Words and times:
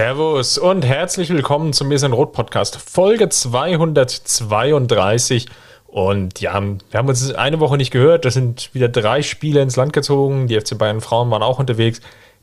Servus 0.00 0.56
und 0.56 0.82
herzlich 0.82 1.28
willkommen 1.28 1.74
zum 1.74 1.88
Mesen 1.88 2.14
Rot 2.14 2.32
Podcast, 2.32 2.76
Folge 2.76 3.28
232. 3.28 5.46
Und 5.88 6.40
ja, 6.40 6.54
wir 6.54 6.78
haben 6.94 7.08
uns 7.08 7.34
eine 7.34 7.60
Woche 7.60 7.76
nicht 7.76 7.90
gehört. 7.90 8.24
Das 8.24 8.32
sind 8.32 8.72
wieder 8.72 8.88
drei 8.88 9.20
Spiele 9.20 9.60
ins 9.60 9.76
Land 9.76 9.92
gezogen. 9.92 10.46
Die 10.46 10.58
FC 10.58 10.78
Bayern 10.78 11.02
Frauen 11.02 11.30
waren 11.30 11.42
auch 11.42 11.58
unterwegs. 11.58 12.00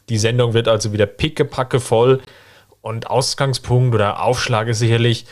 Die 0.07 0.19
Sendung 0.19 0.53
wird 0.53 0.67
also 0.67 0.93
wieder 0.93 1.07
pickepacke 1.07 1.79
voll. 1.79 2.21
Und 2.81 3.09
Ausgangspunkt 3.09 3.95
oder 3.95 4.21
Aufschlag 4.21 4.67
ist 4.67 4.77
sicherlich, 4.77 5.25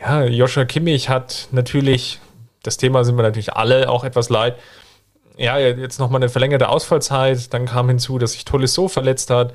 ja, 0.00 0.22
Joshua 0.22 0.64
Kimmich 0.64 1.08
hat 1.08 1.48
natürlich, 1.50 2.20
das 2.62 2.76
Thema 2.76 3.02
sind 3.02 3.16
wir 3.16 3.24
natürlich 3.24 3.54
alle 3.54 3.90
auch 3.90 4.04
etwas 4.04 4.28
leid. 4.28 4.54
Ja, 5.36 5.58
jetzt 5.58 5.98
nochmal 5.98 6.20
eine 6.20 6.28
verlängerte 6.28 6.68
Ausfallzeit. 6.68 7.52
Dann 7.52 7.66
kam 7.66 7.88
hinzu, 7.88 8.18
dass 8.18 8.34
sich 8.34 8.44
Tolisso 8.44 8.86
verletzt 8.86 9.30
hat 9.30 9.52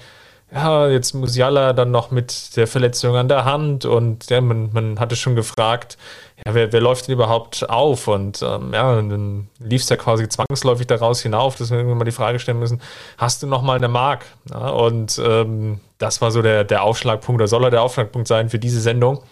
ja, 0.52 0.88
jetzt 0.88 1.14
Musiala 1.14 1.74
dann 1.74 1.92
noch 1.92 2.10
mit 2.10 2.56
der 2.56 2.68
Verletzung 2.68 3.16
an 3.18 3.28
der 3.28 3.44
Hand 3.44 3.84
und 3.84 4.30
ja, 4.30 4.40
man, 4.40 4.72
man 4.72 5.00
hatte 5.00 5.18
schon 5.18 5.36
gefragt, 5.36 5.98
ja, 6.46 6.54
wer, 6.54 6.72
wer 6.72 6.80
läuft 6.80 7.08
denn 7.08 7.14
überhaupt 7.14 7.70
auf? 7.70 8.08
Und 8.08 8.42
ähm, 8.42 8.74
ja, 8.74 8.96
dann 8.96 9.50
lief 9.60 9.82
es 9.82 9.90
ja 9.90 9.98
quasi 9.98 10.30
zwangsläufig 10.30 10.88
daraus 10.88 11.22
hinauf, 11.22 11.56
dass 11.56 11.70
wir 11.70 11.78
irgendwann 11.78 11.98
mal 11.98 12.06
die 12.06 12.12
Frage 12.12 12.40
stellen 12.40 12.60
müssen, 12.60 12.82
hast 13.18 13.44
du 13.44 13.48
noch 13.48 13.62
mal 13.62 13.76
eine 13.76 13.90
Mark? 13.90 14.26
Ja, 14.50 14.70
und 14.70 15.20
ähm, 15.24 15.82
das 15.98 16.22
war 16.22 16.32
so 16.32 16.42
der, 16.42 16.64
der 16.64 16.84
Aufschlagpunkt, 16.84 17.42
oder 17.42 17.48
soll 17.48 17.66
er 17.66 17.72
der 17.72 17.82
Aufschlagpunkt 17.82 18.28
sein 18.28 18.50
für 18.50 18.60
diese 18.60 18.80
Sendung. 18.80 19.24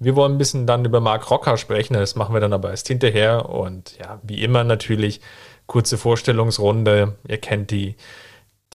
Wir 0.00 0.16
wollen 0.16 0.32
ein 0.32 0.38
bisschen 0.38 0.66
dann 0.66 0.84
über 0.84 1.00
Mark 1.00 1.30
Rocker 1.30 1.58
sprechen, 1.58 1.94
das 1.94 2.16
machen 2.16 2.34
wir 2.34 2.40
dann 2.40 2.54
aber 2.54 2.70
erst 2.70 2.88
hinterher 2.88 3.50
und 3.50 3.98
ja, 3.98 4.18
wie 4.22 4.42
immer 4.42 4.64
natürlich 4.64 5.20
kurze 5.66 5.98
Vorstellungsrunde, 5.98 7.16
ihr 7.28 7.38
kennt 7.38 7.70
die 7.70 7.94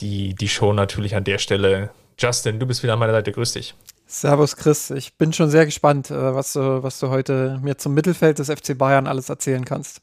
die, 0.00 0.34
die 0.34 0.48
Show 0.48 0.72
natürlich 0.72 1.14
an 1.14 1.24
der 1.24 1.38
Stelle. 1.38 1.90
Justin, 2.18 2.58
du 2.58 2.66
bist 2.66 2.82
wieder 2.82 2.94
an 2.94 2.98
meiner 2.98 3.12
Seite. 3.12 3.32
Grüß 3.32 3.52
dich. 3.52 3.74
Servus 4.06 4.56
Chris, 4.56 4.90
ich 4.90 5.16
bin 5.16 5.32
schon 5.32 5.50
sehr 5.50 5.64
gespannt, 5.64 6.10
äh, 6.10 6.34
was 6.34 6.52
du, 6.52 6.82
was 6.82 7.00
du 7.00 7.08
heute 7.08 7.58
mir 7.62 7.78
zum 7.78 7.94
Mittelfeld 7.94 8.38
des 8.38 8.50
FC 8.50 8.76
Bayern 8.76 9.06
alles 9.06 9.28
erzählen 9.28 9.64
kannst. 9.64 10.02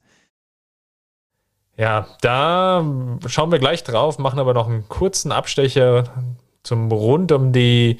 Ja, 1.77 2.07
da 2.21 2.85
schauen 3.27 3.51
wir 3.51 3.59
gleich 3.59 3.83
drauf, 3.83 4.19
machen 4.19 4.39
aber 4.39 4.53
noch 4.53 4.67
einen 4.67 4.87
kurzen 4.89 5.31
Abstecher 5.31 6.03
zum 6.63 6.91
rund 6.91 7.31
um 7.31 7.53
die, 7.53 7.97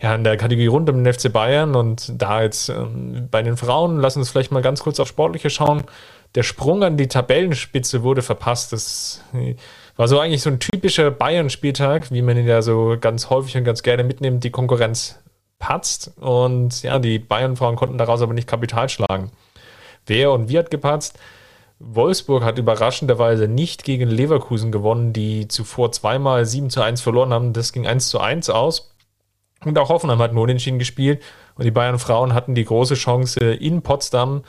ja, 0.00 0.14
in 0.14 0.24
der 0.24 0.36
Kategorie 0.36 0.68
rund 0.68 0.88
um 0.88 1.02
den 1.02 1.12
FC 1.12 1.32
Bayern 1.32 1.74
und 1.74 2.12
da 2.16 2.42
jetzt 2.42 2.68
ähm, 2.68 3.28
bei 3.30 3.42
den 3.42 3.56
Frauen, 3.56 3.98
lassen 3.98 4.20
uns 4.20 4.30
vielleicht 4.30 4.52
mal 4.52 4.62
ganz 4.62 4.80
kurz 4.80 4.98
auf 5.00 5.08
Sportliche 5.08 5.50
schauen. 5.50 5.84
Der 6.34 6.42
Sprung 6.42 6.82
an 6.84 6.96
die 6.96 7.08
Tabellenspitze 7.08 8.02
wurde 8.02 8.22
verpasst. 8.22 8.72
Das 8.72 9.22
war 9.98 10.06
so 10.06 10.20
eigentlich 10.20 10.42
so 10.42 10.48
ein 10.48 10.60
typischer 10.60 11.10
Bayern-Spieltag, 11.10 12.12
wie 12.12 12.22
man 12.22 12.36
ihn 12.36 12.46
ja 12.46 12.62
so 12.62 12.96
ganz 12.98 13.30
häufig 13.30 13.56
und 13.56 13.64
ganz 13.64 13.82
gerne 13.82 14.04
mitnimmt. 14.04 14.44
Die 14.44 14.50
Konkurrenz 14.50 15.18
patzt 15.58 16.12
und 16.20 16.84
ja, 16.84 17.00
die 17.00 17.18
Bayern-Frauen 17.18 17.74
konnten 17.74 17.98
daraus 17.98 18.22
aber 18.22 18.32
nicht 18.32 18.46
Kapital 18.46 18.88
schlagen. 18.88 19.32
Wer 20.06 20.30
und 20.30 20.48
wie 20.48 20.56
hat 20.56 20.70
gepatzt? 20.70 21.18
Wolfsburg 21.80 22.44
hat 22.44 22.58
überraschenderweise 22.58 23.48
nicht 23.48 23.82
gegen 23.82 24.08
Leverkusen 24.08 24.70
gewonnen, 24.70 25.12
die 25.12 25.48
zuvor 25.48 25.90
zweimal 25.90 26.46
7 26.46 26.70
zu 26.70 26.80
1 26.80 27.00
verloren 27.00 27.32
haben. 27.32 27.52
Das 27.52 27.72
ging 27.72 27.84
1 27.84 28.08
zu 28.08 28.20
1 28.20 28.50
aus. 28.50 28.94
Und 29.64 29.76
auch 29.78 29.88
Hoffenheim 29.88 30.20
hat 30.20 30.32
nur 30.32 30.44
unentschieden 30.44 30.78
gespielt. 30.78 31.20
Und 31.56 31.64
die 31.64 31.72
Bayern-Frauen 31.72 32.34
hatten 32.34 32.54
die 32.54 32.64
große 32.64 32.94
Chance 32.94 33.40
in 33.40 33.82
Potsdam 33.82 34.44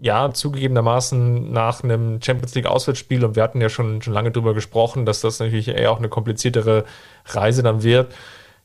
ja, 0.00 0.32
zugegebenermaßen 0.32 1.52
nach 1.52 1.82
einem 1.82 2.20
Champions 2.22 2.54
League 2.54 2.66
Auswärtsspiel 2.66 3.24
und 3.24 3.36
wir 3.36 3.42
hatten 3.42 3.60
ja 3.60 3.68
schon, 3.68 4.02
schon 4.02 4.12
lange 4.12 4.30
darüber 4.30 4.54
gesprochen, 4.54 5.06
dass 5.06 5.20
das 5.20 5.38
natürlich 5.38 5.68
eher 5.68 5.90
auch 5.90 5.98
eine 5.98 6.08
kompliziertere 6.08 6.84
Reise 7.24 7.62
dann 7.62 7.82
wird. 7.82 8.14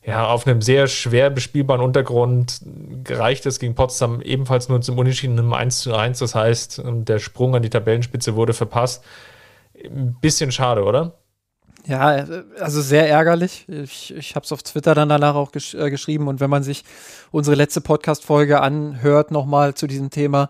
Ja, 0.04 0.26
auf 0.26 0.46
einem 0.46 0.60
sehr 0.62 0.88
schwer 0.88 1.30
bespielbaren 1.30 1.80
Untergrund 1.80 2.60
reicht 3.08 3.46
es 3.46 3.60
gegen 3.60 3.76
Potsdam 3.76 4.20
ebenfalls 4.20 4.68
nur 4.68 4.80
zum 4.80 4.98
Unentschieden 4.98 5.38
im 5.38 5.52
1 5.52 5.80
zu 5.80 5.94
1. 5.94 6.18
Das 6.18 6.34
heißt, 6.34 6.82
der 6.84 7.18
Sprung 7.20 7.54
an 7.54 7.62
die 7.62 7.70
Tabellenspitze 7.70 8.34
wurde 8.34 8.52
verpasst. 8.52 9.04
Ein 9.84 10.16
bisschen 10.20 10.50
schade, 10.50 10.82
oder? 10.82 11.12
Ja, 11.86 12.26
also 12.60 12.80
sehr 12.80 13.08
ärgerlich. 13.08 13.66
Ich, 13.68 14.14
ich 14.14 14.34
habe 14.34 14.44
es 14.44 14.52
auf 14.52 14.62
Twitter 14.62 14.94
dann 14.94 15.08
danach 15.08 15.34
auch 15.34 15.50
gesch 15.50 15.74
äh, 15.74 15.90
geschrieben. 15.90 16.28
Und 16.28 16.40
wenn 16.40 16.50
man 16.50 16.62
sich 16.62 16.84
unsere 17.30 17.56
letzte 17.56 17.80
Podcast-Folge 17.80 18.60
anhört, 18.60 19.30
nochmal 19.32 19.74
zu 19.74 19.86
diesem 19.86 20.10
Thema, 20.10 20.48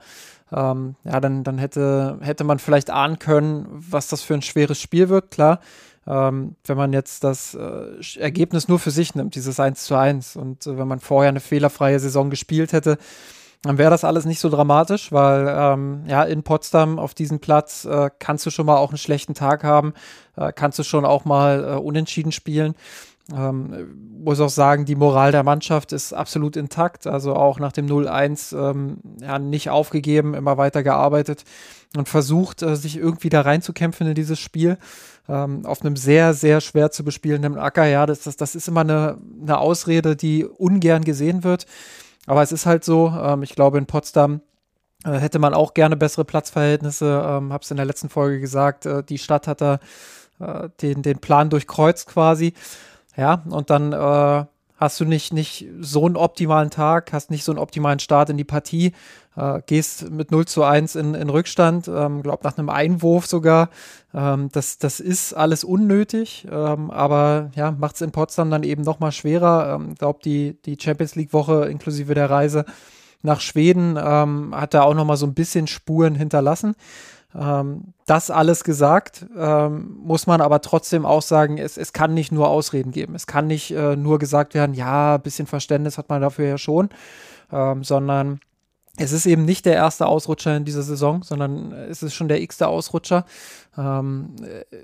ähm, 0.53 0.97
ja, 1.05 1.21
dann, 1.21 1.45
dann 1.45 1.59
hätte, 1.59 2.19
hätte 2.21 2.45
man 2.45 2.59
vielleicht 2.59 2.91
ahnen 2.91 3.19
können, 3.19 3.67
was 3.71 4.09
das 4.09 4.23
für 4.23 4.35
ein 4.35 4.43
schweres 4.43 4.81
Spiel 4.81 5.09
wird, 5.09 5.31
klar. 5.31 5.61
Ähm, 6.07 6.57
wenn 6.65 6.77
man 6.77 6.93
jetzt 6.93 7.23
das 7.23 7.55
äh, 7.55 8.19
Ergebnis 8.19 8.67
nur 8.67 8.81
für 8.81 8.91
sich 8.91 9.15
nimmt, 9.15 9.37
dieses 9.37 9.61
1 9.61 9.85
zu 9.85 9.95
1 9.95 10.35
und 10.35 10.67
äh, 10.67 10.77
wenn 10.77 10.89
man 10.89 10.99
vorher 10.99 11.29
eine 11.29 11.41
fehlerfreie 11.41 12.01
Saison 12.01 12.29
gespielt 12.29 12.73
hätte, 12.73 12.99
dann 13.63 13.79
wäre 13.79 13.91
das 13.91 14.03
alles 14.03 14.25
nicht 14.25 14.41
so 14.41 14.49
dramatisch, 14.49 15.13
weil 15.13 15.47
ähm, 15.49 16.03
ja 16.09 16.25
in 16.25 16.43
Potsdam 16.43 16.99
auf 16.99 17.15
diesem 17.15 17.39
Platz 17.39 17.85
äh, 17.85 18.11
kannst 18.19 18.45
du 18.45 18.51
schon 18.51 18.67
mal 18.67 18.77
auch 18.77 18.91
einen 18.91 18.99
schlechten 18.99 19.35
Tag 19.35 19.63
haben, 19.63 19.95
äh, 20.37 20.53
kannst 20.53 20.81
du 20.81 20.83
schon 20.83 21.05
auch 21.05 21.25
mal 21.25 21.65
äh, 21.65 21.77
unentschieden 21.77 22.33
spielen. 22.33 22.75
Ähm, 23.35 24.13
muss 24.25 24.41
auch 24.41 24.51
sagen, 24.51 24.85
die 24.85 24.95
Moral 24.95 25.33
der 25.33 25.43
Mannschaft 25.43 25.93
ist 25.93 26.13
absolut 26.13 26.57
intakt. 26.57 27.07
Also 27.07 27.35
auch 27.35 27.59
nach 27.59 27.73
dem 27.73 27.87
0-1 27.87 28.57
ähm, 28.57 28.99
ja, 29.21 29.39
nicht 29.39 29.71
aufgegeben, 29.71 30.35
immer 30.35 30.59
weiter 30.59 30.83
gearbeitet 30.83 31.45
und 31.97 32.09
versucht, 32.09 32.63
äh, 32.63 32.77
sich 32.77 32.97
irgendwie 32.97 33.29
da 33.29 33.43
reinzukämpfen 33.43 34.07
in 34.07 34.15
dieses 34.15 34.39
Spiel. 34.39 34.79
Ähm, 35.29 35.67
auf 35.67 35.83
einem 35.83 35.97
sehr, 35.97 36.35
sehr 36.35 36.61
schwer 36.61 36.91
zu 36.91 37.05
bespielenden 37.05 37.59
Acker. 37.59 37.87
Ja, 37.87 38.07
das, 38.07 38.23
das, 38.23 38.37
das 38.37 38.55
ist 38.55 38.69
immer 38.69 38.81
eine, 38.81 39.19
eine 39.41 39.59
Ausrede, 39.59 40.17
die 40.17 40.45
ungern 40.45 41.05
gesehen 41.05 41.45
wird. 41.45 41.67
Aber 42.27 42.43
es 42.43 42.53
ist 42.53 42.67
halt 42.67 42.85
so, 42.85 43.09
ähm, 43.09 43.43
ich 43.43 43.55
glaube, 43.55 43.79
in 43.79 43.87
Potsdam 43.87 44.41
äh, 45.05 45.13
hätte 45.13 45.39
man 45.39 45.55
auch 45.55 45.75
gerne 45.75 45.97
bessere 45.97 46.25
Platzverhältnisse. 46.25 47.25
Ähm, 47.27 47.53
Habe 47.53 47.63
es 47.63 47.71
in 47.71 47.77
der 47.77 47.87
letzten 47.87 48.09
Folge 48.09 48.41
gesagt, 48.41 48.87
äh, 48.87 49.03
die 49.03 49.19
Stadt 49.19 49.49
hat 49.49 49.61
da 49.61 49.81
äh, 50.41 50.69
den, 50.81 51.03
den 51.03 51.19
Plan 51.19 51.51
durchkreuzt 51.51 52.07
quasi. 52.07 52.55
Ja, 53.17 53.43
und 53.49 53.71
dann 53.71 53.93
äh, 53.93 54.45
hast 54.77 55.01
du 55.01 55.05
nicht, 55.05 55.33
nicht 55.33 55.67
so 55.81 56.07
einen 56.07 56.17
optimalen 56.17 56.71
Tag, 56.71 57.13
hast 57.13 57.31
nicht 57.31 57.45
so 57.45 57.53
einen 57.53 57.59
optimalen 57.59 58.01
Start 58.01 58.31
in 58.31 58.37
die 58.37 58.45
Partie, 58.45 58.93
äh, 59.37 59.61
gehst 59.67 60.11
mit 60.11 60.31
0 60.31 60.47
zu 60.47 60.65
1 60.65 60.97
in, 60.97 61.15
in 61.15 61.31
Rückstand, 61.31 61.89
ähm, 61.89 62.23
glaub 62.23 62.43
nach 62.43 62.59
einem 62.59 62.69
Einwurf 62.69 63.27
sogar. 63.27 63.71
Ähm, 64.13 64.49
das, 64.53 64.79
das 64.79 64.99
ist 64.99 65.35
alles 65.35 65.63
unnötig, 65.63 66.47
ähm, 66.51 66.91
aber 66.91 67.51
ja, 67.55 67.71
macht 67.71 67.95
es 67.95 68.01
in 68.01 68.11
Potsdam 68.13 68.51
dann 68.51 68.65
eben 68.65 68.83
nochmal 68.83 69.13
schwerer. 69.13 69.75
Ähm, 69.75 69.95
glaub, 69.95 70.21
die, 70.23 70.61
die 70.65 70.77
Champions 70.81 71.15
League-Woche 71.15 71.67
inklusive 71.67 72.15
der 72.15 72.29
Reise 72.29 72.65
nach 73.23 73.41
Schweden 73.41 73.97
ähm, 74.03 74.53
hat 74.55 74.75
da 74.75 74.83
auch 74.83 74.95
nochmal 74.95 75.17
so 75.17 75.27
ein 75.27 75.35
bisschen 75.35 75.69
Spuren 75.69 76.17
hinterlassen. 76.17 76.75
Ähm, 77.35 77.95
das 78.07 78.31
alles 78.31 78.65
gesagt, 78.65 79.27
ähm, 79.37 79.97
muss 80.03 80.27
man 80.27 80.41
aber 80.41 80.61
trotzdem 80.61 81.07
auch 81.07 81.23
sagen, 81.23 81.59
es, 81.59 81.77
es 81.77 81.93
kann 81.93 82.15
nicht 82.15 82.33
nur 82.33 82.49
Ausreden 82.49 82.93
geben. 82.93 83.15
Es 83.15 83.27
kann 83.27 83.47
nicht 83.47 83.71
äh, 83.71 83.97
nur 83.97 84.19
gesagt 84.19 84.55
werden, 84.55 84.75
ja, 84.75 85.17
ein 85.17 85.23
bisschen 85.23 85.47
Verständnis 85.47 85.99
hat 85.99 86.09
man 86.09 86.21
dafür 86.21 86.47
ja 86.47 86.59
schon, 86.59 86.91
ähm, 87.51 87.85
sondern 87.85 88.41
es 88.99 89.13
ist 89.13 89.25
eben 89.25 89.47
nicht 89.47 89.65
der 89.65 89.73
erste 89.73 90.07
Ausrutscher 90.07 90.55
in 90.55 90.67
dieser 90.67 90.83
Saison, 90.83 91.23
sondern 91.23 91.73
es 91.73 92.03
ist 92.03 92.13
schon 92.13 92.29
der 92.29 92.43
x-te 92.43 92.69
Ausrutscher. 92.69 93.25
Ähm, 93.79 94.37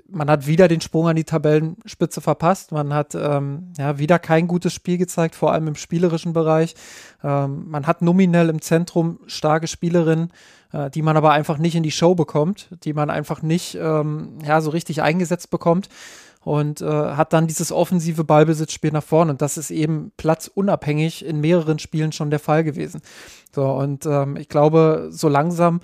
man 0.09 0.31
hat 0.31 0.47
wieder 0.47 0.67
den 0.67 0.81
Sprung 0.81 1.07
an 1.07 1.15
die 1.15 1.25
Tabellenspitze 1.25 2.19
verpasst. 2.19 2.71
Man 2.71 2.91
hat 2.91 3.13
ähm, 3.13 3.71
ja, 3.77 3.99
wieder 3.99 4.17
kein 4.17 4.47
gutes 4.47 4.73
Spiel 4.73 4.97
gezeigt, 4.97 5.35
vor 5.35 5.53
allem 5.53 5.67
im 5.67 5.75
spielerischen 5.75 6.33
Bereich. 6.33 6.73
Ähm, 7.23 7.69
man 7.69 7.85
hat 7.85 8.01
nominell 8.01 8.49
im 8.49 8.63
Zentrum 8.63 9.19
starke 9.27 9.67
Spielerinnen, 9.67 10.33
äh, 10.71 10.89
die 10.89 11.01
man 11.01 11.17
aber 11.17 11.31
einfach 11.31 11.57
nicht 11.57 11.75
in 11.75 11.83
die 11.83 11.91
Show 11.91 12.15
bekommt, 12.15 12.69
die 12.83 12.93
man 12.93 13.09
einfach 13.09 13.41
nicht 13.41 13.75
ähm, 13.75 14.39
ja, 14.45 14.61
so 14.61 14.69
richtig 14.69 15.01
eingesetzt 15.01 15.49
bekommt 15.49 15.89
und 16.43 16.81
äh, 16.81 16.85
hat 16.85 17.33
dann 17.33 17.47
dieses 17.47 17.71
offensive 17.71 18.23
Ballbesitzspiel 18.23 18.91
nach 18.91 19.03
vorne. 19.03 19.31
Und 19.31 19.41
das 19.41 19.57
ist 19.57 19.71
eben 19.71 20.11
platzunabhängig 20.17 21.25
in 21.25 21.41
mehreren 21.41 21.79
Spielen 21.79 22.11
schon 22.11 22.29
der 22.29 22.39
Fall 22.39 22.63
gewesen. 22.63 23.01
So, 23.53 23.65
und 23.65 24.05
ähm, 24.05 24.37
ich 24.37 24.47
glaube, 24.47 25.09
so 25.11 25.27
langsam 25.27 25.81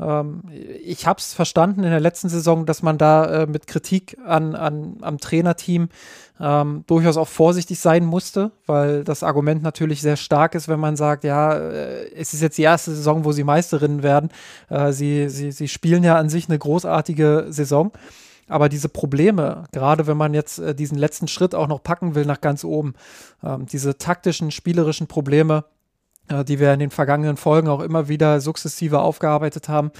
ähm, 0.00 0.42
ich 0.82 1.06
habe 1.06 1.18
es 1.18 1.34
verstanden 1.34 1.82
in 1.82 1.90
der 1.90 2.00
letzten 2.00 2.28
Saison, 2.28 2.66
dass 2.66 2.82
man 2.82 2.98
da 2.98 3.42
äh, 3.42 3.46
mit 3.46 3.66
Kritik 3.66 4.16
an, 4.24 4.54
an, 4.54 4.98
am 5.00 5.18
Trainerteam 5.18 5.88
ähm, 6.40 6.84
durchaus 6.86 7.16
auch 7.16 7.28
vorsichtig 7.28 7.80
sein 7.80 8.04
musste, 8.04 8.52
weil 8.66 9.04
das 9.04 9.22
Argument 9.22 9.62
natürlich 9.62 10.00
sehr 10.00 10.16
stark 10.16 10.54
ist, 10.54 10.68
wenn 10.68 10.80
man 10.80 10.96
sagt, 10.96 11.24
ja, 11.24 11.54
äh, 11.54 12.10
es 12.14 12.34
ist 12.34 12.42
jetzt 12.42 12.58
die 12.58 12.62
erste 12.62 12.94
Saison, 12.94 13.24
wo 13.24 13.32
sie 13.32 13.44
Meisterinnen 13.44 14.02
werden. 14.02 14.30
Äh, 14.68 14.92
sie, 14.92 15.28
sie, 15.28 15.52
sie 15.52 15.68
spielen 15.68 16.04
ja 16.04 16.16
an 16.16 16.28
sich 16.28 16.48
eine 16.48 16.58
großartige 16.58 17.46
Saison. 17.48 17.92
Aber 18.48 18.68
diese 18.68 18.88
Probleme, 18.88 19.64
gerade 19.72 20.06
wenn 20.06 20.16
man 20.16 20.32
jetzt 20.32 20.58
äh, 20.58 20.74
diesen 20.74 20.96
letzten 20.96 21.28
Schritt 21.28 21.54
auch 21.54 21.68
noch 21.68 21.82
packen 21.82 22.14
will 22.14 22.24
nach 22.24 22.40
ganz 22.40 22.64
oben, 22.64 22.94
ähm, 23.44 23.66
diese 23.66 23.98
taktischen, 23.98 24.50
spielerischen 24.50 25.06
Probleme, 25.06 25.64
äh, 26.28 26.44
die 26.44 26.58
wir 26.58 26.72
in 26.72 26.80
den 26.80 26.90
vergangenen 26.90 27.36
Folgen 27.36 27.68
auch 27.68 27.80
immer 27.80 28.08
wieder 28.08 28.40
sukzessive 28.40 29.00
aufgearbeitet 29.00 29.68
haben, 29.68 29.90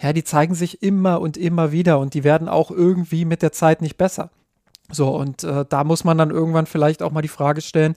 ja, 0.00 0.12
die 0.12 0.24
zeigen 0.24 0.54
sich 0.54 0.82
immer 0.82 1.20
und 1.20 1.36
immer 1.36 1.70
wieder 1.70 1.98
und 2.00 2.14
die 2.14 2.24
werden 2.24 2.48
auch 2.48 2.70
irgendwie 2.70 3.24
mit 3.24 3.42
der 3.42 3.52
Zeit 3.52 3.82
nicht 3.82 3.96
besser. 3.98 4.30
So, 4.92 5.08
und 5.08 5.42
äh, 5.42 5.64
da 5.68 5.84
muss 5.84 6.04
man 6.04 6.18
dann 6.18 6.30
irgendwann 6.30 6.66
vielleicht 6.66 7.02
auch 7.02 7.10
mal 7.10 7.22
die 7.22 7.28
Frage 7.28 7.60
stellen, 7.60 7.96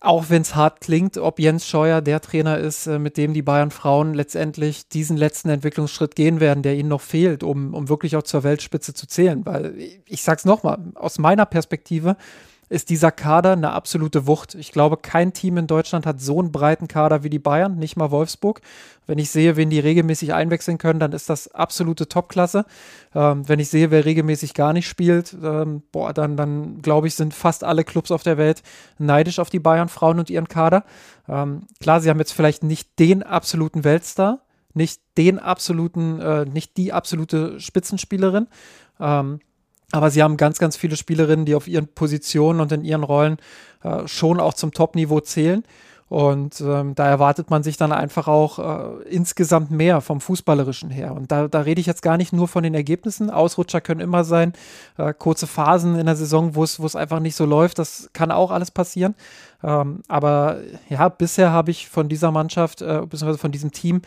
auch 0.00 0.30
wenn 0.30 0.42
es 0.42 0.56
hart 0.56 0.80
klingt, 0.80 1.16
ob 1.16 1.38
Jens 1.38 1.66
Scheuer 1.66 2.00
der 2.00 2.20
Trainer 2.20 2.58
ist, 2.58 2.86
äh, 2.86 2.98
mit 2.98 3.16
dem 3.16 3.34
die 3.34 3.42
Bayern 3.42 3.70
Frauen 3.70 4.14
letztendlich 4.14 4.88
diesen 4.88 5.16
letzten 5.16 5.48
Entwicklungsschritt 5.48 6.16
gehen 6.16 6.40
werden, 6.40 6.62
der 6.62 6.74
ihnen 6.74 6.88
noch 6.88 7.00
fehlt, 7.00 7.42
um, 7.42 7.74
um 7.74 7.88
wirklich 7.88 8.16
auch 8.16 8.22
zur 8.22 8.42
Weltspitze 8.42 8.94
zu 8.94 9.06
zählen. 9.06 9.46
Weil 9.46 9.74
ich 10.06 10.22
sag's 10.22 10.44
nochmal, 10.44 10.78
aus 10.94 11.18
meiner 11.18 11.46
Perspektive, 11.46 12.16
ist 12.72 12.88
dieser 12.88 13.12
Kader 13.12 13.52
eine 13.52 13.72
absolute 13.72 14.26
Wucht. 14.26 14.54
Ich 14.54 14.72
glaube, 14.72 14.96
kein 14.96 15.34
Team 15.34 15.58
in 15.58 15.66
Deutschland 15.66 16.06
hat 16.06 16.20
so 16.20 16.38
einen 16.38 16.52
breiten 16.52 16.88
Kader 16.88 17.22
wie 17.22 17.28
die 17.28 17.38
Bayern, 17.38 17.76
nicht 17.76 17.96
mal 17.96 18.10
Wolfsburg. 18.10 18.62
Wenn 19.06 19.18
ich 19.18 19.30
sehe, 19.30 19.56
wen 19.56 19.68
die 19.68 19.78
regelmäßig 19.78 20.32
einwechseln 20.32 20.78
können, 20.78 20.98
dann 20.98 21.12
ist 21.12 21.28
das 21.28 21.52
absolute 21.54 22.08
Topklasse. 22.08 22.64
Ähm, 23.14 23.46
wenn 23.46 23.60
ich 23.60 23.68
sehe, 23.68 23.90
wer 23.90 24.06
regelmäßig 24.06 24.54
gar 24.54 24.72
nicht 24.72 24.88
spielt, 24.88 25.36
ähm, 25.42 25.82
boah, 25.92 26.14
dann, 26.14 26.38
dann 26.38 26.80
glaube 26.80 27.08
ich, 27.08 27.14
sind 27.14 27.34
fast 27.34 27.62
alle 27.62 27.84
Clubs 27.84 28.10
auf 28.10 28.22
der 28.22 28.38
Welt 28.38 28.62
neidisch 28.98 29.38
auf 29.38 29.50
die 29.50 29.60
Bayern-Frauen 29.60 30.18
und 30.18 30.30
ihren 30.30 30.48
Kader. 30.48 30.84
Ähm, 31.28 31.66
klar, 31.78 32.00
sie 32.00 32.08
haben 32.08 32.20
jetzt 32.20 32.32
vielleicht 32.32 32.64
nicht 32.64 32.98
den 32.98 33.22
absoluten 33.22 33.84
Weltstar, 33.84 34.40
nicht 34.72 35.02
den 35.18 35.38
absoluten, 35.38 36.20
äh, 36.20 36.46
nicht 36.46 36.78
die 36.78 36.94
absolute 36.94 37.60
Spitzenspielerin. 37.60 38.46
Ähm, 38.98 39.40
aber 39.92 40.10
sie 40.10 40.22
haben 40.22 40.36
ganz, 40.36 40.58
ganz 40.58 40.76
viele 40.76 40.96
Spielerinnen, 40.96 41.46
die 41.46 41.54
auf 41.54 41.68
ihren 41.68 41.86
Positionen 41.86 42.60
und 42.60 42.72
in 42.72 42.84
ihren 42.84 43.04
Rollen 43.04 43.36
äh, 43.84 44.08
schon 44.08 44.40
auch 44.40 44.54
zum 44.54 44.72
Top-Niveau 44.72 45.20
zählen. 45.20 45.64
Und 46.08 46.60
ähm, 46.60 46.94
da 46.94 47.06
erwartet 47.06 47.48
man 47.48 47.62
sich 47.62 47.78
dann 47.78 47.90
einfach 47.90 48.28
auch 48.28 48.58
äh, 48.58 49.02
insgesamt 49.08 49.70
mehr 49.70 50.02
vom 50.02 50.20
Fußballerischen 50.20 50.90
her. 50.90 51.14
Und 51.14 51.32
da, 51.32 51.48
da 51.48 51.60
rede 51.60 51.80
ich 51.80 51.86
jetzt 51.86 52.02
gar 52.02 52.18
nicht 52.18 52.34
nur 52.34 52.48
von 52.48 52.62
den 52.62 52.74
Ergebnissen. 52.74 53.30
Ausrutscher 53.30 53.80
können 53.80 54.00
immer 54.00 54.22
sein, 54.22 54.52
äh, 54.98 55.14
kurze 55.14 55.46
Phasen 55.46 55.98
in 55.98 56.04
der 56.04 56.16
Saison, 56.16 56.54
wo 56.54 56.64
es 56.64 56.96
einfach 56.96 57.18
nicht 57.18 57.34
so 57.34 57.46
läuft. 57.46 57.78
Das 57.78 58.10
kann 58.12 58.30
auch 58.30 58.50
alles 58.50 58.70
passieren. 58.70 59.14
Ähm, 59.64 60.02
aber 60.06 60.58
ja, 60.90 61.08
bisher 61.08 61.50
habe 61.50 61.70
ich 61.70 61.88
von 61.88 62.10
dieser 62.10 62.30
Mannschaft, 62.30 62.82
äh, 62.82 63.00
beziehungsweise 63.08 63.38
von 63.38 63.52
diesem 63.52 63.72
Team, 63.72 64.02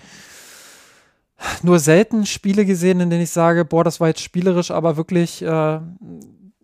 nur 1.64 1.80
selten 1.80 2.26
Spiele 2.26 2.66
gesehen, 2.66 3.00
in 3.00 3.10
denen 3.10 3.24
ich 3.24 3.32
sage, 3.32 3.66
boah, 3.66 3.84
das 3.84 4.00
war 4.00 4.08
jetzt 4.08 4.22
spielerisch, 4.22 4.72
aber 4.72 4.98
wirklich 4.98 5.42
äh, 5.42 5.80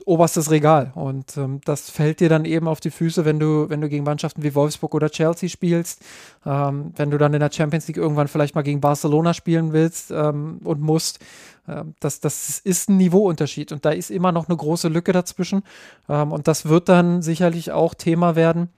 oberstes 0.05 0.51
Regal. 0.51 0.91
Und 0.95 1.37
ähm, 1.37 1.61
das 1.65 1.89
fällt 1.89 2.19
dir 2.19 2.29
dann 2.29 2.45
eben 2.45 2.67
auf 2.67 2.79
die 2.79 2.91
Füße, 2.91 3.25
wenn 3.25 3.39
du, 3.39 3.69
wenn 3.69 3.81
du 3.81 3.89
gegen 3.89 4.03
Mannschaften 4.03 4.43
wie 4.43 4.55
Wolfsburg 4.55 4.93
oder 4.95 5.09
Chelsea 5.09 5.49
spielst, 5.49 6.01
ähm, 6.45 6.93
wenn 6.95 7.11
du 7.11 7.17
dann 7.17 7.33
in 7.33 7.39
der 7.39 7.51
Champions 7.51 7.87
League 7.87 7.97
irgendwann 7.97 8.27
vielleicht 8.27 8.55
mal 8.55 8.61
gegen 8.61 8.81
Barcelona 8.81 9.33
spielen 9.33 9.73
willst 9.73 10.11
ähm, 10.11 10.59
und 10.63 10.81
musst. 10.81 11.19
Ähm, 11.67 11.95
das, 11.99 12.19
das 12.19 12.59
ist 12.59 12.89
ein 12.89 12.97
Niveauunterschied 12.97 13.71
und 13.71 13.85
da 13.85 13.91
ist 13.91 14.11
immer 14.11 14.31
noch 14.31 14.47
eine 14.47 14.57
große 14.57 14.87
Lücke 14.87 15.11
dazwischen. 15.11 15.63
Ähm, 16.09 16.31
und 16.31 16.47
das 16.47 16.65
wird 16.65 16.89
dann 16.89 17.21
sicherlich 17.21 17.71
auch 17.71 17.93
Thema 17.93 18.35
werden 18.35 18.69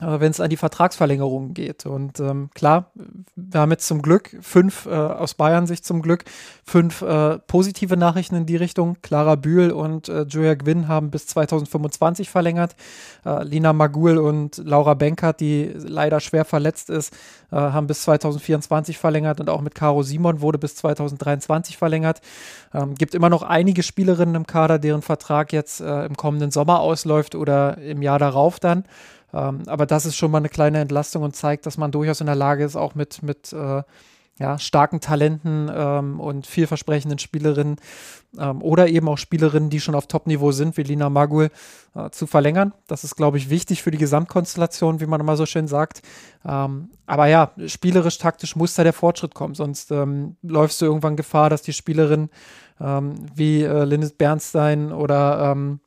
wenn 0.00 0.30
es 0.30 0.40
an 0.40 0.50
die 0.50 0.56
Vertragsverlängerungen 0.56 1.54
geht. 1.54 1.84
Und 1.84 2.20
ähm, 2.20 2.50
klar, 2.54 2.92
wir 3.34 3.60
haben 3.60 3.72
jetzt 3.72 3.86
zum 3.86 4.00
Glück 4.00 4.36
fünf, 4.40 4.86
äh, 4.86 4.90
aus 4.90 5.34
Bayern 5.34 5.66
Sicht 5.66 5.84
zum 5.84 6.02
Glück, 6.02 6.24
fünf 6.64 7.02
äh, 7.02 7.38
positive 7.38 7.96
Nachrichten 7.96 8.36
in 8.36 8.46
die 8.46 8.56
Richtung. 8.56 8.96
Clara 9.02 9.34
Bühl 9.34 9.72
und 9.72 10.08
äh, 10.08 10.22
Julia 10.22 10.54
Gwynn 10.54 10.86
haben 10.86 11.10
bis 11.10 11.26
2025 11.26 12.30
verlängert. 12.30 12.76
Äh, 13.24 13.42
Lina 13.42 13.72
Magul 13.72 14.18
und 14.18 14.58
Laura 14.58 14.94
Benkert, 14.94 15.40
die 15.40 15.72
leider 15.74 16.20
schwer 16.20 16.44
verletzt 16.44 16.90
ist, 16.90 17.12
äh, 17.50 17.56
haben 17.56 17.88
bis 17.88 18.02
2024 18.02 18.98
verlängert 18.98 19.40
und 19.40 19.50
auch 19.50 19.60
mit 19.60 19.74
Caro 19.74 20.04
Simon 20.04 20.40
wurde 20.40 20.58
bis 20.58 20.76
2023 20.76 21.76
verlängert. 21.76 22.20
Ähm, 22.72 22.94
gibt 22.94 23.14
immer 23.14 23.30
noch 23.30 23.42
einige 23.42 23.82
Spielerinnen 23.82 24.36
im 24.36 24.46
Kader, 24.46 24.78
deren 24.78 25.02
Vertrag 25.02 25.52
jetzt 25.52 25.80
äh, 25.80 26.06
im 26.06 26.16
kommenden 26.16 26.52
Sommer 26.52 26.80
ausläuft 26.80 27.34
oder 27.34 27.78
im 27.78 28.02
Jahr 28.02 28.20
darauf 28.20 28.60
dann. 28.60 28.84
Ähm, 29.32 29.62
aber 29.66 29.86
das 29.86 30.06
ist 30.06 30.16
schon 30.16 30.30
mal 30.30 30.38
eine 30.38 30.48
kleine 30.48 30.80
Entlastung 30.80 31.22
und 31.22 31.36
zeigt, 31.36 31.66
dass 31.66 31.78
man 31.78 31.90
durchaus 31.90 32.20
in 32.20 32.26
der 32.26 32.34
Lage 32.36 32.64
ist, 32.64 32.76
auch 32.76 32.94
mit, 32.94 33.22
mit 33.22 33.52
äh, 33.52 33.82
ja, 34.38 34.58
starken 34.58 35.00
Talenten 35.00 35.70
ähm, 35.74 36.20
und 36.20 36.46
vielversprechenden 36.46 37.18
Spielerinnen 37.18 37.76
ähm, 38.38 38.62
oder 38.62 38.88
eben 38.88 39.08
auch 39.08 39.18
Spielerinnen, 39.18 39.68
die 39.68 39.80
schon 39.80 39.94
auf 39.94 40.06
Top-Niveau 40.06 40.52
sind, 40.52 40.76
wie 40.76 40.82
Lina 40.82 41.10
Magul, 41.10 41.50
äh, 41.94 42.10
zu 42.10 42.26
verlängern. 42.26 42.72
Das 42.86 43.04
ist, 43.04 43.16
glaube 43.16 43.38
ich, 43.38 43.50
wichtig 43.50 43.82
für 43.82 43.90
die 43.90 43.98
Gesamtkonstellation, 43.98 45.00
wie 45.00 45.06
man 45.06 45.20
immer 45.20 45.36
so 45.36 45.44
schön 45.44 45.66
sagt. 45.66 46.02
Ähm, 46.44 46.90
aber 47.06 47.26
ja, 47.26 47.50
spielerisch, 47.66 48.18
taktisch 48.18 48.54
muss 48.54 48.74
da 48.74 48.84
der 48.84 48.92
Fortschritt 48.92 49.34
kommen, 49.34 49.54
sonst 49.54 49.90
ähm, 49.90 50.36
läufst 50.42 50.80
du 50.80 50.84
irgendwann 50.86 51.16
Gefahr, 51.16 51.50
dass 51.50 51.62
die 51.62 51.72
Spielerinnen 51.72 52.30
ähm, 52.80 53.14
wie 53.34 53.62
äh, 53.64 53.84
Linnet 53.84 54.18
Bernstein 54.18 54.92
oder 54.92 55.52
ähm, 55.52 55.80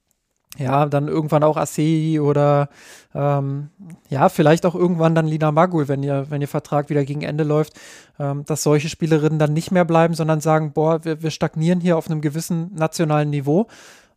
ja, 0.57 0.85
dann 0.85 1.07
irgendwann 1.07 1.43
auch 1.43 1.55
Asei 1.55 2.19
oder 2.21 2.69
ähm, 3.15 3.69
ja, 4.09 4.27
vielleicht 4.29 4.65
auch 4.65 4.75
irgendwann 4.75 5.15
dann 5.15 5.27
Lina 5.27 5.51
Magul, 5.51 5.87
wenn 5.87 6.03
ihr, 6.03 6.25
wenn 6.29 6.41
ihr 6.41 6.47
Vertrag 6.47 6.89
wieder 6.89 7.05
gegen 7.05 7.21
Ende 7.21 7.43
läuft, 7.43 7.73
ähm, 8.19 8.43
dass 8.45 8.63
solche 8.63 8.89
Spielerinnen 8.89 9.39
dann 9.39 9.53
nicht 9.53 9.71
mehr 9.71 9.85
bleiben, 9.85 10.13
sondern 10.13 10.41
sagen, 10.41 10.73
boah, 10.73 11.03
wir, 11.05 11.21
wir 11.21 11.31
stagnieren 11.31 11.79
hier 11.79 11.97
auf 11.97 12.09
einem 12.09 12.21
gewissen 12.21 12.73
nationalen 12.75 13.29
Niveau 13.29 13.67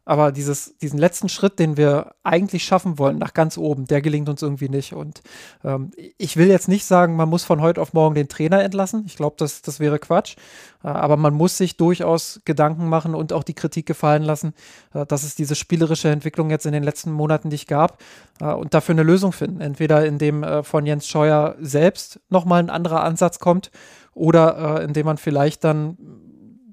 aber 0.05 0.33
dieses, 0.33 0.77
diesen 0.79 0.99
letzten 0.99 1.29
Schritt, 1.29 1.59
den 1.59 1.77
wir 1.77 2.15
eigentlich 2.23 2.65
schaffen 2.65 2.99
wollen, 2.99 3.19
nach 3.19 3.33
ganz 3.33 3.57
oben, 3.57 3.87
der 3.87 4.03
gelingt 4.03 4.29
uns 4.29 4.43
irgendwie 4.43 4.69
nicht. 4.69 4.93
Und 4.93 5.23
ähm, 5.65 5.93
ich 6.19 6.37
will 6.37 6.49
jetzt 6.49 6.69
nicht 6.69 6.85
sagen, 6.85 7.17
man 7.17 7.29
muss 7.29 7.45
von 7.45 7.61
heute 7.61 7.81
auf 7.81 7.93
morgen 7.95 8.15
den 8.15 8.29
Trainer 8.29 8.63
entlassen. 8.63 9.05
Ich 9.07 9.17
glaube, 9.17 9.37
das, 9.39 9.63
das 9.63 9.81
wäre 9.81 9.99
Quatsch. 9.99 10.37
Äh, 10.85 10.89
aber 10.89 11.17
man 11.17 11.35
muss 11.35 11.57
sich 11.57 11.77
durchaus 11.77 12.41
Gedanken 12.45 12.89
machen 12.89 13.15
und 13.15 13.33
auch 13.33 13.43
die 13.43 13.55
Kritik 13.55 13.87
gefallen 13.87 14.23
lassen, 14.23 14.55
äh, 14.93 15.07
dass 15.07 15.23
es 15.25 15.35
diese 15.35 15.55
spielerische 15.55 16.11
Entwicklung 16.11 16.51
jetzt 16.51 16.67
in 16.67 16.73
den 16.73 16.85
letzten 16.85 17.11
Monaten 17.11 17.49
nicht 17.49 17.67
gab 17.67 17.99
äh, 18.41 18.53
und 18.53 18.75
dafür 18.75 18.95
eine 18.95 19.03
Lösung 19.03 19.33
finden. 19.33 19.61
Entweder 19.61 20.05
indem 20.05 20.45
von 20.63 20.85
Jens 20.85 21.07
Scheuer 21.07 21.57
selbst 21.61 22.21
nochmal 22.29 22.61
ein 22.61 22.71
anderer 22.71 23.03
Ansatz 23.03 23.39
kommt 23.39 23.71
oder 24.13 24.83
indem 24.83 25.07
man 25.07 25.17
vielleicht 25.17 25.65
dann 25.65 25.97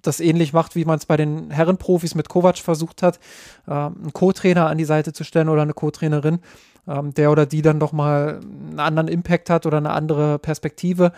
das 0.01 0.19
ähnlich 0.19 0.53
macht, 0.53 0.75
wie 0.75 0.85
man 0.85 0.97
es 0.97 1.05
bei 1.05 1.17
den 1.17 1.51
Herrenprofis 1.51 2.15
mit 2.15 2.29
Kovac 2.29 2.57
versucht 2.57 3.03
hat, 3.03 3.19
äh, 3.67 3.71
einen 3.71 4.13
Co-Trainer 4.13 4.67
an 4.67 4.77
die 4.77 4.85
Seite 4.85 5.13
zu 5.13 5.23
stellen 5.23 5.49
oder 5.49 5.61
eine 5.61 5.73
Co-Trainerin, 5.73 6.39
ähm, 6.87 7.13
der 7.13 7.31
oder 7.31 7.45
die 7.45 7.61
dann 7.61 7.79
doch 7.79 7.91
mal 7.91 8.39
einen 8.41 8.79
anderen 8.79 9.07
Impact 9.07 9.49
hat 9.49 9.65
oder 9.65 9.77
eine 9.77 9.91
andere 9.91 10.39
Perspektive 10.39 11.11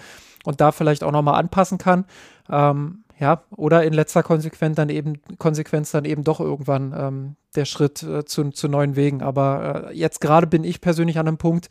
und 0.43 0.61
da 0.61 0.71
vielleicht 0.71 1.03
auch 1.03 1.11
nochmal 1.11 1.39
anpassen 1.39 1.77
kann. 1.77 2.05
Ähm, 2.49 3.03
ja, 3.19 3.43
oder 3.55 3.83
in 3.83 3.93
letzter 3.93 4.23
Konsequenz 4.23 4.75
dann 4.75 4.89
eben, 4.89 5.21
Konsequenz 5.37 5.91
dann 5.91 6.05
eben 6.05 6.23
doch 6.23 6.39
irgendwann 6.39 6.93
ähm, 6.97 7.35
der 7.55 7.65
Schritt 7.65 8.03
äh, 8.03 8.25
zu, 8.25 8.49
zu 8.49 8.67
neuen 8.67 8.95
Wegen. 8.95 9.21
Aber 9.21 9.91
äh, 9.91 9.97
jetzt 9.97 10.19
gerade 10.19 10.47
bin 10.47 10.63
ich 10.63 10.81
persönlich 10.81 11.19
an 11.19 11.27
einem 11.27 11.37
Punkt, 11.37 11.69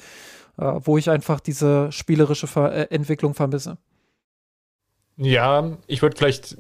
äh, 0.57 0.73
wo 0.81 0.97
ich 0.99 1.11
einfach 1.11 1.41
diese 1.41 1.91
spielerische 1.93 2.47
Ver 2.47 2.73
äh, 2.73 2.95
Entwicklung 2.95 3.35
vermisse. 3.35 3.77
Ja, 5.17 5.77
ich 5.87 6.01
würde 6.01 6.17
vielleicht 6.17 6.57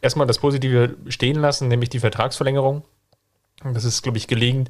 erstmal 0.00 0.26
das 0.26 0.38
Positive 0.38 0.96
stehen 1.08 1.40
lassen, 1.40 1.68
nämlich 1.68 1.90
die 1.90 2.00
Vertragsverlängerung. 2.00 2.82
Das 3.62 3.84
ist, 3.84 4.02
glaube 4.02 4.18
ich, 4.18 4.26
gelegen, 4.26 4.68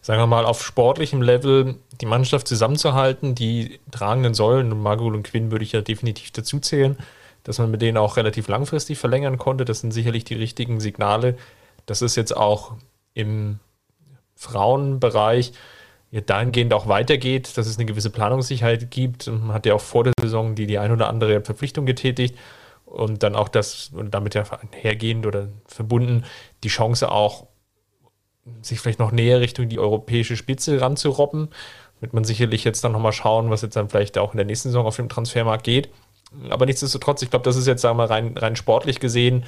sagen 0.00 0.20
wir 0.20 0.26
mal, 0.26 0.44
auf 0.44 0.64
sportlichem 0.64 1.22
Level 1.22 1.76
die 2.00 2.06
Mannschaft 2.06 2.46
zusammenzuhalten, 2.46 3.34
die 3.34 3.80
tragenden 3.90 4.34
Säulen, 4.34 4.72
und 4.72 4.82
Margot 4.82 5.12
und 5.12 5.24
Quinn 5.24 5.50
würde 5.50 5.64
ich 5.64 5.72
ja 5.72 5.80
definitiv 5.80 6.30
dazu 6.30 6.60
zählen, 6.60 6.96
dass 7.42 7.58
man 7.58 7.70
mit 7.70 7.82
denen 7.82 7.96
auch 7.96 8.16
relativ 8.16 8.48
langfristig 8.48 8.98
verlängern 8.98 9.38
konnte. 9.38 9.64
Das 9.64 9.80
sind 9.80 9.92
sicherlich 9.92 10.24
die 10.24 10.34
richtigen 10.34 10.80
Signale. 10.80 11.36
Das 11.86 12.02
ist 12.02 12.16
jetzt 12.16 12.36
auch 12.36 12.74
im 13.14 13.58
Frauenbereich 14.36 15.52
ja, 16.10 16.20
dahingehend 16.20 16.72
auch 16.72 16.86
weitergeht, 16.86 17.58
dass 17.58 17.66
es 17.66 17.76
eine 17.76 17.86
gewisse 17.86 18.10
Planungssicherheit 18.10 18.90
gibt. 18.90 19.26
Man 19.26 19.52
hat 19.52 19.66
ja 19.66 19.74
auch 19.74 19.80
vor 19.80 20.04
der 20.04 20.12
Saison 20.20 20.54
die, 20.54 20.66
die 20.66 20.78
ein 20.78 20.92
oder 20.92 21.08
andere 21.08 21.42
Verpflichtung 21.42 21.86
getätigt 21.86 22.36
und 22.90 23.22
dann 23.22 23.36
auch 23.36 23.48
das 23.48 23.90
und 23.94 24.12
damit 24.12 24.34
ja 24.34 24.44
hergehend 24.72 25.26
oder 25.26 25.48
verbunden 25.66 26.24
die 26.64 26.68
Chance 26.68 27.10
auch, 27.10 27.46
sich 28.62 28.80
vielleicht 28.80 28.98
noch 28.98 29.12
näher 29.12 29.40
Richtung 29.40 29.68
die 29.68 29.78
europäische 29.78 30.36
Spitze 30.36 30.80
ranzurobben. 30.80 31.50
Wird 32.00 32.14
man 32.14 32.24
sicherlich 32.24 32.64
jetzt 32.64 32.82
dann 32.84 32.92
nochmal 32.92 33.12
schauen, 33.12 33.50
was 33.50 33.62
jetzt 33.62 33.76
dann 33.76 33.90
vielleicht 33.90 34.16
auch 34.18 34.32
in 34.32 34.38
der 34.38 34.46
nächsten 34.46 34.68
Saison 34.68 34.86
auf 34.86 34.96
dem 34.96 35.08
Transfermarkt 35.08 35.64
geht. 35.64 35.90
Aber 36.48 36.66
nichtsdestotrotz, 36.66 37.22
ich 37.22 37.30
glaube, 37.30 37.44
das 37.44 37.56
ist 37.56 37.66
jetzt, 37.66 37.82
sagen 37.82 37.98
wir 37.98 38.06
mal, 38.06 38.12
rein, 38.12 38.36
rein 38.36 38.56
sportlich 38.56 39.00
gesehen, 39.00 39.44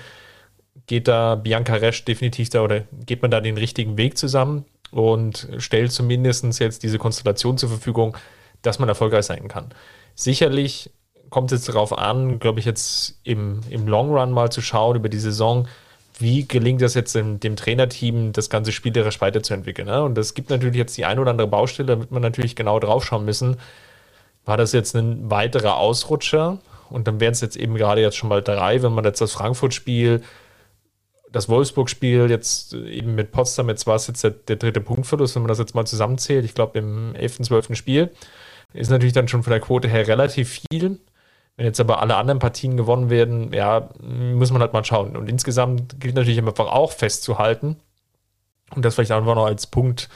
geht 0.86 1.08
da 1.08 1.34
Bianca 1.34 1.74
Resch 1.74 2.04
definitiv 2.04 2.50
da 2.50 2.62
oder 2.62 2.84
geht 3.06 3.22
man 3.22 3.30
da 3.30 3.40
den 3.40 3.56
richtigen 3.56 3.96
Weg 3.96 4.18
zusammen. 4.18 4.64
und 4.90 5.48
stellt 5.58 5.92
zumindest 5.92 6.58
jetzt 6.58 6.82
diese 6.82 6.98
Konstellation 6.98 7.58
zur 7.58 7.68
Verfügung, 7.68 8.16
dass 8.62 8.78
man 8.78 8.88
erfolgreich 8.88 9.24
sein 9.24 9.48
kann. 9.48 9.70
Sicherlich 10.14 10.90
kommt 11.30 11.52
es 11.52 11.64
darauf 11.64 11.96
an, 11.96 12.38
glaube 12.38 12.60
ich, 12.60 12.66
jetzt 12.66 13.18
im, 13.24 13.60
im 13.70 13.86
Long 13.86 14.10
Run 14.10 14.32
mal 14.32 14.50
zu 14.50 14.60
schauen 14.60 14.96
über 14.96 15.08
die 15.08 15.18
Saison, 15.18 15.68
wie 16.18 16.46
gelingt 16.46 16.82
es 16.82 16.94
jetzt 16.94 17.14
dem, 17.14 17.40
dem 17.40 17.56
Trainerteam, 17.56 18.32
das 18.32 18.50
ganze 18.50 18.72
spielerisch 18.72 19.20
weiterzuentwickeln. 19.20 19.88
Ne? 19.88 20.02
Und 20.02 20.18
es 20.18 20.34
gibt 20.34 20.50
natürlich 20.50 20.76
jetzt 20.76 20.96
die 20.98 21.06
ein 21.06 21.18
oder 21.18 21.30
andere 21.30 21.48
Baustelle, 21.48 21.86
da 21.86 21.98
wird 21.98 22.10
man 22.10 22.22
natürlich 22.22 22.56
genau 22.56 22.78
drauf 22.78 23.04
schauen 23.04 23.24
müssen. 23.24 23.56
War 24.44 24.56
das 24.56 24.72
jetzt 24.72 24.94
ein 24.94 25.30
weiterer 25.30 25.76
Ausrutscher? 25.76 26.58
Und 26.90 27.06
dann 27.06 27.20
wären 27.20 27.32
es 27.32 27.40
jetzt 27.40 27.56
eben 27.56 27.76
gerade 27.76 28.02
jetzt 28.02 28.16
schon 28.16 28.28
mal 28.28 28.42
drei, 28.42 28.82
wenn 28.82 28.92
man 28.92 29.04
jetzt 29.04 29.20
das 29.20 29.32
Frankfurt-Spiel, 29.32 30.22
das 31.30 31.48
Wolfsburg-Spiel 31.48 32.28
jetzt 32.28 32.74
eben 32.74 33.14
mit 33.14 33.30
Potsdam, 33.30 33.68
jetzt 33.68 33.86
war 33.86 33.94
es 33.94 34.08
jetzt 34.08 34.24
der, 34.24 34.30
der, 34.30 34.56
dritte 34.56 34.80
Punktverlust, 34.80 35.36
wenn 35.36 35.42
man 35.42 35.48
das 35.48 35.58
jetzt 35.58 35.76
mal 35.76 35.86
zusammenzählt, 35.86 36.44
ich 36.44 36.54
glaube 36.54 36.78
im 36.78 37.14
11., 37.14 37.42
12. 37.42 37.76
Spiel, 37.76 38.10
ist 38.74 38.90
natürlich 38.90 39.12
dann 39.12 39.28
schon 39.28 39.44
von 39.44 39.52
der 39.52 39.60
Quote 39.60 39.88
her 39.88 40.06
relativ 40.08 40.60
viel. 40.70 40.98
Wenn 41.60 41.66
jetzt 41.66 41.78
aber 41.78 42.00
alle 42.00 42.16
anderen 42.16 42.38
Partien 42.38 42.78
gewonnen 42.78 43.10
werden, 43.10 43.52
ja, 43.52 43.90
muss 44.00 44.50
man 44.50 44.62
halt 44.62 44.72
mal 44.72 44.82
schauen. 44.82 45.14
Und 45.14 45.28
insgesamt 45.28 46.00
gilt 46.00 46.14
natürlich 46.14 46.38
einfach 46.38 46.68
auch 46.68 46.90
festzuhalten, 46.90 47.76
und 48.74 48.82
das 48.82 48.94
vielleicht 48.94 49.10
einfach 49.10 49.34
noch 49.34 49.44
als 49.44 49.66
Punkt, 49.66 50.08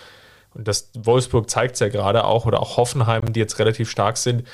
und 0.54 0.66
das 0.66 0.90
Wolfsburg 0.96 1.50
zeigt 1.50 1.74
es 1.74 1.80
ja 1.80 1.88
gerade 1.90 2.24
auch, 2.24 2.46
oder 2.46 2.60
auch 2.60 2.78
Hoffenheim, 2.78 3.30
die 3.30 3.40
jetzt 3.40 3.58
relativ 3.58 3.90
stark 3.90 4.16
sind, 4.16 4.44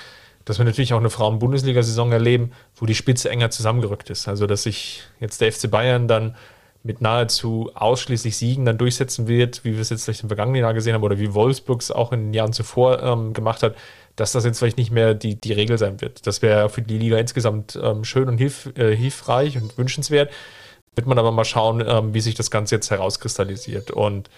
dass 0.44 0.58
wir 0.58 0.64
natürlich 0.64 0.92
auch 0.92 0.98
eine 0.98 1.10
Frauen-Bundesliga-Saison 1.10 2.10
erleben, 2.10 2.50
wo 2.74 2.86
die 2.86 2.96
Spitze 2.96 3.30
enger 3.30 3.50
zusammengerückt 3.50 4.10
ist. 4.10 4.26
Also, 4.26 4.48
dass 4.48 4.64
sich 4.64 5.04
jetzt 5.20 5.40
der 5.40 5.52
FC 5.52 5.70
Bayern 5.70 6.08
dann 6.08 6.34
mit 6.82 7.00
nahezu 7.00 7.70
ausschließlich 7.72 8.36
Siegen 8.36 8.64
dann 8.64 8.78
durchsetzen 8.78 9.28
wird, 9.28 9.62
wie 9.62 9.74
wir 9.74 9.80
es 9.80 9.90
jetzt 9.90 10.06
vielleicht 10.06 10.24
im 10.24 10.28
vergangenen 10.28 10.60
Jahr 10.60 10.74
gesehen 10.74 10.94
haben 10.94 11.04
oder 11.04 11.20
wie 11.20 11.34
Wolfsburg 11.34 11.82
es 11.82 11.92
auch 11.92 12.10
in 12.10 12.24
den 12.24 12.34
Jahren 12.34 12.52
zuvor 12.52 13.00
ähm, 13.00 13.32
gemacht 13.32 13.62
hat, 13.62 13.76
dass 14.20 14.32
das 14.32 14.44
jetzt 14.44 14.58
vielleicht 14.58 14.76
nicht 14.76 14.90
mehr 14.90 15.14
die, 15.14 15.40
die 15.40 15.52
Regel 15.54 15.78
sein 15.78 16.00
wird. 16.02 16.26
Das 16.26 16.42
wäre 16.42 16.68
für 16.68 16.82
die 16.82 16.98
Liga 16.98 17.16
insgesamt 17.16 17.78
ähm, 17.82 18.04
schön 18.04 18.28
und 18.28 18.36
hilf, 18.36 18.70
äh, 18.76 18.94
hilfreich 18.94 19.56
und 19.56 19.78
wünschenswert. 19.78 20.30
Wird 20.94 21.06
man 21.06 21.18
aber 21.18 21.32
mal 21.32 21.44
schauen, 21.44 21.82
ähm, 21.86 22.12
wie 22.12 22.20
sich 22.20 22.34
das 22.34 22.50
Ganze 22.50 22.74
jetzt 22.74 22.90
herauskristallisiert. 22.90 23.90
Und 23.90 24.28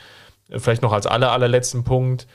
äh, 0.51 0.61
vielleicht 0.61 0.83
noch 0.83 0.93
als 0.93 1.09
aller, 1.09 1.33
allerletzten 1.33 1.83
Punkt, 1.83 2.29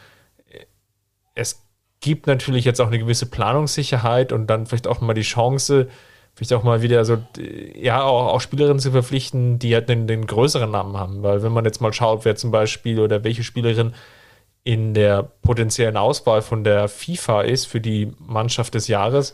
es 1.35 1.63
gibt 2.01 2.27
natürlich 2.27 2.65
jetzt 2.65 2.81
auch 2.81 2.87
eine 2.87 2.99
gewisse 2.99 3.27
Planungssicherheit 3.27 4.33
und 4.33 4.47
dann 4.47 4.65
vielleicht 4.65 4.87
auch 4.87 4.99
mal 4.99 5.13
die 5.13 5.21
Chance, 5.21 5.87
vielleicht 6.35 6.53
auch 6.53 6.63
mal 6.63 6.81
wieder 6.81 7.05
so, 7.05 7.17
ja, 7.75 8.03
auch, 8.03 8.33
auch 8.33 8.41
Spielerinnen 8.41 8.79
zu 8.79 8.91
verpflichten, 8.91 9.57
die 9.57 9.73
halt 9.73 9.87
den, 9.87 10.05
den 10.05 10.27
größeren 10.27 10.69
Namen 10.69 10.97
haben. 10.97 11.23
Weil 11.23 11.43
wenn 11.43 11.53
man 11.53 11.63
jetzt 11.63 11.79
mal 11.79 11.93
schaut, 11.93 12.25
wer 12.25 12.35
zum 12.35 12.51
Beispiel 12.51 12.99
oder 12.99 13.23
welche 13.23 13.43
Spielerin 13.43 13.93
in 14.67 14.93
der 14.93 15.23
potenziellen 15.23 15.95
Auswahl 15.95 16.41
von 16.41 16.65
der 16.65 16.89
FIFA 16.89 17.43
ist 17.43 17.67
für 17.67 17.79
die 17.79 18.11
Mannschaft 18.19 18.73
des 18.73 18.89
Jahres, 18.89 19.33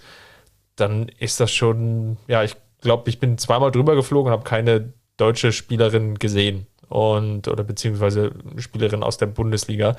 dann 0.75 1.09
ist 1.17 1.39
das 1.39 1.51
schon, 1.51 2.17
ja, 2.27 2.43
ich 2.43 2.55
glaube, 2.81 3.09
ich 3.09 3.19
bin 3.19 3.39
zweimal 3.39 3.71
drüber 3.71 3.95
geflogen 3.95 4.27
und 4.27 4.31
habe 4.31 4.47
keine 4.47 4.93
deutsche 5.17 5.51
Spielerin 5.51 6.19
gesehen 6.19 6.67
und 6.87 7.47
oder 7.47 7.63
beziehungsweise 7.63 8.29
Spielerin 8.57 9.01
aus 9.01 9.17
der 9.17 9.25
Bundesliga. 9.25 9.95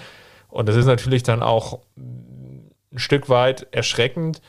Und 0.50 0.69
das 0.69 0.76
ist 0.76 0.87
natürlich 0.87 1.25
dann 1.25 1.43
auch 1.43 1.81
ein 1.97 2.71
Stück 2.95 3.29
weit 3.29 3.67
erschreckend, 3.73 4.41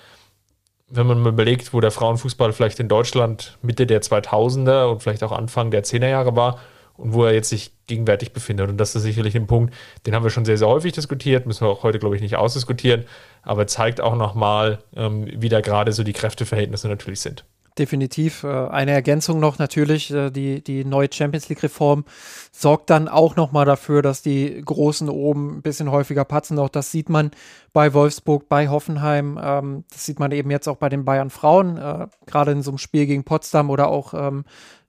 wenn 0.88 1.08
man 1.08 1.20
mal 1.20 1.30
überlegt, 1.30 1.74
wo 1.74 1.82
der 1.82 1.90
Frauenfußball 1.90 2.54
vielleicht 2.54 2.80
in 2.80 2.90
Deutschland 2.90 3.58
Mitte 3.64 3.88
der 3.88 4.04
2000er 4.04 4.86
und 4.92 5.02
vielleicht 5.02 5.24
auch 5.24 5.32
Anfang 5.32 5.72
der 5.72 5.84
10er 5.84 6.10
Jahre 6.10 6.36
war 6.36 6.60
und 6.98 7.14
wo 7.14 7.26
er 7.26 7.34
jetzt 7.34 7.50
sich 7.50 7.72
gegenwärtig 7.88 8.34
befindet. 8.34 8.70
Und 8.70 8.78
das 8.78 8.96
ist 8.96 9.04
sicherlich 9.04 9.36
ein 9.36 9.48
Punkt, 9.48 9.74
den 10.06 10.16
haben 10.16 10.24
wir 10.24 10.30
schon 10.30 10.46
sehr, 10.46 10.58
sehr 10.58 10.68
häufig 10.68 10.94
diskutiert, 10.94 11.46
müssen 11.46 11.66
wir 11.66 11.70
auch 11.70 11.84
heute, 11.84 12.00
glaube 12.00 12.16
ich, 12.16 12.22
nicht 12.22 12.36
ausdiskutieren, 12.36 13.06
aber 13.44 13.68
zeigt 13.68 14.02
auch 14.02 14.16
nochmal, 14.16 14.80
ähm, 14.96 15.28
wie 15.36 15.50
da 15.50 15.62
gerade 15.62 15.92
so 15.92 16.04
die 16.04 16.14
Kräfteverhältnisse 16.14 16.88
natürlich 16.88 17.20
sind 17.20 17.46
definitiv. 17.78 18.44
Äh, 18.44 18.48
eine 18.48 18.92
Ergänzung 18.92 19.40
noch 19.40 19.60
natürlich, 19.60 20.12
äh, 20.12 20.30
die, 20.32 20.64
die 20.64 20.86
neue 20.86 21.10
Champions 21.12 21.50
League-Reform 21.50 22.06
sorgt 22.52 22.90
dann 22.90 23.08
auch 23.08 23.36
nochmal 23.36 23.66
dafür, 23.66 24.02
dass 24.02 24.22
die 24.22 24.62
Großen 24.64 25.10
oben 25.10 25.58
ein 25.58 25.62
bisschen 25.62 25.92
häufiger 25.92 26.26
patzen. 26.26 26.58
Auch 26.60 26.70
das 26.70 26.92
sieht 26.92 27.10
man 27.10 27.32
bei 27.74 27.94
Wolfsburg, 27.94 28.48
bei 28.48 28.70
Hoffenheim. 28.70 29.40
Ähm, 29.42 29.84
das 29.92 30.06
sieht 30.06 30.20
man 30.20 30.32
eben 30.32 30.52
jetzt 30.52 30.68
auch 30.68 30.78
bei 30.78 30.90
den 30.90 31.06
Bayern 31.06 31.30
Frauen, 31.30 31.78
äh, 31.78 32.08
gerade 32.26 32.52
in 32.52 32.62
so 32.62 32.72
einem 32.72 32.78
Spiel 32.78 33.06
gegen 33.06 33.24
Potsdam 33.24 33.70
oder 33.70 33.90
auch 33.90 34.14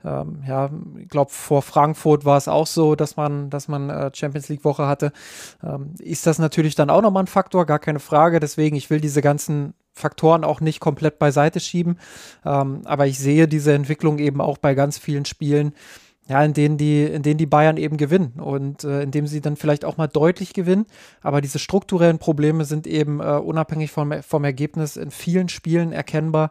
ähm, 0.05 0.43
ja, 0.47 0.71
ich 0.99 1.09
glaube, 1.09 1.31
vor 1.31 1.63
Frankfurt 1.63 2.25
war 2.25 2.37
es 2.37 2.49
auch 2.49 2.67
so, 2.67 2.95
dass 2.95 3.17
man, 3.17 3.51
dass 3.51 3.69
man 3.69 3.91
äh, 3.91 4.11
Champions 4.15 4.49
League 4.49 4.65
Woche 4.65 4.87
hatte. 4.87 5.13
Ähm, 5.63 5.95
ist 5.99 6.27
das 6.27 6.39
natürlich 6.39 6.75
dann 6.75 6.91
auch 6.91 7.03
nochmal 7.03 7.25
ein 7.25 7.29
Faktor, 7.29 7.67
gar 7.67 7.79
keine 7.79 8.01
Frage. 8.01 8.41
Deswegen, 8.41 8.77
ich 8.77 8.91
will 8.91 9.01
diese 9.01 9.23
ganzen 9.23 9.75
Faktoren 9.93 10.45
auch 10.45 10.61
nicht 10.61 10.81
komplett 10.81 11.19
beiseite 11.19 11.59
schieben. 11.59 11.99
Ähm, 12.45 12.83
aber 12.85 13.07
ich 13.07 13.19
sehe 13.19 13.49
diese 13.49 13.73
Entwicklung 13.73 14.19
eben 14.19 14.41
auch 14.41 14.59
bei 14.59 14.75
ganz 14.75 14.99
vielen 14.99 15.25
Spielen, 15.25 15.73
ja, 16.29 16.45
in 16.45 16.53
denen 16.53 16.77
die, 16.77 17.05
in 17.05 17.23
denen 17.23 17.39
die 17.39 17.47
Bayern 17.47 17.77
eben 17.77 17.97
gewinnen 17.97 18.35
und 18.41 18.85
äh, 18.85 19.03
in 19.03 19.13
dem 19.13 19.27
sie 19.27 19.41
dann 19.41 19.57
vielleicht 19.57 19.85
auch 19.85 19.97
mal 19.97 20.09
deutlich 20.09 20.53
gewinnen. 20.53 20.87
Aber 21.23 21.41
diese 21.41 21.59
strukturellen 21.59 22.19
Probleme 22.19 22.65
sind 22.65 22.87
eben 22.87 23.21
äh, 23.21 23.39
unabhängig 23.39 23.91
vom, 23.91 24.13
vom 24.23 24.45
Ergebnis 24.45 24.97
in 24.97 25.11
vielen 25.11 25.49
Spielen 25.49 25.93
erkennbar. 25.93 26.51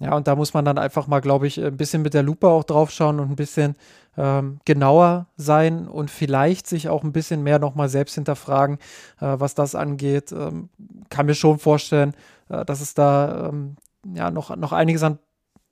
Ja, 0.00 0.16
und 0.16 0.26
da 0.26 0.34
muss 0.34 0.54
man 0.54 0.64
dann 0.64 0.76
einfach 0.76 1.06
mal, 1.06 1.20
glaube 1.20 1.46
ich, 1.46 1.62
ein 1.62 1.76
bisschen 1.76 2.02
mit 2.02 2.14
der 2.14 2.24
Lupe 2.24 2.48
auch 2.48 2.64
drauf 2.64 2.90
schauen 2.90 3.20
und 3.20 3.30
ein 3.30 3.36
bisschen 3.36 3.76
ähm, 4.16 4.58
genauer 4.64 5.26
sein 5.36 5.86
und 5.86 6.10
vielleicht 6.10 6.66
sich 6.66 6.88
auch 6.88 7.04
ein 7.04 7.12
bisschen 7.12 7.42
mehr 7.42 7.60
nochmal 7.60 7.88
selbst 7.88 8.14
hinterfragen, 8.14 8.78
äh, 9.20 9.36
was 9.38 9.54
das 9.54 9.74
angeht. 9.74 10.32
Ähm, 10.32 10.68
kann 11.10 11.26
mir 11.26 11.34
schon 11.34 11.58
vorstellen, 11.58 12.14
äh, 12.48 12.64
dass 12.64 12.80
es 12.80 12.94
da 12.94 13.48
ähm, 13.48 13.76
ja 14.14 14.30
noch, 14.32 14.54
noch 14.56 14.72
einiges 14.72 15.04
an 15.04 15.18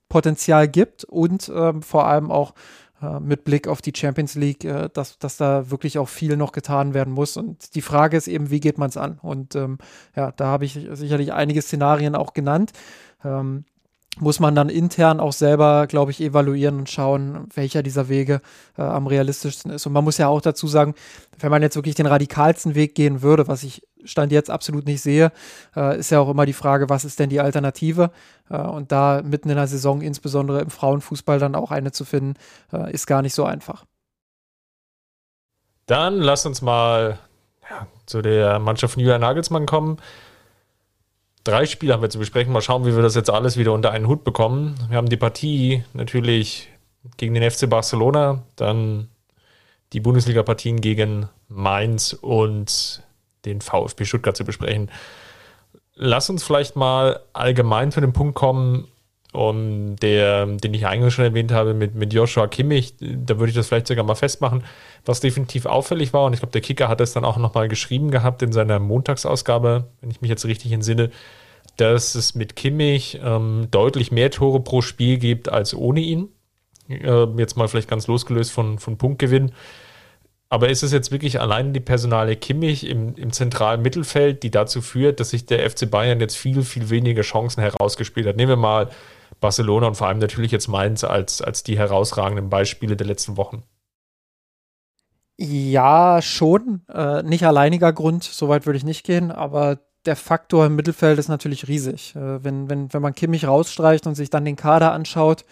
Potenzial 0.09 0.69
gibt 0.69 1.05
und 1.05 1.51
ähm, 1.55 1.83
vor 1.83 2.07
allem 2.07 2.31
auch 2.31 2.55
äh, 3.03 3.19
mit 3.19 3.45
Blick 3.45 3.67
auf 3.67 3.83
die 3.83 3.93
Champions 3.97 4.35
League, 4.37 4.65
äh, 4.65 4.89
dass, 4.93 5.19
dass 5.19 5.37
da 5.37 5.71
wirklich 5.71 5.99
auch 5.99 6.09
viel 6.09 6.37
noch 6.37 6.53
getan 6.53 6.95
werden 6.95 7.13
muss. 7.13 7.37
Und 7.37 7.75
die 7.75 7.83
Frage 7.83 8.17
ist 8.17 8.29
eben, 8.29 8.51
wie 8.51 8.61
geht 8.61 8.79
man 8.79 8.89
es 8.89 8.97
an? 8.97 9.19
Und 9.21 9.57
ähm, 9.57 9.79
ja, 10.15 10.31
da 10.31 10.47
habe 10.47 10.65
ich 10.65 10.79
sicherlich 10.93 11.33
einige 11.33 11.63
Szenarien 11.63 12.15
auch 12.15 12.35
genannt. 12.35 12.73
Muss 14.19 14.41
man 14.41 14.55
dann 14.55 14.69
intern 14.69 15.21
auch 15.21 15.33
selber, 15.33 15.87
glaube 15.87 16.11
ich, 16.11 16.21
evaluieren 16.21 16.81
und 16.81 16.91
schauen, 16.91 17.49
welcher 17.55 17.83
dieser 17.83 18.09
Wege 18.11 18.43
äh, 18.77 18.83
am 18.83 19.07
realistischsten 19.07 19.71
ist. 19.71 19.87
Und 19.87 19.95
man 19.95 20.05
muss 20.05 20.19
ja 20.19 20.29
auch 20.29 20.43
dazu 20.43 20.67
sagen, 20.67 20.95
wenn 21.39 21.51
man 21.51 21.63
jetzt 21.63 21.77
wirklich 21.77 21.95
den 21.95 22.07
radikalsten 22.07 22.75
Weg 22.75 22.95
gehen 22.95 23.23
würde, 23.23 23.49
was 23.49 23.63
ich 23.63 23.83
Stand 24.05 24.33
jetzt 24.33 24.51
absolut 24.51 24.85
nicht 24.85 25.01
sehe, 25.01 25.33
äh, 25.77 25.99
ist 25.99 26.11
ja 26.11 26.21
auch 26.21 26.29
immer 26.29 26.45
die 26.45 26.53
Frage, 26.53 26.89
was 26.89 27.05
ist 27.05 27.19
denn 27.19 27.31
die 27.31 27.41
Alternative? 27.41 28.11
Äh, 28.51 28.59
und 28.59 28.93
da 28.93 29.23
mitten 29.25 29.49
in 29.49 29.57
der 29.57 29.67
Saison, 29.67 30.03
insbesondere 30.03 30.61
im 30.61 30.71
Frauenfußball, 30.71 31.39
dann 31.39 31.55
auch 31.55 31.71
eine 31.71 31.93
zu 31.93 32.05
finden, 32.05 32.35
äh, 32.73 32.93
ist 32.93 33.07
gar 33.07 33.23
nicht 33.23 33.35
so 33.35 33.45
einfach. 33.45 33.85
Dann 35.87 36.17
lass 36.17 36.47
uns 36.47 36.63
mal 36.63 37.19
ja, 37.69 37.87
zu 38.07 38.23
der 38.23 38.59
Mannschaft 38.59 38.95
von 38.95 39.03
Julian 39.03 39.21
Nagelsmann 39.21 39.67
kommen. 39.67 39.99
Drei 41.45 41.67
Spiele 41.67 41.93
haben 41.93 42.03
wir 42.03 42.11
zu 42.11 42.19
besprechen. 42.19 42.53
Mal 42.53 42.63
schauen, 42.63 42.87
wie 42.87 42.95
wir 42.95 43.03
das 43.03 43.17
jetzt 43.17 43.31
alles 43.31 43.57
wieder 43.57 43.73
unter 43.73 43.91
einen 43.91 44.07
Hut 44.07 44.23
bekommen. 44.23 44.77
Wir 44.89 44.97
haben 44.97 45.09
die 45.09 45.17
Partie 45.17 45.83
natürlich 45.93 46.69
gegen 47.17 47.35
den 47.35 47.51
FC 47.51 47.69
Barcelona, 47.69 48.43
dann 48.55 49.09
die 49.93 50.01
Bundesliga-Partien 50.01 50.81
gegen 50.81 51.29
Mainz 51.49 52.13
und 52.13 53.03
den 53.45 53.61
VfB 53.61 54.05
Stuttgart 54.05 54.37
zu 54.37 54.45
besprechen. 54.45 54.91
Lass 55.95 56.31
uns 56.31 56.45
vielleicht 56.45 56.77
mal 56.77 57.21
allgemein 57.33 57.91
zu 57.91 58.01
dem 58.01 58.13
Punkt 58.13 58.35
kommen, 58.35 58.89
um 59.33 59.97
der, 59.97 60.47
den 60.47 60.75
ich 60.75 60.87
eigentlich 60.87 61.15
schon 61.15 61.25
erwähnt 61.25 61.53
habe, 61.53 61.73
mit, 61.73 61.95
mit 61.95 62.13
Joshua 62.13 62.47
Kimmich. 62.47 62.95
Da 63.01 63.39
würde 63.39 63.49
ich 63.49 63.57
das 63.57 63.69
vielleicht 63.69 63.87
sogar 63.87 64.05
mal 64.05 64.15
festmachen, 64.15 64.63
was 65.07 65.21
definitiv 65.21 65.65
auffällig 65.65 66.13
war. 66.13 66.27
Und 66.27 66.35
ich 66.35 66.41
glaube, 66.41 66.53
der 66.53 66.61
Kicker 66.61 66.89
hat 66.89 67.01
es 67.01 67.15
dann 67.15 67.25
auch 67.25 67.39
nochmal 67.39 67.69
geschrieben 67.69 68.11
gehabt 68.11 68.43
in 68.43 68.53
seiner 68.53 68.79
Montagsausgabe, 68.79 69.89
wenn 70.01 70.11
ich 70.11 70.21
mich 70.21 70.29
jetzt 70.29 70.45
richtig 70.45 70.73
entsinne, 70.73 71.11
dass 71.79 72.15
es 72.15 72.35
mit 72.35 72.57
Kimmich 72.57 73.21
ähm, 73.25 73.69
deutlich 73.71 74.13
mehr 74.13 74.31
Tore 74.31 74.61
pro 74.61 74.83
Spiel 74.83 75.17
gibt 75.17 75.49
als 75.49 75.75
ohne 75.75 76.01
ihn. 76.01 76.29
Äh, 76.91 77.25
jetzt 77.39 77.57
mal 77.57 77.69
vielleicht 77.69 77.89
ganz 77.89 78.07
losgelöst 78.07 78.53
von, 78.53 78.79
von 78.79 78.99
Punktgewinn. 78.99 79.53
Aber 80.51 80.69
ist 80.69 80.83
es 80.83 80.93
jetzt 80.93 81.11
wirklich 81.11 81.41
allein 81.41 81.73
die 81.73 81.81
Personale 81.81 82.37
Kimmich 82.37 82.87
im, 82.87 83.15
im 83.15 83.33
zentralen 83.33 83.81
Mittelfeld, 83.81 84.43
die 84.43 84.51
dazu 84.51 84.83
führt, 84.83 85.19
dass 85.19 85.31
sich 85.31 85.47
der 85.47 85.71
FC 85.71 85.91
Bayern 85.91 86.21
jetzt 86.21 86.37
viel, 86.37 86.63
viel 86.63 86.91
weniger 86.91 87.23
Chancen 87.23 87.63
herausgespielt 87.63 88.27
hat? 88.27 88.37
Nehmen 88.37 88.51
wir 88.51 88.57
mal 88.57 88.91
Barcelona 89.43 89.89
und 89.89 89.97
vor 89.97 90.09
allem 90.09 90.19
natürlich 90.19 90.51
jetzt 90.51 90.69
Mainz 90.69 91.05
als, 91.05 91.43
als 91.43 91.63
die 91.63 91.77
herausragenden 91.77 92.49
Beispiele 92.49 92.97
der 92.97 93.07
letzten 93.07 93.37
Wochen. 93.37 93.63
Ja, 95.37 96.23
schon. 96.23 96.83
Äh, 96.89 97.23
nicht 97.25 97.45
alleiniger 97.45 97.93
Grund, 97.93 98.25
soweit 98.25 98.65
würde 98.65 98.79
ich 98.79 98.85
nicht 98.85 99.05
gehen, 99.05 99.31
aber 99.31 99.79
der 100.07 100.17
Faktor 100.17 100.67
im 100.67 100.77
Mittelfeld 100.77 101.19
ist 101.19 101.29
natürlich 101.29 101.69
riesig. 101.69 102.17
Äh, 102.17 102.43
wenn, 102.43 102.71
wenn, 102.71 102.93
wenn 102.93 103.03
man 103.03 103.15
Kimmich 103.15 103.47
rausstreicht 103.47 104.07
und 104.07 104.15
sich 104.15 104.31
dann 104.31 104.45
den 104.45 104.57
Kader 104.57 104.93
anschaut, 104.93 105.45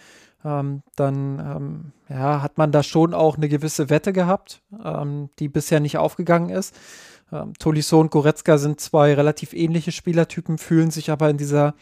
ähm, 0.43 0.81
dann 0.95 1.39
ähm, 1.39 1.91
ja, 2.09 2.41
hat 2.41 2.57
man 2.57 2.71
da 2.71 2.83
schon 2.83 3.13
auch 3.13 3.37
eine 3.37 3.49
gewisse 3.49 3.89
Wette 3.89 4.13
gehabt, 4.13 4.61
ähm, 4.83 5.29
die 5.39 5.49
bisher 5.49 5.79
nicht 5.79 5.97
aufgegangen 5.97 6.49
ist. 6.49 6.75
Ähm, 7.31 7.53
Tolisso 7.59 7.99
und 7.99 8.11
Goretzka 8.11 8.57
sind 8.57 8.79
zwei 8.79 9.13
relativ 9.13 9.53
ähnliche 9.53 9.91
Spielertypen, 9.91 10.57
fühlen 10.57 10.91
sich 10.91 11.11
aber 11.11 11.29
in 11.29 11.37
dieser, 11.37 11.75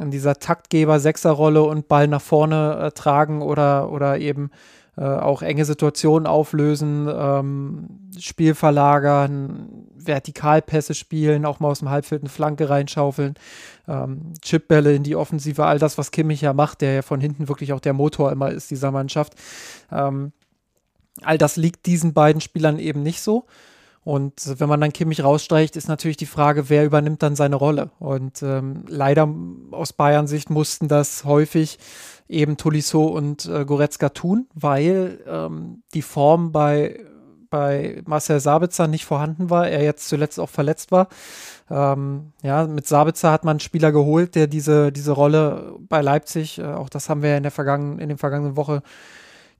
in 0.00 0.10
dieser 0.10 0.34
Taktgeber-Sechser-Rolle 0.34 1.62
und 1.62 1.88
Ball 1.88 2.08
nach 2.08 2.22
vorne 2.22 2.78
äh, 2.80 2.90
tragen 2.92 3.42
oder, 3.42 3.90
oder 3.90 4.18
eben 4.18 4.50
äh, 4.98 5.04
auch 5.04 5.42
enge 5.42 5.64
Situationen 5.64 6.26
auflösen, 6.26 7.08
ähm, 7.08 8.10
Spiel 8.18 8.54
verlagern, 8.54 9.86
Vertikalpässe 9.96 10.94
spielen, 10.94 11.46
auch 11.46 11.60
mal 11.60 11.68
aus 11.68 11.78
dem 11.78 11.90
Halbfeld 11.90 12.22
eine 12.22 12.30
Flanke 12.30 12.68
reinschaufeln, 12.68 13.34
ähm, 13.86 14.32
Chipbälle 14.42 14.94
in 14.94 15.04
die 15.04 15.14
Offensive, 15.14 15.64
all 15.64 15.78
das, 15.78 15.98
was 15.98 16.10
Kimmich 16.10 16.40
ja 16.40 16.52
macht, 16.52 16.80
der 16.80 16.94
ja 16.94 17.02
von 17.02 17.20
hinten 17.20 17.46
wirklich 17.48 17.72
auch 17.72 17.80
der 17.80 17.92
Motor 17.92 18.32
immer 18.32 18.50
ist 18.50 18.72
dieser 18.72 18.90
Mannschaft. 18.90 19.34
Ähm, 19.92 20.32
all 21.22 21.38
das 21.38 21.56
liegt 21.56 21.86
diesen 21.86 22.12
beiden 22.12 22.40
Spielern 22.40 22.80
eben 22.80 23.02
nicht 23.02 23.20
so. 23.20 23.44
Und 24.04 24.58
wenn 24.58 24.68
man 24.68 24.80
dann 24.80 24.92
Kimmich 24.92 25.22
rausstreicht, 25.22 25.76
ist 25.76 25.88
natürlich 25.88 26.16
die 26.16 26.26
Frage, 26.26 26.70
wer 26.70 26.84
übernimmt 26.84 27.22
dann 27.22 27.36
seine 27.36 27.56
Rolle. 27.56 27.90
Und 27.98 28.42
ähm, 28.42 28.84
leider 28.88 29.28
aus 29.70 29.92
Bayern-Sicht 29.92 30.50
mussten 30.50 30.88
das 30.88 31.24
häufig 31.24 31.78
eben 32.28 32.56
Tolisso 32.56 33.04
und 33.04 33.46
äh, 33.46 33.64
Goretzka 33.64 34.10
tun, 34.10 34.46
weil 34.54 35.20
ähm, 35.26 35.82
die 35.94 36.02
Form 36.02 36.52
bei, 36.52 37.00
bei 37.50 38.02
Marcel 38.06 38.40
Sabitzer 38.40 38.86
nicht 38.86 39.04
vorhanden 39.04 39.50
war, 39.50 39.68
er 39.68 39.82
jetzt 39.82 40.08
zuletzt 40.08 40.38
auch 40.38 40.50
verletzt 40.50 40.92
war. 40.92 41.08
Ähm, 41.70 42.32
ja, 42.42 42.66
mit 42.66 42.86
Sabitzer 42.86 43.30
hat 43.30 43.44
man 43.44 43.52
einen 43.52 43.60
Spieler 43.60 43.92
geholt, 43.92 44.34
der 44.34 44.46
diese, 44.46 44.92
diese 44.92 45.12
Rolle 45.12 45.74
bei 45.80 46.00
Leipzig, 46.00 46.58
äh, 46.58 46.64
auch 46.64 46.88
das 46.88 47.08
haben 47.08 47.22
wir 47.22 47.36
in 47.36 47.42
der 47.42 47.52
vergangenen, 47.52 47.98
in 47.98 48.08
den 48.08 48.18
vergangenen 48.18 48.56
Woche 48.56 48.82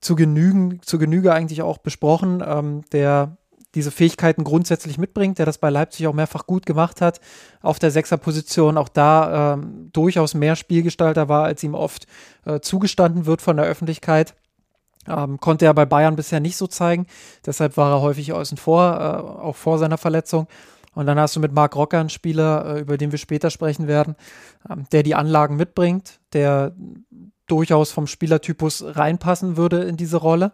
zu 0.00 0.14
genügen, 0.14 0.80
zu 0.82 0.98
Genüge 0.98 1.32
eigentlich 1.32 1.62
auch 1.62 1.78
besprochen, 1.78 2.42
ähm, 2.46 2.82
der 2.92 3.36
diese 3.78 3.92
Fähigkeiten 3.92 4.42
grundsätzlich 4.42 4.98
mitbringt, 4.98 5.38
der 5.38 5.46
das 5.46 5.58
bei 5.58 5.70
Leipzig 5.70 6.08
auch 6.08 6.12
mehrfach 6.12 6.46
gut 6.46 6.66
gemacht 6.66 7.00
hat, 7.00 7.20
auf 7.62 7.78
der 7.78 7.92
Sechserposition 7.92 8.76
auch 8.76 8.88
da 8.88 9.54
ähm, 9.54 9.90
durchaus 9.92 10.34
mehr 10.34 10.56
Spielgestalter 10.56 11.28
war, 11.28 11.44
als 11.44 11.62
ihm 11.62 11.74
oft 11.74 12.08
äh, 12.44 12.58
zugestanden 12.58 13.24
wird 13.24 13.40
von 13.40 13.56
der 13.56 13.66
Öffentlichkeit. 13.66 14.34
Ähm, 15.06 15.38
konnte 15.38 15.64
er 15.64 15.74
bei 15.74 15.86
Bayern 15.86 16.16
bisher 16.16 16.40
nicht 16.40 16.56
so 16.56 16.66
zeigen, 16.66 17.06
deshalb 17.46 17.76
war 17.76 17.92
er 17.92 18.02
häufig 18.02 18.32
außen 18.32 18.58
vor, 18.58 18.94
äh, 18.94 19.42
auch 19.42 19.56
vor 19.56 19.78
seiner 19.78 19.96
Verletzung. 19.96 20.48
Und 20.94 21.06
dann 21.06 21.20
hast 21.20 21.36
du 21.36 21.40
mit 21.40 21.52
Marc 21.52 21.76
Rocker 21.76 22.00
einen 22.00 22.10
Spieler, 22.10 22.74
äh, 22.74 22.80
über 22.80 22.98
den 22.98 23.12
wir 23.12 23.18
später 23.18 23.50
sprechen 23.50 23.86
werden, 23.86 24.16
ähm, 24.68 24.86
der 24.90 25.04
die 25.04 25.14
Anlagen 25.14 25.54
mitbringt, 25.54 26.18
der 26.32 26.74
durchaus 27.46 27.92
vom 27.92 28.08
Spielertypus 28.08 28.84
reinpassen 28.84 29.56
würde 29.56 29.84
in 29.84 29.96
diese 29.96 30.16
Rolle 30.16 30.50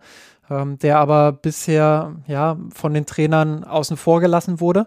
ähm, 0.51 0.79
der 0.79 0.99
aber 0.99 1.33
bisher 1.33 2.17
ja 2.27 2.57
von 2.75 2.95
den 2.95 3.07
Trainern 3.07 3.65
außen 3.65 3.97
vor 3.97 4.21
gelassen 4.21 4.61
wurde. 4.61 4.87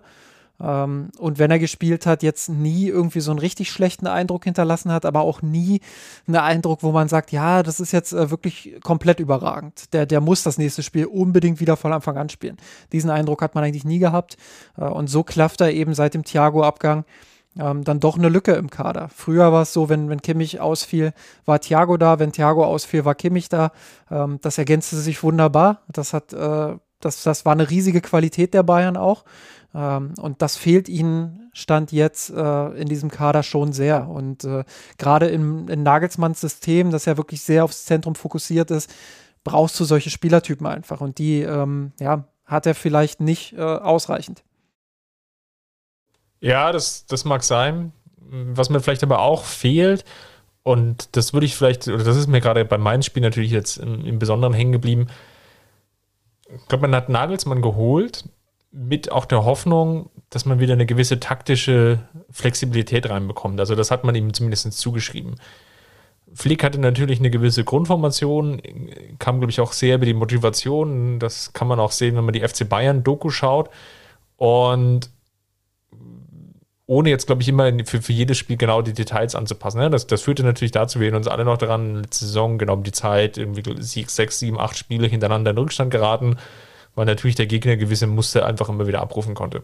Ähm, 0.60 1.10
und 1.18 1.40
wenn 1.40 1.52
er 1.52 1.60
gespielt 1.60 2.06
hat, 2.06 2.24
jetzt 2.24 2.50
nie 2.50 2.88
irgendwie 2.88 3.20
so 3.20 3.32
einen 3.32 3.40
richtig 3.40 3.72
schlechten 3.72 4.08
Eindruck 4.08 4.46
hinterlassen 4.46 4.92
hat, 4.92 5.06
aber 5.06 5.22
auch 5.22 5.42
nie 5.42 5.82
einen 6.28 6.38
Eindruck, 6.38 6.84
wo 6.84 6.92
man 6.92 7.08
sagt, 7.08 7.32
ja, 7.32 7.64
das 7.64 7.80
ist 7.80 7.92
jetzt 7.92 8.14
äh, 8.14 8.32
wirklich 8.32 8.76
komplett 8.84 9.20
überragend. 9.20 9.94
Der, 9.94 10.06
der 10.06 10.22
muss 10.22 10.44
das 10.44 10.58
nächste 10.58 10.84
Spiel 10.84 11.06
unbedingt 11.06 11.60
wieder 11.60 11.78
von 11.78 11.94
Anfang 11.94 12.18
an 12.18 12.30
spielen. 12.30 12.58
Diesen 12.92 13.10
Eindruck 13.10 13.42
hat 13.42 13.56
man 13.56 13.64
eigentlich 13.64 13.86
nie 13.86 14.00
gehabt. 14.00 14.38
Äh, 14.78 14.86
und 14.86 15.08
so 15.08 15.24
klafft 15.24 15.62
er 15.62 15.72
eben 15.72 15.94
seit 15.94 16.14
dem 16.14 16.24
Thiago-Abgang 16.24 17.06
ähm, 17.60 17.84
dann 17.84 18.00
doch 18.00 18.18
eine 18.18 18.30
Lücke 18.30 18.54
im 18.54 18.70
Kader. 18.70 19.10
Früher 19.14 19.52
war 19.52 19.64
es 19.64 19.74
so, 19.74 19.90
wenn, 19.90 20.10
wenn 20.10 20.22
Kimmich 20.22 20.60
ausfiel, 20.60 21.14
war 21.46 21.60
Thiago 21.60 21.98
da, 21.98 22.20
wenn 22.20 22.32
Thiago 22.32 22.66
ausfiel, 22.66 23.06
war 23.06 23.16
Kimmich 23.16 23.50
da. 23.50 23.72
Ähm, 24.10 24.40
das 24.42 24.58
ergänzte 24.58 24.98
sich 24.98 25.22
wunderbar. 25.24 25.82
Das 25.88 26.14
hat, 26.14 26.34
äh, 26.34 26.76
das, 27.00 27.24
das 27.24 27.46
war 27.46 27.54
eine 27.54 27.70
riesige 27.70 28.02
Qualität 28.02 28.54
der 28.54 28.64
Bayern 28.64 28.98
auch. 28.98 29.24
Ähm, 29.74 30.14
und 30.20 30.42
das 30.42 30.58
fehlt 30.58 30.90
ihnen, 30.90 31.50
stand 31.54 31.92
jetzt 31.92 32.30
äh, 32.30 32.68
in 32.72 32.88
diesem 32.88 33.12
Kader 33.12 33.44
schon 33.44 33.74
sehr. 33.74 34.08
Und 34.08 34.44
äh, 34.44 34.64
gerade 34.98 35.28
im, 35.28 35.68
in 35.70 35.84
Nagelsmanns 35.84 36.42
System, 36.42 36.92
das 36.92 37.06
ja 37.06 37.18
wirklich 37.18 37.42
sehr 37.42 37.64
aufs 37.64 37.86
Zentrum 37.86 38.16
fokussiert 38.16 38.72
ist, 38.72 38.94
brauchst 39.44 39.80
du 39.80 39.86
solche 39.86 40.10
Spielertypen 40.10 40.68
einfach. 40.68 41.02
Und 41.02 41.18
die, 41.18 41.42
ähm, 41.42 41.94
ja, 42.00 42.26
hat 42.46 42.66
er 42.66 42.76
vielleicht 42.76 43.20
nicht 43.22 43.54
äh, 43.54 43.62
ausreichend. 43.62 44.44
Ja, 46.40 46.72
das, 46.72 47.06
das 47.06 47.26
mag 47.26 47.44
sein. 47.44 47.92
Was 48.20 48.70
mir 48.70 48.80
vielleicht 48.80 49.04
aber 49.04 49.20
auch 49.20 49.44
fehlt, 49.44 50.04
und 50.68 51.16
das 51.16 51.32
würde 51.32 51.46
ich 51.46 51.56
vielleicht, 51.56 51.88
oder 51.88 52.04
das 52.04 52.18
ist 52.18 52.28
mir 52.28 52.42
gerade 52.42 52.66
bei 52.66 52.78
meinem 52.78 53.02
Spiel 53.02 53.24
natürlich 53.24 53.52
jetzt 53.52 53.78
im, 53.78 54.06
im 54.06 54.20
Besonderen 54.20 54.54
hängen 54.54 54.74
geblieben. 54.74 55.08
Ich 56.54 56.68
glaube, 56.68 56.82
man 56.82 56.96
hat 56.96 57.08
Nagelsmann 57.08 57.62
geholt 57.62 58.26
mit 58.74 59.10
auch 59.10 59.24
der 59.24 59.46
Hoffnung, 59.46 60.10
dass 60.30 60.46
man 60.46 60.60
wieder 60.60 60.74
eine 60.74 60.86
gewisse 60.86 61.22
taktische 61.22 62.00
Flexibilität 62.30 63.10
reinbekommt. 63.10 63.60
Also 63.62 63.76
das 63.76 63.92
hat 63.92 64.04
man 64.04 64.14
ihm 64.16 64.34
zumindest 64.34 64.74
zugeschrieben. 64.74 65.36
Flick 66.34 66.66
hatte 66.66 66.80
natürlich 66.80 67.20
eine 67.20 67.30
gewisse 67.30 67.64
Grundformation, 67.64 68.62
kam, 69.20 69.40
glaube 69.40 69.52
ich, 69.52 69.62
auch 69.62 69.72
sehr 69.72 69.96
über 69.96 70.06
die 70.06 70.14
Motivation. 70.14 71.20
Das 71.20 71.54
kann 71.54 71.70
man 71.70 71.80
auch 71.80 71.94
sehen, 71.94 72.18
wenn 72.18 72.26
man 72.26 72.34
die 72.34 72.46
FC 72.46 72.68
Bayern-Doku 72.68 73.30
schaut. 73.30 73.70
Und 74.36 75.10
ohne 76.88 77.10
jetzt, 77.10 77.28
glaube 77.28 77.42
ich, 77.42 77.50
immer 77.50 77.72
für, 77.86 78.02
für 78.02 78.14
jedes 78.14 78.38
Spiel 78.38 78.56
genau 78.56 78.82
die 78.82 78.94
Details 78.94 79.36
anzupassen. 79.36 79.80
Ne? 79.80 79.90
Das, 79.90 80.08
das 80.08 80.22
führte 80.22 80.44
natürlich 80.44 80.72
dazu, 80.72 81.02
wir 81.02 81.14
uns 81.14 81.28
alle 81.28 81.44
noch 81.44 81.58
daran, 81.58 82.02
letzte 82.02 82.26
Saison 82.26 82.58
genau 82.58 82.74
um 82.74 82.84
die 82.84 82.94
Zeit, 82.94 83.38
irgendwie 83.38 83.82
Sieg, 83.84 84.10
sechs, 84.10 84.40
sieben, 84.40 84.58
acht 84.58 84.78
Spiele 84.78 85.08
hintereinander 85.08 85.52
in 85.52 85.58
Rückstand 85.58 85.92
geraten, 85.92 86.38
weil 86.96 87.06
natürlich 87.06 87.36
der 87.36 87.46
Gegner 87.46 87.76
gewisse 87.76 88.08
Muster 88.08 88.46
einfach 88.46 88.70
immer 88.70 88.88
wieder 88.88 89.02
abrufen 89.02 89.36
konnte. 89.36 89.64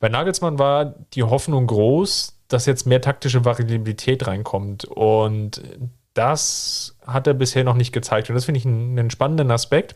Bei 0.00 0.08
Nagelsmann 0.08 0.58
war 0.58 0.96
die 1.14 1.22
Hoffnung 1.22 1.68
groß, 1.68 2.36
dass 2.48 2.66
jetzt 2.66 2.84
mehr 2.84 3.00
taktische 3.00 3.44
Variabilität 3.44 4.26
reinkommt 4.26 4.84
und 4.84 5.62
das 6.14 6.96
hat 7.06 7.28
er 7.28 7.34
bisher 7.34 7.62
noch 7.62 7.76
nicht 7.76 7.92
gezeigt 7.92 8.28
und 8.28 8.34
das 8.34 8.44
finde 8.44 8.58
ich 8.58 8.66
einen, 8.66 8.98
einen 8.98 9.10
spannenden 9.10 9.52
Aspekt, 9.52 9.94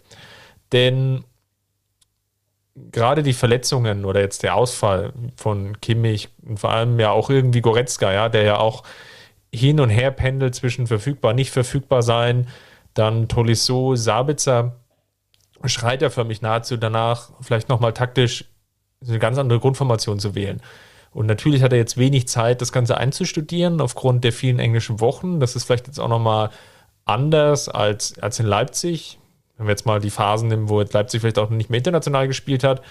denn 0.73 1.25
gerade 2.93 3.23
die 3.23 3.33
Verletzungen 3.33 4.05
oder 4.05 4.21
jetzt 4.21 4.43
der 4.43 4.55
Ausfall 4.55 5.13
von 5.37 5.81
Kimmich 5.81 6.29
und 6.47 6.61
vor 6.61 6.71
allem 6.71 7.01
ja 7.01 7.11
auch 7.11 7.31
irgendwie 7.31 7.61
Goretzka, 7.61 8.13
ja, 8.13 8.29
der 8.29 8.43
ja 8.43 8.59
auch 8.59 8.83
hin 9.53 9.81
und 9.81 9.91
her 9.91 10.11
pendelt 10.11 10.55
zwischen 10.55 10.87
verfügbar, 10.87 11.33
nicht 11.33 11.51
verfügbar 11.51 12.03
sein, 12.03 12.49
dann 12.95 13.29
Tolisso, 13.29 13.97
Sabitzer, 13.97 14.77
schreit 15.65 16.03
er 16.03 16.11
für 16.11 16.25
mich 16.25 16.43
nahezu 16.43 16.77
danach, 16.77 17.31
vielleicht 17.41 17.69
nochmal 17.69 17.93
taktisch 17.93 18.45
eine 19.07 19.19
ganz 19.19 19.39
andere 19.39 19.61
Grundformation 19.61 20.19
zu 20.19 20.35
wählen. 20.35 20.61
Und 21.13 21.27
natürlich 21.27 21.63
hat 21.63 21.73
er 21.73 21.79
jetzt 21.79 21.97
wenig 21.97 22.29
Zeit, 22.29 22.61
das 22.61 22.73
Ganze 22.73 22.99
einzustudieren, 22.99 23.81
aufgrund 23.81 24.25
der 24.25 24.33
vielen 24.33 24.59
englischen 24.59 25.01
Wochen. 25.01 25.41
Das 25.41 25.57
ist 25.57 25.65
vielleicht 25.65 25.87
jetzt 25.87 25.99
auch 25.99 26.09
nochmal 26.09 26.51
anders 27.07 27.71
als, 27.71 28.19
als 28.19 28.39
in 28.39 28.47
Leipzig 28.47 29.19
wenn 29.57 29.67
wir 29.67 29.73
jetzt 29.73 29.87
mal 29.87 30.01
die 30.01 30.11
Phasen 30.11 30.49
nehmen, 30.49 30.69
wo 30.69 30.81
Leipzig 30.81 31.21
vielleicht 31.21 31.39
auch 31.39 31.51
nicht 31.51 31.71
mehr 31.71 31.79
international 31.79 32.29
gespielt 32.29 32.65
hat 32.65 32.83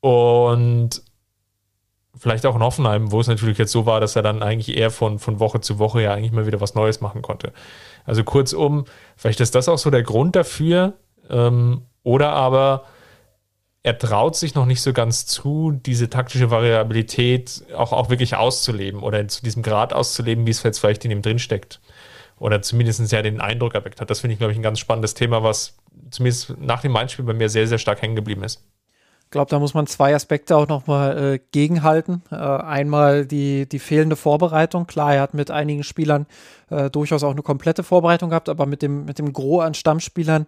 und 0.00 1.02
vielleicht 2.16 2.46
auch 2.46 2.54
in 2.54 2.62
Hoffenheim, 2.62 3.10
wo 3.10 3.20
es 3.20 3.26
natürlich 3.26 3.58
jetzt 3.58 3.72
so 3.72 3.86
war, 3.86 4.00
dass 4.00 4.16
er 4.16 4.22
dann 4.22 4.42
eigentlich 4.42 4.76
eher 4.76 4.90
von, 4.90 5.18
von 5.18 5.40
Woche 5.40 5.60
zu 5.60 5.78
Woche 5.78 6.02
ja 6.02 6.14
eigentlich 6.14 6.32
mal 6.32 6.46
wieder 6.46 6.60
was 6.60 6.74
Neues 6.74 7.00
machen 7.00 7.22
konnte. 7.22 7.52
Also 8.04 8.22
kurzum, 8.22 8.84
vielleicht 9.16 9.40
ist 9.40 9.54
das 9.54 9.68
auch 9.68 9.78
so 9.78 9.90
der 9.90 10.02
Grund 10.02 10.36
dafür 10.36 10.94
ähm, 11.30 11.82
oder 12.02 12.30
aber 12.30 12.84
er 13.82 13.98
traut 13.98 14.34
sich 14.34 14.54
noch 14.54 14.64
nicht 14.64 14.80
so 14.80 14.92
ganz 14.94 15.26
zu, 15.26 15.72
diese 15.72 16.08
taktische 16.08 16.50
Variabilität 16.50 17.64
auch, 17.76 17.92
auch 17.92 18.08
wirklich 18.08 18.34
auszuleben 18.34 19.02
oder 19.02 19.28
zu 19.28 19.42
diesem 19.42 19.62
Grad 19.62 19.92
auszuleben, 19.92 20.46
wie 20.46 20.50
es 20.50 20.62
jetzt 20.62 20.78
vielleicht 20.78 21.04
in 21.04 21.10
ihm 21.10 21.20
drin 21.20 21.38
steckt. 21.38 21.80
Oder 22.38 22.62
zumindest 22.62 23.12
ja 23.12 23.20
den 23.20 23.40
Eindruck 23.40 23.74
erweckt 23.74 24.00
hat. 24.00 24.10
Das 24.10 24.20
finde 24.20 24.32
ich, 24.32 24.38
glaube 24.38 24.52
ich, 24.52 24.58
ein 24.58 24.62
ganz 24.62 24.78
spannendes 24.78 25.14
Thema, 25.14 25.42
was 25.42 25.76
zumindest 26.10 26.56
nach 26.58 26.80
dem 26.80 26.92
Mindspiel 26.92 27.24
bei 27.24 27.34
mir 27.34 27.48
sehr, 27.48 27.66
sehr 27.66 27.78
stark 27.78 28.02
hängen 28.02 28.16
geblieben 28.16 28.44
ist. 28.44 28.64
Ich 29.24 29.30
glaube, 29.30 29.50
da 29.50 29.58
muss 29.58 29.74
man 29.74 29.88
zwei 29.88 30.14
Aspekte 30.14 30.56
auch 30.56 30.68
nochmal 30.68 31.34
äh, 31.34 31.40
gegenhalten. 31.50 32.22
Äh, 32.30 32.36
einmal 32.36 33.26
die, 33.26 33.68
die 33.68 33.80
fehlende 33.80 34.14
Vorbereitung. 34.14 34.86
Klar, 34.86 35.14
er 35.14 35.22
hat 35.22 35.34
mit 35.34 35.50
einigen 35.50 35.82
Spielern 35.82 36.26
äh, 36.70 36.88
durchaus 36.88 37.24
auch 37.24 37.32
eine 37.32 37.42
komplette 37.42 37.82
Vorbereitung 37.82 38.30
gehabt, 38.30 38.48
aber 38.48 38.66
mit 38.66 38.80
dem, 38.80 39.06
mit 39.06 39.18
dem 39.18 39.32
Gros 39.32 39.64
an 39.64 39.74
Stammspielern 39.74 40.46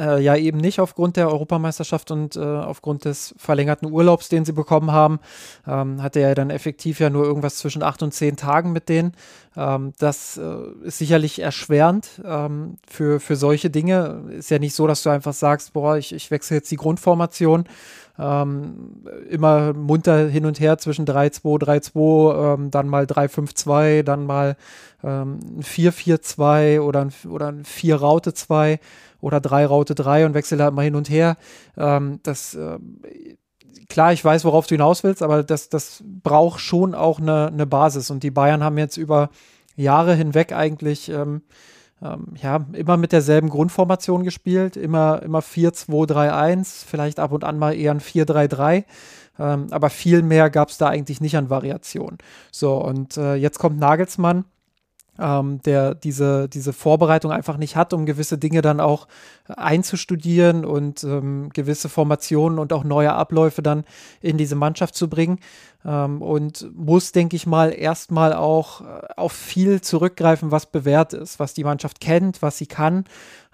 äh, 0.00 0.20
ja 0.20 0.34
eben 0.34 0.58
nicht 0.58 0.80
aufgrund 0.80 1.16
der 1.16 1.28
Europameisterschaft 1.28 2.10
und 2.10 2.36
äh, 2.36 2.40
aufgrund 2.40 3.04
des 3.04 3.34
verlängerten 3.36 3.92
Urlaubs, 3.92 4.28
den 4.28 4.44
sie 4.44 4.52
bekommen 4.52 4.90
haben, 4.90 5.20
ähm, 5.66 6.02
hatte 6.02 6.20
er 6.20 6.34
dann 6.34 6.50
effektiv 6.50 6.98
ja 7.00 7.10
nur 7.10 7.24
irgendwas 7.24 7.58
zwischen 7.58 7.82
acht 7.82 8.02
und 8.02 8.14
zehn 8.14 8.36
Tagen 8.36 8.72
mit 8.72 8.88
denen. 8.88 9.12
Ähm, 9.56 9.92
das 9.98 10.38
äh, 10.38 10.86
ist 10.86 10.98
sicherlich 10.98 11.40
erschwerend 11.40 12.20
ähm, 12.24 12.78
für, 12.88 13.20
für 13.20 13.36
solche 13.36 13.68
Dinge. 13.70 14.22
Ist 14.30 14.50
ja 14.50 14.58
nicht 14.58 14.74
so, 14.74 14.86
dass 14.86 15.02
du 15.02 15.10
einfach 15.10 15.34
sagst, 15.34 15.74
boah, 15.74 15.96
ich, 15.96 16.12
ich 16.14 16.30
wechsle 16.30 16.56
jetzt 16.56 16.70
die 16.70 16.76
Grundformation 16.76 17.64
Ähm, 18.18 19.06
immer 19.30 19.72
munter 19.72 20.28
hin 20.28 20.44
und 20.44 20.60
her 20.60 20.76
zwischen 20.76 21.06
3-2, 21.06 21.58
3-2, 21.58 22.54
ähm, 22.54 22.70
dann 22.70 22.86
mal 22.86 23.04
3-5-2, 23.04 24.02
dann 24.02 24.26
mal 24.26 24.56
ähm, 25.02 25.40
4-4-2 25.62 26.80
oder 26.80 27.00
ein, 27.06 27.12
oder 27.30 27.48
ein 27.48 27.64
4-Raute-2 27.64 28.78
oder 29.20 29.38
3-Raute-3 29.38 30.26
und 30.26 30.34
wechsle 30.34 30.56
da 30.56 30.68
immer 30.68 30.82
hin 30.82 30.94
und 30.94 31.10
her. 31.10 31.36
Ähm, 31.76 32.20
das 32.22 32.54
äh, 32.54 32.78
klar, 33.88 34.12
ich 34.12 34.24
weiß, 34.24 34.44
worauf 34.44 34.66
du 34.66 34.74
hinaus 34.74 35.04
willst, 35.04 35.22
aber 35.22 35.42
das, 35.42 35.68
das 35.68 36.02
braucht 36.06 36.60
schon 36.60 36.94
auch 36.94 37.20
eine, 37.20 37.48
eine 37.48 37.66
Basis. 37.66 38.10
Und 38.10 38.22
die 38.22 38.30
Bayern 38.30 38.64
haben 38.64 38.78
jetzt 38.78 38.96
über 38.96 39.30
Jahre 39.76 40.14
hinweg 40.14 40.52
eigentlich 40.52 41.10
ähm, 41.10 41.42
ähm, 42.02 42.28
ja, 42.40 42.64
immer 42.72 42.96
mit 42.96 43.12
derselben 43.12 43.50
Grundformation 43.50 44.24
gespielt, 44.24 44.76
immer, 44.76 45.22
immer 45.22 45.40
4-2-3-1, 45.40 46.86
vielleicht 46.86 47.20
ab 47.20 47.32
und 47.32 47.44
an 47.44 47.58
mal 47.58 47.74
eher 47.74 47.92
ein 47.92 48.00
4-3-3. 48.00 48.84
Ähm, 49.38 49.66
aber 49.70 49.90
viel 49.90 50.22
mehr 50.22 50.50
gab 50.50 50.70
es 50.70 50.78
da 50.78 50.88
eigentlich 50.88 51.20
nicht 51.20 51.36
an 51.36 51.50
Variationen. 51.50 52.18
So, 52.50 52.76
und 52.76 53.16
äh, 53.16 53.34
jetzt 53.34 53.58
kommt 53.58 53.78
Nagelsmann 53.78 54.44
ähm, 55.20 55.60
der 55.62 55.94
diese, 55.94 56.48
diese 56.48 56.72
Vorbereitung 56.72 57.30
einfach 57.30 57.56
nicht 57.56 57.76
hat, 57.76 57.92
um 57.92 58.06
gewisse 58.06 58.38
Dinge 58.38 58.62
dann 58.62 58.80
auch 58.80 59.06
einzustudieren 59.46 60.64
und 60.64 61.04
ähm, 61.04 61.50
gewisse 61.52 61.88
Formationen 61.88 62.58
und 62.58 62.72
auch 62.72 62.84
neue 62.84 63.12
Abläufe 63.12 63.62
dann 63.62 63.84
in 64.20 64.38
diese 64.38 64.56
Mannschaft 64.56 64.94
zu 64.94 65.08
bringen. 65.08 65.38
Ähm, 65.84 66.22
und 66.22 66.68
muss, 66.74 67.12
denke 67.12 67.36
ich 67.36 67.46
mal, 67.46 67.68
erstmal 67.70 68.32
auch 68.32 68.80
äh, 68.80 68.84
auf 69.16 69.32
viel 69.32 69.80
zurückgreifen, 69.80 70.50
was 70.50 70.66
bewährt 70.66 71.12
ist, 71.12 71.38
was 71.38 71.54
die 71.54 71.64
Mannschaft 71.64 72.00
kennt, 72.00 72.42
was 72.42 72.58
sie 72.58 72.66
kann. 72.66 73.04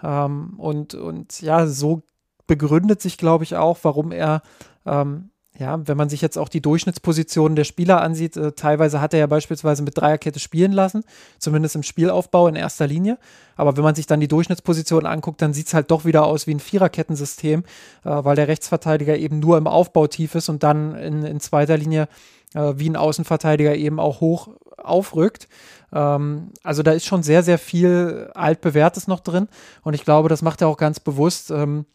Ähm, 0.02 0.54
und, 0.58 0.94
und 0.94 1.40
ja, 1.40 1.66
so 1.66 2.02
begründet 2.46 3.02
sich, 3.02 3.18
glaube 3.18 3.44
ich, 3.44 3.56
auch, 3.56 3.78
warum 3.82 4.12
er 4.12 4.42
ähm, 4.86 5.30
ja, 5.58 5.80
wenn 5.86 5.96
man 5.96 6.08
sich 6.08 6.20
jetzt 6.20 6.36
auch 6.36 6.48
die 6.48 6.60
Durchschnittspositionen 6.60 7.56
der 7.56 7.64
Spieler 7.64 8.02
ansieht, 8.02 8.36
äh, 8.36 8.52
teilweise 8.52 9.00
hat 9.00 9.14
er 9.14 9.20
ja 9.20 9.26
beispielsweise 9.26 9.82
mit 9.82 9.96
Dreierkette 9.96 10.38
spielen 10.38 10.72
lassen, 10.72 11.04
zumindest 11.38 11.76
im 11.76 11.82
Spielaufbau 11.82 12.48
in 12.48 12.56
erster 12.56 12.86
Linie. 12.86 13.18
Aber 13.56 13.76
wenn 13.76 13.84
man 13.84 13.94
sich 13.94 14.06
dann 14.06 14.20
die 14.20 14.28
Durchschnittspositionen 14.28 15.06
anguckt, 15.06 15.40
dann 15.40 15.54
sieht 15.54 15.68
es 15.68 15.74
halt 15.74 15.90
doch 15.90 16.04
wieder 16.04 16.26
aus 16.26 16.46
wie 16.46 16.54
ein 16.54 16.60
Viererkettensystem, 16.60 17.60
äh, 17.60 17.64
weil 18.10 18.36
der 18.36 18.48
Rechtsverteidiger 18.48 19.16
eben 19.16 19.38
nur 19.38 19.56
im 19.56 19.66
Aufbau 19.66 20.06
tief 20.06 20.34
ist 20.34 20.48
und 20.48 20.62
dann 20.62 20.94
in, 20.94 21.22
in 21.24 21.40
zweiter 21.40 21.78
Linie 21.78 22.08
äh, 22.54 22.74
wie 22.76 22.90
ein 22.90 22.96
Außenverteidiger 22.96 23.74
eben 23.74 23.98
auch 23.98 24.20
hoch 24.20 24.48
aufrückt. 24.76 25.48
Ähm, 25.92 26.50
also 26.62 26.82
da 26.82 26.92
ist 26.92 27.06
schon 27.06 27.22
sehr, 27.22 27.42
sehr 27.42 27.58
viel 27.58 28.30
altbewährtes 28.34 29.08
noch 29.08 29.20
drin 29.20 29.48
und 29.82 29.94
ich 29.94 30.04
glaube, 30.04 30.28
das 30.28 30.42
macht 30.42 30.60
er 30.60 30.68
auch 30.68 30.76
ganz 30.76 31.00
bewusst. 31.00 31.50
Ähm, 31.50 31.86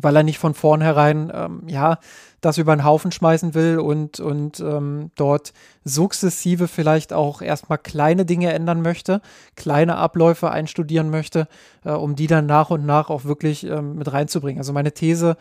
weil 0.00 0.16
er 0.16 0.22
nicht 0.22 0.38
von 0.38 0.54
vornherein, 0.54 1.30
ähm, 1.34 1.62
ja, 1.66 1.98
das 2.40 2.58
über 2.58 2.76
den 2.76 2.84
Haufen 2.84 3.10
schmeißen 3.10 3.54
will 3.54 3.78
und, 3.78 4.20
und 4.20 4.60
ähm, 4.60 5.10
dort 5.14 5.52
sukzessive 5.84 6.68
vielleicht 6.68 7.12
auch 7.12 7.40
erstmal 7.40 7.78
kleine 7.78 8.26
Dinge 8.26 8.52
ändern 8.52 8.82
möchte, 8.82 9.22
kleine 9.56 9.96
Abläufe 9.96 10.50
einstudieren 10.50 11.10
möchte, 11.10 11.48
äh, 11.84 11.92
um 11.92 12.16
die 12.16 12.26
dann 12.26 12.46
nach 12.46 12.70
und 12.70 12.84
nach 12.84 13.08
auch 13.08 13.24
wirklich 13.24 13.64
ähm, 13.64 13.96
mit 13.96 14.12
reinzubringen. 14.12 14.60
Also 14.60 14.72
meine 14.72 14.92
These 14.92 15.36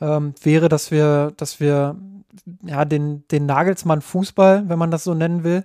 ähm, 0.00 0.34
wäre, 0.42 0.68
dass 0.68 0.90
wir, 0.90 1.32
dass 1.36 1.60
wir 1.60 1.96
ja, 2.62 2.84
den, 2.84 3.26
den 3.28 3.46
Nagelsmann 3.46 4.00
Fußball, 4.00 4.68
wenn 4.68 4.78
man 4.78 4.90
das 4.90 5.04
so 5.04 5.14
nennen 5.14 5.44
will, 5.44 5.64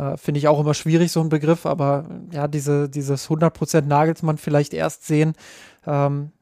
äh, 0.00 0.16
Finde 0.16 0.38
ich 0.38 0.48
auch 0.48 0.58
immer 0.58 0.74
schwierig, 0.74 1.12
so 1.12 1.20
ein 1.20 1.28
Begriff, 1.28 1.66
aber 1.66 2.06
ja, 2.32 2.48
diese, 2.48 2.88
dieses 2.88 3.28
100% 3.28 3.82
Nagelsmann 3.82 4.38
vielleicht 4.38 4.72
erst 4.72 5.06
sehen, 5.06 5.34
ähm, 5.86 6.32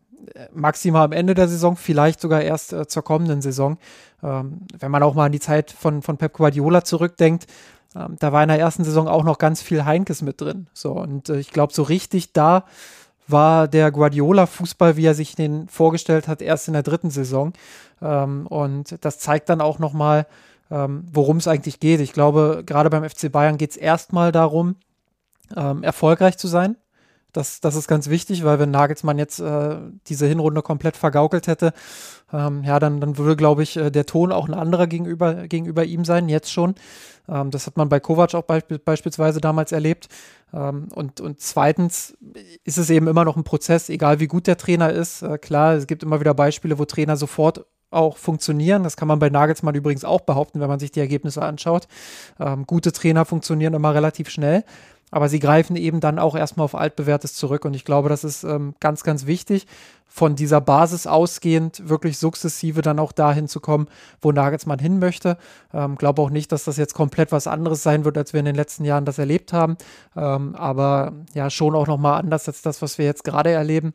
maximal 0.53 1.05
am 1.05 1.13
Ende 1.13 1.35
der 1.35 1.49
Saison, 1.49 1.77
vielleicht 1.77 2.21
sogar 2.21 2.43
erst 2.43 2.73
äh, 2.73 2.87
zur 2.87 3.05
kommenden 3.05 3.43
Saison. 3.43 3.79
Ähm, 4.23 4.63
wenn 4.79 4.91
man 4.91 5.03
auch 5.03 5.15
mal 5.15 5.27
an 5.27 5.33
die 5.33 5.41
Zeit 5.41 5.71
von, 5.71 6.03
von 6.03 6.17
Pep 6.17 6.33
Guardiola 6.33 6.85
zurückdenkt, 6.85 7.47
ähm, 7.95 8.17
da 8.19 8.33
war 8.33 8.43
in 8.43 8.49
der 8.49 8.59
ersten 8.59 8.85
Saison 8.85 9.09
auch 9.09 9.25
noch 9.25 9.39
ganz 9.39 9.63
viel 9.63 9.85
Heinkes 9.85 10.23
mit 10.23 10.41
drin. 10.41 10.67
So, 10.73 10.93
und 10.93 11.29
äh, 11.29 11.39
ich 11.39 11.51
glaube, 11.51 11.73
so 11.73 11.83
richtig 11.83 12.33
da 12.33 12.65
war 13.27 13.69
der 13.69 13.91
Guardiola-Fußball, 13.91 14.97
wie 14.97 15.05
er 15.05 15.15
sich 15.15 15.35
den 15.35 15.69
vorgestellt 15.69 16.29
hat, 16.29 16.41
erst 16.43 16.69
in 16.69 16.75
der 16.75 16.83
dritten 16.83 17.11
Saison. 17.11 17.53
Ähm, 18.03 18.47
und 18.47 19.05
das 19.05 19.19
zeigt 19.19 19.49
dann 19.49 19.61
auch 19.61 19.79
nochmal, 19.79 20.27
ähm, 20.71 21.05
worum 21.13 21.37
es 21.39 21.49
eigentlich 21.49 21.81
geht. 21.81 22.01
Ich 22.01 22.13
glaube, 22.13 22.63
gerade 22.65 22.91
beim 22.91 23.09
FC 23.09 23.31
Bayern 23.31 23.59
geht 23.59 23.73
es 23.73 23.77
erstmal 23.77 24.33
darum, 24.33 24.77
ähm, 25.57 25.83
erfolgreich 25.83 26.39
zu 26.39 26.49
sein. 26.49 26.77
Das, 27.33 27.61
das 27.61 27.75
ist 27.75 27.89
ganz 27.89 28.09
wichtig, 28.09 28.43
weil 28.45 28.59
wenn 28.59 28.71
Nagelsmann 28.71 29.19
jetzt 29.19 29.39
äh, 29.39 29.77
diese 30.07 30.27
Hinrunde 30.27 30.63
komplett 30.63 30.97
vergaukelt 30.97 31.47
hätte, 31.47 31.75
ähm, 32.33 32.65
ja, 32.65 32.79
dann, 32.79 33.01
dann 33.01 33.19
würde, 33.19 33.37
glaube 33.37 33.63
ich, 33.63 33.77
äh, 33.77 33.91
der 33.91 34.07
Ton 34.07 34.33
auch 34.33 34.49
ein 34.49 34.55
anderer 34.55 34.87
gegenüber, 34.87 35.47
gegenüber 35.47 35.85
ihm 35.85 36.07
sein, 36.07 36.29
jetzt 36.31 36.51
schon. 36.51 36.75
Ähm, 37.29 37.51
das 37.51 37.67
hat 37.67 37.77
man 37.77 37.91
bei 37.91 38.01
Kovac 38.01 38.35
auch 38.35 38.45
be 38.45 38.79
beispielsweise 38.79 39.41
damals 39.41 39.73
erlebt. 39.73 40.09
Ähm, 40.55 40.89
und, 40.95 41.21
und 41.21 41.41
zweitens 41.41 42.17
ist 42.65 42.79
es 42.79 42.89
eben 42.89 43.09
immer 43.09 43.25
noch 43.25 43.37
ein 43.37 43.45
Prozess, 43.45 43.91
egal 43.91 44.21
wie 44.21 44.27
gut 44.27 44.47
der 44.47 44.57
Trainer 44.57 44.91
ist. 44.91 45.23
Äh, 45.23 45.37
klar, 45.39 45.75
es 45.75 45.87
gibt 45.87 46.03
immer 46.03 46.21
wieder 46.21 46.33
Beispiele, 46.35 46.79
wo 46.79 46.87
Trainer 46.87 47.17
sofort 47.17 47.67
auch 47.91 48.17
funktionieren. 48.17 48.83
Das 48.83 48.97
kann 48.97 49.09
man 49.09 49.19
bei 49.19 49.31
Nagelsmann 49.31 49.75
übrigens 49.75 50.05
auch 50.05 50.21
behaupten, 50.23 50.61
wenn 50.61 50.69
man 50.69 50.79
sich 50.79 50.93
die 50.93 51.01
Ergebnisse 51.01 51.43
anschaut. 51.43 51.89
Ähm, 52.39 52.67
gute 52.67 52.93
Trainer 52.93 53.25
funktionieren 53.25 53.75
immer 53.75 53.95
relativ 53.95 54.29
schnell. 54.29 54.65
Aber 55.11 55.29
sie 55.29 55.39
greifen 55.39 55.77
eben 55.77 56.01
dann 56.01 56.19
auch 56.19 56.37
erstmal 56.37 56.65
auf 56.65 56.75
altbewährtes 56.75 57.35
zurück. 57.35 57.65
Und 57.65 57.75
ich 57.75 57.85
glaube, 57.85 58.09
das 58.09 58.25
ist 58.25 58.45
ähm, 58.45 58.75
ganz, 58.81 59.03
ganz 59.03 59.27
wichtig, 59.27 59.67
von 60.07 60.37
dieser 60.37 60.61
Basis 60.61 61.07
ausgehend 61.07 61.89
wirklich 61.89 62.19
sukzessive 62.19 62.83
dann 62.83 62.99
auch 62.99 63.13
dahin 63.13 63.47
zu 63.47 63.61
kommen, 63.61 63.89
wo 64.21 64.33
Nagelsmann 64.33 64.79
hin 64.79 64.99
möchte. 64.99 65.37
Ähm, 65.73 65.97
glaube 65.97 66.23
auch 66.23 66.31
nicht, 66.31 66.51
dass 66.51 66.65
das 66.65 66.77
jetzt 66.77 66.95
komplett 66.95 67.31
was 67.31 67.47
anderes 67.47 67.83
sein 67.83 68.05
wird, 68.05 68.19
als 68.19 68.33
wir 68.33 68.41
in 68.41 68.47
den 68.47 68.57
letzten 68.57 68.85
Jahren 68.85 69.05
das 69.05 69.19
erlebt 69.19 69.53
haben. 69.53 69.77
Ähm, 70.17 70.55
aber 70.57 71.13
ja, 71.35 71.51
schon 71.51 71.75
auch 71.75 71.87
nochmal 71.87 72.19
anders 72.21 72.49
als 72.49 72.63
das, 72.63 72.83
was 72.83 72.99
wir 72.99 73.05
jetzt 73.05 73.25
gerade 73.25 73.51
erleben. 73.51 73.93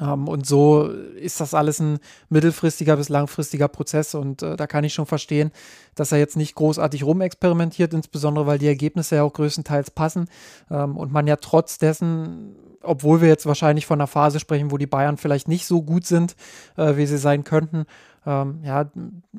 Ähm, 0.00 0.28
und 0.28 0.46
so 0.46 0.84
ist 0.84 1.40
das 1.40 1.54
alles 1.54 1.80
ein 1.80 1.98
mittelfristiger 2.28 2.96
bis 2.96 3.08
langfristiger 3.08 3.68
Prozess 3.68 4.14
und 4.14 4.42
äh, 4.42 4.56
da 4.56 4.66
kann 4.66 4.84
ich 4.84 4.94
schon 4.94 5.06
verstehen, 5.06 5.50
dass 5.94 6.12
er 6.12 6.18
jetzt 6.18 6.36
nicht 6.36 6.54
großartig 6.54 7.04
rumexperimentiert, 7.04 7.92
insbesondere 7.92 8.46
weil 8.46 8.58
die 8.58 8.68
Ergebnisse 8.68 9.16
ja 9.16 9.22
auch 9.22 9.32
größtenteils 9.32 9.90
passen. 9.90 10.28
Ähm, 10.70 10.96
und 10.96 11.12
man 11.12 11.26
ja 11.26 11.36
trotz 11.36 11.78
dessen, 11.78 12.56
obwohl 12.82 13.20
wir 13.20 13.28
jetzt 13.28 13.46
wahrscheinlich 13.46 13.86
von 13.86 14.00
einer 14.00 14.06
Phase 14.06 14.40
sprechen, 14.40 14.70
wo 14.70 14.78
die 14.78 14.86
Bayern 14.86 15.18
vielleicht 15.18 15.48
nicht 15.48 15.66
so 15.66 15.82
gut 15.82 16.06
sind, 16.06 16.34
äh, 16.76 16.96
wie 16.96 17.06
sie 17.06 17.18
sein 17.18 17.44
könnten, 17.44 17.84
ähm, 18.26 18.60
ja, 18.64 18.90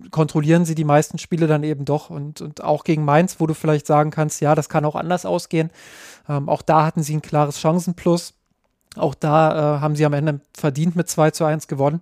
kontrollieren 0.10 0.66
sie 0.66 0.76
die 0.76 0.84
meisten 0.84 1.18
Spiele 1.18 1.48
dann 1.48 1.64
eben 1.64 1.86
doch. 1.86 2.10
Und, 2.10 2.42
und 2.42 2.64
auch 2.64 2.84
gegen 2.84 3.06
Mainz, 3.06 3.40
wo 3.40 3.48
du 3.48 3.54
vielleicht 3.54 3.86
sagen 3.86 4.12
kannst, 4.12 4.42
ja, 4.42 4.56
das 4.56 4.70
kann 4.70 4.86
auch 4.86 4.96
anders 4.96 5.26
ausgehen. 5.26 5.70
Ähm, 6.28 6.50
auch 6.50 6.62
da 6.62 6.86
hatten 6.86 7.04
sie 7.04 7.16
ein 7.16 7.22
klares 7.22 7.60
Chancenplus 7.60 8.34
auch 8.96 9.16
da 9.16 9.78
äh, 9.78 9.80
haben 9.82 9.96
sie 9.96 10.06
am 10.06 10.14
Ende 10.14 10.42
verdient 10.54 10.96
mit 10.96 11.10
2 11.10 11.32
zu 11.32 11.46
1 11.46 11.68
gewonnen. 11.68 12.02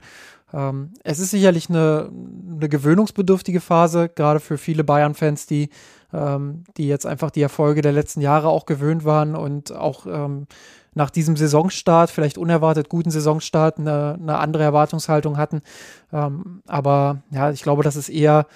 Ähm, 0.54 0.94
es 1.04 1.20
ist 1.20 1.32
sicherlich 1.32 1.70
eine, 1.70 2.10
eine 2.56 2.70
gewöhnungsbedürftige 2.70 3.62
Phase, 3.62 4.10
gerade 4.10 4.40
für 4.40 4.58
viele 4.58 4.84
Bayern-Fans, 4.84 5.46
die, 5.46 5.70
ähm, 6.14 6.64
die 6.78 6.88
jetzt 6.88 7.06
einfach 7.06 7.32
die 7.32 7.42
Erfolge 7.42 7.82
der 7.82 7.92
letzten 7.92 8.22
Jahre 8.22 8.50
auch 8.50 8.66
gewöhnt 8.66 9.06
waren 9.06 9.36
und 9.36 9.72
auch 9.72 10.06
ähm, 10.08 10.48
nach 10.96 11.12
diesem 11.12 11.38
Saisonstart, 11.38 12.10
vielleicht 12.10 12.38
unerwartet 12.38 12.90
guten 12.90 13.12
Saisonstart, 13.12 13.78
eine, 13.78 14.18
eine 14.20 14.40
andere 14.40 14.64
Erwartungshaltung 14.64 15.38
hatten. 15.38 15.62
Ähm, 16.12 16.64
aber 16.68 17.22
ja, 17.30 17.52
ich 17.52 17.62
glaube, 17.62 17.84
das 17.84 17.96
ist 17.96 18.10
eher 18.10 18.48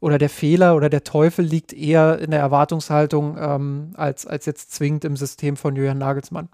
oder 0.00 0.18
der 0.18 0.30
Fehler 0.30 0.74
oder 0.74 0.88
der 0.88 1.04
Teufel 1.04 1.44
liegt 1.44 1.72
eher 1.72 2.18
in 2.18 2.32
der 2.32 2.40
Erwartungshaltung 2.40 3.36
ähm, 3.38 3.90
als, 3.94 4.26
als 4.26 4.46
jetzt 4.46 4.72
zwingend 4.72 5.04
im 5.04 5.16
System 5.16 5.56
von 5.56 5.76
Julian 5.76 5.98
Nagelsmann. 5.98 6.48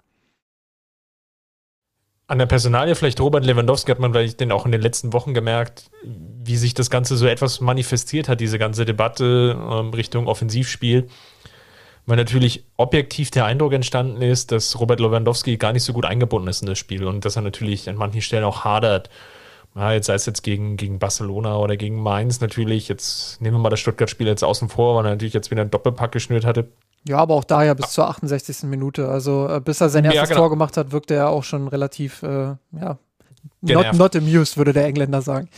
An 2.29 2.37
der 2.37 2.45
Personalie 2.45 2.93
vielleicht 2.93 3.19
Robert 3.21 3.43
Lewandowski 3.43 3.89
hat 3.89 3.97
man 3.97 4.13
vielleicht 4.13 4.39
den 4.39 4.51
auch 4.51 4.67
in 4.67 4.71
den 4.71 4.81
letzten 4.81 5.13
Wochen 5.13 5.33
gemerkt, 5.33 5.89
wie 6.03 6.57
sich 6.57 6.75
das 6.75 6.91
Ganze 6.91 7.17
so 7.17 7.25
etwas 7.25 7.59
manifestiert 7.59 8.29
hat, 8.29 8.39
diese 8.39 8.59
ganze 8.59 8.85
Debatte 8.85 9.57
ähm, 9.59 9.89
Richtung 9.89 10.27
Offensivspiel. 10.27 11.07
Weil 12.05 12.17
natürlich 12.17 12.65
objektiv 12.77 13.31
der 13.31 13.45
Eindruck 13.45 13.73
entstanden 13.73 14.21
ist, 14.21 14.51
dass 14.51 14.79
Robert 14.79 14.99
Lewandowski 14.99 15.57
gar 15.57 15.73
nicht 15.73 15.81
so 15.81 15.91
gut 15.91 16.05
eingebunden 16.05 16.47
ist 16.49 16.61
in 16.61 16.67
das 16.67 16.77
Spiel 16.77 17.03
und 17.05 17.25
dass 17.25 17.35
er 17.35 17.41
natürlich 17.41 17.89
an 17.89 17.95
manchen 17.95 18.21
Stellen 18.21 18.43
auch 18.43 18.63
hadert. 18.63 19.09
Ja, 19.75 19.93
jetzt 19.93 20.05
sei 20.05 20.13
es 20.13 20.27
jetzt 20.27 20.43
gegen, 20.43 20.77
gegen 20.77 20.99
Barcelona 20.99 21.57
oder 21.57 21.77
gegen 21.77 21.99
Mainz 21.99 22.41
natürlich. 22.41 22.89
Jetzt 22.89 23.41
nehmen 23.41 23.55
wir 23.55 23.61
mal 23.61 23.69
das 23.71 23.79
Stuttgart-Spiel 23.79 24.27
jetzt 24.27 24.43
außen 24.43 24.69
vor, 24.69 24.95
weil 24.95 25.07
er 25.07 25.11
natürlich 25.11 25.33
jetzt 25.33 25.49
wieder 25.49 25.61
einen 25.61 25.71
Doppelpack 25.71 26.11
geschnürt 26.11 26.45
hatte. 26.45 26.67
Ja, 27.09 27.17
aber 27.17 27.33
auch 27.33 27.43
da 27.43 27.63
ja 27.63 27.73
bis 27.73 27.89
zur 27.89 28.07
68. 28.07 28.63
Minute. 28.63 29.09
Also 29.09 29.49
äh, 29.49 29.59
bis 29.59 29.81
er 29.81 29.89
sein 29.89 30.05
erstes 30.05 30.21
ja, 30.21 30.25
genau. 30.27 30.41
Tor 30.41 30.49
gemacht 30.51 30.77
hat, 30.77 30.91
wirkte 30.91 31.15
er 31.15 31.29
auch 31.29 31.43
schon 31.43 31.67
relativ, 31.67 32.21
äh, 32.21 32.55
ja, 32.71 32.99
not, 33.61 33.93
not, 33.95 34.15
amused, 34.15 34.57
würde 34.57 34.73
der 34.73 34.85
Engländer 34.85 35.23
sagen. 35.23 35.49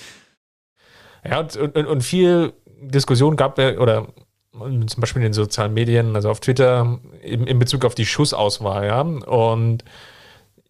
Ja, 1.30 1.42
und, 1.42 1.58
und, 1.58 1.76
und 1.76 2.04
viel 2.04 2.54
Diskussion 2.80 3.36
gab 3.36 3.60
er, 3.60 3.82
oder 3.82 4.08
zum 4.54 5.02
Beispiel 5.02 5.22
in 5.22 5.28
den 5.28 5.34
sozialen 5.34 5.74
Medien, 5.74 6.16
also 6.16 6.30
auf 6.30 6.40
Twitter, 6.40 7.00
in, 7.22 7.46
in 7.48 7.60
Bezug 7.60 7.84
auf 7.84 7.96
die 7.96 8.06
Schussauswahl, 8.06 8.86
ja. 8.86 9.02
Und 9.02 9.84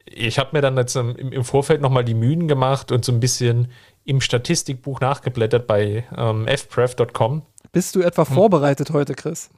ich 0.05 0.39
habe 0.39 0.49
mir 0.53 0.61
dann 0.61 0.77
jetzt 0.77 0.95
im, 0.95 1.15
im 1.15 1.43
Vorfeld 1.43 1.81
nochmal 1.81 2.03
die 2.03 2.15
Mühen 2.15 2.47
gemacht 2.47 2.91
und 2.91 3.05
so 3.05 3.11
ein 3.11 3.19
bisschen 3.19 3.67
im 4.03 4.19
Statistikbuch 4.19 4.99
nachgeblättert 4.99 5.67
bei 5.67 6.05
ähm, 6.17 6.47
fpref.com. 6.47 7.43
Bist 7.71 7.95
du 7.95 8.01
etwa 8.01 8.27
hm. 8.27 8.33
vorbereitet 8.33 8.89
heute, 8.89 9.13
Chris? 9.13 9.51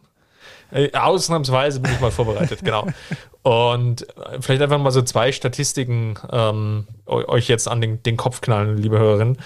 Äh, 0.73 0.91
ausnahmsweise 0.93 1.79
bin 1.79 1.91
ich 1.93 1.99
mal 1.99 2.12
vorbereitet, 2.12 2.59
genau. 2.63 2.88
Und 3.43 4.07
äh, 4.17 4.41
vielleicht 4.41 4.62
einfach 4.62 4.79
mal 4.79 4.91
so 4.91 5.01
zwei 5.03 5.31
Statistiken 5.31 6.15
ähm, 6.31 6.88
euch 7.05 7.47
jetzt 7.47 7.67
an 7.67 7.79
den, 7.79 8.01
den 8.03 8.17
Kopf 8.17 8.41
knallen, 8.41 8.77
liebe 8.77 8.97
Hörerinnen. 8.97 9.38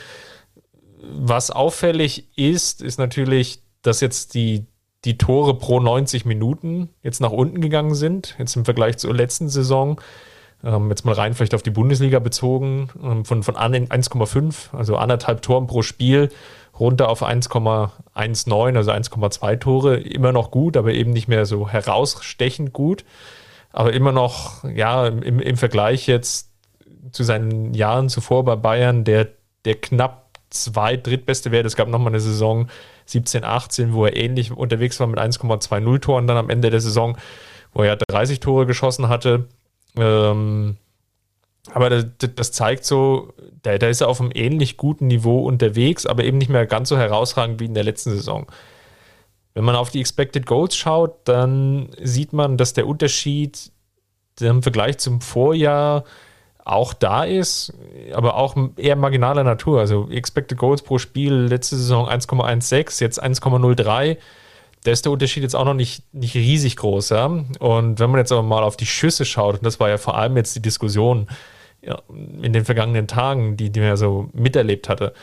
Was 1.01 1.51
auffällig 1.51 2.37
ist, 2.37 2.81
ist 2.81 2.97
natürlich, 2.97 3.61
dass 3.81 4.01
jetzt 4.01 4.33
die, 4.33 4.65
die 5.05 5.17
Tore 5.17 5.57
pro 5.57 5.79
90 5.79 6.25
Minuten 6.25 6.89
jetzt 7.03 7.21
nach 7.21 7.31
unten 7.31 7.61
gegangen 7.61 7.95
sind, 7.95 8.35
jetzt 8.39 8.55
im 8.55 8.65
Vergleich 8.65 8.97
zur 8.97 9.13
letzten 9.13 9.49
Saison. 9.49 10.01
Ähm, 10.63 10.89
jetzt 10.89 11.05
mal 11.05 11.13
rein 11.13 11.33
vielleicht 11.33 11.53
auf 11.53 11.61
die 11.61 11.69
Bundesliga 11.69 12.19
bezogen, 12.19 12.89
ähm, 13.03 13.25
von, 13.25 13.43
von 13.43 13.55
1,5, 13.55 14.75
also 14.75 14.95
anderthalb 14.95 15.41
Toren 15.41 15.67
pro 15.67 15.81
Spiel, 15.81 16.29
runter 16.79 17.09
auf 17.09 17.23
1,19, 17.23 18.77
also 18.77 18.91
1,2 18.91 19.59
Tore. 19.59 19.97
Immer 19.97 20.31
noch 20.31 20.51
gut, 20.51 20.77
aber 20.77 20.93
eben 20.93 21.11
nicht 21.11 21.27
mehr 21.27 21.45
so 21.45 21.69
herausstechend 21.69 22.73
gut. 22.73 23.05
Aber 23.71 23.93
immer 23.93 24.11
noch, 24.11 24.63
ja, 24.63 25.07
im, 25.07 25.39
im 25.39 25.57
Vergleich 25.57 26.07
jetzt 26.07 26.51
zu 27.11 27.23
seinen 27.23 27.73
Jahren 27.73 28.09
zuvor 28.09 28.43
bei 28.45 28.55
Bayern, 28.55 29.03
der, 29.03 29.29
der 29.65 29.75
knapp 29.75 30.27
zwei 30.49 30.97
drittbeste 30.97 31.51
Wert. 31.51 31.65
Es 31.65 31.75
gab 31.75 31.87
nochmal 31.87 32.11
eine 32.11 32.19
Saison 32.19 32.67
17, 33.05 33.43
18, 33.43 33.93
wo 33.93 34.05
er 34.05 34.15
ähnlich 34.15 34.51
unterwegs 34.51 34.99
war 34.99 35.07
mit 35.07 35.19
1,20 35.19 35.99
Toren 35.99 36.27
dann 36.27 36.37
am 36.37 36.49
Ende 36.49 36.69
der 36.69 36.81
Saison, 36.81 37.17
wo 37.73 37.83
er 37.83 37.95
30 37.95 38.39
Tore 38.39 38.65
geschossen 38.65 39.09
hatte. 39.09 39.47
Ähm, 39.97 40.77
aber 41.73 41.89
das, 41.89 42.05
das, 42.35 42.51
zeigt 42.51 42.85
so, 42.85 43.33
da, 43.61 43.73
ist 43.73 44.01
er 44.01 44.07
auf 44.07 44.21
einem 44.21 44.31
ähnlich 44.33 44.77
guten 44.77 45.07
Niveau 45.07 45.39
unterwegs, 45.45 46.05
aber 46.05 46.23
eben 46.23 46.37
nicht 46.37 46.49
mehr 46.49 46.65
ganz 46.65 46.89
so 46.89 46.97
herausragend 46.97 47.59
wie 47.59 47.65
in 47.65 47.73
der 47.73 47.83
letzten 47.83 48.11
Saison. 48.11 48.47
Wenn 49.53 49.65
man 49.65 49.75
auf 49.75 49.89
die 49.89 49.99
Expected 49.99 50.45
Goals 50.45 50.75
schaut, 50.75 51.15
dann 51.25 51.89
sieht 52.01 52.31
man, 52.31 52.57
dass 52.57 52.73
der 52.73 52.87
Unterschied 52.87 53.71
im 54.39 54.61
Vergleich 54.61 54.99
zum 54.99 55.19
Vorjahr 55.21 56.03
auch 56.63 56.93
da 56.93 57.23
ist, 57.23 57.73
aber 58.13 58.35
auch 58.35 58.55
eher 58.75 58.95
marginaler 58.95 59.43
Natur. 59.43 59.79
Also 59.79 60.09
Expected 60.09 60.57
Goals 60.57 60.81
pro 60.81 60.97
Spiel 60.97 61.33
letzte 61.33 61.77
Saison 61.77 62.07
1,16, 62.07 63.01
jetzt 63.01 63.23
1,03. 63.23 64.17
Da 64.83 64.91
ist 64.91 65.05
der 65.05 65.11
Unterschied 65.11 65.43
jetzt 65.43 65.55
auch 65.55 65.65
noch 65.65 65.73
nicht, 65.73 66.03
nicht 66.13 66.35
riesig 66.35 66.75
groß. 66.75 67.09
Ja? 67.09 67.25
Und 67.25 67.99
wenn 67.99 68.11
man 68.11 68.19
jetzt 68.19 68.31
aber 68.31 68.43
mal 68.43 68.63
auf 68.63 68.77
die 68.77 68.85
Schüsse 68.85 69.25
schaut, 69.25 69.55
und 69.55 69.65
das 69.65 69.79
war 69.79 69.89
ja 69.89 69.97
vor 69.97 70.17
allem 70.17 70.37
jetzt 70.37 70.55
die 70.55 70.61
Diskussion 70.61 71.27
in 72.41 72.53
den 72.53 72.65
vergangenen 72.65 73.07
Tagen, 73.07 73.57
die, 73.57 73.69
die 73.69 73.79
man 73.79 73.89
ja 73.89 73.97
so 73.97 74.29
miterlebt 74.33 74.89
hatte, 74.89 75.13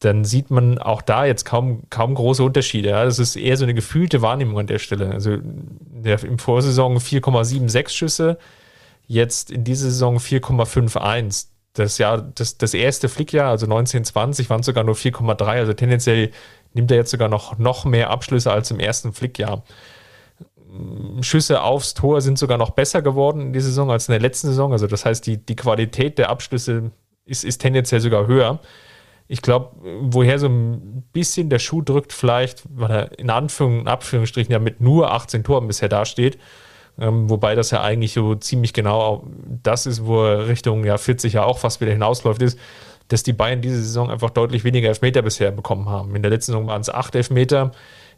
dann 0.00 0.24
sieht 0.24 0.50
man 0.50 0.78
auch 0.78 1.02
da 1.02 1.24
jetzt 1.24 1.44
kaum, 1.44 1.82
kaum 1.90 2.14
große 2.14 2.42
Unterschiede. 2.42 2.90
Ja? 2.90 3.04
Das 3.04 3.18
ist 3.18 3.36
eher 3.36 3.56
so 3.56 3.64
eine 3.64 3.74
gefühlte 3.74 4.22
Wahrnehmung 4.22 4.58
an 4.58 4.66
der 4.66 4.78
Stelle. 4.78 5.10
Also 5.10 5.38
der, 5.40 6.22
im 6.24 6.38
Vorsaison 6.38 6.98
4,76 6.98 7.88
Schüsse, 7.90 8.38
jetzt 9.06 9.50
in 9.50 9.64
dieser 9.64 9.90
Saison 9.90 10.18
4,51. 10.18 11.46
Das 11.74 11.96
Jahr, 11.96 12.20
das, 12.20 12.58
das 12.58 12.74
erste 12.74 13.08
Flickjahr, 13.08 13.48
also 13.48 13.64
1920, 13.64 14.50
waren 14.50 14.62
sogar 14.62 14.84
nur 14.84 14.94
4,3. 14.94 15.42
Also 15.44 15.72
tendenziell 15.72 16.30
nimmt 16.74 16.90
er 16.90 16.98
jetzt 16.98 17.10
sogar 17.10 17.28
noch, 17.28 17.58
noch 17.58 17.84
mehr 17.84 18.10
Abschlüsse 18.10 18.52
als 18.52 18.70
im 18.70 18.80
ersten 18.80 19.12
Flickjahr. 19.12 19.62
Schüsse 21.20 21.62
aufs 21.62 21.94
Tor 21.94 22.20
sind 22.20 22.38
sogar 22.38 22.58
noch 22.58 22.70
besser 22.70 23.02
geworden 23.02 23.40
in 23.40 23.52
dieser 23.52 23.66
Saison 23.66 23.90
als 23.90 24.08
in 24.08 24.12
der 24.12 24.20
letzten 24.20 24.48
Saison. 24.48 24.72
Also 24.72 24.86
das 24.86 25.04
heißt, 25.04 25.26
die, 25.26 25.38
die 25.38 25.56
Qualität 25.56 26.18
der 26.18 26.30
Abschlüsse 26.30 26.90
ist, 27.24 27.44
ist 27.44 27.58
tendenziell 27.58 28.00
sogar 28.00 28.26
höher. 28.26 28.60
Ich 29.28 29.42
glaube, 29.42 29.76
woher 30.00 30.38
so 30.38 30.48
ein 30.48 31.04
bisschen 31.12 31.48
der 31.48 31.58
Schuh 31.58 31.82
drückt, 31.82 32.12
vielleicht, 32.12 32.64
weil 32.74 32.90
er 32.90 33.18
in 33.18 33.30
Anführung, 33.30 33.86
Abführungsstrichen 33.86 34.52
ja 34.52 34.58
mit 34.58 34.80
nur 34.80 35.12
18 35.12 35.44
Toren 35.44 35.66
bisher 35.66 35.88
dasteht, 35.88 36.38
ähm, 36.98 37.30
wobei 37.30 37.54
das 37.54 37.70
ja 37.70 37.82
eigentlich 37.82 38.12
so 38.12 38.34
ziemlich 38.34 38.72
genau 38.72 39.26
das 39.62 39.86
ist, 39.86 40.04
wo 40.04 40.24
er 40.24 40.48
Richtung 40.48 40.84
ja, 40.84 40.98
40 40.98 41.34
ja 41.34 41.44
auch 41.44 41.58
fast 41.58 41.80
wieder 41.80 41.92
hinausläuft, 41.92 42.42
ist, 42.42 42.58
dass 43.08 43.22
die 43.22 43.32
Bayern 43.32 43.60
diese 43.60 43.76
Saison 43.76 44.10
einfach 44.10 44.30
deutlich 44.30 44.64
weniger 44.64 44.88
Elfmeter 44.88 45.22
bisher 45.22 45.50
bekommen 45.50 45.88
haben. 45.88 46.14
In 46.14 46.22
der 46.22 46.30
letzten 46.30 46.52
Saison 46.52 46.66
waren 46.66 46.80
es 46.80 46.90
acht 46.90 47.14
Elfmeter. 47.14 47.72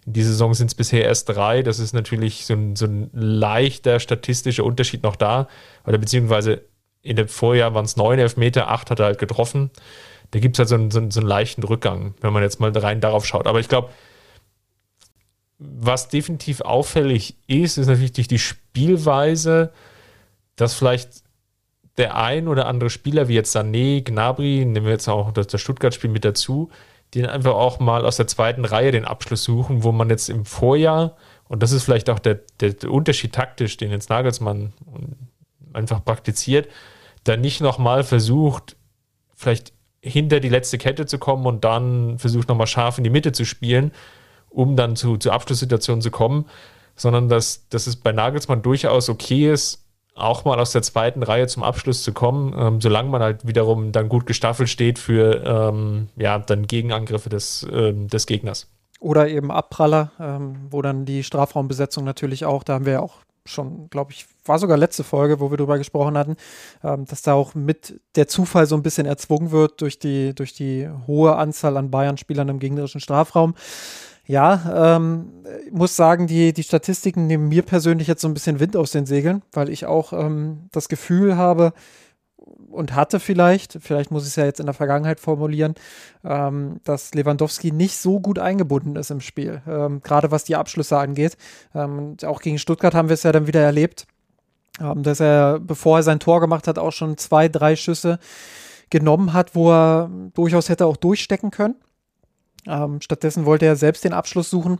In 0.06 0.12
dieser 0.12 0.30
Saison 0.30 0.54
sind 0.54 0.68
es 0.68 0.74
bisher 0.74 1.04
erst 1.04 1.28
drei. 1.28 1.62
Das 1.62 1.78
ist 1.78 1.94
natürlich 1.94 2.44
so 2.44 2.54
ein, 2.54 2.76
so 2.76 2.86
ein 2.86 3.10
leichter 3.12 4.00
statistischer 4.00 4.64
Unterschied 4.64 5.02
noch 5.02 5.16
da. 5.16 5.48
Oder 5.86 5.98
beziehungsweise 5.98 6.62
in 7.02 7.16
dem 7.16 7.28
Vorjahr 7.28 7.74
waren 7.74 7.84
es 7.84 7.96
neun 7.96 8.18
Elfmeter, 8.18 8.68
acht 8.68 8.90
hat 8.90 9.00
er 9.00 9.06
halt 9.06 9.18
getroffen. 9.18 9.70
Da 10.30 10.40
gibt 10.40 10.56
es 10.56 10.58
halt 10.58 10.68
so 10.68 10.74
einen, 10.74 10.90
so, 10.90 10.98
einen, 10.98 11.10
so 11.10 11.20
einen 11.20 11.28
leichten 11.28 11.62
Rückgang, 11.62 12.14
wenn 12.20 12.32
man 12.32 12.42
jetzt 12.42 12.60
mal 12.60 12.76
rein 12.76 13.00
darauf 13.00 13.26
schaut. 13.26 13.46
Aber 13.46 13.60
ich 13.60 13.68
glaube, 13.68 13.90
was 15.58 16.08
definitiv 16.08 16.60
auffällig 16.60 17.36
ist, 17.46 17.78
ist 17.78 17.86
natürlich 17.86 18.28
die 18.28 18.38
Spielweise, 18.38 19.72
dass 20.56 20.74
vielleicht 20.74 21.22
der 21.96 22.16
ein 22.16 22.48
oder 22.48 22.66
andere 22.66 22.90
Spieler, 22.90 23.28
wie 23.28 23.34
jetzt 23.34 23.54
Sané, 23.54 24.02
Gnabry, 24.02 24.64
nehmen 24.64 24.86
wir 24.86 24.92
jetzt 24.92 25.08
auch 25.08 25.30
das 25.32 25.60
Stuttgart-Spiel 25.60 26.10
mit 26.10 26.24
dazu, 26.24 26.70
die 27.14 27.26
einfach 27.26 27.54
auch 27.54 27.78
mal 27.80 28.04
aus 28.04 28.16
der 28.16 28.26
zweiten 28.26 28.64
Reihe 28.64 28.90
den 28.90 29.04
Abschluss 29.04 29.44
suchen, 29.44 29.84
wo 29.84 29.92
man 29.92 30.10
jetzt 30.10 30.28
im 30.28 30.44
Vorjahr, 30.44 31.16
und 31.48 31.62
das 31.62 31.72
ist 31.72 31.84
vielleicht 31.84 32.10
auch 32.10 32.18
der, 32.18 32.40
der, 32.60 32.70
der 32.70 32.90
Unterschied 32.90 33.32
taktisch, 33.32 33.76
den 33.76 33.90
jetzt 33.90 34.10
Nagelsmann 34.10 34.72
einfach 35.72 36.04
praktiziert, 36.04 36.68
da 37.22 37.36
nicht 37.36 37.60
nochmal 37.60 38.02
versucht, 38.02 38.76
vielleicht 39.34 39.72
hinter 40.00 40.40
die 40.40 40.48
letzte 40.48 40.76
Kette 40.76 41.06
zu 41.06 41.18
kommen 41.18 41.46
und 41.46 41.64
dann 41.64 42.18
versucht 42.18 42.48
nochmal 42.48 42.66
scharf 42.66 42.98
in 42.98 43.04
die 43.04 43.10
Mitte 43.10 43.32
zu 43.32 43.44
spielen, 43.44 43.92
um 44.50 44.76
dann 44.76 44.96
zu, 44.96 45.16
zu 45.16 45.30
Abschlusssituationen 45.30 46.02
zu 46.02 46.10
kommen, 46.10 46.46
sondern 46.96 47.28
dass, 47.28 47.68
dass 47.68 47.86
es 47.86 47.96
bei 47.96 48.12
Nagelsmann 48.12 48.62
durchaus 48.62 49.08
okay 49.08 49.52
ist, 49.52 49.83
auch 50.14 50.44
mal 50.44 50.60
aus 50.60 50.72
der 50.72 50.82
zweiten 50.82 51.22
Reihe 51.22 51.46
zum 51.46 51.62
Abschluss 51.62 52.04
zu 52.04 52.12
kommen, 52.12 52.54
ähm, 52.56 52.80
solange 52.80 53.10
man 53.10 53.22
halt 53.22 53.46
wiederum 53.46 53.92
dann 53.92 54.08
gut 54.08 54.26
gestaffelt 54.26 54.68
steht 54.68 54.98
für 54.98 55.44
ähm, 55.44 56.08
ja, 56.16 56.38
dann 56.38 56.66
Gegenangriffe 56.66 57.28
des, 57.28 57.66
ähm, 57.70 58.08
des 58.08 58.26
Gegners. 58.26 58.68
Oder 59.00 59.28
eben 59.28 59.50
Abpraller, 59.50 60.12
ähm, 60.18 60.68
wo 60.70 60.80
dann 60.82 61.04
die 61.04 61.24
Strafraumbesetzung 61.24 62.04
natürlich 62.04 62.44
auch, 62.44 62.62
da 62.62 62.74
haben 62.74 62.86
wir 62.86 62.94
ja 62.94 63.00
auch 63.00 63.16
schon, 63.46 63.90
glaube 63.90 64.12
ich, 64.12 64.26
war 64.44 64.58
sogar 64.58 64.76
letzte 64.76 65.04
Folge, 65.04 65.40
wo 65.40 65.50
wir 65.50 65.56
darüber 65.56 65.78
gesprochen 65.78 66.16
hatten, 66.16 66.36
ähm, 66.82 67.04
dass 67.04 67.22
da 67.22 67.34
auch 67.34 67.54
mit 67.54 68.00
der 68.16 68.28
Zufall 68.28 68.66
so 68.66 68.76
ein 68.76 68.82
bisschen 68.82 69.06
erzwungen 69.06 69.50
wird 69.50 69.80
durch 69.80 69.98
die, 69.98 70.34
durch 70.34 70.54
die 70.54 70.88
hohe 71.06 71.36
Anzahl 71.36 71.76
an 71.76 71.90
Bayern-Spielern 71.90 72.48
im 72.48 72.58
gegnerischen 72.58 73.00
Strafraum. 73.00 73.54
Ja, 74.26 74.94
ähm, 74.94 75.44
muss 75.70 75.96
sagen, 75.96 76.26
die, 76.26 76.54
die 76.54 76.62
Statistiken 76.62 77.26
nehmen 77.26 77.48
mir 77.48 77.62
persönlich 77.62 78.08
jetzt 78.08 78.22
so 78.22 78.28
ein 78.28 78.34
bisschen 78.34 78.58
Wind 78.58 78.76
aus 78.76 78.90
den 78.90 79.04
Segeln, 79.04 79.42
weil 79.52 79.68
ich 79.68 79.84
auch 79.84 80.14
ähm, 80.14 80.68
das 80.72 80.88
Gefühl 80.88 81.36
habe 81.36 81.74
und 82.70 82.94
hatte 82.94 83.20
vielleicht, 83.20 83.78
vielleicht 83.80 84.10
muss 84.10 84.24
ich 84.24 84.30
es 84.30 84.36
ja 84.36 84.44
jetzt 84.44 84.60
in 84.60 84.66
der 84.66 84.74
Vergangenheit 84.74 85.20
formulieren, 85.20 85.74
ähm, 86.24 86.80
dass 86.84 87.14
Lewandowski 87.14 87.70
nicht 87.70 87.98
so 87.98 88.20
gut 88.20 88.38
eingebunden 88.38 88.96
ist 88.96 89.10
im 89.10 89.20
Spiel, 89.20 89.62
ähm, 89.66 90.00
gerade 90.02 90.30
was 90.30 90.44
die 90.44 90.56
Abschlüsse 90.56 90.98
angeht. 90.98 91.36
Ähm, 91.74 92.16
auch 92.24 92.40
gegen 92.40 92.58
Stuttgart 92.58 92.94
haben 92.94 93.08
wir 93.08 93.14
es 93.14 93.22
ja 93.22 93.32
dann 93.32 93.46
wieder 93.46 93.60
erlebt, 93.60 94.06
ähm, 94.80 95.02
dass 95.02 95.20
er, 95.20 95.60
bevor 95.60 95.98
er 95.98 96.02
sein 96.02 96.20
Tor 96.20 96.40
gemacht 96.40 96.66
hat, 96.66 96.78
auch 96.78 96.92
schon 96.92 97.16
zwei, 97.16 97.48
drei 97.48 97.76
Schüsse 97.76 98.18
genommen 98.90 99.32
hat, 99.32 99.54
wo 99.54 99.70
er 99.70 100.10
durchaus 100.34 100.68
hätte 100.68 100.86
auch 100.86 100.96
durchstecken 100.96 101.50
können. 101.50 101.76
Ähm, 102.66 103.00
stattdessen 103.00 103.44
wollte 103.44 103.66
er 103.66 103.76
selbst 103.76 104.04
den 104.04 104.12
Abschluss 104.12 104.50
suchen, 104.50 104.78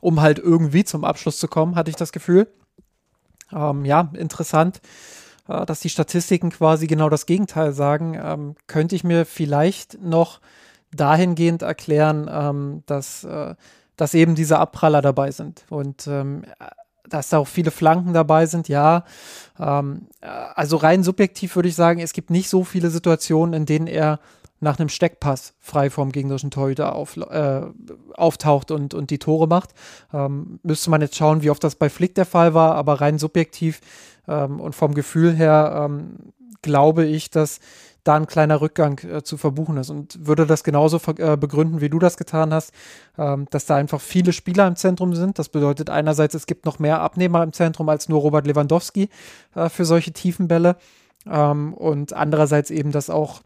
um 0.00 0.20
halt 0.20 0.38
irgendwie 0.38 0.84
zum 0.84 1.04
Abschluss 1.04 1.38
zu 1.38 1.48
kommen, 1.48 1.76
hatte 1.76 1.90
ich 1.90 1.96
das 1.96 2.12
Gefühl. 2.12 2.48
Ähm, 3.52 3.84
ja, 3.84 4.10
interessant, 4.14 4.80
äh, 5.48 5.64
dass 5.66 5.80
die 5.80 5.90
Statistiken 5.90 6.50
quasi 6.50 6.86
genau 6.86 7.08
das 7.08 7.26
Gegenteil 7.26 7.72
sagen. 7.72 8.18
Ähm, 8.22 8.54
könnte 8.66 8.96
ich 8.96 9.04
mir 9.04 9.26
vielleicht 9.26 10.00
noch 10.02 10.40
dahingehend 10.94 11.62
erklären, 11.62 12.28
ähm, 12.30 12.82
dass, 12.86 13.24
äh, 13.24 13.54
dass 13.96 14.14
eben 14.14 14.34
diese 14.34 14.58
Abpraller 14.58 15.02
dabei 15.02 15.30
sind. 15.30 15.64
Und 15.70 16.06
ähm, 16.06 16.44
dass 17.08 17.28
da 17.28 17.38
auch 17.38 17.48
viele 17.48 17.70
Flanken 17.70 18.12
dabei 18.12 18.46
sind, 18.46 18.68
ja. 18.68 19.04
Ähm, 19.58 20.06
äh, 20.20 20.26
also 20.26 20.76
rein 20.76 21.02
subjektiv 21.02 21.56
würde 21.56 21.68
ich 21.68 21.74
sagen, 21.74 22.00
es 22.00 22.12
gibt 22.12 22.30
nicht 22.30 22.48
so 22.48 22.64
viele 22.64 22.90
Situationen, 22.90 23.52
in 23.54 23.66
denen 23.66 23.86
er 23.86 24.20
nach 24.60 24.78
einem 24.78 24.88
Steckpass 24.88 25.54
frei 25.58 25.90
vom 25.90 26.12
gegnerischen 26.12 26.50
Torhüter 26.50 26.94
auf, 26.94 27.16
äh, 27.16 27.62
auftaucht 28.14 28.70
und, 28.70 28.94
und 28.94 29.10
die 29.10 29.18
Tore 29.18 29.46
macht. 29.46 29.70
Ähm, 30.12 30.60
müsste 30.62 30.90
man 30.90 31.00
jetzt 31.00 31.16
schauen, 31.16 31.42
wie 31.42 31.50
oft 31.50 31.64
das 31.64 31.74
bei 31.74 31.88
Flick 31.88 32.14
der 32.14 32.26
Fall 32.26 32.54
war, 32.54 32.74
aber 32.74 33.00
rein 33.00 33.18
subjektiv 33.18 33.80
ähm, 34.28 34.60
und 34.60 34.74
vom 34.74 34.94
Gefühl 34.94 35.34
her 35.34 35.86
ähm, 35.86 36.32
glaube 36.62 37.06
ich, 37.06 37.30
dass 37.30 37.60
da 38.04 38.16
ein 38.16 38.26
kleiner 38.26 38.60
Rückgang 38.60 38.98
äh, 39.04 39.22
zu 39.22 39.36
verbuchen 39.36 39.76
ist 39.76 39.90
und 39.90 40.26
würde 40.26 40.46
das 40.46 40.64
genauso 40.64 40.98
äh, 41.18 41.36
begründen, 41.36 41.80
wie 41.80 41.90
du 41.90 41.98
das 41.98 42.16
getan 42.16 42.52
hast, 42.52 42.72
ähm, 43.18 43.46
dass 43.50 43.66
da 43.66 43.76
einfach 43.76 44.00
viele 44.00 44.32
Spieler 44.32 44.66
im 44.66 44.76
Zentrum 44.76 45.14
sind. 45.14 45.38
Das 45.38 45.48
bedeutet 45.48 45.90
einerseits, 45.90 46.34
es 46.34 46.46
gibt 46.46 46.64
noch 46.64 46.78
mehr 46.78 47.00
Abnehmer 47.00 47.42
im 47.42 47.52
Zentrum 47.52 47.88
als 47.88 48.08
nur 48.08 48.20
Robert 48.20 48.46
Lewandowski 48.46 49.10
äh, 49.54 49.68
für 49.68 49.84
solche 49.84 50.12
tiefen 50.12 50.48
Bälle. 50.48 50.76
Ähm, 51.26 51.74
und 51.74 52.14
andererseits 52.14 52.70
eben, 52.70 52.92
dass 52.92 53.10
auch 53.10 53.42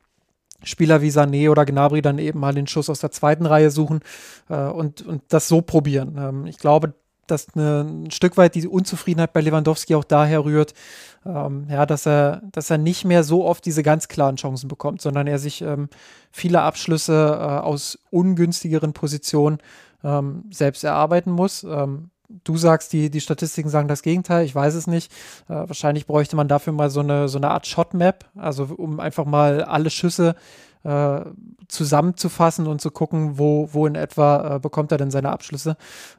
Spieler 0.64 1.02
wie 1.02 1.10
Sané 1.10 1.50
oder 1.50 1.64
Gnabry 1.64 2.02
dann 2.02 2.18
eben 2.18 2.40
mal 2.40 2.54
den 2.54 2.66
Schuss 2.66 2.90
aus 2.90 3.00
der 3.00 3.10
zweiten 3.10 3.46
Reihe 3.46 3.70
suchen 3.70 4.00
äh, 4.48 4.56
und, 4.56 5.02
und 5.02 5.22
das 5.28 5.48
so 5.48 5.60
probieren. 5.60 6.16
Ähm, 6.18 6.46
ich 6.46 6.58
glaube, 6.58 6.94
dass 7.26 7.54
eine, 7.54 7.82
ein 7.82 8.10
Stück 8.10 8.36
weit 8.36 8.54
die 8.54 8.68
Unzufriedenheit 8.68 9.32
bei 9.32 9.40
Lewandowski 9.40 9.94
auch 9.94 10.04
daher 10.04 10.44
rührt, 10.44 10.74
ähm, 11.24 11.66
ja, 11.70 11.86
dass 11.86 12.06
er, 12.06 12.42
dass 12.52 12.70
er 12.70 12.78
nicht 12.78 13.04
mehr 13.04 13.24
so 13.24 13.44
oft 13.44 13.64
diese 13.64 13.82
ganz 13.82 14.08
klaren 14.08 14.36
Chancen 14.36 14.68
bekommt, 14.68 15.00
sondern 15.00 15.26
er 15.26 15.38
sich 15.38 15.62
ähm, 15.62 15.88
viele 16.30 16.60
Abschlüsse 16.62 17.38
äh, 17.38 17.44
aus 17.60 17.98
ungünstigeren 18.10 18.92
Positionen 18.92 19.58
ähm, 20.02 20.44
selbst 20.50 20.84
erarbeiten 20.84 21.30
muss. 21.30 21.64
Ähm, 21.64 22.10
du 22.44 22.56
sagst, 22.56 22.92
die, 22.92 23.10
die 23.10 23.20
Statistiken 23.20 23.68
sagen 23.68 23.88
das 23.88 24.02
Gegenteil, 24.02 24.44
ich 24.44 24.54
weiß 24.54 24.74
es 24.74 24.86
nicht. 24.86 25.12
Äh, 25.48 25.54
wahrscheinlich 25.54 26.06
bräuchte 26.06 26.36
man 26.36 26.48
dafür 26.48 26.72
mal 26.72 26.90
so 26.90 27.00
eine, 27.00 27.28
so 27.28 27.38
eine 27.38 27.50
Art 27.50 27.66
Shot-Map, 27.66 28.24
also 28.36 28.64
um 28.76 29.00
einfach 29.00 29.24
mal 29.24 29.62
alle 29.62 29.90
Schüsse 29.90 30.34
äh, 30.84 31.20
zusammenzufassen 31.68 32.66
und 32.66 32.80
zu 32.80 32.90
gucken, 32.90 33.38
wo, 33.38 33.70
wo 33.72 33.86
in 33.86 33.94
etwa 33.94 34.56
äh, 34.56 34.58
bekommt 34.58 34.92
er 34.92 34.98
denn 34.98 35.10
seine 35.10 35.30
Abschlüsse. 35.30 35.76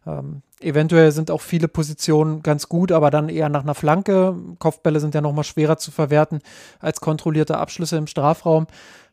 Ähm, 0.07 0.41
eventuell 0.59 1.11
sind 1.11 1.29
auch 1.29 1.41
viele 1.41 1.67
Positionen 1.67 2.41
ganz 2.41 2.67
gut, 2.67 2.91
aber 2.91 3.11
dann 3.11 3.29
eher 3.29 3.49
nach 3.49 3.63
einer 3.63 3.75
Flanke. 3.75 4.35
Kopfbälle 4.57 4.99
sind 4.99 5.13
ja 5.13 5.21
nochmal 5.21 5.43
schwerer 5.43 5.77
zu 5.77 5.91
verwerten 5.91 6.39
als 6.79 6.99
kontrollierte 6.99 7.57
Abschlüsse 7.57 7.97
im 7.97 8.07
Strafraum. 8.07 8.65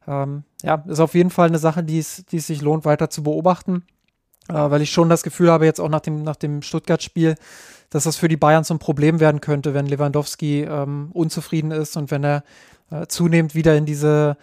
Ähm, 0.08 0.44
ja, 0.62 0.82
ist 0.86 1.00
auf 1.00 1.14
jeden 1.14 1.30
Fall 1.30 1.48
eine 1.48 1.58
Sache, 1.58 1.84
die 1.84 1.98
es, 1.98 2.24
die 2.26 2.38
es 2.38 2.46
sich 2.46 2.62
lohnt, 2.62 2.84
weiter 2.84 3.10
zu 3.10 3.22
beobachten 3.22 3.84
weil 4.48 4.82
ich 4.82 4.90
schon 4.90 5.08
das 5.08 5.22
Gefühl 5.22 5.50
habe, 5.50 5.64
jetzt 5.64 5.80
auch 5.80 5.88
nach 5.88 6.00
dem, 6.00 6.22
nach 6.22 6.36
dem 6.36 6.62
Stuttgart-Spiel, 6.62 7.36
dass 7.90 8.04
das 8.04 8.16
für 8.16 8.28
die 8.28 8.36
Bayern 8.36 8.64
zum 8.64 8.78
Problem 8.78 9.20
werden 9.20 9.40
könnte, 9.40 9.74
wenn 9.74 9.86
Lewandowski 9.86 10.62
ähm, 10.62 11.10
unzufrieden 11.12 11.70
ist 11.70 11.96
und 11.96 12.10
wenn 12.10 12.24
er 12.24 12.42
äh, 12.90 13.06
zunehmend 13.06 13.54
wieder 13.54 13.76
in 13.76 13.86
diese 13.86 14.36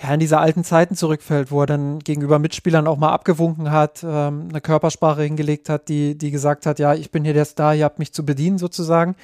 ja, 0.00 0.14
in 0.14 0.20
diese 0.20 0.38
alten 0.38 0.62
Zeiten 0.62 0.94
zurückfällt, 0.94 1.50
wo 1.50 1.62
er 1.62 1.66
dann 1.66 1.98
gegenüber 1.98 2.38
Mitspielern 2.38 2.86
auch 2.86 2.98
mal 2.98 3.10
abgewunken 3.10 3.72
hat, 3.72 4.04
ähm, 4.04 4.46
eine 4.48 4.60
Körpersprache 4.60 5.22
hingelegt 5.22 5.68
hat, 5.68 5.88
die, 5.88 6.16
die 6.16 6.30
gesagt 6.30 6.66
hat, 6.66 6.78
ja, 6.78 6.94
ich 6.94 7.10
bin 7.10 7.24
hier 7.24 7.34
der 7.34 7.44
Star, 7.44 7.74
ihr 7.74 7.84
habt 7.84 7.98
mich 7.98 8.12
zu 8.12 8.24
bedienen 8.24 8.58
sozusagen. 8.58 9.16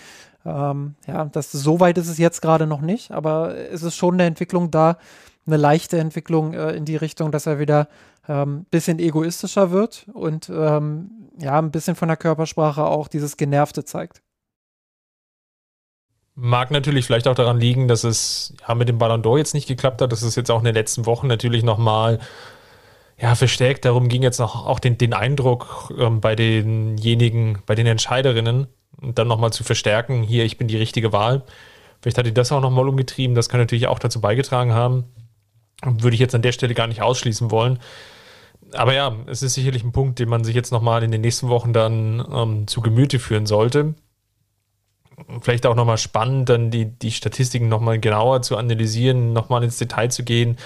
Ähm, 0.45 0.95
ja, 1.07 1.27
das, 1.27 1.53
so 1.53 1.79
weit 1.79 1.97
ist 1.97 2.09
es 2.09 2.19
jetzt 2.19 2.43
gerade 2.43 2.67
noch 2.67 2.81
nicht, 2.81 3.13
aber 3.13 3.57
es 3.57 3.83
ist 3.83 3.95
schon 3.95 4.15
eine 4.15 4.25
Entwicklung 4.25 4.71
da, 4.71 4.99
eine 5.47 5.57
leichte 5.57 5.99
Entwicklung 5.99 6.55
äh, 6.55 6.73
in 6.73 6.85
die 6.85 6.97
Richtung, 6.97 7.31
dass 7.31 7.47
er 7.47 7.61
wieder 7.61 7.87
ähm, 8.29 8.67
bisschen 8.71 8.99
egoistischer 8.99 9.71
wird 9.71 10.07
und 10.13 10.49
ähm, 10.49 11.11
ja, 11.39 11.59
ein 11.59 11.71
bisschen 11.71 11.97
von 11.97 12.09
der 12.09 12.17
Körpersprache 12.17 12.85
auch 12.85 13.09
dieses 13.09 13.37
Genervte 13.37 13.85
zeigt. 13.85 14.23
Mag 16.37 16.71
natürlich 16.71 17.07
vielleicht 17.07 17.29
auch 17.29 17.35
daran 17.35 17.61
liegen, 17.61 17.87
dass 17.87 18.03
es 18.03 18.55
ja 18.67 18.75
mit 18.75 18.89
dem 18.89 18.99
Ballon 18.99 19.23
d'Or 19.23 19.39
jetzt 19.39 19.55
nicht 19.55 19.69
geklappt 19.69 20.01
hat, 20.03 20.11
dass 20.11 20.23
es 20.23 20.35
jetzt 20.35 20.51
auch 20.51 20.59
in 20.59 20.65
den 20.65 20.75
letzten 20.75 21.07
Wochen 21.07 21.29
natürlich 21.29 21.63
nochmal 21.63 22.19
ja, 23.17 23.37
verstärkt 23.37 23.85
darum 23.85 24.09
ging, 24.09 24.23
jetzt 24.23 24.41
noch 24.41 24.67
auch 24.67 24.81
den, 24.81 24.99
den 24.99 25.15
Eindruck 25.15 25.93
ähm, 25.97 26.21
bei 26.21 26.35
denjenigen, 26.35 27.63
bei 27.67 27.77
den 27.77 27.87
Entscheiderinnen 27.87 28.67
dann 29.01 29.29
nochmal 29.29 29.53
zu 29.53 29.63
verstärken, 29.63 30.23
hier, 30.23 30.45
ich 30.45 30.59
bin 30.59 30.67
die 30.67 30.77
richtige 30.77 31.13
Wahl. 31.13 31.43
Vielleicht 32.01 32.19
hat 32.19 32.27
die 32.27 32.35
das 32.35 32.51
auch 32.51 32.61
nochmal 32.61 32.89
umgetrieben, 32.89 33.37
das 33.37 33.49
kann 33.49 33.61
natürlich 33.61 33.87
auch 33.87 33.99
dazu 33.99 34.21
beigetragen 34.21 34.73
haben. 34.73 35.05
Würde 35.85 36.15
ich 36.15 36.21
jetzt 36.21 36.35
an 36.35 36.43
der 36.43 36.53
Stelle 36.53 36.75
gar 36.75 36.87
nicht 36.87 37.03
ausschließen 37.03 37.51
wollen 37.51 37.79
aber 38.75 38.95
ja, 38.95 39.15
es 39.27 39.43
ist 39.43 39.55
sicherlich 39.55 39.85
ein 39.85 39.93
Punkt, 39.93 40.19
den 40.19 40.29
man 40.29 40.45
sich 40.45 40.55
jetzt 40.55 40.73
nochmal 40.73 41.03
in 41.03 41.11
den 41.11 41.21
nächsten 41.21 41.49
Wochen 41.49 41.73
dann 41.73 42.25
ähm, 42.33 42.67
zu 42.67 42.81
Gemüte 42.81 43.19
führen 43.19 43.47
sollte. 43.47 43.95
Vielleicht 45.41 45.67
auch 45.67 45.77
nochmal 45.77 45.99
spannend, 45.99 46.49
dann 46.49 46.71
die, 46.71 46.87
die 46.87 47.13
Statistiken 47.13 47.69
nochmal 47.69 48.01
genauer 48.01 48.43
zu 48.43 48.57
analysieren, 48.57 49.33
nochmal 49.33 49.63
ins 49.63 49.79
Detail 49.79 50.11
zu 50.11 50.25
gehen. 50.25 50.57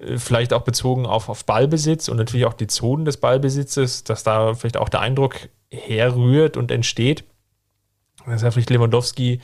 Äh, 0.00 0.18
vielleicht 0.18 0.52
auch 0.52 0.62
bezogen 0.62 1.06
auf, 1.06 1.28
auf 1.28 1.44
Ballbesitz 1.44 2.08
und 2.08 2.16
natürlich 2.16 2.46
auch 2.46 2.54
die 2.54 2.66
Zonen 2.66 3.04
des 3.04 3.18
Ballbesitzes, 3.18 4.04
dass 4.04 4.22
da 4.22 4.54
vielleicht 4.54 4.76
auch 4.76 4.88
der 4.88 5.00
Eindruck 5.00 5.48
herrührt 5.70 6.56
und 6.56 6.70
entsteht, 6.70 7.24
dass 8.26 8.42
ja 8.42 8.50
vielleicht 8.50 8.70
Lewandowski 8.70 9.40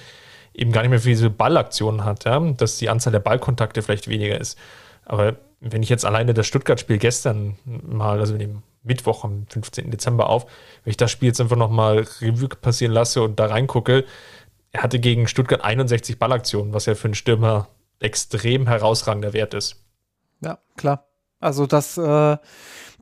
eben 0.55 0.73
gar 0.73 0.83
nicht 0.83 0.91
mehr 0.91 0.99
diese 0.99 1.31
Ballaktionen 1.31 2.05
hat, 2.05 2.25
ja? 2.25 2.39
dass 2.41 2.79
die 2.79 2.89
Anzahl 2.89 3.13
der 3.13 3.21
Ballkontakte 3.21 3.83
vielleicht 3.83 4.09
weniger 4.09 4.39
ist. 4.41 4.59
Aber 5.05 5.37
wenn 5.63 5.83
ich 5.83 5.89
jetzt 5.89 6.05
alleine 6.05 6.35
das 6.35 6.47
Stuttgart-Spiel 6.47 6.99
gestern 6.99 7.57
mal, 7.65 8.19
also 8.19 8.37
dem 8.37 8.63
Mittwoch 8.83 9.25
am 9.25 9.47
15. 9.49 9.91
Dezember 9.91 10.29
auf, 10.29 10.45
wenn 10.85 10.91
ich 10.91 10.97
das 10.97 11.11
Spiel 11.11 11.29
jetzt 11.29 11.41
einfach 11.41 11.57
nochmal 11.57 12.05
Revue 12.21 12.49
passieren 12.49 12.93
lasse 12.93 13.23
und 13.23 13.39
da 13.39 13.47
reingucke, 13.47 14.05
er 14.73 14.83
hatte 14.83 14.99
gegen 14.99 15.29
Stuttgart 15.29 15.63
61 15.63 16.19
Ballaktionen, 16.19 16.75
was 16.75 16.87
ja 16.87 16.95
für 16.95 17.07
einen 17.07 17.15
Stürmer 17.15 17.69
extrem 18.01 18.67
herausragender 18.67 19.33
Wert 19.33 19.55
ist. 19.55 19.85
Ja, 20.41 20.59
klar. 20.77 21.07
Also 21.39 21.67
das, 21.67 21.97
äh, 21.97 22.37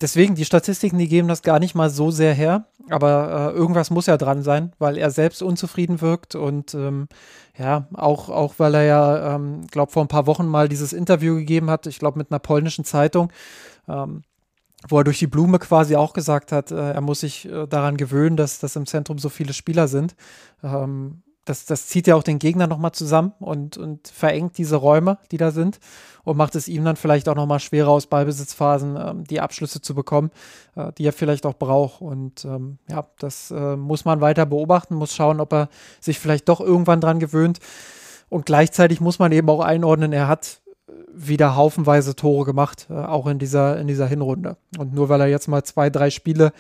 deswegen, 0.00 0.34
die 0.34 0.44
Statistiken, 0.44 0.98
die 0.98 1.08
geben 1.08 1.28
das 1.28 1.42
gar 1.42 1.58
nicht 1.58 1.74
mal 1.74 1.90
so 1.90 2.10
sehr 2.10 2.34
her, 2.34 2.66
aber 2.88 3.52
äh, 3.54 3.56
irgendwas 3.56 3.90
muss 3.90 4.06
ja 4.06 4.16
dran 4.16 4.42
sein, 4.42 4.72
weil 4.78 4.96
er 4.96 5.10
selbst 5.10 5.42
unzufrieden 5.42 6.00
wirkt 6.00 6.34
und 6.34 6.74
ähm, 6.74 7.08
ja, 7.58 7.86
auch, 7.94 8.28
auch 8.28 8.54
weil 8.58 8.74
er 8.74 8.84
ja, 8.84 9.34
ähm, 9.34 9.66
glaube 9.66 9.92
vor 9.92 10.02
ein 10.02 10.08
paar 10.08 10.26
Wochen 10.26 10.46
mal 10.46 10.68
dieses 10.68 10.92
Interview 10.92 11.36
gegeben 11.36 11.70
hat, 11.70 11.86
ich 11.86 11.98
glaube 11.98 12.18
mit 12.18 12.30
einer 12.30 12.38
polnischen 12.38 12.84
Zeitung, 12.84 13.32
ähm, 13.88 14.22
wo 14.88 14.98
er 14.98 15.04
durch 15.04 15.18
die 15.18 15.26
Blume 15.26 15.58
quasi 15.58 15.96
auch 15.96 16.14
gesagt 16.14 16.52
hat, 16.52 16.70
äh, 16.70 16.92
er 16.92 17.00
muss 17.00 17.20
sich 17.20 17.46
äh, 17.46 17.66
daran 17.66 17.96
gewöhnen, 17.96 18.36
dass, 18.36 18.60
dass 18.60 18.76
im 18.76 18.86
Zentrum 18.86 19.18
so 19.18 19.28
viele 19.28 19.52
Spieler 19.52 19.88
sind. 19.88 20.14
Ähm, 20.62 21.22
das, 21.44 21.64
das 21.66 21.86
zieht 21.86 22.06
ja 22.06 22.14
auch 22.14 22.22
den 22.22 22.38
Gegner 22.38 22.66
nochmal 22.66 22.92
zusammen 22.92 23.32
und, 23.40 23.76
und 23.76 24.08
verengt 24.08 24.56
diese 24.56 24.76
Räume, 24.76 25.18
die 25.32 25.36
da 25.36 25.50
sind 25.50 25.80
und 26.24 26.37
macht 26.37 26.54
es 26.54 26.68
ihm 26.68 26.85
dann 26.85 26.96
vielleicht 26.96 27.28
auch 27.28 27.35
nochmal 27.35 27.61
schwerer 27.61 27.88
aus 27.88 28.06
Ballbesitzphasen 28.06 28.96
ähm, 28.96 29.24
die 29.24 29.40
Abschlüsse 29.40 29.80
zu 29.80 29.94
bekommen, 29.94 30.30
äh, 30.76 30.92
die 30.98 31.06
er 31.06 31.12
vielleicht 31.12 31.46
auch 31.46 31.54
braucht. 31.54 32.00
Und 32.00 32.44
ähm, 32.44 32.78
ja, 32.88 33.06
das 33.18 33.50
äh, 33.50 33.76
muss 33.76 34.04
man 34.04 34.20
weiter 34.20 34.46
beobachten, 34.46 34.94
muss 34.94 35.14
schauen, 35.14 35.40
ob 35.40 35.52
er 35.52 35.68
sich 36.00 36.18
vielleicht 36.18 36.48
doch 36.48 36.61
irgendwann 36.61 37.00
dran 37.00 37.20
gewöhnt. 37.20 37.59
Und 38.28 38.46
gleichzeitig 38.46 39.00
muss 39.00 39.18
man 39.18 39.33
eben 39.33 39.48
auch 39.48 39.61
einordnen, 39.61 40.12
er 40.12 40.28
hat 40.28 40.61
wieder 41.12 41.56
haufenweise 41.56 42.14
Tore 42.14 42.44
gemacht, 42.44 42.87
äh, 42.90 42.94
auch 42.94 43.26
in 43.26 43.38
dieser, 43.38 43.78
in 43.78 43.87
dieser 43.87 44.06
Hinrunde. 44.06 44.56
Und 44.78 44.94
nur 44.94 45.09
weil 45.09 45.20
er 45.20 45.26
jetzt 45.26 45.48
mal 45.48 45.62
zwei, 45.64 45.90
drei 45.90 46.11
Spiele 46.11 46.52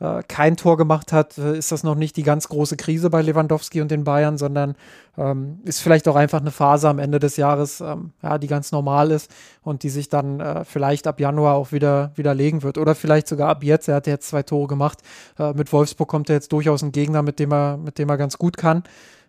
äh, 0.00 0.22
kein 0.26 0.56
Tor 0.56 0.76
gemacht 0.76 1.12
hat, 1.12 1.38
äh, 1.38 1.56
ist 1.56 1.72
das 1.72 1.82
noch 1.82 1.94
nicht 1.94 2.16
die 2.16 2.22
ganz 2.22 2.48
große 2.48 2.76
Krise 2.76 3.10
bei 3.10 3.22
Lewandowski 3.22 3.80
und 3.80 3.90
den 3.90 4.04
Bayern, 4.04 4.38
sondern 4.38 4.74
ähm, 5.16 5.60
ist 5.64 5.80
vielleicht 5.80 6.08
auch 6.08 6.16
einfach 6.16 6.40
eine 6.40 6.50
Phase 6.50 6.88
am 6.88 6.98
Ende 6.98 7.18
des 7.18 7.36
Jahres, 7.36 7.80
ähm, 7.80 8.12
ja, 8.22 8.38
die 8.38 8.46
ganz 8.46 8.72
normal 8.72 9.10
ist 9.10 9.30
und 9.62 9.82
die 9.82 9.90
sich 9.90 10.08
dann 10.08 10.40
äh, 10.40 10.64
vielleicht 10.64 11.06
ab 11.06 11.20
Januar 11.20 11.54
auch 11.54 11.72
wieder 11.72 12.12
widerlegen 12.16 12.62
wird. 12.62 12.78
Oder 12.78 12.94
vielleicht 12.94 13.28
sogar 13.28 13.48
ab 13.48 13.62
jetzt. 13.62 13.88
Er 13.88 13.96
hat 13.96 14.06
jetzt 14.06 14.28
zwei 14.28 14.42
Tore 14.42 14.66
gemacht. 14.66 14.98
Äh, 15.38 15.52
mit 15.52 15.72
Wolfsburg 15.72 16.08
kommt 16.08 16.28
er 16.28 16.34
jetzt 16.34 16.52
durchaus 16.52 16.82
ein 16.82 16.92
Gegner, 16.92 17.22
mit 17.22 17.38
dem 17.38 17.52
er, 17.52 17.76
mit 17.76 17.98
dem 17.98 18.08
er 18.08 18.16
ganz 18.16 18.38
gut 18.38 18.56
kann. 18.56 18.82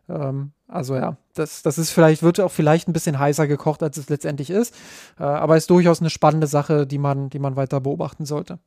Ähm, 0.09 0.51
also 0.67 0.95
ja, 0.95 1.17
das, 1.35 1.61
das 1.61 1.77
ist 1.77 1.91
vielleicht, 1.91 2.23
wird 2.23 2.39
auch 2.39 2.51
vielleicht 2.51 2.87
ein 2.87 2.93
bisschen 2.93 3.19
heißer 3.19 3.47
gekocht, 3.47 3.83
als 3.83 3.97
es 3.97 4.09
letztendlich 4.09 4.49
ist. 4.49 4.73
Äh, 5.19 5.23
aber 5.23 5.57
ist 5.57 5.69
durchaus 5.69 5.99
eine 5.99 6.09
spannende 6.09 6.47
Sache, 6.47 6.87
die 6.87 6.97
man, 6.97 7.29
die 7.29 7.39
man 7.39 7.55
weiter 7.55 7.79
beobachten 7.81 8.25
sollte. 8.25 8.59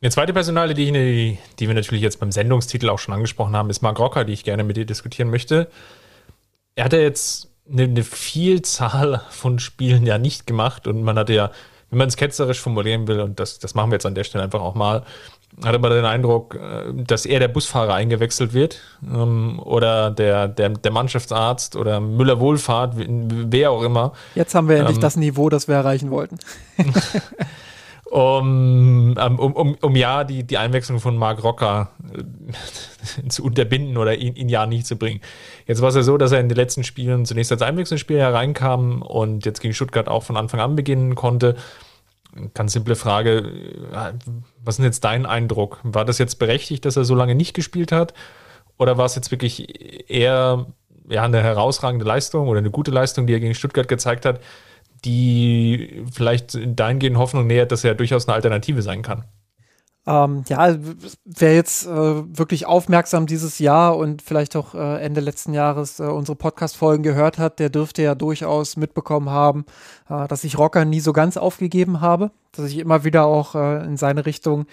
Eine 0.00 0.10
zweite 0.12 0.32
Personale, 0.32 0.74
die, 0.74 0.92
die, 0.92 1.38
die 1.58 1.66
wir 1.66 1.74
natürlich 1.74 2.02
jetzt 2.02 2.20
beim 2.20 2.30
Sendungstitel 2.30 2.88
auch 2.88 3.00
schon 3.00 3.14
angesprochen 3.14 3.56
haben, 3.56 3.68
ist 3.68 3.82
Mark 3.82 3.98
Rocker, 3.98 4.24
die 4.24 4.32
ich 4.32 4.44
gerne 4.44 4.62
mit 4.62 4.76
dir 4.76 4.86
diskutieren 4.86 5.28
möchte. 5.28 5.68
Er 6.76 6.84
hat 6.84 6.92
ja 6.92 7.00
jetzt 7.00 7.50
eine, 7.70 7.82
eine 7.82 8.04
Vielzahl 8.04 9.22
von 9.30 9.58
Spielen 9.58 10.06
ja 10.06 10.18
nicht 10.18 10.46
gemacht 10.46 10.86
und 10.86 11.02
man 11.02 11.18
hatte 11.18 11.32
ja, 11.32 11.50
wenn 11.90 11.98
man 11.98 12.08
es 12.08 12.16
ketzerisch 12.16 12.60
formulieren 12.60 13.08
will, 13.08 13.20
und 13.20 13.40
das, 13.40 13.58
das 13.58 13.74
machen 13.74 13.90
wir 13.90 13.96
jetzt 13.96 14.06
an 14.06 14.14
der 14.14 14.22
Stelle 14.22 14.44
einfach 14.44 14.60
auch 14.60 14.76
mal, 14.76 15.02
hatte 15.64 15.80
man 15.80 15.90
den 15.90 16.04
Eindruck, 16.04 16.54
äh, 16.54 16.92
dass 16.94 17.26
eher 17.26 17.40
der 17.40 17.48
Busfahrer 17.48 17.94
eingewechselt 17.94 18.52
wird 18.52 18.80
ähm, 19.02 19.58
oder 19.58 20.12
der, 20.12 20.46
der, 20.46 20.68
der 20.68 20.92
Mannschaftsarzt 20.92 21.74
oder 21.74 21.98
Müller 21.98 22.38
Wohlfahrt, 22.38 22.94
wer 22.96 23.72
auch 23.72 23.82
immer. 23.82 24.12
Jetzt 24.36 24.54
haben 24.54 24.68
wir 24.68 24.76
endlich 24.76 24.98
ähm, 24.98 25.02
das 25.02 25.16
Niveau, 25.16 25.48
das 25.48 25.66
wir 25.66 25.74
erreichen 25.74 26.12
wollten. 26.12 26.38
um, 28.10 29.16
um, 29.16 29.38
um, 29.38 29.76
um 29.80 29.96
ja 29.96 30.24
die, 30.24 30.42
die 30.42 30.56
Einwechslung 30.56 30.98
von 30.98 31.16
Marc 31.16 31.42
Rocker 31.42 31.90
äh, 32.14 33.28
zu 33.28 33.44
unterbinden 33.44 33.96
oder 33.98 34.16
ihn, 34.16 34.34
ihn 34.34 34.48
ja 34.48 34.66
nicht 34.66 34.86
zu 34.86 34.96
bringen. 34.96 35.20
Jetzt 35.66 35.82
war 35.82 35.90
es 35.90 35.94
ja 35.94 36.02
so, 36.02 36.16
dass 36.16 36.32
er 36.32 36.40
in 36.40 36.48
den 36.48 36.56
letzten 36.56 36.84
Spielen 36.84 37.26
zunächst 37.26 37.52
als 37.52 37.62
Einwechselspieler 37.62 38.20
hereinkam 38.20 39.02
und 39.02 39.44
jetzt 39.44 39.60
gegen 39.60 39.74
Stuttgart 39.74 40.08
auch 40.08 40.22
von 40.22 40.36
Anfang 40.36 40.60
an 40.60 40.74
beginnen 40.74 41.14
konnte. 41.14 41.56
Ganz 42.54 42.72
simple 42.72 42.96
Frage, 42.96 43.38
äh, 43.92 44.12
was 44.64 44.74
ist 44.74 44.78
denn 44.78 44.86
jetzt 44.86 45.04
dein 45.04 45.26
Eindruck? 45.26 45.78
War 45.82 46.04
das 46.04 46.18
jetzt 46.18 46.38
berechtigt, 46.38 46.84
dass 46.86 46.96
er 46.96 47.04
so 47.04 47.14
lange 47.14 47.34
nicht 47.34 47.52
gespielt 47.52 47.92
hat? 47.92 48.14
Oder 48.78 48.96
war 48.96 49.06
es 49.06 49.16
jetzt 49.16 49.30
wirklich 49.30 50.10
eher 50.10 50.66
ja, 51.10 51.24
eine 51.24 51.42
herausragende 51.42 52.06
Leistung 52.06 52.48
oder 52.48 52.58
eine 52.58 52.70
gute 52.70 52.90
Leistung, 52.90 53.26
die 53.26 53.34
er 53.34 53.40
gegen 53.40 53.54
Stuttgart 53.54 53.88
gezeigt 53.88 54.24
hat, 54.24 54.40
die 55.04 56.04
vielleicht 56.12 56.58
dahingehend 56.78 57.18
Hoffnung 57.18 57.46
nähert, 57.46 57.72
dass 57.72 57.84
er 57.84 57.94
durchaus 57.94 58.26
eine 58.26 58.34
Alternative 58.34 58.82
sein 58.82 59.02
kann. 59.02 59.24
Ähm, 60.08 60.44
ja, 60.48 60.74
wer 61.26 61.54
jetzt 61.54 61.86
äh, 61.86 61.90
wirklich 61.90 62.64
aufmerksam 62.64 63.26
dieses 63.26 63.58
Jahr 63.58 63.94
und 63.94 64.22
vielleicht 64.22 64.56
auch 64.56 64.74
äh, 64.74 65.02
Ende 65.02 65.20
letzten 65.20 65.52
Jahres 65.52 66.00
äh, 66.00 66.04
unsere 66.04 66.34
Podcast-Folgen 66.34 67.02
gehört 67.02 67.36
hat, 67.36 67.58
der 67.58 67.68
dürfte 67.68 68.02
ja 68.02 68.14
durchaus 68.14 68.78
mitbekommen 68.78 69.28
haben, 69.28 69.66
äh, 70.08 70.26
dass 70.26 70.44
ich 70.44 70.56
Rocker 70.56 70.86
nie 70.86 71.00
so 71.00 71.12
ganz 71.12 71.36
aufgegeben 71.36 72.00
habe, 72.00 72.30
dass 72.52 72.70
ich 72.70 72.78
immer 72.78 73.04
wieder 73.04 73.26
auch 73.26 73.54
äh, 73.54 73.84
in 73.84 73.98
seine 73.98 74.24
Richtung 74.24 74.64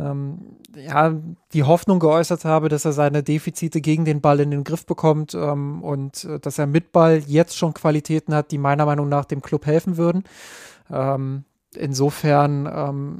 ähm, 0.00 0.56
ja, 0.74 1.14
die 1.52 1.64
Hoffnung 1.64 1.98
geäußert 1.98 2.44
habe, 2.44 2.68
dass 2.68 2.84
er 2.84 2.92
seine 2.92 3.22
Defizite 3.22 3.80
gegen 3.80 4.04
den 4.04 4.20
Ball 4.20 4.40
in 4.40 4.50
den 4.50 4.64
Griff 4.64 4.86
bekommt 4.86 5.34
ähm, 5.34 5.82
und 5.82 6.24
äh, 6.24 6.38
dass 6.38 6.58
er 6.58 6.66
mit 6.66 6.92
Ball 6.92 7.22
jetzt 7.26 7.56
schon 7.56 7.74
Qualitäten 7.74 8.34
hat, 8.34 8.50
die 8.50 8.58
meiner 8.58 8.86
Meinung 8.86 9.08
nach 9.08 9.24
dem 9.24 9.42
Club 9.42 9.66
helfen 9.66 9.96
würden. 9.96 10.24
Ähm, 10.90 11.44
insofern 11.74 12.68
ähm, 12.72 13.18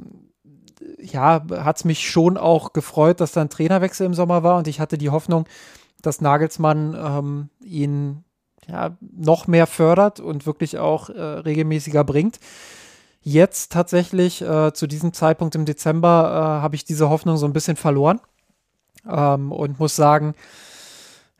ja, 0.99 1.45
hat 1.51 1.77
es 1.77 1.85
mich 1.85 2.09
schon 2.09 2.37
auch 2.37 2.73
gefreut, 2.73 3.19
dass 3.21 3.33
da 3.33 3.41
ein 3.41 3.49
Trainerwechsel 3.49 4.05
im 4.05 4.13
Sommer 4.13 4.43
war 4.43 4.57
und 4.57 4.67
ich 4.67 4.79
hatte 4.79 4.97
die 4.97 5.09
Hoffnung, 5.09 5.45
dass 6.01 6.21
Nagelsmann 6.21 6.95
ähm, 6.97 7.49
ihn 7.63 8.23
ja, 8.67 8.97
noch 8.99 9.47
mehr 9.47 9.67
fördert 9.67 10.19
und 10.19 10.45
wirklich 10.45 10.77
auch 10.77 11.09
äh, 11.09 11.21
regelmäßiger 11.21 12.03
bringt. 12.03 12.39
Jetzt 13.21 13.71
tatsächlich 13.71 14.41
äh, 14.41 14.73
zu 14.73 14.87
diesem 14.87 15.13
Zeitpunkt 15.13 15.55
im 15.55 15.65
Dezember 15.65 16.31
äh, 16.31 16.61
habe 16.61 16.75
ich 16.75 16.85
diese 16.85 17.09
Hoffnung 17.09 17.37
so 17.37 17.45
ein 17.45 17.53
bisschen 17.53 17.77
verloren 17.77 18.19
ähm, 19.07 19.51
und 19.51 19.79
muss 19.79 19.95
sagen, 19.95 20.33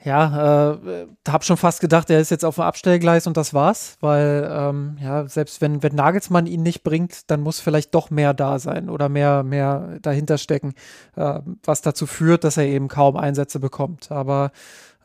ja, 0.04 0.74
äh, 0.74 1.08
habe 1.28 1.44
schon 1.44 1.58
fast 1.58 1.80
gedacht, 1.80 2.10
er 2.10 2.20
ist 2.20 2.32
jetzt 2.32 2.46
auf 2.46 2.56
dem 2.56 2.64
Abstellgleis 2.64 3.28
und 3.28 3.38
das 3.38 3.54
war's, 3.54 3.98
weil 4.00 4.50
ähm, 4.52 4.98
ja, 5.00 5.28
selbst 5.28 5.62
wenn, 5.62 5.84
wenn 5.84 5.94
Nagelsmann 5.94 6.48
ihn 6.48 6.64
nicht 6.64 6.84
bringt, 6.84 7.30
dann 7.30 7.42
muss 7.42 7.60
vielleicht 7.60 7.94
doch 7.94 8.10
mehr 8.10 8.34
da 8.34 8.58
sein 8.58 8.90
oder 8.90 9.10
mehr, 9.10 9.44
mehr 9.44 10.00
dahinter 10.02 10.40
stecken, 10.40 10.74
äh, 11.16 11.40
was 11.64 11.82
dazu 11.82 12.08
führt, 12.08 12.44
dass 12.44 12.58
er 12.58 12.66
eben 12.66 12.88
kaum 12.88 13.16
Einsätze 13.16 13.60
bekommt. 13.60 14.12
Aber 14.12 14.52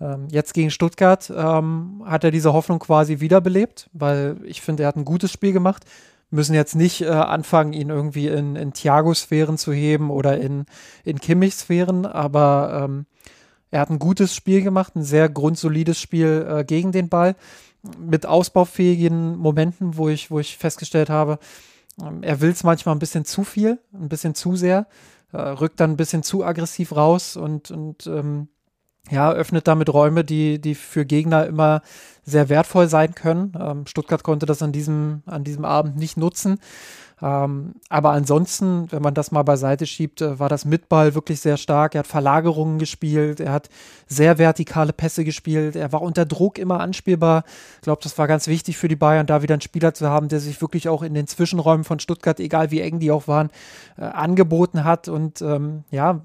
ähm, 0.01 0.29
jetzt 0.31 0.55
gegen 0.55 0.71
Stuttgart 0.71 1.31
ähm, 1.35 2.03
hat 2.07 2.25
er 2.25 2.31
diese 2.31 2.55
Hoffnung 2.55 2.79
quasi 2.79 3.21
wiederbelebt, 3.21 3.91
weil 3.93 4.37
ich 4.45 4.63
finde, 4.63 4.85
er 4.85 4.89
hat 4.89 4.97
ein 4.97 5.05
gutes 5.05 5.31
Spiel 5.31 5.53
gemacht. 5.53 5.85
Müssen 6.31 6.55
jetzt 6.55 6.75
nicht 6.75 7.03
äh, 7.03 7.09
anfangen, 7.09 7.73
ihn 7.73 7.91
irgendwie 7.91 8.29
in, 8.29 8.57
in 8.57 8.73
Thiago-Sphären 8.73 9.59
zu 9.59 9.73
heben 9.73 10.11
oder 10.11 10.39
in, 10.39 10.67
in 11.05 11.21
Kimmich-Sphären, 11.21 12.05
aber 12.05 12.83
ähm, 12.85 13.07
er 13.71 13.81
hat 13.81 13.91
ein 13.91 13.99
gutes 13.99 14.35
Spiel 14.35 14.63
gemacht, 14.63 14.97
ein 14.97 15.05
sehr 15.05 15.29
grundsolides 15.29 16.01
Spiel 16.01 16.47
äh, 16.49 16.65
gegen 16.65 16.93
den 16.93 17.09
Ball, 17.09 17.37
mit 17.99 18.27
ausbaufähigen 18.27 19.37
Momenten, 19.37 19.97
wo 19.97 20.09
ich, 20.09 20.31
wo 20.31 20.41
ich 20.41 20.57
festgestellt 20.57 21.11
habe, 21.11 21.39
ähm, 22.03 22.23
er 22.23 22.41
will 22.41 22.51
es 22.51 22.65
manchmal 22.65 22.95
ein 22.95 23.01
bisschen 23.01 23.25
zu 23.25 23.45
viel, 23.45 23.79
ein 23.93 24.09
bisschen 24.09 24.35
zu 24.35 24.57
sehr, 24.57 24.87
äh, 25.33 25.41
rückt 25.41 25.81
dann 25.81 25.93
ein 25.93 25.97
bisschen 25.97 26.23
zu 26.23 26.45
aggressiv 26.45 26.95
raus 26.95 27.37
und, 27.37 27.71
und 27.71 28.07
ähm, 28.07 28.49
ja, 29.11 29.33
öffnet 29.33 29.69
damit 29.69 29.93
Räume, 29.93 30.25
die, 30.25 30.61
die 30.61 30.75
für 30.75 31.05
Gegner 31.05 31.47
immer 31.47 31.83
sehr 32.25 32.49
wertvoll 32.49 32.89
sein 32.89 33.15
können. 33.15 33.53
Ähm, 33.59 33.87
Stuttgart 33.87 34.23
konnte 34.23 34.47
das 34.47 34.63
an 34.63 34.73
diesem, 34.73 35.23
an 35.27 35.45
diesem 35.45 35.65
Abend 35.65 35.97
nicht 35.97 36.17
nutzen. 36.17 36.59
Ähm, 37.23 37.77
aber 37.89 38.11
ansonsten, 38.11 38.93
wenn 38.93 39.01
man 39.01 39.15
das 39.15 39.33
mal 39.33 39.43
beiseite 39.43 39.87
schiebt, 39.87 40.21
äh, 40.21 40.39
war 40.39 40.51
das 40.51 40.67
Mitball 40.67 41.15
wirklich 41.15 41.41
sehr 41.41 41.57
stark. 41.57 41.95
Er 41.95 42.01
hat 42.01 42.07
Verlagerungen 42.07 42.79
gespielt, 42.79 43.41
er 43.41 43.53
hat 43.53 43.71
sehr 44.07 44.37
vertikale 44.37 44.93
Pässe 44.93 45.25
gespielt, 45.25 45.77
er 45.77 45.93
war 45.93 46.03
unter 46.03 46.27
Druck 46.27 46.59
immer 46.59 46.81
anspielbar. 46.81 47.45
Ich 47.77 47.83
glaube, 47.83 48.03
das 48.03 48.19
war 48.19 48.27
ganz 48.27 48.49
wichtig 48.49 48.77
für 48.77 48.89
die 48.89 48.97
Bayern, 48.97 49.27
da 49.27 49.41
wieder 49.41 49.55
einen 49.55 49.63
Spieler 49.63 49.95
zu 49.95 50.11
haben, 50.11 50.29
der 50.29 50.41
sich 50.41 50.61
wirklich 50.61 50.91
auch 50.91 51.03
in 51.03 51.15
den 51.15 51.27
Zwischenräumen 51.27 51.85
von 51.85 52.01
Stuttgart, 52.01 52.39
egal 52.39 52.71
wie 52.71 52.81
eng 52.81 52.99
die 52.99 53.11
auch 53.11 53.29
waren, 53.29 53.49
äh, 53.97 54.03
angeboten 54.03 54.85
hat. 54.85 55.09
Und 55.09 55.41
ähm, 55.41 55.85
ja, 55.91 56.21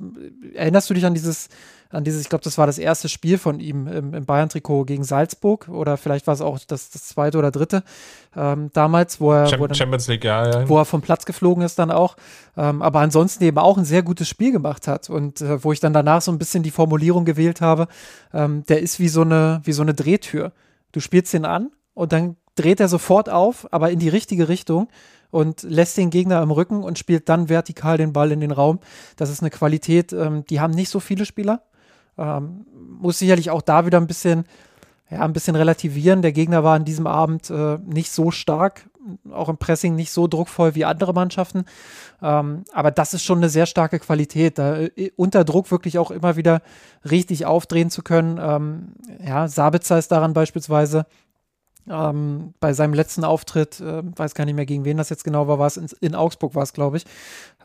erinnerst 0.55 0.89
du 0.89 0.93
dich 0.93 1.05
an 1.05 1.13
dieses 1.13 1.47
an 1.91 2.03
dieses, 2.03 2.21
ich 2.21 2.29
glaube, 2.29 2.43
das 2.43 2.57
war 2.57 2.67
das 2.67 2.77
erste 2.77 3.09
Spiel 3.09 3.37
von 3.37 3.59
ihm 3.59 3.87
im, 3.87 4.13
im 4.13 4.25
Bayern-Trikot 4.25 4.85
gegen 4.85 5.03
Salzburg 5.03 5.67
oder 5.69 5.97
vielleicht 5.97 6.27
war 6.27 6.33
es 6.33 6.41
auch 6.41 6.59
das, 6.59 6.89
das 6.89 7.07
zweite 7.07 7.37
oder 7.37 7.51
dritte 7.51 7.83
ähm, 8.35 8.69
damals, 8.73 9.19
wo 9.19 9.33
er, 9.33 9.59
wo, 9.59 9.67
dann, 9.67 9.75
Champions 9.75 10.07
League, 10.07 10.23
ja, 10.23 10.49
ja. 10.49 10.69
wo 10.69 10.77
er 10.77 10.85
vom 10.85 11.01
Platz 11.01 11.25
geflogen 11.25 11.63
ist 11.63 11.77
dann 11.79 11.91
auch, 11.91 12.15
ähm, 12.57 12.81
aber 12.81 12.99
ansonsten 12.99 13.43
eben 13.43 13.57
auch 13.57 13.77
ein 13.77 13.85
sehr 13.85 14.03
gutes 14.03 14.27
Spiel 14.27 14.51
gemacht 14.51 14.87
hat 14.87 15.09
und 15.09 15.41
äh, 15.41 15.63
wo 15.63 15.71
ich 15.71 15.79
dann 15.79 15.93
danach 15.93 16.21
so 16.21 16.31
ein 16.31 16.37
bisschen 16.37 16.63
die 16.63 16.71
Formulierung 16.71 17.25
gewählt 17.25 17.61
habe, 17.61 17.87
ähm, 18.33 18.63
der 18.67 18.81
ist 18.81 18.99
wie 18.99 19.09
so 19.09 19.21
eine, 19.21 19.61
wie 19.63 19.73
so 19.73 19.81
eine 19.81 19.93
Drehtür. 19.93 20.53
Du 20.91 20.99
spielst 20.99 21.33
ihn 21.33 21.45
an 21.45 21.71
und 21.93 22.13
dann 22.13 22.37
dreht 22.55 22.79
er 22.79 22.87
sofort 22.87 23.29
auf, 23.29 23.67
aber 23.71 23.91
in 23.91 23.99
die 23.99 24.09
richtige 24.09 24.47
Richtung 24.47 24.87
und 25.31 25.63
lässt 25.63 25.97
den 25.97 26.09
Gegner 26.09 26.41
im 26.41 26.51
Rücken 26.51 26.83
und 26.83 26.99
spielt 26.99 27.29
dann 27.29 27.49
vertikal 27.49 27.97
den 27.97 28.13
Ball 28.13 28.31
in 28.31 28.41
den 28.41 28.51
Raum. 28.51 28.79
Das 29.15 29.29
ist 29.29 29.41
eine 29.41 29.49
Qualität, 29.49 30.13
ähm, 30.13 30.45
die 30.49 30.59
haben 30.59 30.73
nicht 30.73 30.89
so 30.89 30.99
viele 30.99 31.25
Spieler. 31.25 31.63
Ähm, 32.17 32.65
muss 32.73 33.19
sicherlich 33.19 33.49
auch 33.49 33.61
da 33.61 33.85
wieder 33.85 33.99
ein 33.99 34.07
bisschen, 34.07 34.45
ja, 35.09 35.21
ein 35.21 35.33
bisschen 35.33 35.55
relativieren. 35.55 36.21
Der 36.21 36.31
Gegner 36.31 36.63
war 36.63 36.75
an 36.75 36.85
diesem 36.85 37.07
Abend 37.07 37.49
äh, 37.49 37.77
nicht 37.85 38.11
so 38.11 38.31
stark, 38.31 38.89
auch 39.31 39.49
im 39.49 39.57
Pressing 39.57 39.95
nicht 39.95 40.11
so 40.11 40.27
druckvoll 40.27 40.75
wie 40.75 40.85
andere 40.85 41.13
Mannschaften. 41.13 41.65
Ähm, 42.21 42.63
aber 42.73 42.91
das 42.91 43.13
ist 43.13 43.23
schon 43.23 43.39
eine 43.39 43.49
sehr 43.49 43.65
starke 43.65 43.99
Qualität, 43.99 44.57
da 44.57 44.77
äh, 44.77 45.11
unter 45.15 45.43
Druck 45.43 45.71
wirklich 45.71 45.97
auch 45.97 46.11
immer 46.11 46.35
wieder 46.35 46.61
richtig 47.09 47.45
aufdrehen 47.45 47.89
zu 47.89 48.03
können. 48.03 48.39
Ähm, 48.41 48.93
ja, 49.25 49.47
Sabitzer 49.47 49.97
ist 49.97 50.11
daran 50.11 50.33
beispielsweise 50.33 51.05
ähm, 51.89 52.53
bei 52.59 52.73
seinem 52.73 52.93
letzten 52.93 53.23
Auftritt, 53.23 53.79
äh, 53.79 54.03
weiß 54.03 54.35
gar 54.35 54.45
nicht 54.45 54.55
mehr 54.55 54.65
gegen 54.65 54.85
wen 54.85 54.97
das 54.97 55.09
jetzt 55.09 55.23
genau 55.23 55.47
war, 55.47 55.59
war 55.59 55.67
es 55.67 55.77
in, 55.77 55.87
in 55.99 56.15
Augsburg 56.15 56.55
war 56.55 56.63
es, 56.63 56.73
glaube 56.73 56.97
ich. 56.97 57.05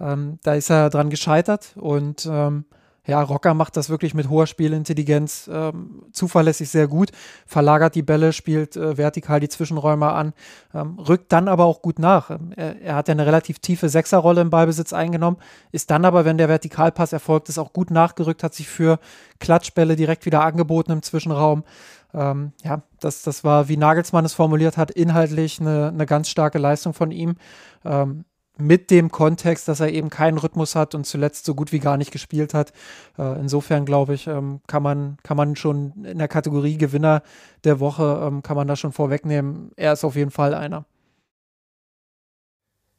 Ähm, 0.01 0.39
da 0.43 0.55
ist 0.55 0.71
er 0.71 0.91
dran 0.91 1.11
gescheitert 1.11 1.75
und 1.77 2.27
ähm, 2.31 2.65
ja, 3.07 3.23
Rocker 3.23 3.55
macht 3.55 3.77
das 3.77 3.89
wirklich 3.89 4.15
mit 4.15 4.29
hoher 4.29 4.47
Spielintelligenz 4.47 5.49
ähm, 5.53 6.03
zuverlässig 6.13 6.69
sehr 6.69 6.89
gut, 6.89 7.13
verlagert 7.47 7.95
die 7.95 8.03
Bälle, 8.03 8.33
spielt 8.33 8.77
äh, 8.77 8.97
vertikal 8.97 9.41
die 9.41 9.49
Zwischenräume 9.49 10.11
an, 10.13 10.33
ähm, 10.75 10.99
rückt 10.99 11.33
dann 11.33 11.49
aber 11.49 11.65
auch 11.65 11.83
gut 11.83 11.99
nach. 11.99 12.31
Ähm, 12.31 12.53
er, 12.57 12.81
er, 12.81 12.95
hat 12.97 13.09
ja 13.09 13.13
eine 13.13 13.27
relativ 13.27 13.61
tiefe 13.61 13.89
Sechserrolle 13.89 14.41
im 14.41 14.51
Ballbesitz 14.51 14.93
eingenommen, 14.93 15.37
ist 15.73 15.91
dann 15.91 16.05
aber, 16.05 16.25
wenn 16.25 16.39
der 16.39 16.49
Vertikalpass 16.49 17.13
erfolgt 17.13 17.49
ist, 17.49 17.59
auch 17.59 17.73
gut 17.73 17.91
nachgerückt, 17.91 18.43
hat 18.43 18.55
sich 18.55 18.69
für 18.69 18.99
Klatschbälle 19.39 19.97
direkt 19.97 20.27
wieder 20.27 20.43
angeboten 20.43 20.93
im 20.93 21.03
Zwischenraum. 21.03 21.65
Ähm, 22.13 22.53
ja, 22.65 22.83
das, 23.01 23.23
das 23.23 23.45
war, 23.45 23.69
wie 23.69 23.77
Nagelsmann 23.77 24.25
es 24.25 24.35
formuliert 24.35 24.77
hat, 24.77 24.91
inhaltlich 24.91 25.61
eine, 25.61 25.89
eine 25.89 26.07
ganz 26.07 26.29
starke 26.29 26.59
Leistung 26.59 26.95
von 26.95 27.11
ihm. 27.11 27.37
Ähm, 27.85 28.25
mit 28.59 28.91
dem 28.91 29.11
Kontext, 29.11 29.69
dass 29.69 29.81
er 29.81 29.93
eben 29.93 30.09
keinen 30.09 30.39
Rhythmus 30.39 30.75
hat 30.75 30.95
und 30.95 31.05
zuletzt 31.05 31.45
so 31.45 31.55
gut 31.55 31.73
wie 31.73 31.79
gar 31.79 31.97
nicht 31.97 32.11
gespielt 32.11 32.55
hat. 32.55 32.73
Äh, 33.19 33.39
insofern 33.39 33.85
glaube 33.85 34.15
ich, 34.15 34.27
ähm, 34.27 34.61
kann 34.67 34.83
man 34.83 35.19
kann 35.23 35.37
man 35.37 35.57
schon 35.57 36.05
in 36.05 36.19
der 36.19 36.29
Kategorie 36.29 36.79
Gewinner 36.79 37.23
der 37.65 37.81
Woche 37.81 38.23
ähm, 38.27 38.43
kann 38.43 38.57
man 38.57 38.67
da 38.67 38.77
schon 38.77 38.93
vorwegnehmen. 38.93 39.71
Er 39.77 39.93
ist 39.93 40.05
auf 40.05 40.17
jeden 40.17 40.31
Fall 40.31 40.55
einer. 40.55 40.85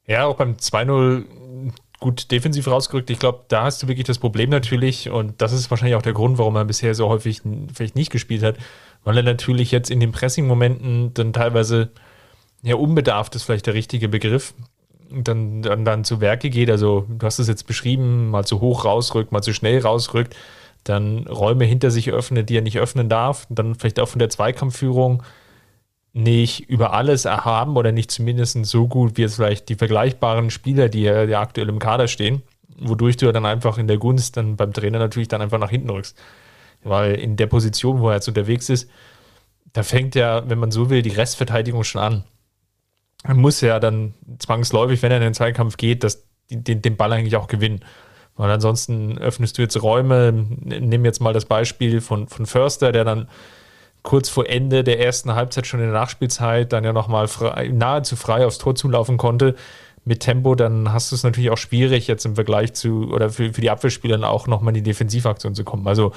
Ja, 0.06 0.26
auch 0.26 0.38
beim 0.38 0.54
2-0 0.54 1.26
gut 2.00 2.32
defensiv 2.32 2.68
rausgerückt. 2.68 3.10
Ich 3.10 3.20
glaube, 3.20 3.46
da 3.48 3.64
hast 3.64 3.82
du 3.82 3.88
wirklich 3.88 4.06
das 4.06 4.20
Problem 4.20 4.50
natürlich 4.50 5.10
und 5.10 5.42
das 5.42 5.52
ist 5.52 5.70
wahrscheinlich 5.72 5.96
auch 5.96 6.02
der 6.02 6.14
Grund, 6.14 6.38
warum 6.38 6.56
er 6.56 6.66
bisher 6.66 6.94
so 6.94 7.10
häufig 7.10 7.42
vielleicht 7.74 7.96
nicht 7.96 8.12
gespielt 8.12 8.44
hat, 8.44 8.58
weil 9.04 9.18
er 9.18 9.24
natürlich 9.24 9.72
jetzt 9.72 9.90
in 9.90 10.00
den 10.00 10.12
Pressing-Momenten 10.12 11.14
dann 11.14 11.34
teilweise 11.34 11.90
ja, 12.62 12.76
unbedarft 12.76 13.36
ist 13.36 13.44
vielleicht 13.44 13.68
der 13.68 13.74
richtige 13.74 14.10
Begriff, 14.10 14.54
dann, 15.10 15.62
dann, 15.62 15.86
dann 15.86 16.04
zu 16.04 16.22
Werke 16.22 16.50
geht, 16.50 16.70
also 16.70 17.06
du 17.08 17.26
hast 17.26 17.40
es 17.40 17.48
jetzt 17.48 17.68
beschrieben, 17.68 18.30
mal 18.30 18.46
zu 18.46 18.62
hoch 18.62 18.86
rausrückt, 18.86 19.32
mal 19.32 19.42
zu 19.42 19.54
schnell 19.54 19.80
rausrückt, 19.80 20.36
dann 20.84 21.28
Räume 21.28 21.66
hinter 21.66 21.92
sich 21.92 22.12
öffnet, 22.12 22.50
die 22.50 22.58
er 22.58 22.62
nicht 22.62 22.80
öffnen 22.80 23.10
darf, 23.10 23.48
dann 23.50 23.76
vielleicht 23.76 24.00
auch 24.00 24.08
von 24.08 24.20
der 24.20 24.30
Zweikampfführung 24.30 25.24
nicht 26.14 26.70
über 26.70 26.94
alles 26.94 27.26
erhaben 27.26 27.78
oder 27.78 27.92
nicht 27.92 28.10
zumindest 28.10 28.66
so 28.66 28.88
gut 28.88 29.18
wie 29.18 29.22
jetzt 29.22 29.36
vielleicht 29.36 29.70
die 29.70 29.76
vergleichbaren 29.76 30.50
Spieler, 30.50 30.90
die 30.90 31.04
ja 31.04 31.40
aktuell 31.40 31.70
im 31.70 31.80
Kader 31.80 32.08
stehen, 32.08 32.42
wodurch 32.80 33.18
du 33.18 33.32
dann 33.32 33.46
einfach 33.46 33.78
in 33.78 33.88
der 33.88 33.98
Gunst 33.98 34.38
dann 34.38 34.56
beim 34.56 34.74
Trainer 34.74 35.00
natürlich 35.00 35.28
dann 35.28 35.42
einfach 35.42 35.60
nach 35.60 35.70
hinten 35.70 35.90
rückst. 35.90 36.18
Weil 36.84 37.16
in 37.16 37.36
der 37.36 37.48
Position, 37.48 38.00
wo 38.00 38.10
er 38.10 38.16
jetzt 38.16 38.28
unterwegs 38.28 38.70
ist, 38.70 38.90
da 39.74 39.84
fängt 39.84 40.16
ja, 40.16 40.50
wenn 40.50 40.60
man 40.60 40.72
so 40.72 40.90
will, 40.90 41.02
die 41.02 41.10
Restverteidigung 41.10 41.84
schon 41.84 42.02
an 42.02 42.24
muss 43.36 43.62
ja 43.62 43.80
dann 43.80 44.14
zwangsläufig, 44.40 45.02
wenn 45.02 45.12
er 45.12 45.18
in 45.18 45.24
den 45.24 45.34
Zweikampf 45.34 45.78
geht, 45.78 46.04
das, 46.04 46.26
den, 46.50 46.82
den 46.82 46.96
Ball 46.96 47.12
eigentlich 47.12 47.36
auch 47.36 47.48
gewinnen. 47.48 47.82
Weil 48.36 48.52
ansonsten 48.52 49.18
öffnest 49.18 49.58
du 49.58 49.64
jetzt 49.64 49.82
Räume. 49.82 50.32
Nimm 50.32 51.04
jetzt 51.06 51.20
mal 51.20 51.34
das 51.34 51.46
Beispiel 51.46 52.02
von, 52.02 52.28
von 52.28 52.46
Förster, 52.46 52.92
der 52.92 53.04
dann 53.04 53.28
kurz 54.04 54.30
vor 54.30 54.48
Ende 54.48 54.84
der 54.84 55.04
ersten 55.04 55.36
Halbzeit 55.36 55.68
schon 55.68 55.80
in 55.80 55.88
der 55.88 56.00
Nachspielzeit 56.00 56.72
dann 56.72 56.84
ja 56.84 56.94
nochmal 56.94 57.28
nahezu 57.72 58.16
frei 58.16 58.46
aufs 58.46 58.60
Tor 58.60 58.76
zulaufen 58.76 59.18
konnte. 59.18 59.56
Mit 60.06 60.22
Tempo, 60.22 60.56
dann 60.56 60.94
hast 60.94 61.12
du 61.12 61.16
es 61.16 61.24
natürlich 61.24 61.50
auch 61.50 61.58
schwierig, 61.58 62.08
jetzt 62.08 62.26
im 62.26 62.36
Vergleich 62.36 62.72
zu, 62.74 63.12
oder 63.12 63.30
für, 63.30 63.52
für 63.52 63.60
die 63.60 63.70
Abwehrspieler 63.70 64.30
auch 64.30 64.48
nochmal 64.48 64.70
in 64.70 64.84
die 64.84 64.90
Defensivaktion 64.90 65.54
zu 65.54 65.66
kommen. 65.66 65.86
Also, 65.86 66.14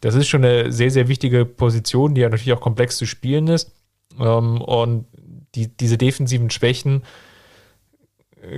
das 0.00 0.14
ist 0.14 0.28
schon 0.28 0.44
eine 0.44 0.72
sehr, 0.72 0.90
sehr 0.90 1.08
wichtige 1.08 1.44
Position, 1.44 2.14
die 2.14 2.22
ja 2.22 2.30
natürlich 2.30 2.54
auch 2.54 2.60
komplex 2.62 2.96
zu 2.96 3.04
spielen 3.04 3.48
ist. 3.48 3.72
Ähm, 4.18 4.62
und 4.62 5.06
die, 5.54 5.68
diese 5.68 5.98
defensiven 5.98 6.50
Schwächen 6.50 7.02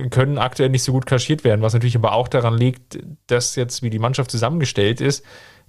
können 0.09 0.37
aktuell 0.37 0.69
nicht 0.69 0.83
so 0.83 0.91
gut 0.91 1.05
kaschiert 1.05 1.43
werden, 1.43 1.61
was 1.61 1.73
natürlich 1.73 1.95
aber 1.95 2.13
auch 2.13 2.27
daran 2.27 2.57
liegt, 2.57 2.99
dass 3.27 3.55
jetzt, 3.55 3.83
wie 3.83 3.89
die 3.89 3.99
Mannschaft 3.99 4.31
zusammengestellt 4.31 5.01
ist, 5.01 5.23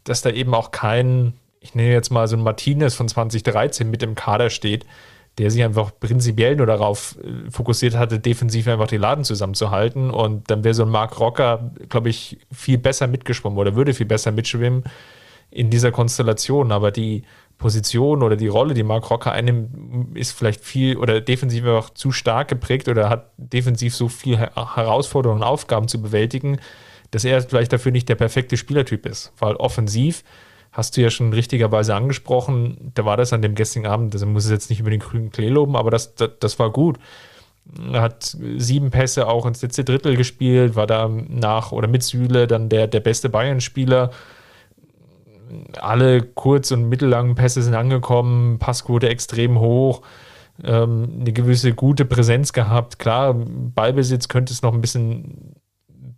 dass 0.05 0.23
da 0.23 0.31
eben 0.31 0.55
auch 0.55 0.71
kein, 0.71 1.35
ich 1.61 1.75
nenne 1.75 1.93
jetzt 1.93 2.11
mal 2.11 2.27
so 2.27 2.37
ein 2.37 2.43
Martinez 2.43 2.95
von 2.95 3.09
2013 3.09 3.89
mit 3.89 4.03
im 4.03 4.15
Kader 4.15 4.51
steht, 4.51 4.87
der 5.39 5.51
sich 5.51 5.63
einfach 5.63 5.93
prinzipiell 5.99 6.57
nur 6.57 6.67
darauf 6.67 7.17
äh, 7.23 7.51
fokussiert 7.51 7.95
hatte, 7.95 8.19
defensiv 8.19 8.67
einfach 8.67 8.89
den 8.89 9.01
Laden 9.01 9.25
zusammenzuhalten. 9.25 10.11
Und 10.11 10.51
dann 10.51 10.65
wäre 10.65 10.75
so 10.75 10.83
ein 10.83 10.89
Mark 10.89 11.21
Rocker, 11.21 11.71
glaube 11.89 12.09
ich, 12.09 12.39
viel 12.53 12.79
besser 12.79 13.07
mitgeschwommen 13.07 13.59
oder 13.59 13.77
würde 13.77 13.95
viel 13.95 14.07
besser 14.07 14.33
mitschwimmen 14.33 14.83
in 15.51 15.71
dieser 15.71 15.93
Konstellation. 15.93 16.73
Aber 16.73 16.91
die 16.91 17.23
Position 17.59 18.23
oder 18.23 18.37
die 18.37 18.47
Rolle, 18.47 18.73
die 18.73 18.85
Mark 18.85 19.11
Rocker 19.11 19.33
einnimmt, 19.33 20.17
ist 20.17 20.33
vielleicht 20.33 20.65
viel 20.65 20.97
oder 20.97 21.21
defensiv 21.21 21.65
einfach 21.65 21.91
zu 21.91 22.13
stark 22.13 22.49
geprägt 22.49 22.89
oder 22.89 23.11
hat 23.11 23.33
defensiv 23.37 23.95
so 23.95 24.09
viel 24.09 24.39
Herausforderungen 24.39 25.43
und 25.43 25.47
Aufgaben 25.47 25.89
zu 25.89 26.01
bewältigen, 26.01 26.61
dass 27.11 27.25
er 27.25 27.43
vielleicht 27.43 27.73
dafür 27.73 27.91
nicht 27.91 28.09
der 28.09 28.15
perfekte 28.15 28.57
Spielertyp 28.57 29.07
ist. 29.07 29.33
Weil 29.39 29.57
offensiv 29.57 30.23
hast 30.71 30.97
du 30.97 31.01
ja 31.01 31.11
schon 31.11 31.33
richtigerweise 31.33 31.95
angesprochen, 31.97 32.93
da 32.95 33.05
war 33.05 33.17
das 33.17 33.33
an 33.33 33.43
dem 33.43 33.57
gestrigen 33.57 33.89
Abend, 33.89 34.15
also 34.15 34.27
muss 34.27 34.45
es 34.45 34.51
jetzt 34.51 34.71
nicht 34.71 34.81
über 34.81 34.91
den 34.91 35.01
grünen 35.01 35.31
Klee 35.31 35.49
loben, 35.49 35.75
aber 35.75 35.91
das, 35.91 36.15
das, 36.15 36.31
das 36.39 36.59
war 36.61 36.71
gut. 36.71 36.99
Er 37.93 38.03
hat 38.03 38.37
sieben 38.57 38.91
Pässe 38.91 39.27
auch 39.27 39.45
ins 39.47 39.61
letzte 39.63 39.85
Drittel 39.85 40.17
gespielt, 40.17 40.77
war 40.77 40.87
da 40.87 41.09
nach 41.09 41.73
oder 41.73 41.89
mit 41.89 42.05
Süle 42.05 42.47
dann 42.47 42.69
der, 42.69 42.87
der 42.87 43.01
beste 43.01 43.29
Bayern-Spieler. 43.29 44.11
Alle 45.79 46.23
kurz- 46.23 46.71
und 46.71 46.89
mittellangen 46.89 47.35
Pässe 47.35 47.63
sind 47.63 47.75
angekommen, 47.75 48.59
Passquote 48.59 49.09
extrem 49.09 49.59
hoch, 49.59 50.03
ähm, 50.65 51.19
eine 51.21 51.33
gewisse 51.33 51.75
gute 51.75 52.05
Präsenz 52.05 52.53
gehabt. 52.53 52.99
Klar, 52.99 53.35
Ballbesitz 53.35 54.29
könnte 54.29 54.53
es 54.53 54.63
noch 54.63 54.75
ein 54.75 54.81
bisschen 54.81 55.55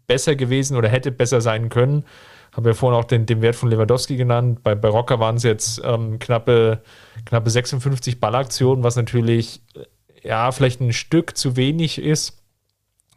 besser 0.06 0.36
gewesen 0.36 0.76
oder 0.76 0.88
hätte 0.88 1.12
besser 1.12 1.40
sein 1.40 1.68
können 1.68 2.04
habe 2.52 2.70
ja 2.70 2.74
vorhin 2.74 2.98
auch 2.98 3.04
den, 3.04 3.26
den 3.26 3.42
Wert 3.42 3.56
von 3.56 3.70
Lewandowski 3.70 4.16
genannt. 4.16 4.62
Bei, 4.62 4.74
bei 4.74 4.88
Rocker 4.88 5.20
waren 5.20 5.36
es 5.36 5.42
jetzt 5.42 5.80
ähm, 5.84 6.18
knappe, 6.18 6.82
knappe 7.24 7.50
56 7.50 8.20
Ballaktionen, 8.20 8.82
was 8.82 8.96
natürlich 8.96 9.62
äh, 9.74 10.28
ja 10.28 10.50
vielleicht 10.52 10.80
ein 10.80 10.92
Stück 10.92 11.36
zu 11.36 11.56
wenig 11.56 11.98
ist. 11.98 12.42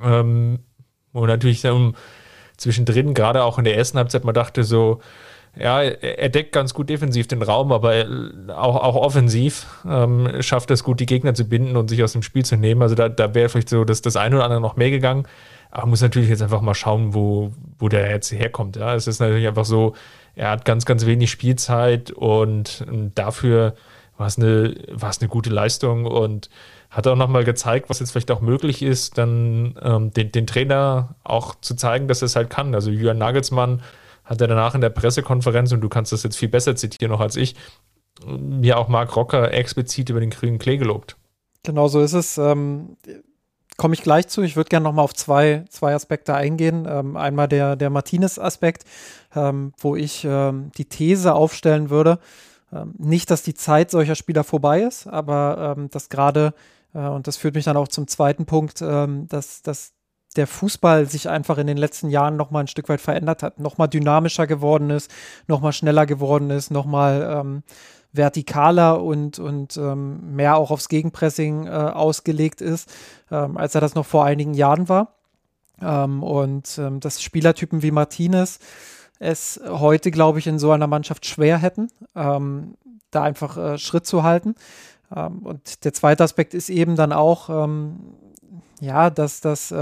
Ähm, 0.02 0.60
und 1.14 1.28
natürlich 1.28 1.66
um, 1.66 1.96
zwischendrin, 2.58 3.14
gerade 3.14 3.44
auch 3.44 3.58
in 3.58 3.66
der 3.66 3.76
ersten 3.76 3.98
Halbzeit, 3.98 4.24
man 4.24 4.36
dachte 4.36 4.64
so, 4.64 5.00
ja, 5.56 5.82
er 5.82 6.30
deckt 6.30 6.52
ganz 6.52 6.74
gut 6.74 6.90
defensiv 6.90 7.28
den 7.28 7.44
Raum, 7.44 7.72
aber 7.72 8.06
auch, 8.50 8.76
auch 8.76 8.96
offensiv 8.96 9.68
ähm, 9.88 10.42
schafft 10.42 10.72
es 10.72 10.84
gut, 10.84 11.00
die 11.00 11.06
Gegner 11.06 11.36
zu 11.36 11.46
binden 11.46 11.78
und 11.78 11.90
sich 11.90 12.04
aus 12.04 12.14
dem 12.14 12.24
Spiel 12.24 12.44
zu 12.44 12.56
nehmen. 12.58 12.82
Also 12.82 12.96
da, 12.96 13.08
da 13.08 13.36
wäre 13.36 13.50
vielleicht 13.50 13.70
so 13.70 13.84
das, 13.84 14.02
das 14.02 14.16
eine 14.16 14.38
oder 14.38 14.46
andere 14.46 14.62
noch 14.62 14.78
mehr 14.78 14.90
gegangen. 14.90 15.28
Aber 15.70 15.88
muss 15.88 16.02
natürlich 16.02 16.30
jetzt 16.30 16.42
einfach 16.42 16.62
mal 16.62 16.74
schauen, 16.74 17.14
wo, 17.14 17.52
wo 17.78 17.88
der 17.88 18.10
jetzt 18.10 18.32
herkommt. 18.32 18.78
Ja, 18.78 18.96
es 18.96 19.08
ist 19.08 19.20
natürlich 19.20 19.48
einfach 19.48 19.66
so, 19.66 19.96
er 20.36 20.50
hat 20.50 20.66
ganz, 20.66 20.86
ganz 20.86 21.06
wenig 21.06 21.30
Spielzeit 21.30 22.10
und 22.12 22.86
dafür 23.14 23.76
war 24.18 24.28
es 24.28 24.38
eine, 24.38 24.76
war 24.92 25.10
es 25.10 25.20
eine 25.20 25.30
gute 25.30 25.50
Leistung 25.50 26.06
und 26.06 26.50
hat 26.90 27.08
auch 27.08 27.16
nochmal 27.16 27.44
gezeigt, 27.44 27.90
was 27.90 28.00
jetzt 28.00 28.12
vielleicht 28.12 28.32
auch 28.32 28.42
möglich 28.42 28.82
ist, 28.84 29.18
dann 29.18 29.76
ähm, 29.82 30.14
den, 30.14 30.32
den 30.32 30.48
Trainer 30.48 31.16
auch 31.24 31.56
zu 31.60 31.76
zeigen, 31.76 32.08
dass 32.08 32.22
er 32.22 32.28
es 32.28 32.36
halt 32.36 32.50
kann. 32.52 32.76
Also 32.76 32.92
Jürgen 32.92 33.18
Nagelsmann 33.18 33.82
hat 34.24 34.42
er 34.42 34.48
danach 34.48 34.76
in 34.76 34.82
der 34.82 34.90
Pressekonferenz, 34.90 35.72
und 35.72 35.82
du 35.82 35.90
kannst 35.90 36.12
das 36.12 36.24
jetzt 36.24 36.38
viel 36.38 36.50
besser 36.50 36.76
zitieren 36.76 37.12
noch 37.12 37.20
als 37.20 37.36
ich, 37.36 37.56
mir 38.26 38.78
auch 38.78 38.88
Marc 38.88 39.16
Rocker 39.16 39.52
explizit 39.54 40.10
über 40.10 40.20
den 40.20 40.30
grünen 40.30 40.60
Klee 40.60 40.78
gelobt. 40.78 41.18
Genau 41.64 41.88
so 41.88 42.02
ist 42.02 42.14
es. 42.14 42.38
Ähm, 42.38 42.98
komme 43.78 43.96
ich 43.96 44.04
gleich 44.04 44.28
zu. 44.28 44.42
Ich 44.44 44.56
würde 44.56 44.70
gerne 44.70 44.84
noch 44.84 44.94
mal 44.94 45.02
auf 45.02 45.14
zwei, 45.14 45.66
zwei 45.70 45.96
Aspekte 45.96 46.36
eingehen. 46.36 46.86
Ähm, 46.88 47.18
einmal 47.18 47.48
der, 47.48 47.76
der 47.76 47.90
Martinez-Aspekt, 47.90 48.84
ähm, 49.36 49.74
wo 49.80 49.96
ich 49.96 50.26
ähm, 50.26 50.72
die 50.78 50.86
These 50.86 51.34
aufstellen 51.34 51.90
würde, 51.90 52.20
ähm, 52.72 52.94
nicht, 52.98 53.32
dass 53.32 53.44
die 53.44 53.56
Zeit 53.56 53.90
solcher 53.92 54.16
Spieler 54.16 54.44
vorbei 54.44 54.82
ist, 54.82 55.08
aber 55.08 55.76
ähm, 55.78 55.90
dass 55.90 56.10
gerade, 56.10 56.54
äh, 56.94 57.00
und 57.00 57.28
das 57.28 57.38
führt 57.38 57.56
mich 57.56 57.66
dann 57.66 57.78
auch 57.78 57.88
zum 57.88 58.08
zweiten 58.08 58.46
Punkt, 58.46 58.82
dass, 58.82 59.62
dass 59.64 59.94
der 60.34 60.48
Fußball 60.48 61.06
sich 61.06 61.30
einfach 61.30 61.58
in 61.58 61.68
den 61.68 61.78
letzten 61.78 62.10
Jahren 62.10 62.36
noch 62.36 62.52
mal 62.52 62.62
ein 62.62 62.68
Stück 62.68 62.90
weit 62.90 63.02
verändert 63.02 63.44
hat, 63.44 63.60
noch 63.60 63.78
mal 63.78 63.88
dynamischer 63.88 64.48
geworden 64.48 64.90
ist, 64.90 65.12
noch 65.48 65.62
mal 65.62 65.74
schneller 65.74 66.06
geworden 66.06 66.50
ist, 66.50 66.72
noch 66.72 66.86
mal 66.86 67.64
vertikaler 68.14 69.02
und, 69.02 69.40
und 69.40 69.76
ähm, 69.78 70.36
mehr 70.36 70.56
auch 70.58 70.72
aufs 70.72 70.88
Gegenpressing 70.88 71.66
äh, 71.66 71.70
ausgelegt 71.70 72.62
ist, 72.62 72.90
ähm, 73.32 73.58
als 73.58 73.76
er 73.76 73.82
das 73.82 73.96
noch 73.96 74.06
vor 74.06 74.24
einigen 74.24 74.54
Jahren 74.54 74.88
war. 74.88 75.16
Ähm, 75.82 76.22
und 76.22 76.78
ähm, 76.78 77.00
dass 77.00 77.22
Spielertypen 77.22 77.82
wie 77.82 77.92
Martinez 77.92 78.60
es 79.20 79.60
heute, 79.68 80.12
glaube 80.12 80.40
ich, 80.40 80.48
in 80.48 80.60
so 80.60 80.72
einer 80.72 80.88
Mannschaft 80.88 81.26
schwer 81.26 81.58
hätten, 81.58 81.90
ähm, 82.16 82.76
da 83.10 83.24
einfach 83.24 83.58
äh, 83.58 83.78
Schritt 83.78 84.06
zu 84.06 84.22
halten. 84.22 84.56
Ähm, 85.16 85.40
und 85.40 85.84
der 85.84 85.94
zweite 85.94 86.24
Aspekt 86.24 86.54
ist 86.54 86.70
eben 86.70 86.96
dann 86.96 87.14
auch, 87.14 87.50
ja, 88.84 89.10
dass 89.10 89.42
das 89.42 89.74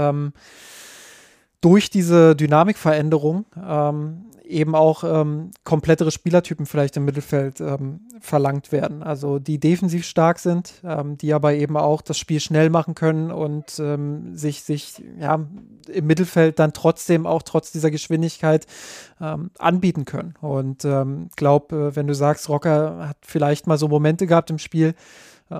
durch 1.62 1.90
diese 1.90 2.34
Dynamikveränderung 2.34 3.46
ähm, 3.56 4.24
eben 4.44 4.74
auch 4.74 5.04
ähm, 5.04 5.52
komplettere 5.64 6.10
Spielertypen 6.10 6.66
vielleicht 6.66 6.96
im 6.96 7.04
Mittelfeld 7.04 7.60
ähm, 7.60 8.00
verlangt 8.20 8.72
werden. 8.72 9.02
Also 9.02 9.38
die 9.38 9.58
defensiv 9.58 10.04
stark 10.04 10.38
sind, 10.38 10.74
ähm, 10.84 11.16
die 11.16 11.32
aber 11.32 11.54
eben 11.54 11.76
auch 11.76 12.02
das 12.02 12.18
Spiel 12.18 12.40
schnell 12.40 12.68
machen 12.68 12.94
können 12.94 13.30
und 13.30 13.78
ähm, 13.78 14.36
sich, 14.36 14.62
sich 14.62 15.02
ja, 15.18 15.46
im 15.88 16.06
Mittelfeld 16.06 16.58
dann 16.58 16.72
trotzdem 16.72 17.26
auch 17.26 17.42
trotz 17.42 17.72
dieser 17.72 17.90
Geschwindigkeit 17.90 18.66
ähm, 19.20 19.50
anbieten 19.58 20.04
können. 20.04 20.34
Und 20.40 20.84
ähm, 20.84 21.28
glaube, 21.36 21.76
äh, 21.76 21.96
wenn 21.96 22.08
du 22.08 22.14
sagst, 22.14 22.48
Rocker 22.48 23.08
hat 23.08 23.18
vielleicht 23.22 23.66
mal 23.66 23.78
so 23.78 23.88
Momente 23.88 24.26
gehabt 24.26 24.50
im 24.50 24.58
Spiel, 24.58 24.94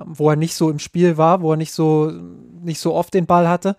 wo 0.05 0.29
er 0.29 0.35
nicht 0.35 0.55
so 0.55 0.69
im 0.69 0.79
Spiel 0.79 1.17
war, 1.17 1.41
wo 1.41 1.51
er 1.51 1.57
nicht 1.57 1.73
so, 1.73 2.11
nicht 2.61 2.79
so 2.79 2.93
oft 2.93 3.13
den 3.13 3.25
Ball 3.25 3.47
hatte, 3.47 3.75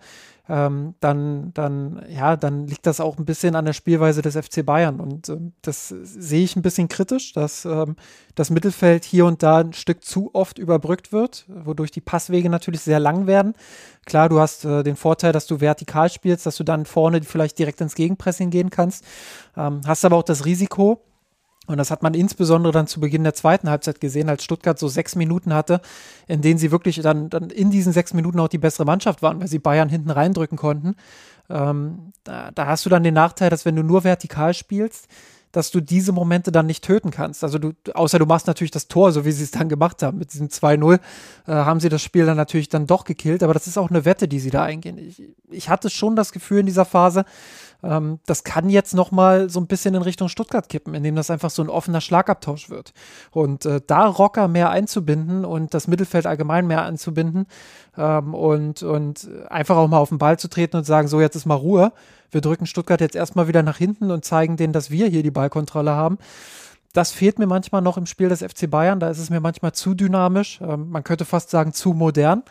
ähm, 0.47 0.93
dann, 0.99 1.53
dann, 1.53 2.05
ja, 2.07 2.35
dann 2.35 2.67
liegt 2.67 2.85
das 2.85 2.99
auch 2.99 3.17
ein 3.17 3.25
bisschen 3.25 3.55
an 3.55 3.65
der 3.65 3.73
Spielweise 3.73 4.21
des 4.21 4.35
FC 4.35 4.63
Bayern. 4.63 4.99
Und 4.99 5.29
ähm, 5.29 5.53
das 5.61 5.89
sehe 5.89 6.43
ich 6.43 6.55
ein 6.55 6.61
bisschen 6.61 6.87
kritisch, 6.87 7.33
dass 7.33 7.65
ähm, 7.65 7.95
das 8.35 8.51
Mittelfeld 8.51 9.05
hier 9.05 9.25
und 9.25 9.41
da 9.41 9.59
ein 9.59 9.73
Stück 9.73 10.03
zu 10.03 10.29
oft 10.33 10.59
überbrückt 10.59 11.11
wird, 11.11 11.45
wodurch 11.47 11.91
die 11.91 12.01
Passwege 12.01 12.49
natürlich 12.49 12.81
sehr 12.81 12.99
lang 12.99 13.25
werden. 13.25 13.53
Klar, 14.05 14.29
du 14.29 14.39
hast 14.39 14.65
äh, 14.65 14.83
den 14.83 14.95
Vorteil, 14.95 15.31
dass 15.31 15.47
du 15.47 15.61
vertikal 15.61 16.09
spielst, 16.09 16.45
dass 16.45 16.57
du 16.57 16.63
dann 16.63 16.85
vorne 16.85 17.23
vielleicht 17.23 17.57
direkt 17.57 17.81
ins 17.81 17.95
Gegenpressing 17.95 18.51
gehen 18.51 18.69
kannst. 18.69 19.03
Ähm, 19.57 19.81
hast 19.87 20.05
aber 20.05 20.17
auch 20.17 20.23
das 20.23 20.45
Risiko, 20.45 21.01
und 21.67 21.77
das 21.77 21.91
hat 21.91 22.03
man 22.03 22.13
insbesondere 22.13 22.71
dann 22.71 22.87
zu 22.87 22.99
Beginn 22.99 23.23
der 23.23 23.33
zweiten 23.33 23.69
Halbzeit 23.69 23.99
gesehen, 23.99 24.29
als 24.29 24.43
Stuttgart 24.43 24.77
so 24.77 24.87
sechs 24.87 25.15
Minuten 25.15 25.53
hatte, 25.53 25.81
in 26.27 26.41
denen 26.41 26.59
sie 26.59 26.71
wirklich 26.71 27.01
dann, 27.01 27.29
dann 27.29 27.49
in 27.49 27.71
diesen 27.71 27.93
sechs 27.93 28.13
Minuten 28.13 28.39
auch 28.39 28.47
die 28.47 28.57
bessere 28.57 28.85
Mannschaft 28.85 29.21
waren, 29.21 29.39
weil 29.39 29.47
sie 29.47 29.59
Bayern 29.59 29.89
hinten 29.89 30.11
reindrücken 30.11 30.57
konnten. 30.57 30.95
Ähm, 31.49 32.13
da, 32.23 32.51
da 32.51 32.67
hast 32.67 32.85
du 32.85 32.89
dann 32.89 33.03
den 33.03 33.13
Nachteil, 33.13 33.49
dass 33.49 33.65
wenn 33.65 33.75
du 33.75 33.83
nur 33.83 34.03
vertikal 34.03 34.53
spielst, 34.53 35.07
dass 35.55 35.71
du 35.71 35.79
diese 35.79 36.11
Momente 36.11 36.51
dann 36.51 36.65
nicht 36.65 36.83
töten 36.83 37.11
kannst. 37.11 37.41
Also 37.41 37.59
du, 37.59 37.71
außer 37.93 38.19
du 38.19 38.25
machst 38.25 38.45
natürlich 38.45 38.71
das 38.71 38.89
Tor, 38.89 39.13
so 39.13 39.23
wie 39.23 39.31
sie 39.31 39.43
es 39.43 39.51
dann 39.51 39.69
gemacht 39.69 40.03
haben. 40.03 40.17
Mit 40.17 40.33
diesem 40.33 40.49
2-0 40.49 40.95
äh, 40.95 40.99
haben 41.47 41.79
sie 41.79 41.87
das 41.87 42.01
Spiel 42.01 42.25
dann 42.25 42.35
natürlich 42.35 42.67
dann 42.67 42.87
doch 42.87 43.05
gekillt, 43.05 43.41
aber 43.41 43.53
das 43.53 43.65
ist 43.65 43.77
auch 43.77 43.89
eine 43.89 44.03
Wette, 44.03 44.27
die 44.27 44.39
sie 44.39 44.49
da 44.49 44.63
eingehen. 44.63 44.97
Ich, 44.97 45.23
ich 45.49 45.69
hatte 45.69 45.89
schon 45.89 46.17
das 46.17 46.33
Gefühl 46.33 46.59
in 46.59 46.65
dieser 46.65 46.83
Phase, 46.83 47.23
ähm, 47.83 48.19
das 48.25 48.43
kann 48.43 48.69
jetzt 48.69 48.93
noch 48.93 49.11
mal 49.11 49.49
so 49.49 49.59
ein 49.59 49.67
bisschen 49.67 49.95
in 49.95 50.01
Richtung 50.01 50.29
Stuttgart 50.29 50.67
kippen, 50.69 50.93
indem 50.93 51.15
das 51.15 51.29
einfach 51.29 51.49
so 51.49 51.61
ein 51.61 51.69
offener 51.69 52.01
Schlagabtausch 52.01 52.69
wird. 52.69 52.93
Und 53.31 53.65
äh, 53.65 53.81
da 53.85 54.05
Rocker 54.05 54.47
mehr 54.47 54.69
einzubinden 54.69 55.45
und 55.45 55.73
das 55.73 55.87
Mittelfeld 55.87 56.25
allgemein 56.25 56.67
mehr 56.67 56.83
einzubinden 56.83 57.47
ähm, 57.97 58.33
und, 58.33 58.83
und 58.83 59.29
einfach 59.49 59.77
auch 59.77 59.87
mal 59.87 59.99
auf 59.99 60.09
den 60.09 60.17
Ball 60.17 60.37
zu 60.39 60.47
treten 60.47 60.77
und 60.77 60.85
sagen, 60.85 61.07
so 61.07 61.21
jetzt 61.21 61.35
ist 61.35 61.45
mal 61.45 61.55
Ruhe. 61.55 61.91
Wir 62.31 62.41
drücken 62.41 62.65
Stuttgart 62.65 63.01
jetzt 63.01 63.15
erstmal 63.15 63.47
wieder 63.47 63.63
nach 63.63 63.77
hinten 63.77 64.11
und 64.11 64.25
zeigen 64.25 64.57
denen, 64.57 64.73
dass 64.73 64.91
wir 64.91 65.07
hier 65.07 65.23
die 65.23 65.31
Ballkontrolle 65.31 65.91
haben 65.91 66.17
das 66.95 67.11
fehlt 67.11 67.39
mir 67.39 67.47
manchmal 67.47 67.81
noch 67.81 67.97
im 67.97 68.05
Spiel 68.05 68.29
des 68.29 68.41
FC 68.41 68.69
Bayern. 68.69 68.99
Da 68.99 69.09
ist 69.09 69.19
es 69.19 69.29
mir 69.29 69.41
manchmal 69.41 69.73
zu 69.73 69.93
dynamisch. 69.93 70.59
Ähm, 70.61 70.89
man 70.89 71.03
könnte 71.03 71.25
fast 71.25 71.49
sagen, 71.49 71.73
zu 71.73 71.93
modern. 71.93 72.43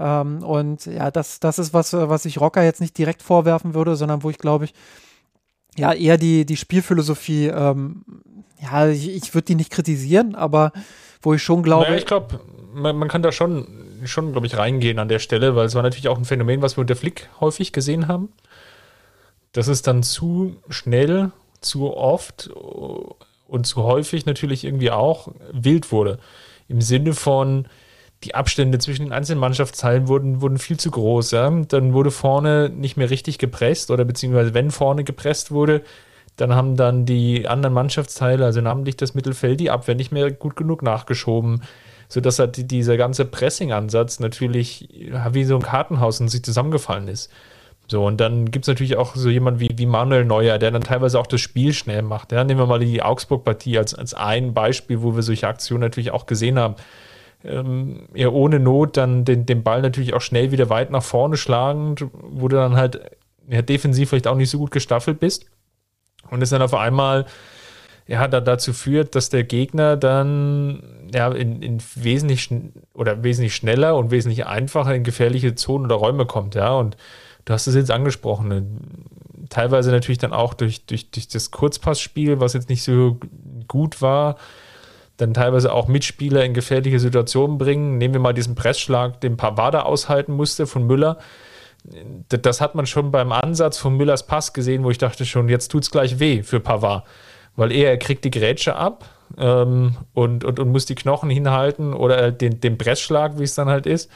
Ähm, 0.00 0.42
und 0.42 0.86
ja, 0.86 1.10
das, 1.10 1.40
das 1.40 1.58
ist 1.58 1.74
was, 1.74 1.92
was 1.92 2.24
ich 2.24 2.40
Rocker 2.40 2.62
jetzt 2.62 2.80
nicht 2.80 2.96
direkt 2.96 3.22
vorwerfen 3.22 3.74
würde, 3.74 3.96
sondern 3.96 4.22
wo 4.22 4.30
ich 4.30 4.38
glaube 4.38 4.64
ich, 4.64 4.74
ja, 5.76 5.92
eher 5.92 6.16
die, 6.16 6.46
die 6.46 6.56
Spielphilosophie, 6.56 7.46
ähm, 7.46 8.02
ja, 8.60 8.88
ich, 8.88 9.08
ich 9.08 9.34
würde 9.34 9.46
die 9.46 9.54
nicht 9.54 9.70
kritisieren, 9.70 10.34
aber 10.34 10.72
wo 11.22 11.34
ich 11.34 11.42
schon 11.42 11.62
glaube. 11.62 11.84
Naja, 11.84 11.96
ich 11.96 12.06
glaube, 12.06 12.40
man, 12.72 12.96
man, 12.96 13.08
kann 13.08 13.22
da 13.22 13.32
schon, 13.32 13.66
schon 14.04 14.32
glaube 14.32 14.46
ich, 14.46 14.56
reingehen 14.56 14.98
an 14.98 15.08
der 15.08 15.18
Stelle, 15.18 15.54
weil 15.56 15.66
es 15.66 15.74
war 15.74 15.82
natürlich 15.82 16.08
auch 16.08 16.18
ein 16.18 16.24
Phänomen, 16.24 16.62
was 16.62 16.76
wir 16.76 16.82
unter 16.82 16.96
Flick 16.96 17.28
häufig 17.40 17.72
gesehen 17.72 18.08
haben. 18.08 18.32
Dass 19.52 19.66
es 19.66 19.82
dann 19.82 20.02
zu 20.02 20.56
schnell, 20.68 21.32
zu 21.60 21.94
oft 21.94 22.48
und 22.48 23.66
zu 23.66 23.82
häufig 23.82 24.26
natürlich 24.26 24.64
irgendwie 24.64 24.90
auch 24.90 25.28
wild 25.52 25.90
wurde. 25.92 26.18
Im 26.68 26.80
Sinne 26.80 27.14
von, 27.14 27.66
die 28.24 28.34
Abstände 28.34 28.78
zwischen 28.78 29.06
den 29.06 29.12
einzelnen 29.12 29.40
Mannschaftsteilen 29.40 30.08
wurden, 30.08 30.42
wurden 30.42 30.58
viel 30.58 30.78
zu 30.78 30.90
groß. 30.90 31.30
Ja? 31.30 31.50
Dann 31.50 31.94
wurde 31.94 32.10
vorne 32.10 32.68
nicht 32.68 32.96
mehr 32.96 33.10
richtig 33.10 33.38
gepresst 33.38 33.90
oder 33.90 34.04
beziehungsweise 34.04 34.52
wenn 34.52 34.70
vorne 34.70 35.04
gepresst 35.04 35.50
wurde, 35.50 35.82
dann 36.36 36.54
haben 36.54 36.76
dann 36.76 37.06
die 37.06 37.48
anderen 37.48 37.74
Mannschaftsteile, 37.74 38.44
also 38.44 38.60
namentlich 38.60 38.96
das 38.96 39.14
Mittelfeld, 39.14 39.60
die 39.60 39.70
Abwehr 39.70 39.94
nicht 39.94 40.12
mehr 40.12 40.30
gut 40.30 40.56
genug 40.56 40.82
nachgeschoben, 40.82 41.62
sodass 42.08 42.38
halt 42.38 42.70
dieser 42.70 42.96
ganze 42.96 43.24
Pressing-Ansatz 43.24 44.20
natürlich 44.20 44.88
wie 45.32 45.44
so 45.44 45.56
ein 45.56 45.62
Kartenhaus 45.62 46.20
in 46.20 46.28
sich 46.28 46.42
zusammengefallen 46.42 47.08
ist. 47.08 47.30
So, 47.88 48.06
und 48.06 48.20
dann 48.20 48.50
gibt 48.50 48.64
es 48.64 48.68
natürlich 48.68 48.96
auch 48.96 49.16
so 49.16 49.28
jemand 49.28 49.60
wie, 49.60 49.70
wie 49.74 49.86
Manuel 49.86 50.24
Neuer, 50.24 50.58
der 50.58 50.70
dann 50.70 50.82
teilweise 50.82 51.18
auch 51.18 51.26
das 51.26 51.40
Spiel 51.40 51.72
schnell 51.72 52.02
macht. 52.02 52.32
Ja, 52.32 52.44
nehmen 52.44 52.60
wir 52.60 52.66
mal 52.66 52.78
die 52.78 53.02
Augsburg-Partie 53.02 53.78
als, 53.78 53.94
als 53.94 54.14
ein 54.14 54.54
Beispiel, 54.54 55.02
wo 55.02 55.16
wir 55.16 55.22
solche 55.22 55.48
Aktionen 55.48 55.80
natürlich 55.80 56.12
auch 56.12 56.26
gesehen 56.26 56.58
haben 56.58 56.76
ähm, 57.44 58.08
ja, 58.14 58.28
ohne 58.28 58.60
Not 58.60 58.96
dann 58.96 59.24
den, 59.24 59.46
den 59.46 59.62
Ball 59.62 59.82
natürlich 59.82 60.14
auch 60.14 60.20
schnell 60.20 60.52
wieder 60.52 60.68
weit 60.70 60.90
nach 60.90 61.02
vorne 61.02 61.36
schlagend, 61.36 62.06
wo 62.12 62.48
du 62.48 62.56
dann 62.56 62.76
halt 62.76 63.00
ja, 63.48 63.62
defensiv 63.62 64.10
vielleicht 64.10 64.26
auch 64.26 64.36
nicht 64.36 64.50
so 64.50 64.58
gut 64.58 64.70
gestaffelt 64.70 65.20
bist. 65.20 65.46
Und 66.30 66.42
es 66.42 66.50
dann 66.50 66.62
auf 66.62 66.74
einmal 66.74 67.26
ja, 68.06 68.26
da, 68.28 68.40
dazu 68.40 68.72
führt, 68.72 69.14
dass 69.14 69.30
der 69.30 69.44
Gegner 69.44 69.96
dann 69.96 70.82
ja, 71.14 71.30
in, 71.30 71.62
in 71.62 71.78
wesentlich 71.94 72.50
oder 72.92 73.22
wesentlich 73.22 73.54
schneller 73.54 73.96
und 73.96 74.10
wesentlich 74.10 74.46
einfacher 74.46 74.94
in 74.94 75.04
gefährliche 75.04 75.54
Zonen 75.54 75.86
oder 75.86 75.94
Räume 75.94 76.26
kommt, 76.26 76.54
ja. 76.54 76.72
Und 76.72 76.96
du 77.44 77.52
hast 77.52 77.66
es 77.66 77.74
jetzt 77.74 77.90
angesprochen, 77.90 78.80
teilweise 79.48 79.90
natürlich 79.90 80.18
dann 80.18 80.32
auch 80.32 80.54
durch, 80.54 80.86
durch, 80.86 81.10
durch 81.10 81.28
das 81.28 81.50
Kurzpassspiel, 81.50 82.40
was 82.40 82.52
jetzt 82.54 82.68
nicht 82.68 82.82
so 82.82 83.18
gut 83.68 84.02
war, 84.02 84.36
dann 85.20 85.34
teilweise 85.34 85.72
auch 85.72 85.88
Mitspieler 85.88 86.44
in 86.44 86.54
gefährliche 86.54 86.98
Situationen 86.98 87.58
bringen. 87.58 87.98
Nehmen 87.98 88.14
wir 88.14 88.20
mal 88.20 88.32
diesen 88.32 88.54
Pressschlag, 88.54 89.20
den 89.20 89.36
Pavada 89.36 89.82
aushalten 89.82 90.32
musste 90.32 90.66
von 90.66 90.86
Müller. 90.86 91.18
Das 92.28 92.60
hat 92.60 92.74
man 92.74 92.86
schon 92.86 93.10
beim 93.10 93.32
Ansatz 93.32 93.78
von 93.78 93.96
Müllers 93.96 94.26
Pass 94.26 94.52
gesehen, 94.52 94.84
wo 94.84 94.90
ich 94.90 94.98
dachte 94.98 95.24
schon, 95.24 95.48
jetzt 95.48 95.68
tut 95.68 95.84
es 95.84 95.90
gleich 95.90 96.18
weh 96.18 96.42
für 96.42 96.60
Pavard. 96.60 97.04
Weil 97.56 97.72
er, 97.72 97.90
er 97.90 97.98
kriegt 97.98 98.24
die 98.24 98.30
Grätsche 98.30 98.76
ab 98.76 99.06
ähm, 99.38 99.96
und, 100.14 100.44
und, 100.44 100.58
und 100.58 100.68
muss 100.70 100.86
die 100.86 100.94
Knochen 100.94 101.30
hinhalten 101.30 101.94
oder 101.94 102.32
den, 102.32 102.60
den 102.60 102.78
Pressschlag, 102.78 103.38
wie 103.38 103.44
es 103.44 103.54
dann 103.54 103.68
halt 103.68 103.86
ist. 103.86 104.10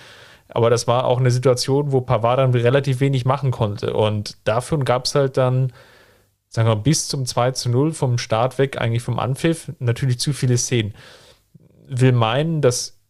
Aber 0.48 0.70
das 0.70 0.86
war 0.86 1.06
auch 1.06 1.18
eine 1.18 1.30
Situation, 1.30 1.92
wo 1.92 2.00
Pavard 2.00 2.38
dann 2.38 2.52
relativ 2.52 3.00
wenig 3.00 3.24
machen 3.24 3.50
konnte. 3.50 3.94
Und 3.94 4.36
dafür 4.44 4.78
gab 4.78 5.06
es 5.06 5.14
halt 5.14 5.36
dann 5.36 5.72
sagen 6.54 6.68
wir, 6.68 6.76
bis 6.76 7.08
zum 7.08 7.26
2 7.26 7.50
zu 7.50 7.68
0 7.68 7.92
vom 7.92 8.16
Start 8.16 8.58
weg, 8.58 8.80
eigentlich 8.80 9.02
vom 9.02 9.18
Anpfiff, 9.18 9.72
natürlich 9.80 10.20
zu 10.20 10.32
viele 10.32 10.56
Szenen. 10.56 10.94
Will 11.88 12.12
meinen, 12.12 12.60
dass 12.60 13.00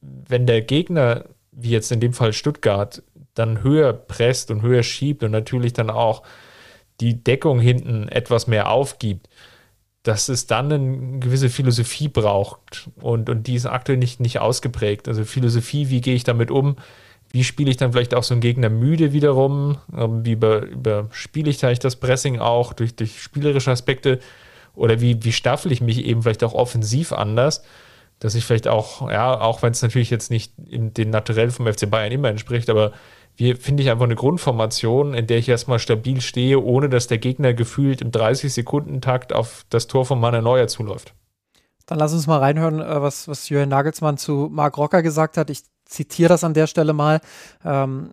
wenn 0.00 0.46
der 0.46 0.62
Gegner, 0.62 1.26
wie 1.52 1.68
jetzt 1.68 1.92
in 1.92 2.00
dem 2.00 2.14
Fall 2.14 2.32
Stuttgart, 2.32 3.02
dann 3.34 3.62
höher 3.62 3.92
presst 3.92 4.50
und 4.50 4.62
höher 4.62 4.82
schiebt 4.82 5.22
und 5.22 5.32
natürlich 5.32 5.74
dann 5.74 5.90
auch 5.90 6.22
die 7.02 7.22
Deckung 7.22 7.60
hinten 7.60 8.08
etwas 8.08 8.46
mehr 8.46 8.70
aufgibt, 8.70 9.28
dass 10.02 10.30
es 10.30 10.46
dann 10.46 10.72
eine 10.72 11.18
gewisse 11.18 11.50
Philosophie 11.50 12.08
braucht 12.08 12.88
und, 13.02 13.28
und 13.28 13.46
die 13.48 13.54
ist 13.56 13.66
aktuell 13.66 13.98
nicht, 13.98 14.18
nicht 14.18 14.38
ausgeprägt. 14.38 15.08
Also 15.08 15.24
Philosophie, 15.24 15.90
wie 15.90 16.00
gehe 16.00 16.14
ich 16.14 16.24
damit 16.24 16.50
um? 16.50 16.76
Wie 17.30 17.44
spiele 17.44 17.70
ich 17.70 17.76
dann 17.76 17.92
vielleicht 17.92 18.14
auch 18.14 18.22
so 18.22 18.34
einen 18.34 18.40
Gegner 18.40 18.70
müde 18.70 19.12
wiederum? 19.12 19.78
Ähm, 19.96 20.24
wie 20.24 20.32
über, 20.32 20.62
überspiele 20.62 21.50
ich 21.50 21.58
vielleicht 21.58 21.84
das 21.84 21.96
Pressing 21.96 22.38
auch 22.38 22.72
durch, 22.72 22.96
durch 22.96 23.22
spielerische 23.22 23.70
Aspekte? 23.70 24.18
Oder 24.74 25.00
wie, 25.00 25.22
wie 25.24 25.32
staffel 25.32 25.72
ich 25.72 25.80
mich 25.80 26.04
eben 26.04 26.22
vielleicht 26.22 26.44
auch 26.44 26.54
offensiv 26.54 27.12
anders? 27.12 27.62
Dass 28.18 28.34
ich 28.34 28.44
vielleicht 28.44 28.68
auch, 28.68 29.10
ja, 29.10 29.40
auch 29.40 29.62
wenn 29.62 29.72
es 29.72 29.82
natürlich 29.82 30.10
jetzt 30.10 30.30
nicht 30.30 30.52
in 30.68 30.94
den 30.94 31.10
Naturell 31.10 31.50
vom 31.50 31.66
FC 31.72 31.88
Bayern 31.90 32.12
immer 32.12 32.28
entspricht, 32.28 32.70
aber 32.70 32.92
wie 33.36 33.54
finde 33.54 33.84
ich 33.84 33.90
einfach 33.90 34.04
eine 34.04 34.16
Grundformation, 34.16 35.14
in 35.14 35.28
der 35.28 35.38
ich 35.38 35.48
erstmal 35.48 35.78
stabil 35.78 36.20
stehe, 36.20 36.60
ohne 36.60 36.88
dass 36.88 37.06
der 37.06 37.18
Gegner 37.18 37.54
gefühlt 37.54 38.00
im 38.00 38.10
30-Sekunden-Takt 38.10 39.32
auf 39.32 39.64
das 39.70 39.86
Tor 39.86 40.04
von 40.04 40.18
Manuel 40.18 40.42
Neuer 40.42 40.66
zuläuft. 40.66 41.14
Dann 41.86 41.98
lass 41.98 42.12
uns 42.12 42.26
mal 42.26 42.38
reinhören, 42.38 42.80
äh, 42.80 43.00
was, 43.00 43.28
was 43.28 43.48
Jürgen 43.48 43.70
Nagelsmann 43.70 44.18
zu 44.18 44.48
Marc 44.50 44.76
Rocker 44.76 45.02
gesagt 45.02 45.36
hat. 45.36 45.50
Ich 45.50 45.62
zitiere 45.88 46.28
das 46.28 46.44
an 46.44 46.54
der 46.54 46.66
Stelle 46.66 46.92
mal. 46.92 47.20
Ähm, 47.64 48.10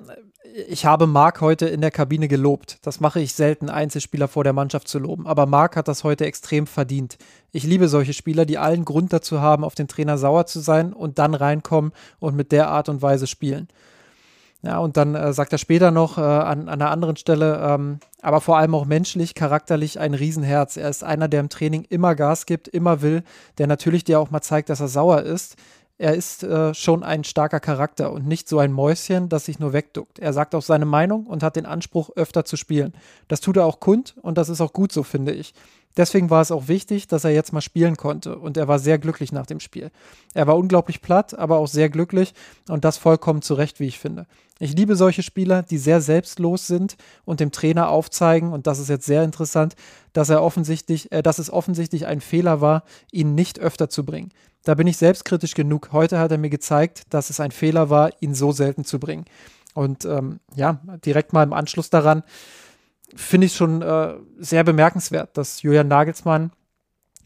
ich 0.67 0.86
habe 0.86 1.05
Marc 1.05 1.41
heute 1.41 1.65
in 1.65 1.82
der 1.82 1.91
Kabine 1.91 2.28
gelobt. 2.28 2.80
Das 2.84 3.01
mache 3.01 3.19
ich 3.19 3.34
selten, 3.34 3.69
Einzelspieler 3.69 4.30
vor 4.30 4.45
der 4.45 4.53
Mannschaft 4.53 4.88
zu 4.88 4.99
loben. 4.99 5.28
Aber 5.28 5.45
Marc 5.45 5.76
hat 5.76 5.88
das 5.88 6.03
heute 6.03 6.26
extrem 6.26 6.65
verdient. 6.65 7.17
Ich 7.51 7.63
liebe 7.63 7.89
solche 7.89 8.13
Spieler, 8.13 8.45
die 8.45 8.57
allen 8.57 8.86
Grund 8.86 9.11
dazu 9.11 9.41
haben, 9.41 9.65
auf 9.65 9.76
den 9.76 9.89
Trainer 9.89 10.17
sauer 10.17 10.45
zu 10.45 10.59
sein 10.61 10.93
und 10.93 11.19
dann 11.19 11.34
reinkommen 11.34 11.91
und 12.19 12.36
mit 12.36 12.53
der 12.53 12.69
Art 12.69 12.88
und 12.88 13.01
Weise 13.01 13.28
spielen. 13.28 13.67
Ja, 14.61 14.80
und 14.80 14.97
dann 14.97 15.13
äh, 15.13 15.32
sagt 15.32 15.51
er 15.51 15.59
später 15.59 15.91
noch 15.91 16.17
äh, 16.17 16.21
an, 16.21 16.69
an 16.69 16.82
einer 16.82 16.89
anderen 16.89 17.17
Stelle, 17.17 17.59
ähm, 17.61 17.99
aber 18.21 18.41
vor 18.41 18.57
allem 18.57 18.73
auch 18.73 18.86
menschlich, 18.86 19.36
charakterlich 19.36 19.99
ein 19.99 20.15
Riesenherz. 20.15 20.76
Er 20.78 20.89
ist 20.89 21.03
einer, 21.03 21.28
der 21.28 21.41
im 21.41 21.49
Training 21.49 21.86
immer 21.89 22.15
Gas 22.15 22.47
gibt, 22.47 22.67
immer 22.67 23.03
will, 23.03 23.23
der 23.59 23.67
natürlich 23.67 24.05
dir 24.05 24.19
auch 24.19 24.32
mal 24.32 24.41
zeigt, 24.41 24.69
dass 24.69 24.80
er 24.80 24.88
sauer 24.88 25.21
ist, 25.21 25.55
er 25.97 26.13
ist 26.13 26.43
äh, 26.43 26.73
schon 26.73 27.03
ein 27.03 27.23
starker 27.23 27.59
Charakter 27.59 28.11
und 28.11 28.27
nicht 28.27 28.49
so 28.49 28.59
ein 28.59 28.73
Mäuschen, 28.73 29.29
das 29.29 29.45
sich 29.45 29.59
nur 29.59 29.71
wegduckt. 29.71 30.19
Er 30.19 30.33
sagt 30.33 30.53
auch 30.53 30.61
seine 30.61 30.85
Meinung 30.85 31.25
und 31.25 31.41
hat 31.41 31.55
den 31.55 31.65
Anspruch, 31.65 32.09
öfter 32.15 32.43
zu 32.43 32.57
spielen. 32.57 32.93
Das 33.27 33.39
tut 33.39 33.57
er 33.57 33.65
auch 33.65 33.79
kund 33.79 34.15
und 34.21 34.37
das 34.37 34.49
ist 34.49 34.59
auch 34.59 34.73
gut 34.73 34.91
so, 34.91 35.03
finde 35.03 35.31
ich. 35.31 35.53
Deswegen 35.97 36.29
war 36.29 36.41
es 36.41 36.51
auch 36.51 36.67
wichtig, 36.67 37.07
dass 37.07 37.23
er 37.23 37.31
jetzt 37.31 37.53
mal 37.53 37.61
spielen 37.61 37.95
konnte 37.95 38.37
und 38.37 38.57
er 38.57 38.67
war 38.67 38.79
sehr 38.79 38.97
glücklich 38.97 39.31
nach 39.31 39.45
dem 39.45 39.59
Spiel. 39.59 39.91
Er 40.33 40.45
war 40.45 40.57
unglaublich 40.57 41.01
platt, 41.01 41.37
aber 41.37 41.57
auch 41.57 41.67
sehr 41.67 41.89
glücklich 41.89 42.33
und 42.67 42.83
das 42.83 42.97
vollkommen 42.97 43.41
zu 43.41 43.53
Recht, 43.53 43.79
wie 43.79 43.87
ich 43.87 43.99
finde. 43.99 44.25
Ich 44.59 44.73
liebe 44.73 44.95
solche 44.95 45.23
Spieler, 45.23 45.63
die 45.63 45.77
sehr 45.77 46.01
selbstlos 46.01 46.67
sind 46.67 46.95
und 47.25 47.39
dem 47.39 47.51
Trainer 47.51 47.89
aufzeigen, 47.89 48.53
und 48.53 48.67
das 48.67 48.79
ist 48.79 48.89
jetzt 48.89 49.05
sehr 49.05 49.23
interessant, 49.23 49.75
dass 50.13 50.29
er 50.29 50.43
offensichtlich, 50.43 51.11
äh, 51.11 51.21
dass 51.21 51.39
es 51.39 51.51
offensichtlich 51.51 52.05
ein 52.05 52.21
Fehler 52.21 52.61
war, 52.61 52.83
ihn 53.11 53.35
nicht 53.35 53.59
öfter 53.59 53.89
zu 53.89 54.05
bringen. 54.05 54.31
Da 54.63 54.75
bin 54.75 54.87
ich 54.87 54.97
selbstkritisch 54.97 55.53
genug. 55.53 55.89
Heute 55.91 56.19
hat 56.19 56.31
er 56.31 56.37
mir 56.37 56.49
gezeigt, 56.49 57.03
dass 57.09 57.29
es 57.29 57.39
ein 57.39 57.51
Fehler 57.51 57.89
war, 57.89 58.11
ihn 58.21 58.33
so 58.33 58.51
selten 58.51 58.83
zu 58.83 58.99
bringen. 58.99 59.25
Und 59.73 60.05
ähm, 60.05 60.39
ja, 60.55 60.79
direkt 61.05 61.33
mal 61.33 61.43
im 61.43 61.53
Anschluss 61.53 61.89
daran 61.89 62.23
finde 63.14 63.47
ich 63.47 63.56
schon 63.56 63.82
äh, 63.82 64.16
sehr 64.38 64.64
bemerkenswert, 64.64 65.38
dass 65.38 65.62
Julian 65.62 65.88
Nagelsmann 65.88 66.51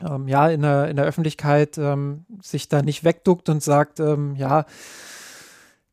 ähm, 0.02 0.28
ja 0.28 0.48
in 0.50 0.62
der, 0.62 0.90
in 0.90 0.96
der 0.96 1.06
Öffentlichkeit 1.06 1.78
ähm, 1.78 2.26
sich 2.42 2.70
da 2.70 2.82
nicht 2.82 3.04
wegduckt 3.04 3.50
und 3.50 3.64
sagt, 3.64 4.00
ähm, 4.00 4.36
ja, 4.36 4.66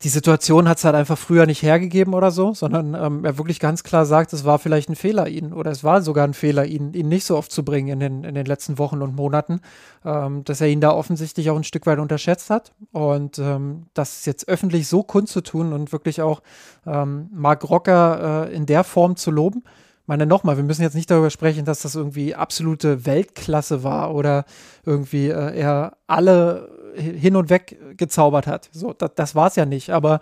die 0.03 0.09
Situation 0.09 0.69
hat 0.69 0.77
es 0.77 0.83
halt 0.83 0.93
einfach 0.93 1.17
früher 1.17 1.47
nicht 1.47 1.63
hergegeben 1.63 2.13
oder 2.13 2.29
so, 2.29 2.53
sondern 2.53 2.93
ähm, 2.93 3.25
er 3.25 3.39
wirklich 3.39 3.59
ganz 3.59 3.83
klar 3.83 4.05
sagt, 4.05 4.31
es 4.31 4.45
war 4.45 4.59
vielleicht 4.59 4.89
ein 4.89 4.95
Fehler, 4.95 5.27
ihn 5.27 5.53
oder 5.53 5.71
es 5.71 5.83
war 5.83 6.03
sogar 6.03 6.23
ein 6.27 6.35
Fehler, 6.35 6.65
ihn, 6.65 6.93
ihn 6.93 7.09
nicht 7.09 7.25
so 7.25 7.35
oft 7.35 7.51
zu 7.51 7.65
bringen 7.65 7.87
in 7.87 7.99
den, 7.99 8.23
in 8.23 8.35
den 8.35 8.45
letzten 8.45 8.77
Wochen 8.77 9.01
und 9.01 9.15
Monaten, 9.15 9.59
ähm, 10.05 10.43
dass 10.43 10.61
er 10.61 10.67
ihn 10.67 10.81
da 10.81 10.91
offensichtlich 10.91 11.49
auch 11.49 11.57
ein 11.57 11.63
Stück 11.63 11.87
weit 11.87 11.97
unterschätzt 11.97 12.51
hat. 12.51 12.73
Und 12.91 13.39
ähm, 13.39 13.87
das 13.95 14.25
jetzt 14.27 14.47
öffentlich 14.47 14.87
so 14.87 15.01
kundzutun 15.01 15.73
und 15.73 15.91
wirklich 15.91 16.21
auch 16.21 16.43
ähm, 16.85 17.29
Mark 17.33 17.67
Rocker 17.67 18.49
äh, 18.49 18.55
in 18.55 18.67
der 18.67 18.83
Form 18.83 19.15
zu 19.15 19.31
loben, 19.31 19.63
meine, 20.07 20.25
nochmal, 20.25 20.57
wir 20.57 20.63
müssen 20.63 20.81
jetzt 20.81 20.95
nicht 20.95 21.11
darüber 21.11 21.29
sprechen, 21.29 21.65
dass 21.65 21.81
das 21.81 21.95
irgendwie 21.95 22.33
absolute 22.33 23.05
Weltklasse 23.05 23.83
war 23.83 24.15
oder 24.15 24.45
irgendwie 24.85 25.27
äh, 25.27 25.55
er 25.57 25.97
alle 26.07 26.69
hin 26.95 27.35
und 27.35 27.49
weg 27.49 27.77
gezaubert 27.97 28.47
hat. 28.47 28.69
So, 28.71 28.93
das, 28.93 29.11
das 29.15 29.35
war 29.35 29.47
es 29.47 29.55
ja 29.55 29.65
nicht, 29.65 29.91
aber 29.91 30.21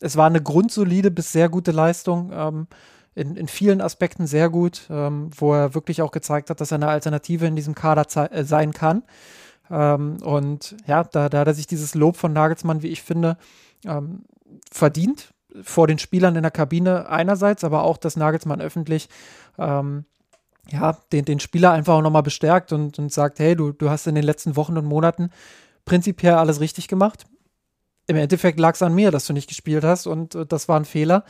es 0.00 0.16
war 0.16 0.26
eine 0.26 0.42
grundsolide 0.42 1.10
bis 1.10 1.32
sehr 1.32 1.48
gute 1.48 1.70
Leistung. 1.70 2.32
Ähm, 2.32 2.66
in, 3.14 3.36
in 3.36 3.48
vielen 3.48 3.80
Aspekten 3.80 4.26
sehr 4.26 4.50
gut, 4.50 4.86
ähm, 4.90 5.30
wo 5.34 5.54
er 5.54 5.74
wirklich 5.74 6.02
auch 6.02 6.10
gezeigt 6.10 6.50
hat, 6.50 6.60
dass 6.60 6.70
er 6.70 6.76
eine 6.76 6.88
Alternative 6.88 7.46
in 7.46 7.56
diesem 7.56 7.74
Kader 7.74 8.06
äh, 8.30 8.44
sein 8.44 8.72
kann. 8.72 9.04
Ähm, 9.70 10.18
und 10.22 10.76
ja, 10.86 11.02
da, 11.04 11.28
da 11.28 11.40
hat 11.40 11.48
er 11.48 11.54
sich 11.54 11.66
dieses 11.66 11.94
Lob 11.94 12.16
von 12.16 12.32
Nagelsmann, 12.32 12.82
wie 12.82 12.88
ich 12.88 13.02
finde, 13.02 13.38
ähm, 13.86 14.24
verdient 14.70 15.32
vor 15.62 15.86
den 15.86 15.98
Spielern 15.98 16.36
in 16.36 16.42
der 16.42 16.50
Kabine 16.50 17.08
einerseits, 17.08 17.64
aber 17.64 17.84
auch, 17.84 17.96
dass 17.96 18.16
Nagelsmann 18.16 18.60
öffentlich 18.60 19.08
ähm, 19.58 20.04
ja, 20.68 20.98
den, 21.12 21.24
den 21.24 21.40
Spieler 21.40 21.72
einfach 21.72 21.94
auch 21.94 22.02
nochmal 22.02 22.22
bestärkt 22.22 22.72
und, 22.72 22.98
und 22.98 23.12
sagt, 23.12 23.38
hey, 23.38 23.54
du, 23.54 23.72
du 23.72 23.90
hast 23.90 24.06
in 24.06 24.14
den 24.14 24.24
letzten 24.24 24.56
Wochen 24.56 24.76
und 24.76 24.84
Monaten 24.84 25.30
prinzipiell 25.84 26.34
alles 26.34 26.60
richtig 26.60 26.88
gemacht. 26.88 27.26
Im 28.08 28.16
Endeffekt 28.16 28.58
lag 28.58 28.74
es 28.74 28.82
an 28.82 28.94
mir, 28.94 29.10
dass 29.10 29.26
du 29.26 29.32
nicht 29.32 29.48
gespielt 29.48 29.84
hast 29.84 30.06
und 30.06 30.34
äh, 30.34 30.46
das 30.46 30.68
war 30.68 30.78
ein 30.78 30.84
Fehler. 30.84 31.24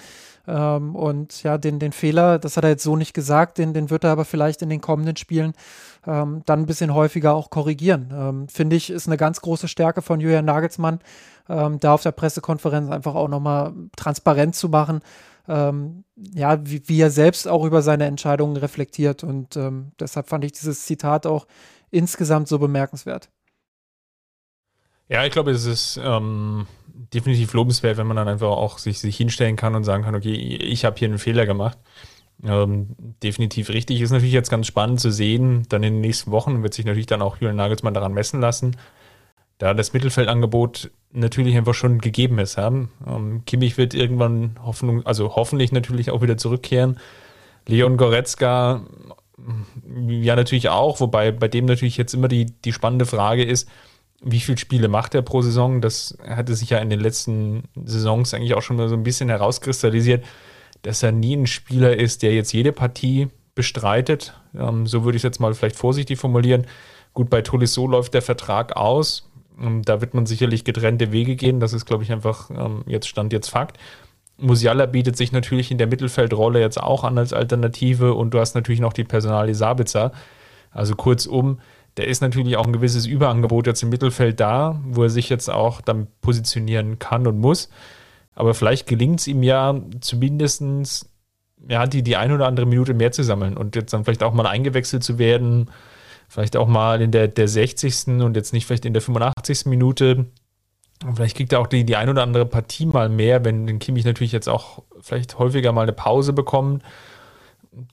Ähm, 0.46 0.94
und 0.94 1.42
ja, 1.42 1.58
den, 1.58 1.78
den 1.78 1.92
Fehler, 1.92 2.38
das 2.38 2.56
hat 2.56 2.64
er 2.64 2.70
jetzt 2.70 2.82
so 2.82 2.96
nicht 2.96 3.14
gesagt, 3.14 3.58
den, 3.58 3.74
den 3.74 3.90
wird 3.90 4.04
er 4.04 4.10
aber 4.10 4.24
vielleicht 4.24 4.62
in 4.62 4.68
den 4.68 4.80
kommenden 4.80 5.16
Spielen 5.16 5.54
ähm, 6.06 6.42
dann 6.46 6.60
ein 6.60 6.66
bisschen 6.66 6.94
häufiger 6.94 7.34
auch 7.34 7.50
korrigieren. 7.50 8.12
Ähm, 8.12 8.48
Finde 8.48 8.76
ich, 8.76 8.90
ist 8.90 9.06
eine 9.06 9.16
ganz 9.16 9.40
große 9.40 9.68
Stärke 9.68 10.02
von 10.02 10.20
Julian 10.20 10.44
Nagelsmann, 10.44 11.00
ähm, 11.48 11.80
da 11.80 11.94
auf 11.94 12.02
der 12.02 12.12
Pressekonferenz 12.12 12.90
einfach 12.90 13.14
auch 13.14 13.28
nochmal 13.28 13.72
transparent 13.96 14.54
zu 14.54 14.68
machen, 14.68 15.00
ähm, 15.48 16.04
ja, 16.16 16.58
wie, 16.66 16.82
wie, 16.88 17.00
er 17.00 17.10
selbst 17.10 17.46
auch 17.48 17.64
über 17.64 17.82
seine 17.82 18.06
Entscheidungen 18.06 18.56
reflektiert. 18.56 19.24
Und 19.24 19.56
ähm, 19.56 19.92
deshalb 20.00 20.28
fand 20.28 20.44
ich 20.44 20.52
dieses 20.52 20.86
Zitat 20.86 21.26
auch 21.26 21.46
insgesamt 21.90 22.48
so 22.48 22.58
bemerkenswert. 22.58 23.30
Ja, 25.08 25.24
ich 25.24 25.30
glaube, 25.30 25.52
es 25.52 25.66
ist 25.66 26.00
ähm, 26.02 26.66
definitiv 27.14 27.52
lobenswert, 27.52 27.96
wenn 27.96 28.06
man 28.06 28.16
dann 28.16 28.28
einfach 28.28 28.48
auch 28.48 28.78
sich, 28.78 28.98
sich 28.98 29.16
hinstellen 29.16 29.56
kann 29.56 29.74
und 29.74 29.84
sagen 29.84 30.04
kann, 30.04 30.14
okay, 30.14 30.32
ich 30.32 30.84
habe 30.84 30.96
hier 30.98 31.08
einen 31.08 31.18
Fehler 31.18 31.46
gemacht. 31.46 31.78
Ähm, 32.44 32.88
definitiv 33.22 33.70
richtig. 33.70 34.00
Ist 34.00 34.10
natürlich 34.10 34.32
jetzt 34.32 34.50
ganz 34.50 34.66
spannend 34.66 35.00
zu 35.00 35.10
sehen. 35.10 35.64
Dann 35.68 35.82
in 35.82 35.94
den 35.94 36.00
nächsten 36.00 36.30
Wochen 36.30 36.62
wird 36.62 36.74
sich 36.74 36.84
natürlich 36.84 37.06
dann 37.06 37.22
auch 37.22 37.36
Julian 37.36 37.56
Nagelsmann 37.56 37.94
daran 37.94 38.12
messen 38.12 38.40
lassen. 38.40 38.76
Da 39.58 39.72
das 39.72 39.92
Mittelfeldangebot 39.92 40.90
natürlich 41.12 41.56
einfach 41.56 41.74
schon 41.74 41.98
gegeben 41.98 42.38
ist. 42.38 42.56
Ja. 42.56 42.68
Ähm, 42.68 43.42
Kimmich 43.46 43.78
wird 43.78 43.94
irgendwann 43.94 44.56
Hoffnung, 44.62 45.06
also 45.06 45.34
hoffentlich 45.34 45.72
natürlich 45.72 46.10
auch 46.10 46.20
wieder 46.20 46.36
zurückkehren. 46.36 46.98
Leon 47.66 47.96
Goretzka 47.96 48.82
ja 50.08 50.36
natürlich 50.36 50.68
auch, 50.68 51.00
wobei 51.00 51.32
bei 51.32 51.48
dem 51.48 51.66
natürlich 51.66 51.96
jetzt 51.96 52.14
immer 52.14 52.28
die, 52.28 52.46
die 52.46 52.72
spannende 52.72 53.06
Frage 53.06 53.44
ist, 53.44 53.68
wie 54.28 54.40
viele 54.40 54.58
Spiele 54.58 54.88
macht 54.88 55.14
er 55.14 55.22
pro 55.22 55.40
Saison? 55.40 55.80
Das 55.80 56.18
hatte 56.26 56.56
sich 56.56 56.70
ja 56.70 56.78
in 56.78 56.90
den 56.90 56.98
letzten 56.98 57.62
Saisons 57.84 58.34
eigentlich 58.34 58.54
auch 58.54 58.62
schon 58.62 58.76
mal 58.76 58.88
so 58.88 58.96
ein 58.96 59.04
bisschen 59.04 59.28
herauskristallisiert, 59.28 60.24
dass 60.82 61.02
er 61.04 61.12
nie 61.12 61.36
ein 61.36 61.46
Spieler 61.46 61.96
ist, 61.96 62.22
der 62.22 62.34
jetzt 62.34 62.52
jede 62.52 62.72
Partie 62.72 63.28
bestreitet. 63.54 64.34
Ähm, 64.58 64.86
so 64.86 65.04
würde 65.04 65.16
ich 65.16 65.20
es 65.20 65.24
jetzt 65.24 65.40
mal 65.40 65.54
vielleicht 65.54 65.76
vorsichtig 65.76 66.18
formulieren. 66.18 66.66
Gut, 67.14 67.30
bei 67.30 67.40
Tolisso 67.40 67.86
läuft 67.86 68.14
der 68.14 68.22
Vertrag 68.22 68.76
aus. 68.76 69.30
Ähm, 69.60 69.82
da 69.82 70.00
wird 70.00 70.12
man 70.14 70.26
sicherlich 70.26 70.64
getrennte 70.64 71.12
Wege 71.12 71.36
gehen. 71.36 71.60
Das 71.60 71.72
ist, 71.72 71.86
glaube 71.86 72.02
ich, 72.02 72.10
einfach 72.10 72.50
ähm, 72.50 72.82
jetzt 72.86 73.06
Stand 73.06 73.32
jetzt 73.32 73.48
Fakt. 73.48 73.78
Musiala 74.38 74.86
bietet 74.86 75.16
sich 75.16 75.30
natürlich 75.30 75.70
in 75.70 75.78
der 75.78 75.86
Mittelfeldrolle 75.86 76.60
jetzt 76.60 76.82
auch 76.82 77.04
an 77.04 77.16
als 77.16 77.32
Alternative 77.32 78.12
und 78.12 78.34
du 78.34 78.40
hast 78.40 78.54
natürlich 78.54 78.80
noch 78.80 78.92
die 78.92 79.04
Personalie 79.04 79.54
Sabitzer. 79.54 80.10
Also 80.72 80.94
kurzum, 80.94 81.60
der 81.96 82.06
ist 82.08 82.20
natürlich 82.20 82.56
auch 82.56 82.66
ein 82.66 82.72
gewisses 82.72 83.06
Überangebot 83.06 83.66
jetzt 83.66 83.82
im 83.82 83.88
Mittelfeld 83.88 84.40
da, 84.40 84.80
wo 84.84 85.04
er 85.04 85.10
sich 85.10 85.28
jetzt 85.28 85.48
auch 85.48 85.80
dann 85.80 86.08
positionieren 86.20 86.98
kann 86.98 87.26
und 87.26 87.38
muss. 87.38 87.70
Aber 88.34 88.52
vielleicht 88.52 88.86
gelingt 88.86 89.20
es 89.20 89.26
ihm 89.26 89.42
ja 89.42 89.80
zumindest, 90.00 91.08
ja, 91.68 91.86
die, 91.86 92.02
die 92.02 92.16
ein 92.16 92.32
oder 92.32 92.46
andere 92.46 92.66
Minute 92.66 92.92
mehr 92.92 93.12
zu 93.12 93.24
sammeln 93.24 93.56
und 93.56 93.76
jetzt 93.76 93.92
dann 93.92 94.04
vielleicht 94.04 94.22
auch 94.22 94.34
mal 94.34 94.46
eingewechselt 94.46 95.02
zu 95.02 95.18
werden, 95.18 95.70
vielleicht 96.28 96.56
auch 96.56 96.68
mal 96.68 97.00
in 97.00 97.12
der, 97.12 97.28
der 97.28 97.48
60. 97.48 98.08
und 98.20 98.36
jetzt 98.36 98.52
nicht 98.52 98.66
vielleicht 98.66 98.84
in 98.84 98.92
der 98.92 99.02
85. 99.02 99.66
Minute. 99.66 100.26
Und 101.04 101.16
vielleicht 101.16 101.36
kriegt 101.36 101.52
er 101.52 101.60
auch 101.60 101.66
die, 101.66 101.84
die 101.84 101.96
ein 101.96 102.10
oder 102.10 102.22
andere 102.22 102.44
Partie 102.44 102.86
mal 102.86 103.08
mehr, 103.08 103.44
wenn 103.44 103.78
Kimmich 103.78 104.04
natürlich 104.04 104.32
jetzt 104.32 104.48
auch 104.48 104.82
vielleicht 105.00 105.38
häufiger 105.38 105.72
mal 105.72 105.82
eine 105.82 105.92
Pause 105.92 106.32
bekommt 106.34 106.82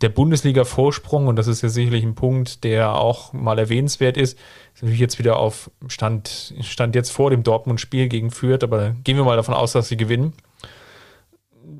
der 0.01 0.09
Bundesliga-Vorsprung, 0.09 1.27
und 1.27 1.35
das 1.35 1.47
ist 1.47 1.61
ja 1.61 1.67
sicherlich 1.67 2.03
ein 2.03 2.15
Punkt, 2.15 2.63
der 2.63 2.95
auch 2.95 3.33
mal 3.33 3.59
erwähnenswert 3.59 4.15
ist, 4.15 4.39
ist 4.73 4.81
natürlich 4.81 4.99
jetzt 4.99 5.19
wieder 5.19 5.37
auf 5.37 5.69
Stand, 5.87 6.53
Stand 6.61 6.95
jetzt 6.95 7.11
vor 7.11 7.29
dem 7.29 7.43
Dortmund-Spiel 7.43 8.07
gegen 8.07 8.31
Fürth, 8.31 8.63
aber 8.63 8.95
gehen 9.03 9.17
wir 9.17 9.25
mal 9.25 9.35
davon 9.35 9.53
aus, 9.53 9.73
dass 9.73 9.89
sie 9.89 9.97
gewinnen. 9.97 10.33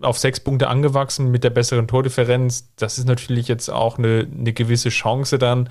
Auf 0.01 0.17
sechs 0.17 0.41
Punkte 0.41 0.67
angewachsen 0.67 1.31
mit 1.31 1.45
der 1.45 1.49
besseren 1.49 1.87
Tordifferenz. 1.87 2.73
Das 2.75 2.97
ist 2.97 3.07
natürlich 3.07 3.47
jetzt 3.47 3.69
auch 3.69 3.97
eine, 3.97 4.27
eine 4.29 4.51
gewisse 4.51 4.89
Chance 4.89 5.37
dann 5.37 5.69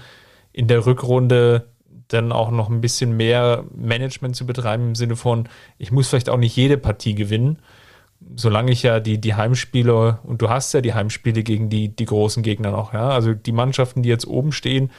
in 0.52 0.68
der 0.68 0.86
Rückrunde 0.86 1.68
dann 2.08 2.32
auch 2.32 2.50
noch 2.50 2.70
ein 2.70 2.80
bisschen 2.80 3.16
mehr 3.16 3.64
Management 3.74 4.36
zu 4.36 4.46
betreiben 4.46 4.88
im 4.88 4.94
Sinne 4.94 5.16
von, 5.16 5.48
ich 5.78 5.92
muss 5.92 6.08
vielleicht 6.08 6.30
auch 6.30 6.38
nicht 6.38 6.56
jede 6.56 6.78
Partie 6.78 7.14
gewinnen 7.14 7.58
solange 8.36 8.72
ich 8.72 8.82
ja 8.82 9.00
die, 9.00 9.20
die 9.20 9.34
Heimspiele, 9.34 10.18
und 10.24 10.42
du 10.42 10.48
hast 10.48 10.72
ja 10.74 10.80
die 10.80 10.94
Heimspiele 10.94 11.42
gegen 11.42 11.68
die, 11.68 11.94
die 11.94 12.04
großen 12.04 12.42
Gegner 12.42 12.70
noch, 12.70 12.92
ja. 12.92 13.10
Also 13.10 13.34
die 13.34 13.52
Mannschaften, 13.52 14.02
die 14.02 14.08
jetzt 14.08 14.26
oben 14.26 14.52
stehen, 14.52 14.90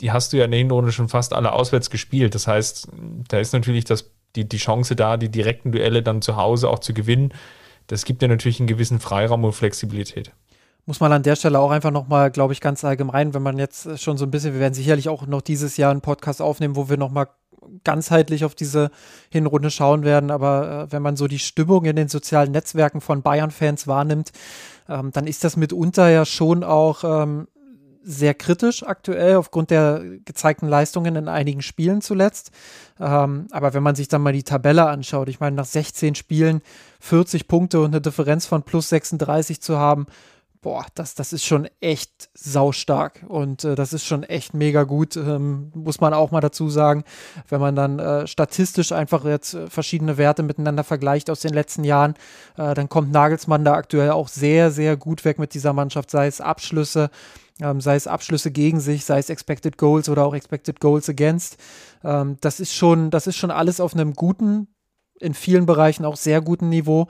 die 0.00 0.12
hast 0.12 0.32
du 0.32 0.38
ja 0.38 0.44
in 0.44 0.50
der 0.50 0.58
Hinrunde 0.58 0.92
schon 0.92 1.08
fast 1.08 1.32
alle 1.32 1.52
auswärts 1.52 1.90
gespielt. 1.90 2.34
Das 2.34 2.46
heißt, 2.46 2.88
da 3.28 3.38
ist 3.38 3.52
natürlich 3.52 3.84
das, 3.84 4.10
die, 4.36 4.48
die 4.48 4.56
Chance 4.56 4.96
da, 4.96 5.16
die 5.16 5.30
direkten 5.30 5.72
Duelle 5.72 6.02
dann 6.02 6.22
zu 6.22 6.36
Hause 6.36 6.68
auch 6.68 6.80
zu 6.80 6.94
gewinnen. 6.94 7.32
Das 7.86 8.04
gibt 8.04 8.22
ja 8.22 8.28
natürlich 8.28 8.60
einen 8.60 8.66
gewissen 8.66 9.00
Freiraum 9.00 9.44
und 9.44 9.52
Flexibilität 9.52 10.32
muss 10.84 11.00
man 11.00 11.12
an 11.12 11.22
der 11.22 11.36
Stelle 11.36 11.60
auch 11.60 11.70
einfach 11.70 11.90
nochmal, 11.90 12.30
glaube 12.30 12.52
ich, 12.52 12.60
ganz 12.60 12.84
allgemein, 12.84 13.34
wenn 13.34 13.42
man 13.42 13.58
jetzt 13.58 14.00
schon 14.00 14.18
so 14.18 14.24
ein 14.24 14.30
bisschen, 14.30 14.52
wir 14.52 14.60
werden 14.60 14.74
sicherlich 14.74 15.08
auch 15.08 15.26
noch 15.26 15.40
dieses 15.40 15.76
Jahr 15.76 15.92
einen 15.92 16.00
Podcast 16.00 16.42
aufnehmen, 16.42 16.74
wo 16.74 16.88
wir 16.88 16.96
nochmal 16.96 17.28
ganzheitlich 17.84 18.44
auf 18.44 18.54
diese 18.54 18.90
Hinrunde 19.30 19.70
schauen 19.70 20.04
werden. 20.04 20.30
Aber 20.30 20.86
äh, 20.88 20.92
wenn 20.92 21.02
man 21.02 21.16
so 21.16 21.26
die 21.26 21.38
Stimmung 21.38 21.84
in 21.84 21.96
den 21.96 22.08
sozialen 22.08 22.52
Netzwerken 22.52 23.00
von 23.00 23.22
Bayern-Fans 23.22 23.86
wahrnimmt, 23.86 24.32
ähm, 24.88 25.10
dann 25.12 25.26
ist 25.26 25.44
das 25.44 25.56
mitunter 25.56 26.08
ja 26.08 26.24
schon 26.24 26.64
auch 26.64 27.04
ähm, 27.04 27.46
sehr 28.04 28.34
kritisch 28.34 28.82
aktuell 28.82 29.36
aufgrund 29.36 29.70
der 29.70 30.02
gezeigten 30.24 30.66
Leistungen 30.66 31.16
in 31.16 31.28
einigen 31.28 31.62
Spielen 31.62 32.00
zuletzt. 32.00 32.50
Ähm, 33.00 33.46
aber 33.50 33.74
wenn 33.74 33.82
man 33.82 33.94
sich 33.94 34.08
dann 34.08 34.22
mal 34.22 34.32
die 34.32 34.42
Tabelle 34.42 34.86
anschaut, 34.86 35.28
ich 35.28 35.40
meine, 35.40 35.56
nach 35.56 35.64
16 35.64 36.14
Spielen 36.14 36.62
40 37.00 37.48
Punkte 37.48 37.80
und 37.80 37.86
eine 37.86 38.00
Differenz 38.00 38.46
von 38.46 38.62
plus 38.62 38.88
36 38.88 39.60
zu 39.60 39.78
haben, 39.78 40.06
boah, 40.62 40.86
das, 40.94 41.14
das 41.14 41.32
ist 41.32 41.44
schon 41.44 41.68
echt 41.80 42.30
saustark 42.34 43.24
und 43.28 43.64
äh, 43.64 43.74
das 43.74 43.92
ist 43.92 44.06
schon 44.06 44.22
echt 44.22 44.54
mega 44.54 44.84
gut, 44.84 45.16
ähm, 45.16 45.72
muss 45.74 46.00
man 46.00 46.14
auch 46.14 46.30
mal 46.30 46.40
dazu 46.40 46.70
sagen. 46.70 47.04
Wenn 47.48 47.60
man 47.60 47.74
dann 47.74 47.98
äh, 47.98 48.26
statistisch 48.28 48.92
einfach 48.92 49.24
jetzt 49.24 49.54
äh, 49.54 49.68
verschiedene 49.68 50.16
Werte 50.16 50.44
miteinander 50.44 50.84
vergleicht 50.84 51.28
aus 51.30 51.40
den 51.40 51.52
letzten 51.52 51.82
Jahren, 51.82 52.14
äh, 52.56 52.74
dann 52.74 52.88
kommt 52.88 53.10
Nagelsmann 53.10 53.64
da 53.64 53.74
aktuell 53.74 54.12
auch 54.12 54.28
sehr, 54.28 54.70
sehr 54.70 54.96
gut 54.96 55.24
weg 55.24 55.40
mit 55.40 55.52
dieser 55.52 55.72
Mannschaft, 55.72 56.10
sei 56.12 56.28
es 56.28 56.40
Abschlüsse, 56.40 57.10
ähm, 57.60 57.80
sei 57.80 57.96
es 57.96 58.06
Abschlüsse 58.06 58.52
gegen 58.52 58.78
sich, 58.78 59.04
sei 59.04 59.18
es 59.18 59.30
Expected 59.30 59.76
Goals 59.76 60.08
oder 60.08 60.24
auch 60.24 60.34
Expected 60.34 60.78
Goals 60.78 61.08
against. 61.08 61.56
Ähm, 62.04 62.36
das 62.40 62.60
ist 62.60 62.72
schon, 62.72 63.10
das 63.10 63.26
ist 63.26 63.36
schon 63.36 63.50
alles 63.50 63.80
auf 63.80 63.94
einem 63.94 64.14
guten 64.14 64.68
in 65.22 65.34
vielen 65.34 65.66
Bereichen 65.66 66.04
auch 66.04 66.16
sehr 66.16 66.40
guten 66.40 66.68
Niveau. 66.68 67.06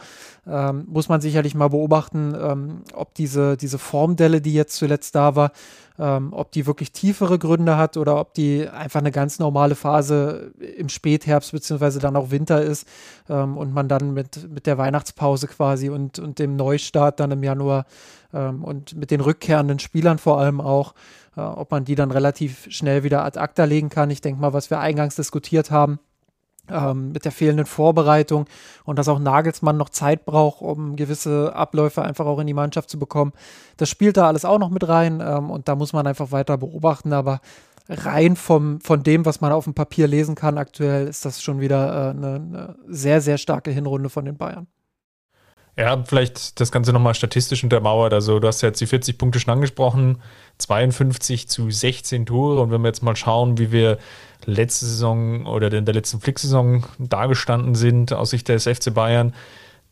Ähm, 0.46 0.84
muss 0.88 1.08
man 1.08 1.20
sicherlich 1.20 1.54
mal 1.54 1.68
beobachten, 1.68 2.34
ähm, 2.40 2.82
ob 2.94 3.14
diese, 3.14 3.56
diese 3.56 3.78
Formdelle, 3.78 4.40
die 4.40 4.52
jetzt 4.52 4.76
zuletzt 4.76 5.14
da 5.14 5.34
war, 5.34 5.52
ähm, 5.98 6.32
ob 6.32 6.52
die 6.52 6.66
wirklich 6.66 6.92
tiefere 6.92 7.38
Gründe 7.38 7.76
hat 7.76 7.96
oder 7.96 8.18
ob 8.18 8.34
die 8.34 8.68
einfach 8.68 9.00
eine 9.00 9.12
ganz 9.12 9.38
normale 9.38 9.74
Phase 9.74 10.52
im 10.76 10.88
Spätherbst 10.88 11.52
beziehungsweise 11.52 12.00
dann 12.00 12.16
auch 12.16 12.30
Winter 12.30 12.62
ist 12.62 12.86
ähm, 13.28 13.56
und 13.56 13.72
man 13.72 13.88
dann 13.88 14.12
mit, 14.12 14.50
mit 14.50 14.66
der 14.66 14.78
Weihnachtspause 14.78 15.48
quasi 15.48 15.88
und, 15.88 16.18
und 16.18 16.38
dem 16.38 16.56
Neustart 16.56 17.20
dann 17.20 17.30
im 17.30 17.42
Januar 17.42 17.86
ähm, 18.34 18.64
und 18.64 18.96
mit 18.96 19.10
den 19.10 19.20
rückkehrenden 19.20 19.78
Spielern 19.78 20.18
vor 20.18 20.38
allem 20.38 20.60
auch, 20.60 20.94
äh, 21.36 21.40
ob 21.40 21.70
man 21.70 21.84
die 21.84 21.94
dann 21.94 22.10
relativ 22.10 22.66
schnell 22.70 23.04
wieder 23.04 23.24
ad 23.24 23.38
acta 23.38 23.64
legen 23.64 23.88
kann. 23.88 24.10
Ich 24.10 24.20
denke 24.20 24.40
mal, 24.40 24.52
was 24.52 24.70
wir 24.70 24.80
eingangs 24.80 25.16
diskutiert 25.16 25.70
haben, 25.70 25.98
ähm, 26.72 27.12
mit 27.12 27.24
der 27.24 27.32
fehlenden 27.32 27.66
Vorbereitung 27.66 28.46
und 28.84 28.98
dass 28.98 29.08
auch 29.08 29.18
Nagelsmann 29.18 29.76
noch 29.76 29.90
Zeit 29.90 30.24
braucht, 30.24 30.62
um 30.62 30.96
gewisse 30.96 31.54
Abläufe 31.54 32.02
einfach 32.02 32.26
auch 32.26 32.38
in 32.38 32.46
die 32.46 32.54
Mannschaft 32.54 32.90
zu 32.90 32.98
bekommen. 32.98 33.32
Das 33.76 33.88
spielt 33.88 34.16
da 34.16 34.26
alles 34.26 34.44
auch 34.44 34.58
noch 34.58 34.70
mit 34.70 34.88
rein 34.88 35.22
ähm, 35.24 35.50
und 35.50 35.68
da 35.68 35.74
muss 35.74 35.92
man 35.92 36.06
einfach 36.06 36.32
weiter 36.32 36.58
beobachten, 36.58 37.12
aber 37.12 37.40
rein 37.88 38.36
vom, 38.36 38.80
von 38.80 39.02
dem, 39.02 39.26
was 39.26 39.40
man 39.40 39.52
auf 39.52 39.64
dem 39.64 39.74
Papier 39.74 40.06
lesen 40.06 40.34
kann 40.34 40.58
aktuell, 40.58 41.08
ist 41.08 41.24
das 41.24 41.42
schon 41.42 41.60
wieder 41.60 41.88
äh, 41.88 42.10
eine, 42.10 42.34
eine 42.34 42.76
sehr, 42.88 43.20
sehr 43.20 43.38
starke 43.38 43.70
Hinrunde 43.70 44.08
von 44.08 44.24
den 44.24 44.36
Bayern. 44.36 44.66
Ja, 45.76 46.02
vielleicht 46.04 46.60
das 46.60 46.70
Ganze 46.70 46.92
nochmal 46.92 47.14
statistisch 47.14 47.64
untermauert. 47.64 48.12
Also, 48.12 48.38
du 48.40 48.46
hast 48.46 48.60
ja 48.60 48.68
jetzt 48.68 48.80
die 48.80 48.86
40 48.86 49.16
Punkte 49.16 49.40
schon 49.40 49.54
angesprochen, 49.54 50.20
52 50.58 51.48
zu 51.48 51.70
16 51.70 52.26
Tore. 52.26 52.60
Und 52.60 52.70
wenn 52.70 52.82
wir 52.82 52.88
jetzt 52.88 53.02
mal 53.02 53.16
schauen, 53.16 53.58
wie 53.58 53.72
wir 53.72 53.98
letzte 54.44 54.84
Saison 54.84 55.46
oder 55.46 55.72
in 55.72 55.84
der 55.84 55.94
letzten 55.94 56.20
Flick-Saison 56.20 56.84
dargestanden 56.98 57.74
sind 57.74 58.12
aus 58.12 58.30
Sicht 58.30 58.48
des 58.48 58.64
FC 58.64 58.92
Bayern, 58.92 59.34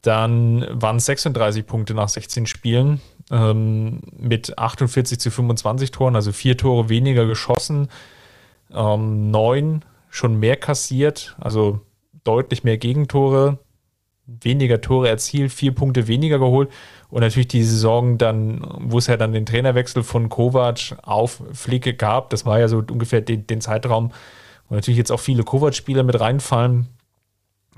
dann 0.03 0.67
waren 0.71 0.97
es 0.97 1.07
36 1.07 1.67
Punkte 1.67 1.95
nach 1.95 2.09
16 2.09 2.47
Spielen 2.47 3.01
ähm, 3.31 4.01
mit 4.17 4.59
48 4.59 5.21
zu 5.21 5.31
25 5.31 5.91
Toren, 5.91 6.17
also 6.17 6.33
vier 6.33 6.57
Tore 6.57 6.89
weniger 6.89 7.27
geschossen, 7.27 7.89
ähm, 8.73 9.31
neun 9.31 9.85
schon 10.09 10.39
mehr 10.41 10.57
kassiert, 10.57 11.37
also 11.39 11.81
deutlich 12.25 12.65
mehr 12.65 12.79
Gegentore, 12.79 13.59
weniger 14.43 14.81
Tore 14.81 15.09
erzielt, 15.09 15.53
vier 15.53 15.75
Punkte 15.75 16.07
weniger 16.07 16.39
geholt. 16.39 16.71
Und 17.09 17.21
natürlich 17.23 17.49
die 17.49 17.65
Saison 17.65 18.19
dann, 18.19 18.65
wo 18.81 18.99
es 18.99 19.09
ja 19.09 19.17
dann 19.17 19.33
den 19.33 19.47
Trainerwechsel 19.47 20.03
von 20.03 20.29
Kovac 20.29 20.97
auf 21.03 21.43
Flicke 21.53 21.95
gab, 21.95 22.31
das 22.31 22.47
war 22.47 22.61
ja 22.61 22.69
so 22.69 22.79
ungefähr 22.79 23.21
den, 23.21 23.47
den 23.47 23.61
Zeitraum, 23.61 24.13
wo 24.69 24.75
natürlich 24.77 24.99
jetzt 24.99 25.11
auch 25.11 25.21
viele 25.21 25.43
Kovac-Spieler 25.43 26.03
mit 26.05 26.21
reinfallen. 26.21 26.87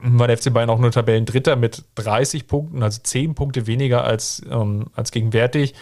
War 0.02 0.26
der 0.26 0.36
FC 0.36 0.52
Bayern 0.52 0.68
auch 0.68 0.80
nur 0.80 0.90
Tabellendritter 0.90 1.56
mit 1.56 1.84
30 1.94 2.46
Punkten, 2.48 2.82
also 2.82 3.00
10 3.02 3.34
Punkte 3.34 3.66
weniger 3.66 4.04
als, 4.04 4.42
ähm, 4.50 4.86
als 4.94 5.12
gegenwärtig. 5.12 5.74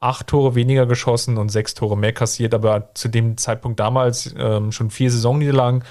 Acht 0.00 0.26
Tore 0.26 0.54
weniger 0.54 0.86
geschossen 0.86 1.36
und 1.36 1.50
sechs 1.50 1.74
Tore 1.74 1.96
mehr 1.96 2.12
kassiert, 2.12 2.54
aber 2.54 2.90
zu 2.94 3.08
dem 3.08 3.36
Zeitpunkt 3.36 3.80
damals 3.80 4.34
ähm, 4.38 4.72
schon 4.72 4.90
vier 4.90 5.10
Saisonniederlagen. 5.10 5.84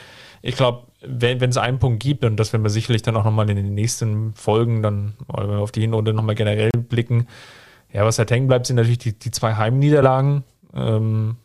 Ich 0.46 0.56
glaube, 0.56 0.84
wenn 1.02 1.42
es 1.42 1.58
einen 1.58 1.80
Punkt 1.80 2.04
gibt, 2.04 2.24
und 2.24 2.38
das 2.38 2.54
werden 2.54 2.62
wir 2.62 2.70
sicherlich 2.70 3.02
dann 3.02 3.16
auch 3.16 3.24
nochmal 3.24 3.50
in 3.50 3.56
den 3.56 3.74
nächsten 3.74 4.36
Folgen, 4.36 4.84
dann 4.84 5.16
auf 5.28 5.72
die 5.72 5.82
Hinrunde 5.82 6.14
nochmal 6.14 6.36
generell 6.36 6.70
blicken, 6.88 7.28
ja, 7.92 8.06
was 8.06 8.20
halt 8.20 8.30
hängen 8.30 8.48
bleibt, 8.48 8.68
sind 8.68 8.76
natürlich 8.76 9.00
die, 9.00 9.18
die 9.18 9.32
zwei 9.32 9.56
Heimniederlagen. 9.56 10.44
Ähm, 10.76 11.38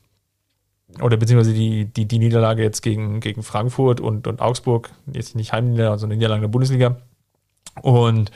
oder 1.01 1.17
beziehungsweise 1.17 1.55
die, 1.55 1.87
die, 1.87 2.07
die 2.07 2.19
Niederlage 2.19 2.63
jetzt 2.63 2.83
gegen, 2.83 3.21
gegen 3.21 3.43
Frankfurt 3.43 4.03
und, 4.03 4.27
und 4.27 4.43
Augsburg, 4.43 4.91
jetzt 5.11 5.35
nicht 5.35 5.55
Heimniederlage, 5.55 5.99
sondern 5.99 6.19
Niederlage 6.19 6.43
der 6.43 6.49
Bundesliga. 6.49 6.97
Und 7.81 8.31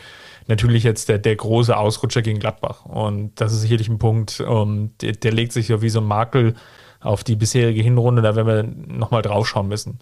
natürlich 0.46 0.82
jetzt 0.82 1.10
der, 1.10 1.18
der 1.18 1.36
große 1.36 1.76
Ausrutscher 1.76 2.22
gegen 2.22 2.38
Gladbach. 2.38 2.86
Und 2.86 3.38
das 3.38 3.52
ist 3.52 3.60
sicherlich 3.60 3.90
ein 3.90 3.98
Punkt, 3.98 4.40
um, 4.40 4.48
ähm, 4.48 4.90
der, 5.02 5.12
der 5.12 5.32
legt 5.32 5.52
sich 5.52 5.68
ja 5.68 5.82
wie 5.82 5.90
so 5.90 6.00
ein 6.00 6.06
Makel 6.06 6.54
auf 7.00 7.22
die 7.22 7.36
bisherige 7.36 7.82
Hinrunde, 7.82 8.22
da 8.22 8.34
werden 8.34 8.46
wir 8.46 8.94
nochmal 8.96 9.20
draufschauen 9.20 9.68
müssen. 9.68 9.98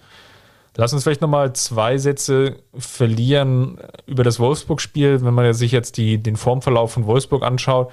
Lass 0.77 0.93
uns 0.93 1.03
vielleicht 1.03 1.21
nochmal 1.21 1.53
zwei 1.53 1.99
Sätze 1.99 2.57
verlieren 2.75 3.79
über 4.07 4.25
das 4.25 4.41
Wolfsburg-Spiel. 4.41 5.23
Wenn 5.23 5.35
man 5.35 5.53
sich 5.53 5.73
jetzt 5.73 5.99
die, 5.99 6.23
den 6.23 6.37
Formverlauf 6.37 6.93
von 6.93 7.07
Wolfsburg 7.07 7.43
anschaut, 7.43 7.93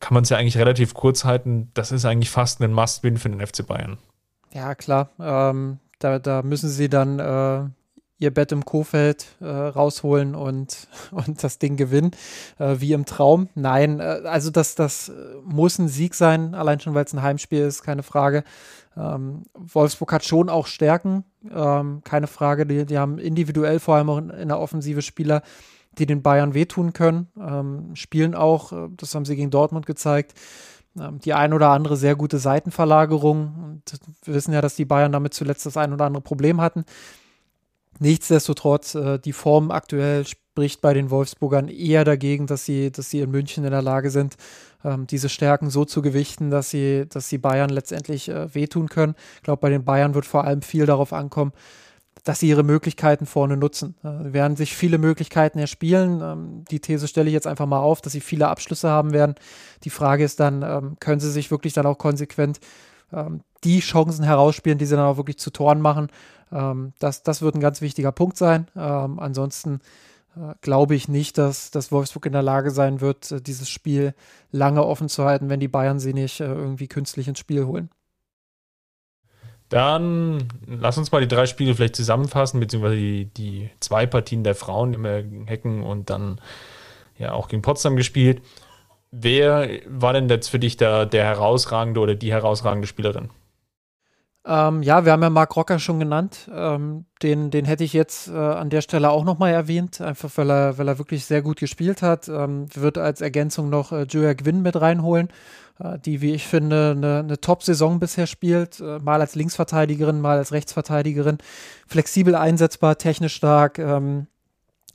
kann 0.00 0.14
man 0.14 0.24
es 0.24 0.28
ja 0.28 0.36
eigentlich 0.36 0.58
relativ 0.58 0.92
kurz 0.92 1.24
halten. 1.24 1.70
Das 1.74 1.92
ist 1.92 2.04
eigentlich 2.04 2.30
fast 2.30 2.60
ein 2.60 2.72
Must-Win 2.72 3.16
für 3.16 3.30
den 3.30 3.46
FC 3.46 3.66
Bayern. 3.66 3.98
Ja, 4.52 4.74
klar. 4.74 5.10
Ähm, 5.20 5.78
da, 6.00 6.18
da 6.18 6.42
müssen 6.42 6.68
sie 6.68 6.88
dann 6.88 7.18
äh, 7.20 7.68
ihr 8.18 8.32
Bett 8.32 8.52
im 8.52 8.64
Kofeld 8.64 9.26
äh, 9.40 9.46
rausholen 9.46 10.34
und, 10.34 10.88
und 11.12 11.42
das 11.44 11.58
Ding 11.58 11.76
gewinnen, 11.76 12.10
äh, 12.58 12.76
wie 12.78 12.92
im 12.92 13.04
Traum. 13.04 13.48
Nein, 13.54 14.00
äh, 14.00 14.22
also 14.24 14.50
das, 14.50 14.74
das 14.74 15.12
muss 15.44 15.78
ein 15.78 15.88
Sieg 15.88 16.14
sein, 16.14 16.54
allein 16.54 16.80
schon, 16.80 16.94
weil 16.94 17.04
es 17.04 17.12
ein 17.12 17.22
Heimspiel 17.22 17.62
ist, 17.62 17.82
keine 17.82 18.02
Frage. 18.02 18.44
Ähm, 18.96 19.42
Wolfsburg 19.54 20.12
hat 20.12 20.24
schon 20.24 20.48
auch 20.48 20.66
Stärken, 20.66 21.24
ähm, 21.52 22.02
keine 22.04 22.26
Frage. 22.26 22.66
Die, 22.66 22.86
die 22.86 22.98
haben 22.98 23.18
individuell 23.18 23.80
vor 23.80 23.96
allem 23.96 24.10
auch 24.10 24.18
in, 24.18 24.30
in 24.30 24.48
der 24.48 24.60
Offensive 24.60 25.02
Spieler, 25.02 25.42
die 25.98 26.06
den 26.06 26.22
Bayern 26.22 26.54
wehtun 26.54 26.92
können, 26.92 27.28
ähm, 27.40 27.94
spielen 27.94 28.34
auch, 28.34 28.72
das 28.96 29.14
haben 29.14 29.24
sie 29.24 29.36
gegen 29.36 29.50
Dortmund 29.50 29.86
gezeigt, 29.86 30.34
ähm, 30.98 31.18
die 31.20 31.34
ein 31.34 31.52
oder 31.52 31.70
andere 31.70 31.96
sehr 31.96 32.16
gute 32.16 32.38
Seitenverlagerung. 32.38 33.54
Und 33.64 34.00
wir 34.24 34.34
wissen 34.34 34.52
ja, 34.52 34.60
dass 34.60 34.76
die 34.76 34.84
Bayern 34.84 35.12
damit 35.12 35.34
zuletzt 35.34 35.66
das 35.66 35.76
ein 35.76 35.92
oder 35.92 36.06
andere 36.06 36.22
Problem 36.22 36.60
hatten. 36.60 36.84
Nichtsdestotrotz, 38.00 38.94
äh, 38.94 39.18
die 39.18 39.32
Form 39.32 39.70
aktuell 39.70 40.26
spricht 40.26 40.80
bei 40.80 40.94
den 40.94 41.10
Wolfsburgern 41.10 41.68
eher 41.68 42.04
dagegen, 42.04 42.46
dass 42.46 42.64
sie, 42.64 42.90
dass 42.90 43.10
sie 43.10 43.20
in 43.20 43.30
München 43.30 43.64
in 43.64 43.70
der 43.70 43.82
Lage 43.82 44.10
sind, 44.10 44.36
ähm, 44.84 45.06
diese 45.06 45.28
Stärken 45.28 45.70
so 45.70 45.84
zu 45.84 46.02
gewichten, 46.02 46.50
dass 46.50 46.70
sie, 46.70 47.06
dass 47.08 47.28
sie 47.28 47.38
Bayern 47.38 47.70
letztendlich 47.70 48.28
äh, 48.28 48.54
wehtun 48.54 48.88
können. 48.88 49.14
Ich 49.36 49.42
glaube, 49.42 49.60
bei 49.60 49.70
den 49.70 49.84
Bayern 49.84 50.14
wird 50.14 50.26
vor 50.26 50.44
allem 50.44 50.62
viel 50.62 50.86
darauf 50.86 51.12
ankommen, 51.12 51.52
dass 52.22 52.40
sie 52.40 52.48
ihre 52.48 52.62
Möglichkeiten 52.62 53.26
vorne 53.26 53.56
nutzen. 53.56 53.96
Äh, 54.02 54.32
werden 54.32 54.56
sich 54.56 54.74
viele 54.76 54.98
Möglichkeiten 54.98 55.58
erspielen. 55.58 56.20
Ähm, 56.22 56.64
die 56.70 56.80
These 56.80 57.08
stelle 57.08 57.28
ich 57.28 57.34
jetzt 57.34 57.46
einfach 57.46 57.66
mal 57.66 57.80
auf, 57.80 58.00
dass 58.00 58.12
sie 58.12 58.20
viele 58.20 58.48
Abschlüsse 58.48 58.88
haben 58.88 59.12
werden. 59.12 59.34
Die 59.84 59.90
Frage 59.90 60.24
ist 60.24 60.40
dann, 60.40 60.62
ähm, 60.62 60.96
können 61.00 61.20
sie 61.20 61.30
sich 61.30 61.50
wirklich 61.50 61.72
dann 61.72 61.86
auch 61.86 61.98
konsequent 61.98 62.60
ähm, 63.12 63.40
die 63.64 63.80
Chancen 63.80 64.24
herausspielen, 64.24 64.78
die 64.78 64.86
sie 64.86 64.96
dann 64.96 65.06
auch 65.06 65.16
wirklich 65.16 65.38
zu 65.38 65.50
Toren 65.50 65.80
machen? 65.80 66.08
Ähm, 66.52 66.92
das, 66.98 67.22
das 67.22 67.42
wird 67.42 67.54
ein 67.54 67.60
ganz 67.60 67.80
wichtiger 67.80 68.12
Punkt 68.12 68.36
sein. 68.36 68.68
Ähm, 68.76 69.18
ansonsten 69.18 69.80
glaube 70.60 70.94
ich 70.94 71.08
nicht, 71.08 71.38
dass, 71.38 71.70
dass 71.70 71.92
Wolfsburg 71.92 72.26
in 72.26 72.32
der 72.32 72.42
Lage 72.42 72.70
sein 72.70 73.00
wird, 73.00 73.30
äh, 73.30 73.40
dieses 73.40 73.68
Spiel 73.68 74.14
lange 74.50 74.84
offen 74.84 75.08
zu 75.08 75.24
halten, 75.24 75.48
wenn 75.48 75.60
die 75.60 75.68
Bayern 75.68 75.98
sie 75.98 76.14
nicht 76.14 76.40
äh, 76.40 76.46
irgendwie 76.46 76.88
künstlich 76.88 77.28
ins 77.28 77.38
Spiel 77.38 77.64
holen. 77.64 77.90
Dann 79.68 80.48
lass 80.66 80.98
uns 80.98 81.10
mal 81.10 81.20
die 81.20 81.28
drei 81.28 81.46
Spiele 81.46 81.74
vielleicht 81.74 81.96
zusammenfassen, 81.96 82.60
beziehungsweise 82.60 82.96
die, 82.96 83.26
die 83.26 83.70
zwei 83.80 84.06
Partien 84.06 84.44
der 84.44 84.54
Frauen, 84.54 84.92
gegen 84.92 85.46
Hecken 85.46 85.82
und 85.82 86.10
dann 86.10 86.40
ja 87.18 87.32
auch 87.32 87.48
gegen 87.48 87.62
Potsdam 87.62 87.96
gespielt. 87.96 88.42
Wer 89.10 89.68
war 89.86 90.12
denn 90.12 90.28
jetzt 90.28 90.48
für 90.48 90.58
dich 90.58 90.76
der, 90.76 91.06
der 91.06 91.24
herausragende 91.24 92.00
oder 92.00 92.14
die 92.14 92.32
herausragende 92.32 92.86
Spielerin? 92.86 93.30
Ähm, 94.46 94.82
ja, 94.82 95.06
wir 95.06 95.12
haben 95.12 95.22
ja 95.22 95.30
Marc 95.30 95.56
Rocker 95.56 95.78
schon 95.78 95.98
genannt. 95.98 96.50
Ähm, 96.52 97.06
den, 97.22 97.50
den 97.50 97.64
hätte 97.64 97.82
ich 97.84 97.94
jetzt 97.94 98.28
äh, 98.28 98.36
an 98.36 98.68
der 98.68 98.82
Stelle 98.82 99.10
auch 99.10 99.24
nochmal 99.24 99.52
erwähnt, 99.52 100.00
einfach 100.02 100.30
weil 100.34 100.50
er, 100.50 100.76
weil 100.76 100.88
er 100.88 100.98
wirklich 100.98 101.24
sehr 101.24 101.40
gut 101.40 101.58
gespielt 101.60 102.02
hat. 102.02 102.28
Ähm, 102.28 102.66
wird 102.74 102.98
als 102.98 103.22
Ergänzung 103.22 103.70
noch 103.70 103.92
äh, 103.92 104.02
Julia 104.02 104.34
Gwynn 104.34 104.60
mit 104.60 104.78
reinholen, 104.78 105.28
äh, 105.78 105.98
die, 105.98 106.20
wie 106.20 106.34
ich 106.34 106.46
finde, 106.46 106.92
eine, 106.94 107.20
eine 107.20 107.40
Top-Saison 107.40 108.00
bisher 108.00 108.26
spielt. 108.26 108.80
Äh, 108.80 108.98
mal 108.98 109.20
als 109.22 109.34
Linksverteidigerin, 109.34 110.20
mal 110.20 110.36
als 110.36 110.52
Rechtsverteidigerin. 110.52 111.38
Flexibel 111.86 112.34
einsetzbar, 112.34 112.98
technisch 112.98 113.34
stark. 113.34 113.78
Ähm, 113.78 114.26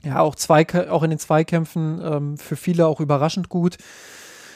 ja, 0.04 0.20
auch, 0.20 0.36
zwei, 0.36 0.64
auch 0.90 1.02
in 1.02 1.10
den 1.10 1.18
Zweikämpfen 1.18 2.00
ähm, 2.04 2.38
für 2.38 2.56
viele 2.56 2.86
auch 2.86 3.00
überraschend 3.00 3.48
gut 3.48 3.78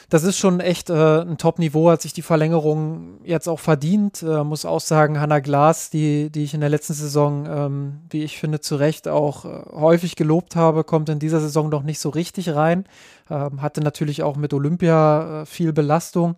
das 0.09 0.23
ist 0.23 0.37
schon 0.37 0.59
echt 0.59 0.89
äh, 0.89 1.21
ein 1.21 1.37
Top-Niveau, 1.37 1.89
hat 1.89 2.01
sich 2.01 2.13
die 2.13 2.21
Verlängerung 2.21 3.19
jetzt 3.23 3.47
auch 3.47 3.59
verdient. 3.59 4.21
Äh, 4.21 4.43
muss 4.43 4.65
auch 4.65 4.79
sagen, 4.79 5.19
Hannah 5.19 5.39
Glas, 5.39 5.89
die, 5.89 6.29
die 6.29 6.43
ich 6.43 6.53
in 6.53 6.61
der 6.61 6.69
letzten 6.69 6.93
Saison, 6.93 7.45
ähm, 7.47 7.99
wie 8.09 8.23
ich 8.23 8.37
finde, 8.37 8.59
zu 8.59 8.75
Recht 8.75 9.07
auch 9.07 9.45
äh, 9.45 9.63
häufig 9.73 10.15
gelobt 10.15 10.55
habe, 10.55 10.83
kommt 10.83 11.09
in 11.09 11.19
dieser 11.19 11.39
Saison 11.39 11.69
noch 11.69 11.83
nicht 11.83 11.99
so 11.99 12.09
richtig 12.09 12.53
rein. 12.53 12.85
Ähm, 13.29 13.61
hatte 13.61 13.81
natürlich 13.81 14.21
auch 14.21 14.35
mit 14.35 14.53
Olympia 14.53 15.41
äh, 15.41 15.45
viel 15.45 15.73
Belastung, 15.73 16.35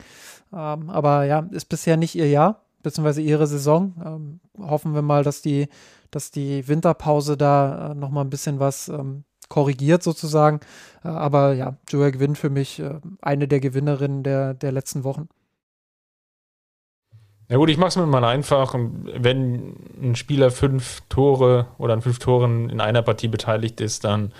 ähm, 0.54 0.90
aber 0.90 1.26
ja, 1.26 1.48
ist 1.52 1.68
bisher 1.70 1.98
nicht 1.98 2.16
ihr 2.16 2.30
Jahr, 2.30 2.62
beziehungsweise 2.84 3.22
ihre 3.22 3.48
Saison. 3.48 3.94
Ähm, 4.06 4.40
hoffen 4.66 4.94
wir 4.94 5.02
mal, 5.02 5.24
dass 5.24 5.42
die, 5.42 5.68
dass 6.12 6.32
die 6.32 6.68
Winterpause 6.68 7.36
da 7.36 7.92
äh, 7.92 7.96
nochmal 7.96 8.24
ein 8.24 8.30
bisschen 8.30 8.60
was 8.60 8.88
ähm, 8.88 9.26
korrigiert 9.50 10.04
sozusagen. 10.04 10.60
Äh, 11.04 11.10
aber 11.10 11.54
ja, 11.54 11.78
Joel 11.90 12.12
gewinnt 12.12 12.38
für 12.38 12.50
mich 12.50 12.80
äh, 12.80 13.00
eine 13.22 13.48
der 13.48 13.60
Gewinnerinnen 13.60 14.24
der, 14.24 14.54
der 14.54 14.72
letzten 14.72 15.04
Wochen. 15.04 15.28
Ja 17.50 17.56
gut, 17.56 17.70
ich 17.70 17.78
mache 17.78 17.90
es 17.90 17.96
mir 17.96 18.06
mal 18.06 18.26
einfach. 18.26 18.76
Wenn 18.76 19.76
ein 20.02 20.16
Spieler 20.16 20.52
fünf 20.52 21.02
Tore 21.08 21.68
oder 21.78 21.94
an 21.94 22.02
fünf 22.02 22.20
Toren 22.20 22.70
in 22.70 22.82
einer 22.82 23.02
Partie 23.02 23.30
beteiligt 23.30 23.80
ist, 23.80 24.04
dann, 24.04 24.34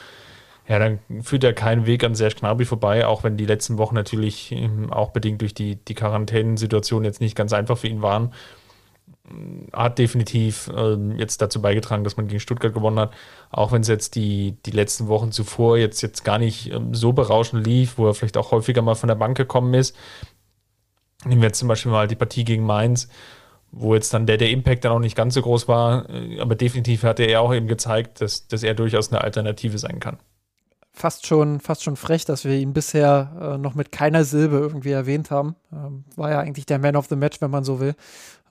ja, 0.68 0.78
dann 0.78 1.00
führt 1.22 1.46
er 1.46 1.54
keinen 1.54 1.86
Weg 1.86 2.04
an 2.04 2.16
Serge 2.16 2.36
Gnabry 2.40 2.66
vorbei, 2.66 3.08
auch 3.08 3.24
wenn 3.24 3.38
die 3.38 3.46
letzten 3.46 3.78
Wochen 3.78 3.96
natürlich 3.96 4.52
ähm, 4.52 4.92
auch 4.92 5.12
bedingt 5.12 5.40
durch 5.42 5.54
die, 5.54 5.78
die 5.78 5.96
Quarantänensituation 5.96 7.06
jetzt 7.06 7.22
nicht 7.22 7.38
ganz 7.38 7.54
einfach 7.54 7.78
für 7.78 7.88
ihn 7.88 8.02
waren 8.02 8.34
hat 9.74 10.00
definitiv 10.00 10.70
äh, 10.76 10.96
jetzt 11.18 11.42
dazu 11.42 11.62
beigetragen, 11.62 12.04
dass 12.04 12.18
man 12.18 12.28
gegen 12.28 12.40
Stuttgart 12.40 12.74
gewonnen 12.74 13.00
hat. 13.00 13.14
Auch 13.50 13.72
wenn 13.72 13.82
es 13.82 13.88
jetzt 13.88 14.16
die, 14.16 14.58
die 14.66 14.72
letzten 14.72 15.08
Wochen 15.08 15.32
zuvor 15.32 15.78
jetzt, 15.78 16.02
jetzt 16.02 16.24
gar 16.24 16.38
nicht 16.38 16.72
ähm, 16.72 16.94
so 16.94 17.14
berauschend 17.14 17.66
lief, 17.66 17.98
wo 17.98 18.08
er 18.08 18.14
vielleicht 18.14 18.38
auch 18.38 18.52
häufiger 18.52 18.82
mal 18.82 18.96
von 18.96 19.08
der 19.08 19.16
Bank 19.16 19.36
gekommen 19.36 19.74
ist. 19.74 19.96
Nehmen 21.26 21.42
wir 21.42 21.48
jetzt 21.48 21.60
zum 21.60 21.68
Beispiel 21.68 21.92
mal 21.92 22.08
die 22.08 22.16
Partie 22.16 22.46
gegen 22.46 22.66
Mainz, 22.66 23.10
wo 23.72 23.96
jetzt 23.96 24.14
dann 24.14 24.26
der, 24.26 24.38
der 24.38 24.50
Impact 24.50 24.86
dann 24.86 24.94
auch 24.94 25.00
nicht 25.00 25.18
ganz 25.18 25.34
so 25.34 25.42
groß 25.42 25.68
war. 25.68 26.10
Äh, 26.10 26.40
aber 26.40 26.56
definitiv 26.56 27.04
hat 27.04 27.20
er 27.20 27.42
auch 27.42 27.54
eben 27.54 27.68
gezeigt, 27.68 28.22
dass, 28.22 28.48
dass 28.48 28.64
er 28.64 28.76
durchaus 28.76 29.12
eine 29.12 29.22
Alternative 29.22 29.78
sein 29.78 30.00
kann 30.00 30.18
fast 30.98 31.28
schon, 31.28 31.60
fast 31.60 31.84
schon 31.84 31.96
frech, 31.96 32.26
dass 32.26 32.44
wir 32.44 32.56
ihn 32.56 32.74
bisher 32.74 33.32
äh, 33.40 33.58
noch 33.58 33.76
mit 33.76 33.92
keiner 33.92 34.24
Silbe 34.24 34.58
irgendwie 34.58 34.92
erwähnt 34.92 35.32
haben. 35.32 35.56
Ähm, 35.72 36.04
war 36.16 36.32
ja 36.32 36.40
eigentlich 36.40 36.66
der 36.66 36.80
Man 36.80 36.96
of 36.96 37.08
the 37.08 37.16
Match, 37.16 37.40
wenn 37.40 37.52
man 37.52 37.64
so 37.64 37.80
will. 37.80 37.96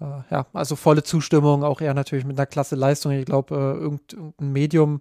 Äh, 0.01 0.05
ja, 0.31 0.47
also 0.53 0.77
volle 0.77 1.03
Zustimmung, 1.03 1.65
auch 1.65 1.81
er 1.81 1.95
natürlich 1.95 2.25
mit 2.25 2.39
einer 2.39 2.47
klasse 2.47 2.77
Leistung. 2.77 3.13
Ich 3.13 3.27
glaube, 3.27 3.55
äh, 3.55 3.83
irgendein 3.83 4.53
Medium, 4.53 5.01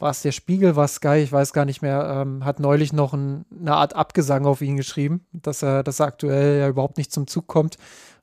war 0.00 0.10
es 0.10 0.22
der 0.22 0.32
Spiegel, 0.32 0.76
war 0.76 0.88
Sky, 0.88 1.18
ich 1.18 1.30
weiß 1.30 1.52
gar 1.52 1.66
nicht 1.66 1.82
mehr, 1.82 2.22
ähm, 2.22 2.44
hat 2.44 2.58
neulich 2.58 2.92
noch 2.92 3.12
ein, 3.12 3.44
eine 3.50 3.74
Art 3.74 3.94
Abgesang 3.94 4.46
auf 4.46 4.62
ihn 4.62 4.76
geschrieben, 4.76 5.26
dass 5.32 5.62
er, 5.62 5.82
dass 5.82 6.00
er 6.00 6.06
aktuell 6.06 6.58
ja 6.58 6.68
überhaupt 6.68 6.96
nicht 6.96 7.12
zum 7.12 7.26
Zug 7.26 7.46
kommt. 7.46 7.76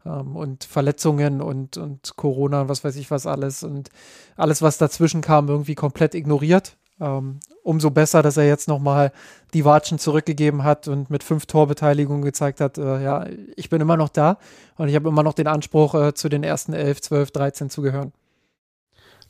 Ähm, 0.05 0.35
und 0.35 0.63
Verletzungen 0.63 1.41
und, 1.41 1.77
und 1.77 2.15
Corona 2.15 2.61
und 2.61 2.69
was 2.69 2.83
weiß 2.83 2.95
ich 2.95 3.11
was 3.11 3.27
alles 3.27 3.63
und 3.63 3.89
alles, 4.35 4.61
was 4.61 4.77
dazwischen 4.77 5.21
kam, 5.21 5.49
irgendwie 5.49 5.75
komplett 5.75 6.15
ignoriert. 6.15 6.77
Ähm, 6.99 7.39
umso 7.63 7.91
besser, 7.91 8.23
dass 8.23 8.37
er 8.37 8.47
jetzt 8.47 8.67
nochmal 8.67 9.11
die 9.53 9.65
Watschen 9.65 9.99
zurückgegeben 9.99 10.63
hat 10.63 10.87
und 10.87 11.09
mit 11.09 11.23
fünf 11.23 11.45
Torbeteiligungen 11.45 12.23
gezeigt 12.23 12.59
hat, 12.59 12.77
äh, 12.77 13.03
ja, 13.03 13.25
ich 13.55 13.69
bin 13.69 13.81
immer 13.81 13.97
noch 13.97 14.09
da 14.09 14.37
und 14.77 14.89
ich 14.89 14.95
habe 14.95 15.07
immer 15.07 15.21
noch 15.21 15.33
den 15.33 15.47
Anspruch, 15.47 15.93
äh, 15.93 16.13
zu 16.13 16.27
den 16.27 16.43
ersten 16.43 16.73
11, 16.73 17.01
12, 17.01 17.31
13 17.31 17.69
zu 17.69 17.81
gehören. 17.81 18.13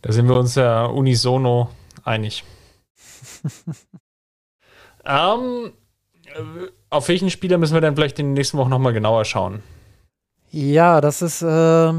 Da 0.01 0.11
sind 0.11 0.29
wir 0.29 0.37
uns 0.37 0.55
ja 0.55 0.85
unisono 0.85 1.69
einig. 2.03 2.43
ähm, 5.05 5.73
auf 6.89 7.07
welchen 7.07 7.29
Spieler 7.29 7.57
müssen 7.57 7.73
wir 7.73 7.81
dann 7.81 7.95
vielleicht 7.95 8.19
in 8.19 8.27
den 8.27 8.33
nächsten 8.33 8.57
Wochen 8.57 8.69
nochmal 8.69 8.93
genauer 8.93 9.25
schauen? 9.25 9.61
Ja, 10.51 11.01
das 11.01 11.21
ist, 11.21 11.41
äh, 11.41 11.93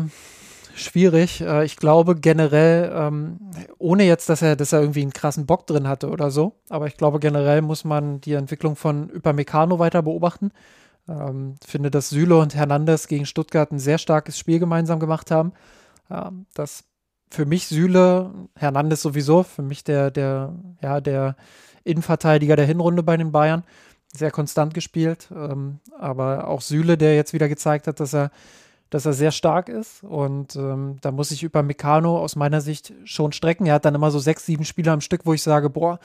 schwierig. 0.79 1.41
Äh, 1.41 1.65
ich 1.65 1.77
glaube 1.77 2.15
generell, 2.17 2.91
ähm, 2.95 3.39
ohne 3.79 4.05
jetzt, 4.05 4.29
dass 4.29 4.43
er, 4.43 4.57
dass 4.57 4.73
er 4.73 4.81
irgendwie 4.81 5.03
einen 5.03 5.13
krassen 5.13 5.47
Bock 5.47 5.67
drin 5.67 5.89
hatte 5.89 6.09
oder 6.11 6.31
so, 6.31 6.55
aber 6.69 6.87
ich 6.87 6.97
glaube 6.97 7.19
generell 7.21 7.63
muss 7.63 7.85
man 7.85 8.21
die 8.21 8.35
Entwicklung 8.35 8.77
von 8.77 9.11
Upamecano 9.11 9.79
weiter 9.79 10.03
beobachten. 10.03 10.51
Ähm, 11.09 11.55
finde, 11.67 11.91
dass 11.91 12.11
Süle 12.11 12.37
und 12.39 12.55
Hernandez 12.55 13.09
gegen 13.09 13.27
Stuttgart 13.27 13.73
ein 13.73 13.79
sehr 13.79 13.99
starkes 13.99 14.39
Spiel 14.39 14.59
gemeinsam 14.59 15.01
gemacht 15.01 15.31
haben. 15.31 15.53
Ähm, 16.11 16.47
dass 16.55 16.85
für 17.31 17.47
mich 17.47 17.67
Süle, 17.67 18.31
Hernandez 18.57 19.03
sowieso, 19.03 19.43
für 19.43 19.63
mich 19.63 19.85
der, 19.85 20.11
der, 20.11 20.55
ja, 20.83 21.01
der 21.01 21.37
Innenverteidiger 21.85 22.57
der 22.57 22.67
Hinrunde 22.67 23.03
bei 23.03 23.17
den 23.17 23.33
Bayern, 23.33 23.65
sehr 24.13 24.31
konstant 24.31 24.75
gespielt. 24.75 25.29
Ähm, 25.35 25.81
aber 25.99 26.49
auch 26.49 26.61
Süle, 26.61 26.99
der 26.99 27.15
jetzt 27.17 27.33
wieder 27.33 27.49
gezeigt 27.49 27.87
hat, 27.87 28.01
dass 28.01 28.15
er 28.15 28.31
dass 28.91 29.07
er 29.07 29.13
sehr 29.13 29.33
stark 29.33 29.69
ist. 29.69 30.03
Und 30.03 30.57
ähm, 30.57 30.97
da 31.01 31.13
muss 31.13 31.31
ich 31.31 31.43
über 31.43 31.63
Meccano 31.63 32.19
aus 32.19 32.37
meiner 32.37 32.61
Sicht 32.61 32.93
schon 33.05 33.33
strecken. 33.33 33.67
Er 33.67 33.75
hat 33.75 33.85
dann 33.85 33.95
immer 33.95 34.11
so 34.11 34.19
sechs, 34.19 34.47
sieben 34.47 34.65
Spieler 34.65 34.93
am 34.93 35.01
Stück, 35.01 35.23
wo 35.25 35.35
ich 35.35 35.43
sage, 35.43 35.71
boah, 35.71 35.99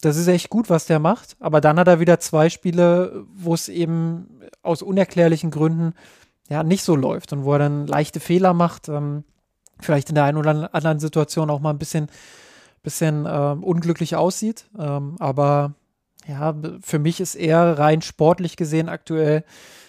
das 0.00 0.16
ist 0.16 0.28
echt 0.28 0.50
gut, 0.50 0.70
was 0.70 0.86
der 0.86 0.98
macht. 0.98 1.36
Aber 1.40 1.60
dann 1.60 1.78
hat 1.78 1.88
er 1.88 2.00
wieder 2.00 2.20
zwei 2.20 2.50
Spiele, 2.50 3.24
wo 3.34 3.54
es 3.54 3.68
eben 3.68 4.40
aus 4.62 4.82
unerklärlichen 4.82 5.50
Gründen 5.50 5.94
ja 6.48 6.62
nicht 6.62 6.82
so 6.82 6.96
läuft 6.96 7.32
und 7.32 7.44
wo 7.44 7.52
er 7.52 7.58
dann 7.58 7.86
leichte 7.86 8.20
Fehler 8.20 8.54
macht. 8.54 8.88
Ähm, 8.88 9.24
vielleicht 9.80 10.08
in 10.08 10.14
der 10.14 10.24
einen 10.24 10.38
oder 10.38 10.74
anderen 10.74 10.98
Situation 10.98 11.50
auch 11.50 11.60
mal 11.60 11.70
ein 11.70 11.78
bisschen, 11.78 12.08
bisschen 12.82 13.26
äh, 13.26 13.56
unglücklich 13.60 14.16
aussieht. 14.16 14.66
Ähm, 14.78 15.16
aber 15.18 15.74
ja, 16.26 16.54
für 16.82 16.98
mich 16.98 17.20
ist 17.20 17.34
er 17.34 17.78
rein 17.78 18.02
sportlich 18.02 18.56
gesehen 18.56 18.88
aktuell 18.88 19.44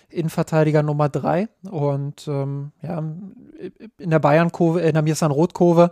Innenverteidiger 0.09 0.83
Nummer 0.83 1.09
drei. 1.09 1.47
Und 1.69 2.27
ähm, 2.27 2.71
ja, 2.81 3.03
in 3.97 4.09
der 4.09 4.19
Bayern-Kurve, 4.19 4.81
in 4.81 4.93
der 4.93 5.03
Mirsan-Rot-Kurve 5.03 5.91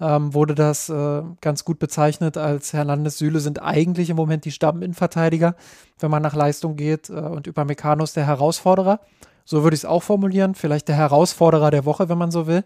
ähm, 0.00 0.34
wurde 0.34 0.54
das 0.54 0.88
äh, 0.88 1.22
ganz 1.40 1.64
gut 1.64 1.78
bezeichnet 1.78 2.36
als 2.36 2.72
Hernandez 2.72 3.18
Süle 3.18 3.40
sind 3.40 3.62
eigentlich 3.62 4.10
im 4.10 4.16
Moment 4.16 4.44
die 4.44 4.52
Stamminnenverteidiger, 4.52 5.56
wenn 5.98 6.10
man 6.10 6.22
nach 6.22 6.34
Leistung 6.34 6.76
geht. 6.76 7.10
Äh, 7.10 7.14
und 7.14 7.46
über 7.46 7.64
Mechanos 7.64 8.12
der 8.12 8.26
Herausforderer. 8.26 9.00
So 9.44 9.62
würde 9.62 9.74
ich 9.74 9.80
es 9.80 9.86
auch 9.86 10.02
formulieren. 10.02 10.54
Vielleicht 10.54 10.88
der 10.88 10.96
Herausforderer 10.96 11.70
der 11.70 11.84
Woche, 11.84 12.08
wenn 12.08 12.18
man 12.18 12.30
so 12.30 12.46
will. 12.46 12.64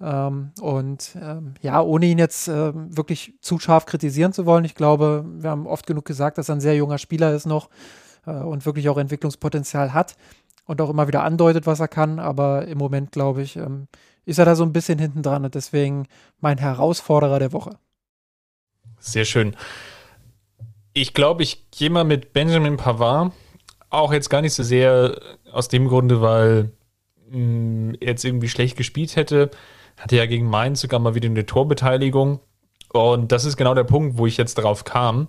Ähm, 0.00 0.52
und 0.60 1.16
ähm, 1.20 1.54
ja, 1.60 1.82
ohne 1.82 2.06
ihn 2.06 2.18
jetzt 2.18 2.48
äh, 2.48 2.72
wirklich 2.74 3.34
zu 3.40 3.58
scharf 3.58 3.86
kritisieren 3.86 4.32
zu 4.32 4.46
wollen, 4.46 4.64
ich 4.64 4.74
glaube, 4.74 5.24
wir 5.26 5.50
haben 5.50 5.66
oft 5.66 5.86
genug 5.86 6.06
gesagt, 6.06 6.38
dass 6.38 6.48
er 6.48 6.56
ein 6.56 6.60
sehr 6.60 6.76
junger 6.76 6.98
Spieler 6.98 7.34
ist 7.34 7.46
noch 7.46 7.68
äh, 8.26 8.30
und 8.30 8.66
wirklich 8.66 8.88
auch 8.88 8.98
Entwicklungspotenzial 8.98 9.92
hat 9.94 10.16
und 10.66 10.80
auch 10.80 10.90
immer 10.90 11.08
wieder 11.08 11.24
andeutet, 11.24 11.66
was 11.66 11.80
er 11.80 11.88
kann. 11.88 12.18
Aber 12.18 12.66
im 12.66 12.78
Moment, 12.78 13.12
glaube 13.12 13.42
ich, 13.42 13.56
ähm, 13.56 13.88
ist 14.24 14.38
er 14.38 14.44
da 14.44 14.54
so 14.54 14.64
ein 14.64 14.72
bisschen 14.72 14.98
hinten 14.98 15.22
dran 15.22 15.44
und 15.44 15.54
deswegen 15.54 16.06
mein 16.40 16.58
Herausforderer 16.58 17.38
der 17.38 17.52
Woche. 17.52 17.78
Sehr 18.98 19.24
schön. 19.24 19.56
Ich 20.92 21.14
glaube, 21.14 21.42
ich 21.42 21.70
gehe 21.70 21.90
mal 21.90 22.04
mit 22.04 22.32
Benjamin 22.32 22.76
Pavard. 22.76 23.32
Auch 23.88 24.12
jetzt 24.12 24.28
gar 24.28 24.42
nicht 24.42 24.54
so 24.54 24.62
sehr 24.62 25.20
aus 25.50 25.68
dem 25.68 25.88
Grunde, 25.88 26.20
weil 26.20 26.70
mh, 27.30 27.38
mm, 27.38 27.94
er 28.00 28.08
jetzt 28.08 28.24
irgendwie 28.24 28.48
schlecht 28.48 28.76
gespielt 28.76 29.16
hätte. 29.16 29.50
Hatte 29.98 30.16
ja 30.16 30.26
gegen 30.26 30.48
Mainz 30.48 30.80
sogar 30.80 31.00
mal 31.00 31.14
wieder 31.14 31.28
eine 31.28 31.46
Torbeteiligung. 31.46 32.40
Und 32.92 33.32
das 33.32 33.44
ist 33.44 33.56
genau 33.56 33.74
der 33.74 33.84
Punkt, 33.84 34.18
wo 34.18 34.26
ich 34.26 34.36
jetzt 34.36 34.54
drauf 34.54 34.84
kam, 34.84 35.28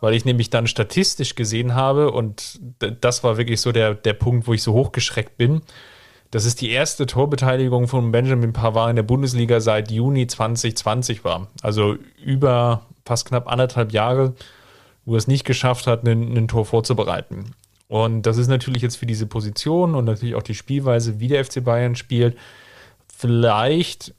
weil 0.00 0.14
ich 0.14 0.24
nämlich 0.24 0.50
dann 0.50 0.66
statistisch 0.66 1.34
gesehen 1.34 1.74
habe 1.74 2.10
und 2.10 2.60
das 3.00 3.22
war 3.22 3.36
wirklich 3.36 3.60
so 3.60 3.72
der, 3.72 3.94
der 3.94 4.14
Punkt, 4.14 4.46
wo 4.46 4.54
ich 4.54 4.62
so 4.62 4.72
hochgeschreckt 4.72 5.36
bin. 5.36 5.62
Das 6.30 6.44
ist 6.44 6.60
die 6.60 6.70
erste 6.70 7.06
Torbeteiligung 7.06 7.88
von 7.88 8.12
Benjamin 8.12 8.52
Pavard 8.52 8.90
in 8.90 8.96
der 8.96 9.02
Bundesliga 9.02 9.60
seit 9.60 9.90
Juni 9.90 10.26
2020 10.26 11.24
war. 11.24 11.48
Also 11.60 11.96
über 12.22 12.86
fast 13.04 13.26
knapp 13.26 13.50
anderthalb 13.50 13.92
Jahre, 13.92 14.34
wo 15.04 15.14
er 15.14 15.18
es 15.18 15.26
nicht 15.26 15.44
geschafft 15.44 15.86
hat, 15.86 16.06
ein, 16.06 16.46
Tor 16.48 16.64
vorzubereiten. 16.64 17.52
Und 17.88 18.22
das 18.22 18.36
ist 18.36 18.46
natürlich 18.46 18.82
jetzt 18.82 18.96
für 18.96 19.06
diese 19.06 19.26
Position 19.26 19.96
und 19.96 20.04
natürlich 20.04 20.36
auch 20.36 20.44
die 20.44 20.54
Spielweise, 20.54 21.18
wie 21.18 21.26
der 21.26 21.44
FC 21.44 21.64
Bayern 21.64 21.96
spielt, 21.96 22.38
vielleicht, 23.12 24.14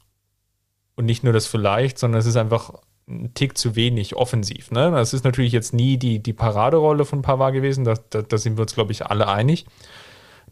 und 0.96 1.06
nicht 1.06 1.24
nur 1.24 1.32
das 1.32 1.48
vielleicht, 1.48 1.98
sondern 1.98 2.20
es 2.20 2.26
ist 2.26 2.36
einfach 2.36 2.74
ein 3.08 3.34
Tick 3.34 3.58
zu 3.58 3.76
wenig 3.76 4.16
offensiv. 4.16 4.72
Ne? 4.72 4.92
Das 4.92 5.14
ist 5.14 5.24
natürlich 5.24 5.52
jetzt 5.52 5.74
nie 5.74 5.98
die, 5.98 6.20
die 6.20 6.34
Paraderolle 6.34 7.06
von 7.06 7.22
Pavard 7.22 7.54
gewesen, 7.54 7.84
da, 7.84 7.96
da, 8.10 8.22
da 8.22 8.38
sind 8.38 8.58
wir 8.58 8.64
uns, 8.64 8.74
glaube 8.74 8.92
ich, 8.92 9.06
alle 9.06 9.28
einig. 9.28 9.66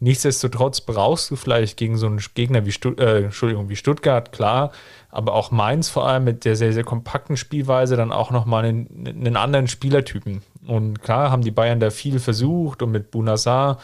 Nichtsdestotrotz 0.02 0.80
brauchst 0.80 1.30
du 1.30 1.36
vielleicht 1.36 1.76
gegen 1.76 1.98
so 1.98 2.06
einen 2.06 2.22
Gegner 2.34 2.64
wie, 2.64 2.72
Stutt 2.72 2.98
äh, 2.98 3.24
Entschuldigung, 3.24 3.68
wie 3.68 3.76
Stuttgart, 3.76 4.32
klar, 4.32 4.72
aber 5.10 5.34
auch 5.34 5.50
Mainz 5.50 5.90
vor 5.90 6.08
allem 6.08 6.24
mit 6.24 6.46
der 6.46 6.56
sehr, 6.56 6.72
sehr 6.72 6.84
kompakten 6.84 7.36
Spielweise 7.36 7.96
dann 7.96 8.10
auch 8.10 8.30
nochmal 8.30 8.64
einen, 8.64 9.06
einen 9.06 9.36
anderen 9.36 9.68
Spielertypen. 9.68 10.42
Und 10.66 11.02
klar 11.02 11.30
haben 11.30 11.42
die 11.42 11.50
Bayern 11.50 11.80
da 11.80 11.90
viel 11.90 12.18
versucht 12.18 12.82
und 12.82 12.92
mit 12.92 13.10
Bunassar 13.10 13.78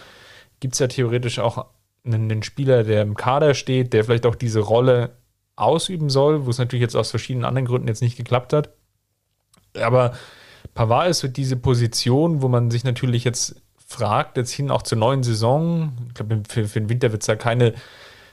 gibt 0.60 0.72
es 0.72 0.80
ja 0.80 0.86
theoretisch 0.86 1.38
auch 1.38 1.66
einen, 2.06 2.30
einen 2.30 2.42
Spieler, 2.42 2.82
der 2.82 3.02
im 3.02 3.14
Kader 3.14 3.52
steht, 3.52 3.92
der 3.92 4.04
vielleicht 4.04 4.24
auch 4.24 4.36
diese 4.36 4.60
Rolle 4.60 5.10
ausüben 5.56 6.10
soll, 6.10 6.46
wo 6.46 6.50
es 6.50 6.58
natürlich 6.58 6.82
jetzt 6.82 6.96
aus 6.96 7.10
verschiedenen 7.10 7.44
anderen 7.44 7.66
Gründen 7.66 7.88
jetzt 7.88 8.02
nicht 8.02 8.16
geklappt 8.16 8.52
hat. 8.52 8.70
Aber 9.74 10.12
Pavard 10.74 11.08
ist 11.08 11.20
so 11.20 11.28
diese 11.28 11.56
Position, 11.56 12.42
wo 12.42 12.48
man 12.48 12.70
sich 12.70 12.84
natürlich 12.84 13.24
jetzt 13.24 13.56
fragt, 13.86 14.36
jetzt 14.36 14.52
hin 14.52 14.70
auch 14.70 14.82
zur 14.82 14.98
neuen 14.98 15.22
Saison. 15.22 15.92
Ich 16.08 16.14
glaube, 16.14 16.42
für, 16.48 16.66
für 16.66 16.80
den 16.80 16.88
Winter 16.88 17.12
wird 17.12 17.22
es 17.22 17.26
da 17.26 17.36
keine, 17.36 17.74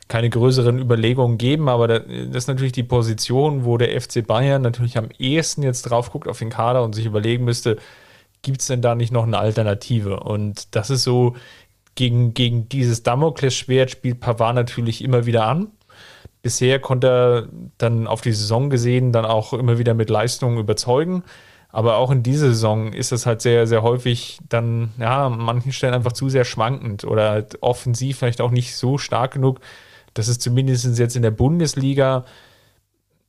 keine 0.07 0.29
größeren 0.29 0.79
Überlegungen 0.79 1.37
geben, 1.37 1.69
aber 1.69 1.87
das 1.87 2.03
ist 2.09 2.47
natürlich 2.47 2.71
die 2.71 2.83
Position, 2.83 3.63
wo 3.63 3.77
der 3.77 3.99
FC 3.99 4.25
Bayern 4.25 4.61
natürlich 4.61 4.97
am 4.97 5.09
ehesten 5.17 5.63
jetzt 5.63 5.83
drauf 5.83 6.11
guckt 6.11 6.27
auf 6.27 6.39
den 6.39 6.49
Kader 6.49 6.83
und 6.83 6.93
sich 6.93 7.05
überlegen 7.05 7.45
müsste, 7.45 7.77
gibt 8.41 8.61
es 8.61 8.67
denn 8.67 8.81
da 8.81 8.95
nicht 8.95 9.13
noch 9.13 9.23
eine 9.23 9.37
Alternative? 9.37 10.19
Und 10.19 10.75
das 10.75 10.89
ist 10.89 11.03
so, 11.03 11.35
gegen, 11.95 12.33
gegen 12.33 12.67
dieses 12.69 13.03
Damoklesschwert 13.03 13.91
spielt 13.91 14.19
Pavard 14.19 14.55
natürlich 14.55 15.03
immer 15.03 15.25
wieder 15.25 15.45
an. 15.45 15.71
Bisher 16.43 16.79
konnte 16.79 17.07
er 17.07 17.47
dann 17.77 18.05
auf 18.05 18.21
die 18.21 18.33
Saison 18.33 18.69
gesehen 18.69 19.13
dann 19.13 19.25
auch 19.25 19.53
immer 19.53 19.79
wieder 19.79 19.93
mit 19.93 20.09
Leistungen 20.09 20.59
überzeugen. 20.59 21.23
Aber 21.69 21.97
auch 21.97 22.11
in 22.11 22.21
dieser 22.21 22.49
Saison 22.49 22.93
ist 22.93 23.11
es 23.11 23.25
halt 23.25 23.41
sehr, 23.41 23.65
sehr 23.65 23.81
häufig 23.81 24.37
dann, 24.47 24.91
ja, 24.99 25.25
an 25.25 25.39
manchen 25.39 25.71
Stellen 25.71 25.95
einfach 25.95 26.11
zu 26.11 26.29
sehr 26.29 26.45
schwankend 26.45 27.05
oder 27.05 27.31
halt 27.31 27.63
offensiv 27.63 28.19
vielleicht 28.19 28.41
auch 28.41 28.51
nicht 28.51 28.75
so 28.75 28.99
stark 28.99 29.31
genug, 29.31 29.59
dass 30.13 30.27
es 30.27 30.37
zumindest 30.37 30.99
jetzt 30.99 31.15
in 31.15 31.23
der 31.23 31.31
Bundesliga 31.31 32.25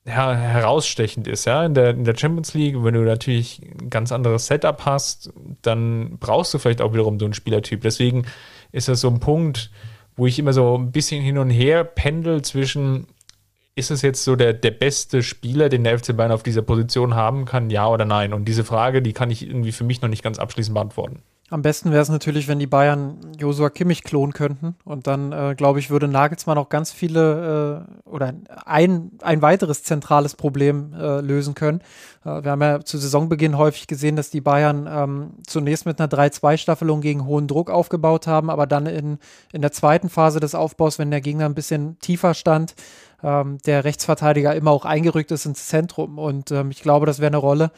ja, 0.05 0.35
herausstechend 0.35 1.29
ist. 1.29 1.47
Ja? 1.47 1.65
In, 1.65 1.75
der, 1.75 1.91
in 1.91 2.05
der 2.05 2.17
Champions 2.17 2.53
League, 2.53 2.83
wenn 2.83 2.95
du 2.95 3.01
natürlich 3.01 3.63
ein 3.81 3.91
ganz 3.91 4.13
anderes 4.13 4.47
Setup 4.49 4.85
hast, 4.85 5.33
dann 5.63 6.19
brauchst 6.19 6.53
du 6.53 6.59
vielleicht 6.59 6.83
auch 6.83 6.93
wiederum 6.93 7.19
so 7.19 7.25
einen 7.25 7.35
Spielertyp. 7.35 7.81
Deswegen 7.81 8.27
ist 8.73 8.89
das 8.89 9.01
so 9.01 9.09
ein 9.09 9.21
Punkt, 9.21 9.71
wo 10.17 10.27
ich 10.27 10.39
immer 10.39 10.53
so 10.53 10.77
ein 10.77 10.93
bisschen 10.93 11.23
hin 11.23 11.39
und 11.39 11.51
her 11.51 11.85
pendel 11.85 12.43
zwischen, 12.43 13.07
ist 13.75 13.91
es 13.91 14.03
jetzt 14.03 14.25
so 14.25 14.37
der, 14.37 14.53
der 14.53 14.71
beste 14.71 15.23
Spieler, 15.23 15.69
den 15.69 15.85
der 15.85 15.99
FC 15.99 16.17
Bayern 16.17 16.33
auf 16.33 16.43
dieser 16.43 16.63
Position 16.63 17.15
haben 17.15 17.45
kann, 17.45 17.71
ja 17.71 17.89
oder 17.89 18.05
nein? 18.05 18.33
Und 18.33 18.47
diese 18.47 18.65
Frage, 18.65 19.03
die 19.03 19.13
kann 19.13 19.31
ich 19.31 19.47
irgendwie 19.47 19.73
für 19.73 19.85
mich 19.85 20.03
noch 20.03 20.09
nicht 20.09 20.23
ganz 20.23 20.39
abschließend 20.39 20.75
beantworten. 20.75 21.23
Am 21.51 21.61
besten 21.61 21.91
wäre 21.91 22.01
es 22.01 22.09
natürlich, 22.09 22.49
wenn 22.49 22.59
die 22.59 22.67
Bayern 22.67 23.19
Josua 23.39 23.69
Kimmich 23.69 24.03
klonen 24.03 24.33
könnten. 24.33 24.77
Und 24.85 25.07
dann, 25.07 25.31
äh, 25.31 25.55
glaube 25.55 25.79
ich, 25.79 25.91
würde 25.91 26.09
Nagelsmann 26.09 26.57
auch 26.57 26.71
ganz 26.71 26.91
viele 26.91 27.85
äh, 28.07 28.09
oder 28.09 28.33
ein, 28.65 29.11
ein 29.21 29.43
weiteres 29.43 29.85
zentrales 29.85 30.37
Problem 30.37 30.95
äh, 30.95 31.21
lösen 31.21 31.55
können. 31.55 31.81
Äh, 32.25 32.43
wir 32.45 32.51
haben 32.51 32.63
ja 32.63 32.81
zu 32.81 32.97
Saisonbeginn 32.97 33.59
häufig 33.59 33.87
gesehen, 33.87 34.17
dass 34.17 34.31
die 34.31 34.41
Bayern 34.41 34.89
ähm, 34.91 35.31
zunächst 35.47 35.85
mit 35.85 36.01
einer 36.01 36.11
3-2-Staffelung 36.11 37.03
gegen 37.03 37.27
hohen 37.27 37.47
Druck 37.47 37.71
aufgebaut 37.71 38.27
haben, 38.27 38.49
aber 38.49 38.67
dann 38.67 38.87
in, 38.87 39.19
in 39.53 39.61
der 39.61 39.73
zweiten 39.73 40.09
Phase 40.09 40.41
des 40.41 40.55
Aufbaus, 40.55 40.99
wenn 40.99 41.11
der 41.11 41.21
Gegner 41.21 41.45
ein 41.45 41.55
bisschen 41.55 41.99
tiefer 41.99 42.33
stand, 42.33 42.75
ähm, 43.23 43.59
der 43.67 43.85
Rechtsverteidiger 43.85 44.55
immer 44.55 44.71
auch 44.71 44.85
eingerückt 44.87 45.31
ist 45.31 45.47
ins 45.47 45.67
Zentrum. 45.67 46.19
Und 46.19 46.51
ähm, 46.53 46.71
ich 46.71 46.83
glaube, 46.83 47.07
das 47.07 47.19
wäre 47.19 47.29
eine 47.29 47.37
Rolle, 47.37 47.71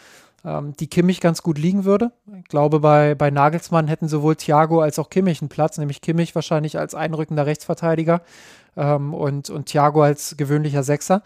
ähm, 0.47 0.74
die 0.78 0.86
Kimmich 0.86 1.20
ganz 1.20 1.42
gut 1.42 1.59
liegen 1.59 1.84
würde. 1.84 2.12
Ich 2.38 2.44
glaube, 2.44 2.78
bei, 2.80 3.14
bei 3.14 3.30
Nagelsmann 3.30 3.88
hätten 3.88 4.09
sowohl 4.09 4.36
Thiago 4.36 4.80
als 4.80 4.99
auch 4.99 5.11
Kimmich 5.11 5.42
einen 5.42 5.49
Platz, 5.49 5.76
nämlich 5.76 6.01
Kimmich 6.01 6.34
wahrscheinlich 6.34 6.78
als 6.78 6.94
einrückender 6.94 7.47
Rechtsverteidiger 7.47 8.22
ähm, 8.76 9.12
und, 9.12 9.51
und 9.51 9.66
Thiago 9.66 10.03
als 10.03 10.36
gewöhnlicher 10.36 10.84
Sechser. 10.84 11.22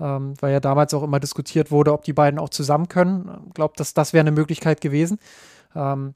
Ähm, 0.00 0.34
weil 0.40 0.52
ja 0.52 0.60
damals 0.60 0.94
auch 0.94 1.02
immer 1.02 1.18
diskutiert 1.18 1.72
wurde, 1.72 1.92
ob 1.92 2.04
die 2.04 2.12
beiden 2.12 2.38
auch 2.38 2.50
zusammen 2.50 2.88
können. 2.88 3.46
Ich 3.48 3.54
glaube, 3.54 3.74
das, 3.76 3.94
das 3.94 4.12
wäre 4.12 4.20
eine 4.20 4.30
Möglichkeit 4.30 4.80
gewesen. 4.80 5.18
Ähm, 5.74 6.14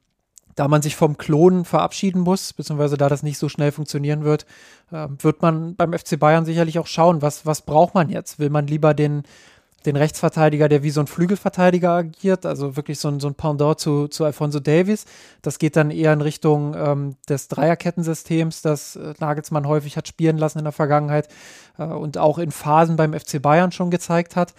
da 0.55 0.67
man 0.67 0.81
sich 0.81 0.95
vom 0.95 1.17
Klonen 1.17 1.65
verabschieden 1.65 2.21
muss, 2.21 2.53
beziehungsweise 2.53 2.95
da 2.95 3.09
das 3.09 3.23
nicht 3.23 3.39
so 3.39 3.49
schnell 3.49 3.71
funktionieren 3.71 4.23
wird, 4.23 4.45
äh, 4.91 5.07
wird 5.19 5.41
man 5.41 5.75
beim 5.75 5.91
FC 5.91 6.19
Bayern 6.19 6.45
sicherlich 6.45 6.79
auch 6.79 6.87
schauen, 6.87 7.21
was, 7.21 7.45
was 7.45 7.63
braucht 7.63 7.95
man 7.95 8.09
jetzt? 8.09 8.39
Will 8.39 8.49
man 8.49 8.67
lieber 8.67 8.93
den, 8.93 9.23
den 9.85 9.95
Rechtsverteidiger, 9.95 10.69
der 10.69 10.83
wie 10.83 10.89
so 10.89 11.01
ein 11.01 11.07
Flügelverteidiger 11.07 11.91
agiert, 11.91 12.45
also 12.45 12.75
wirklich 12.75 12.99
so 12.99 13.07
ein, 13.09 13.19
so 13.19 13.27
ein 13.27 13.35
Pendant 13.35 13.79
zu, 13.79 14.07
zu 14.07 14.25
Alfonso 14.25 14.59
Davis. 14.59 15.05
Das 15.41 15.59
geht 15.59 15.75
dann 15.75 15.91
eher 15.91 16.13
in 16.13 16.21
Richtung 16.21 16.75
ähm, 16.75 17.15
des 17.29 17.47
Dreierkettensystems, 17.47 18.61
das 18.61 18.95
äh, 18.95 19.13
Nagelsmann 19.19 19.67
häufig 19.67 19.97
hat 19.97 20.07
spielen 20.07 20.37
lassen 20.37 20.59
in 20.59 20.65
der 20.65 20.73
Vergangenheit 20.73 21.27
äh, 21.77 21.83
und 21.83 22.17
auch 22.17 22.37
in 22.37 22.51
Phasen 22.51 22.95
beim 22.95 23.13
FC 23.13 23.41
Bayern 23.41 23.71
schon 23.71 23.91
gezeigt 23.91 24.35
hat. 24.35 24.53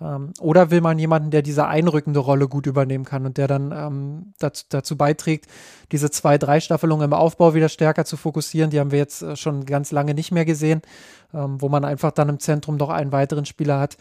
Ähm, 0.00 0.32
oder 0.40 0.70
will 0.70 0.80
man 0.80 0.98
jemanden, 0.98 1.30
der 1.30 1.42
diese 1.42 1.66
einrückende 1.66 2.20
Rolle 2.20 2.48
gut 2.48 2.66
übernehmen 2.66 3.04
kann 3.04 3.24
und 3.24 3.38
der 3.38 3.46
dann 3.48 3.72
ähm, 3.72 4.32
dazu, 4.38 4.64
dazu, 4.68 4.96
beiträgt, 4.96 5.46
diese 5.92 6.10
zwei, 6.10 6.38
drei 6.38 6.60
Staffelungen 6.60 7.04
im 7.04 7.12
Aufbau 7.12 7.54
wieder 7.54 7.68
stärker 7.68 8.04
zu 8.04 8.16
fokussieren? 8.16 8.70
Die 8.70 8.78
haben 8.78 8.90
wir 8.90 8.98
jetzt 8.98 9.22
äh, 9.22 9.36
schon 9.36 9.64
ganz 9.64 9.92
lange 9.92 10.14
nicht 10.14 10.32
mehr 10.32 10.44
gesehen, 10.44 10.82
ähm, 11.32 11.60
wo 11.60 11.68
man 11.68 11.84
einfach 11.84 12.12
dann 12.12 12.28
im 12.28 12.40
Zentrum 12.40 12.76
noch 12.76 12.90
einen 12.90 13.12
weiteren 13.12 13.46
Spieler 13.46 13.80
hat, 13.80 13.96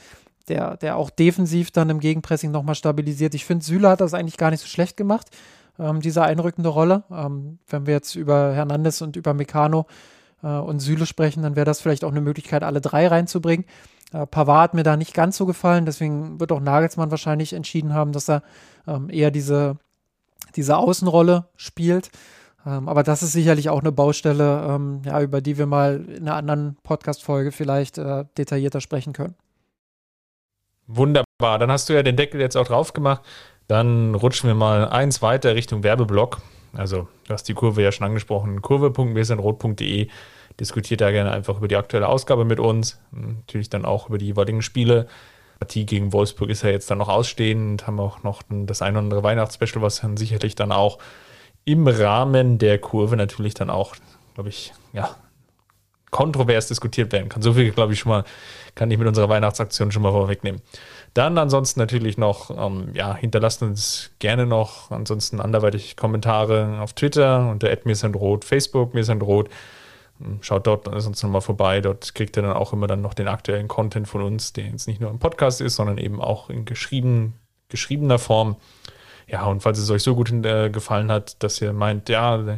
der, 0.48 0.78
der 0.78 0.98
auch 0.98 1.10
defensiv 1.10 1.72
dann 1.72 1.90
im 1.90 2.00
Gegenpressing 2.00 2.52
nochmal 2.52 2.76
stabilisiert. 2.76 3.34
Ich 3.34 3.46
finde, 3.46 3.66
Süle 3.66 3.90
hat 3.90 4.02
das 4.02 4.14
eigentlich 4.14 4.38
gar 4.38 4.52
nicht 4.52 4.62
so 4.62 4.68
schlecht 4.68 4.98
gemacht, 4.98 5.28
ähm, 5.80 6.02
diese 6.02 6.24
einrückende 6.24 6.70
Rolle. 6.70 7.04
Ähm, 7.12 7.60
wenn 7.68 7.86
wir 7.86 7.94
jetzt 7.94 8.16
über 8.16 8.54
Hernandez 8.54 9.02
und 9.02 9.16
über 9.16 9.34
Meccano 9.34 9.86
äh, 10.44 10.48
und 10.48 10.80
Süle 10.80 11.06
sprechen, 11.06 11.44
dann 11.44 11.56
wäre 11.56 11.66
das 11.66 11.82
vielleicht 11.82 12.04
auch 12.04 12.12
eine 12.12 12.22
Möglichkeit, 12.22 12.64
alle 12.64 12.82
drei 12.82 13.08
reinzubringen. 13.08 13.66
Äh, 14.14 14.26
Pavard 14.28 14.64
hat 14.64 14.74
mir 14.74 14.84
da 14.84 14.98
nicht 14.98 15.14
ganz 15.14 15.38
so 15.38 15.46
gefallen, 15.46 15.86
deswegen 15.86 16.40
wird 16.40 16.52
auch 16.52 16.62
Nagelsmann 16.62 17.12
wahrscheinlich 17.12 17.54
entschieden 17.54 17.94
haben, 17.94 18.12
dass 18.12 18.30
er 18.30 18.44
ähm, 18.88 19.10
eher 19.10 19.32
diese, 19.32 19.78
diese 20.56 20.78
Außenrolle 20.78 21.46
spielt. 21.56 22.12
Ähm, 22.66 22.90
aber 22.90 23.04
das 23.04 23.24
ist 23.24 23.32
sicherlich 23.32 23.70
auch 23.70 23.82
eine 23.82 23.92
Baustelle, 23.92 24.68
ähm, 24.70 25.02
ja, 25.06 25.22
über 25.22 25.42
die 25.42 25.58
wir 25.58 25.66
mal 25.66 26.06
in 26.08 26.28
einer 26.28 26.36
anderen 26.36 26.78
Podcast-Folge 26.84 27.52
vielleicht 27.52 27.98
äh, 27.98 28.26
detaillierter 28.38 28.82
sprechen 28.82 29.14
können. 29.14 29.36
Wunderbar, 30.88 31.60
dann 31.60 31.72
hast 31.72 31.90
du 31.90 31.94
ja 31.94 32.04
den 32.04 32.16
Deckel 32.16 32.40
jetzt 32.40 32.56
auch 32.56 32.68
drauf 32.68 32.94
gemacht. 32.94 33.22
Dann 33.68 34.14
rutschen 34.14 34.48
wir 34.48 34.56
mal 34.56 34.88
eins 34.90 35.22
weiter 35.22 35.56
Richtung 35.56 35.84
Werbeblock. 35.84 36.40
Also, 36.74 37.08
du 37.28 37.34
hast 37.34 37.48
die 37.48 37.54
Kurve 37.54 37.82
ja 37.82 37.92
schon 37.92 38.06
angesprochen. 38.06 38.62
Kurve.mesenrot.de 38.62 40.10
diskutiert 40.60 41.02
da 41.02 41.12
gerne 41.12 41.32
einfach 41.32 41.58
über 41.58 41.68
die 41.68 41.76
aktuelle 41.76 42.08
Ausgabe 42.08 42.46
mit 42.46 42.60
uns. 42.60 43.00
Natürlich 43.12 43.70
dann 43.70 43.86
auch 43.86 44.10
über 44.10 44.18
die 44.18 44.28
jeweiligen 44.28 44.62
Spiele. 44.62 45.08
Partie 45.60 45.86
gegen 45.86 46.14
Wolfsburg 46.14 46.50
ist 46.50 46.64
ja 46.64 46.70
jetzt 46.70 46.92
dann 46.92 46.98
noch 47.00 47.10
ausstehend. 47.10 47.88
Haben 47.88 48.00
auch 48.00 48.24
noch 48.24 48.44
das 48.50 48.82
ein 48.82 48.94
oder 48.94 49.04
andere 49.04 49.24
Weihnachtsspecial, 49.24 49.82
was 49.82 50.02
dann 50.02 50.18
sicherlich 50.18 50.56
dann 50.56 50.72
auch 50.72 51.00
im 51.64 51.88
Rahmen 51.88 52.60
der 52.60 52.78
Kurve 52.78 53.18
natürlich 53.18 53.56
dann 53.56 53.70
auch, 53.70 53.96
glaube 54.36 54.50
ich, 54.50 54.74
ja, 54.94 55.16
kontrovers 56.16 56.70
diskutiert 56.70 57.12
werden 57.12 57.28
kann. 57.28 57.42
So 57.42 57.52
viel, 57.52 57.72
glaube 57.72 57.92
ich, 57.92 58.00
schon 58.00 58.10
mal, 58.10 58.24
kann 58.74 58.90
ich 58.90 58.98
mit 58.98 59.06
unserer 59.06 59.28
Weihnachtsaktion 59.28 59.92
schon 59.92 60.02
mal 60.02 60.14
vorwegnehmen. 60.14 60.62
Dann 61.14 61.38
ansonsten 61.38 61.82
natürlich 61.82 62.18
noch, 62.18 62.52
ähm, 62.58 62.92
ja, 62.94 63.14
hinterlasst 63.14 63.62
uns 63.62 64.12
gerne 64.20 64.46
noch 64.46 64.92
ansonsten 64.92 65.42
anderweitig 65.42 65.98
Kommentare 65.98 66.80
auf 66.80 66.94
Twitter 66.94 67.50
unter 67.50 67.68
@mirsandrot, 67.84 68.46
Facebook 68.46 68.94
mirsandrot. 68.94 69.50
Ähm, 70.22 70.38
schaut 70.40 70.66
dort 70.68 70.90
sonst 71.02 71.22
nochmal 71.22 71.42
vorbei. 71.42 71.82
Dort 71.82 72.16
kriegt 72.16 72.38
ihr 72.38 72.44
dann 72.44 72.54
auch 72.54 72.72
immer 72.72 72.88
dann 72.88 73.02
noch 73.02 73.14
den 73.14 73.28
aktuellen 73.28 73.68
Content 73.68 74.08
von 74.08 74.22
uns, 74.22 74.54
der 74.54 74.68
jetzt 74.68 74.88
nicht 74.88 75.02
nur 75.02 75.10
im 75.10 75.20
Podcast 75.20 75.60
ist, 75.60 75.76
sondern 75.76 75.98
eben 75.98 76.22
auch 76.22 76.50
in 76.50 76.64
geschrieben, 76.64 77.34
geschriebener 77.68 78.20
Form. 78.20 78.56
Ja, 79.28 79.44
und 79.48 79.64
falls 79.64 79.80
es 79.80 79.90
euch 79.90 80.04
so 80.04 80.16
gut 80.16 80.32
äh, 80.32 80.70
gefallen 80.70 81.12
hat, 81.12 81.44
dass 81.44 81.62
ihr 81.62 81.74
meint, 81.74 82.08
ja, 82.08 82.58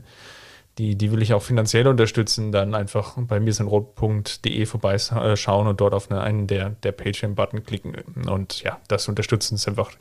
die, 0.77 0.95
die 0.95 1.11
will 1.11 1.21
ich 1.21 1.33
auch 1.33 1.41
finanziell 1.41 1.87
unterstützen, 1.87 2.51
dann 2.51 2.75
einfach 2.75 3.15
bei 3.17 3.39
mirsenrot.de 3.39 4.65
vorbeischauen 4.65 5.67
und 5.67 5.81
dort 5.81 5.93
auf 5.93 6.11
eine, 6.11 6.21
einen 6.21 6.47
der, 6.47 6.71
der 6.71 6.91
Patreon-Button 6.91 7.63
klicken. 7.63 7.95
Und 8.27 8.61
ja, 8.61 8.79
das 8.87 9.07
unterstützen 9.07 9.55
uns 9.55 9.67
einfach 9.67 9.91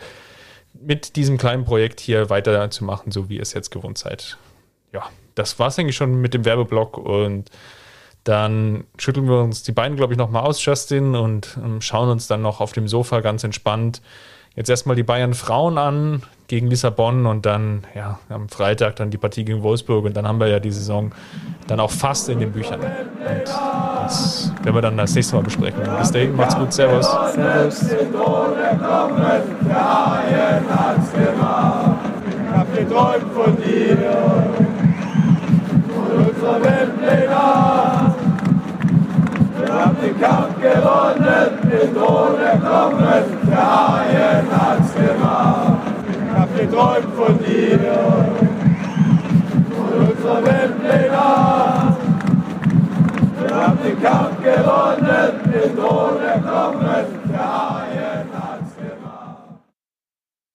mit 0.75 1.17
diesem 1.17 1.39
kleinen 1.39 1.65
Projekt 1.65 2.01
hier 2.01 2.29
weiterzumachen, 2.29 3.11
so 3.11 3.29
wie 3.29 3.37
ihr 3.37 3.43
es 3.43 3.55
jetzt 3.55 3.71
gewohnt 3.71 3.97
seid. 3.97 4.37
Ja, 4.93 5.05
das 5.35 5.59
war 5.59 5.69
es 5.69 5.79
eigentlich 5.79 5.97
schon 5.97 6.21
mit 6.21 6.35
dem 6.35 6.45
Werbeblock 6.45 6.99
und 6.99 7.51
dann 8.25 8.85
schütteln 8.99 9.29
wir 9.29 9.41
uns 9.41 9.63
die 9.63 9.73
Beine, 9.73 9.97
glaube 9.97 10.13
ich, 10.13 10.19
nochmal 10.19 10.43
aus, 10.43 10.63
Justin, 10.65 11.15
und 11.15 11.57
ähm, 11.63 11.81
schauen 11.81 12.09
uns 12.09 12.27
dann 12.27 12.43
noch 12.43 12.61
auf 12.61 12.73
dem 12.73 12.89
Sofa 12.89 13.21
ganz 13.21 13.45
entspannt 13.45 14.03
jetzt 14.57 14.71
erstmal 14.71 14.97
die 14.97 15.05
Bayern 15.05 15.35
Frauen 15.35 15.79
an 15.79 16.23
gegen 16.49 16.69
Lissabon 16.69 17.27
und 17.27 17.45
dann 17.45 17.85
ja, 17.95 18.19
am 18.29 18.49
Freitag 18.49 18.97
dann 18.97 19.11
die 19.11 19.19
Partie 19.19 19.45
gegen 19.45 19.63
Wolfsburg 19.63 20.05
und 20.05 20.17
dann 20.17 20.29
haben 20.29 20.39
wir 20.39 20.47
ja 20.47 20.61
die 20.61 20.71
Saison 20.71 21.13
dann 21.67 21.81
auch 21.81 21.91
fast 21.91 22.29
in 22.29 22.39
den 22.39 22.53
Büchern. 22.53 22.81
Und 22.81 22.91
das 24.05 24.53
werden 24.63 24.75
wir 24.75 24.83
dann 24.83 24.97
das 24.97 25.15
nächste 25.15 25.37
Mal 25.37 25.43
besprechen. 25.43 25.81
Bis 25.99 26.13
dahin, 26.13 26.37
macht's 26.37 26.57
gut, 26.57 26.73
Servus. 26.73 27.11
Servus. 27.35 27.81
Den 40.03 40.21
Kampf 40.21 40.61
gewonnen, 40.61 41.59
den 41.63 41.95
Thron 41.95 42.41
erkommen, 42.41 42.99
der 43.49 43.57
Haien 43.57 44.47
hat's 44.51 44.95
gemacht. 44.95 45.76
Geträumt 46.57 47.15
von 47.15 47.39
dir 47.39 47.79
und 49.77 50.11
unserer 50.11 50.43
Weltpläne. 50.43 51.11
Wir 53.41 53.55
haben 53.55 53.79
den 53.85 54.03
Kampf 54.03 54.43
gewonnen, 54.43 55.33
den 55.53 55.77
Thron 55.77 56.19
erkommen, 56.23 57.07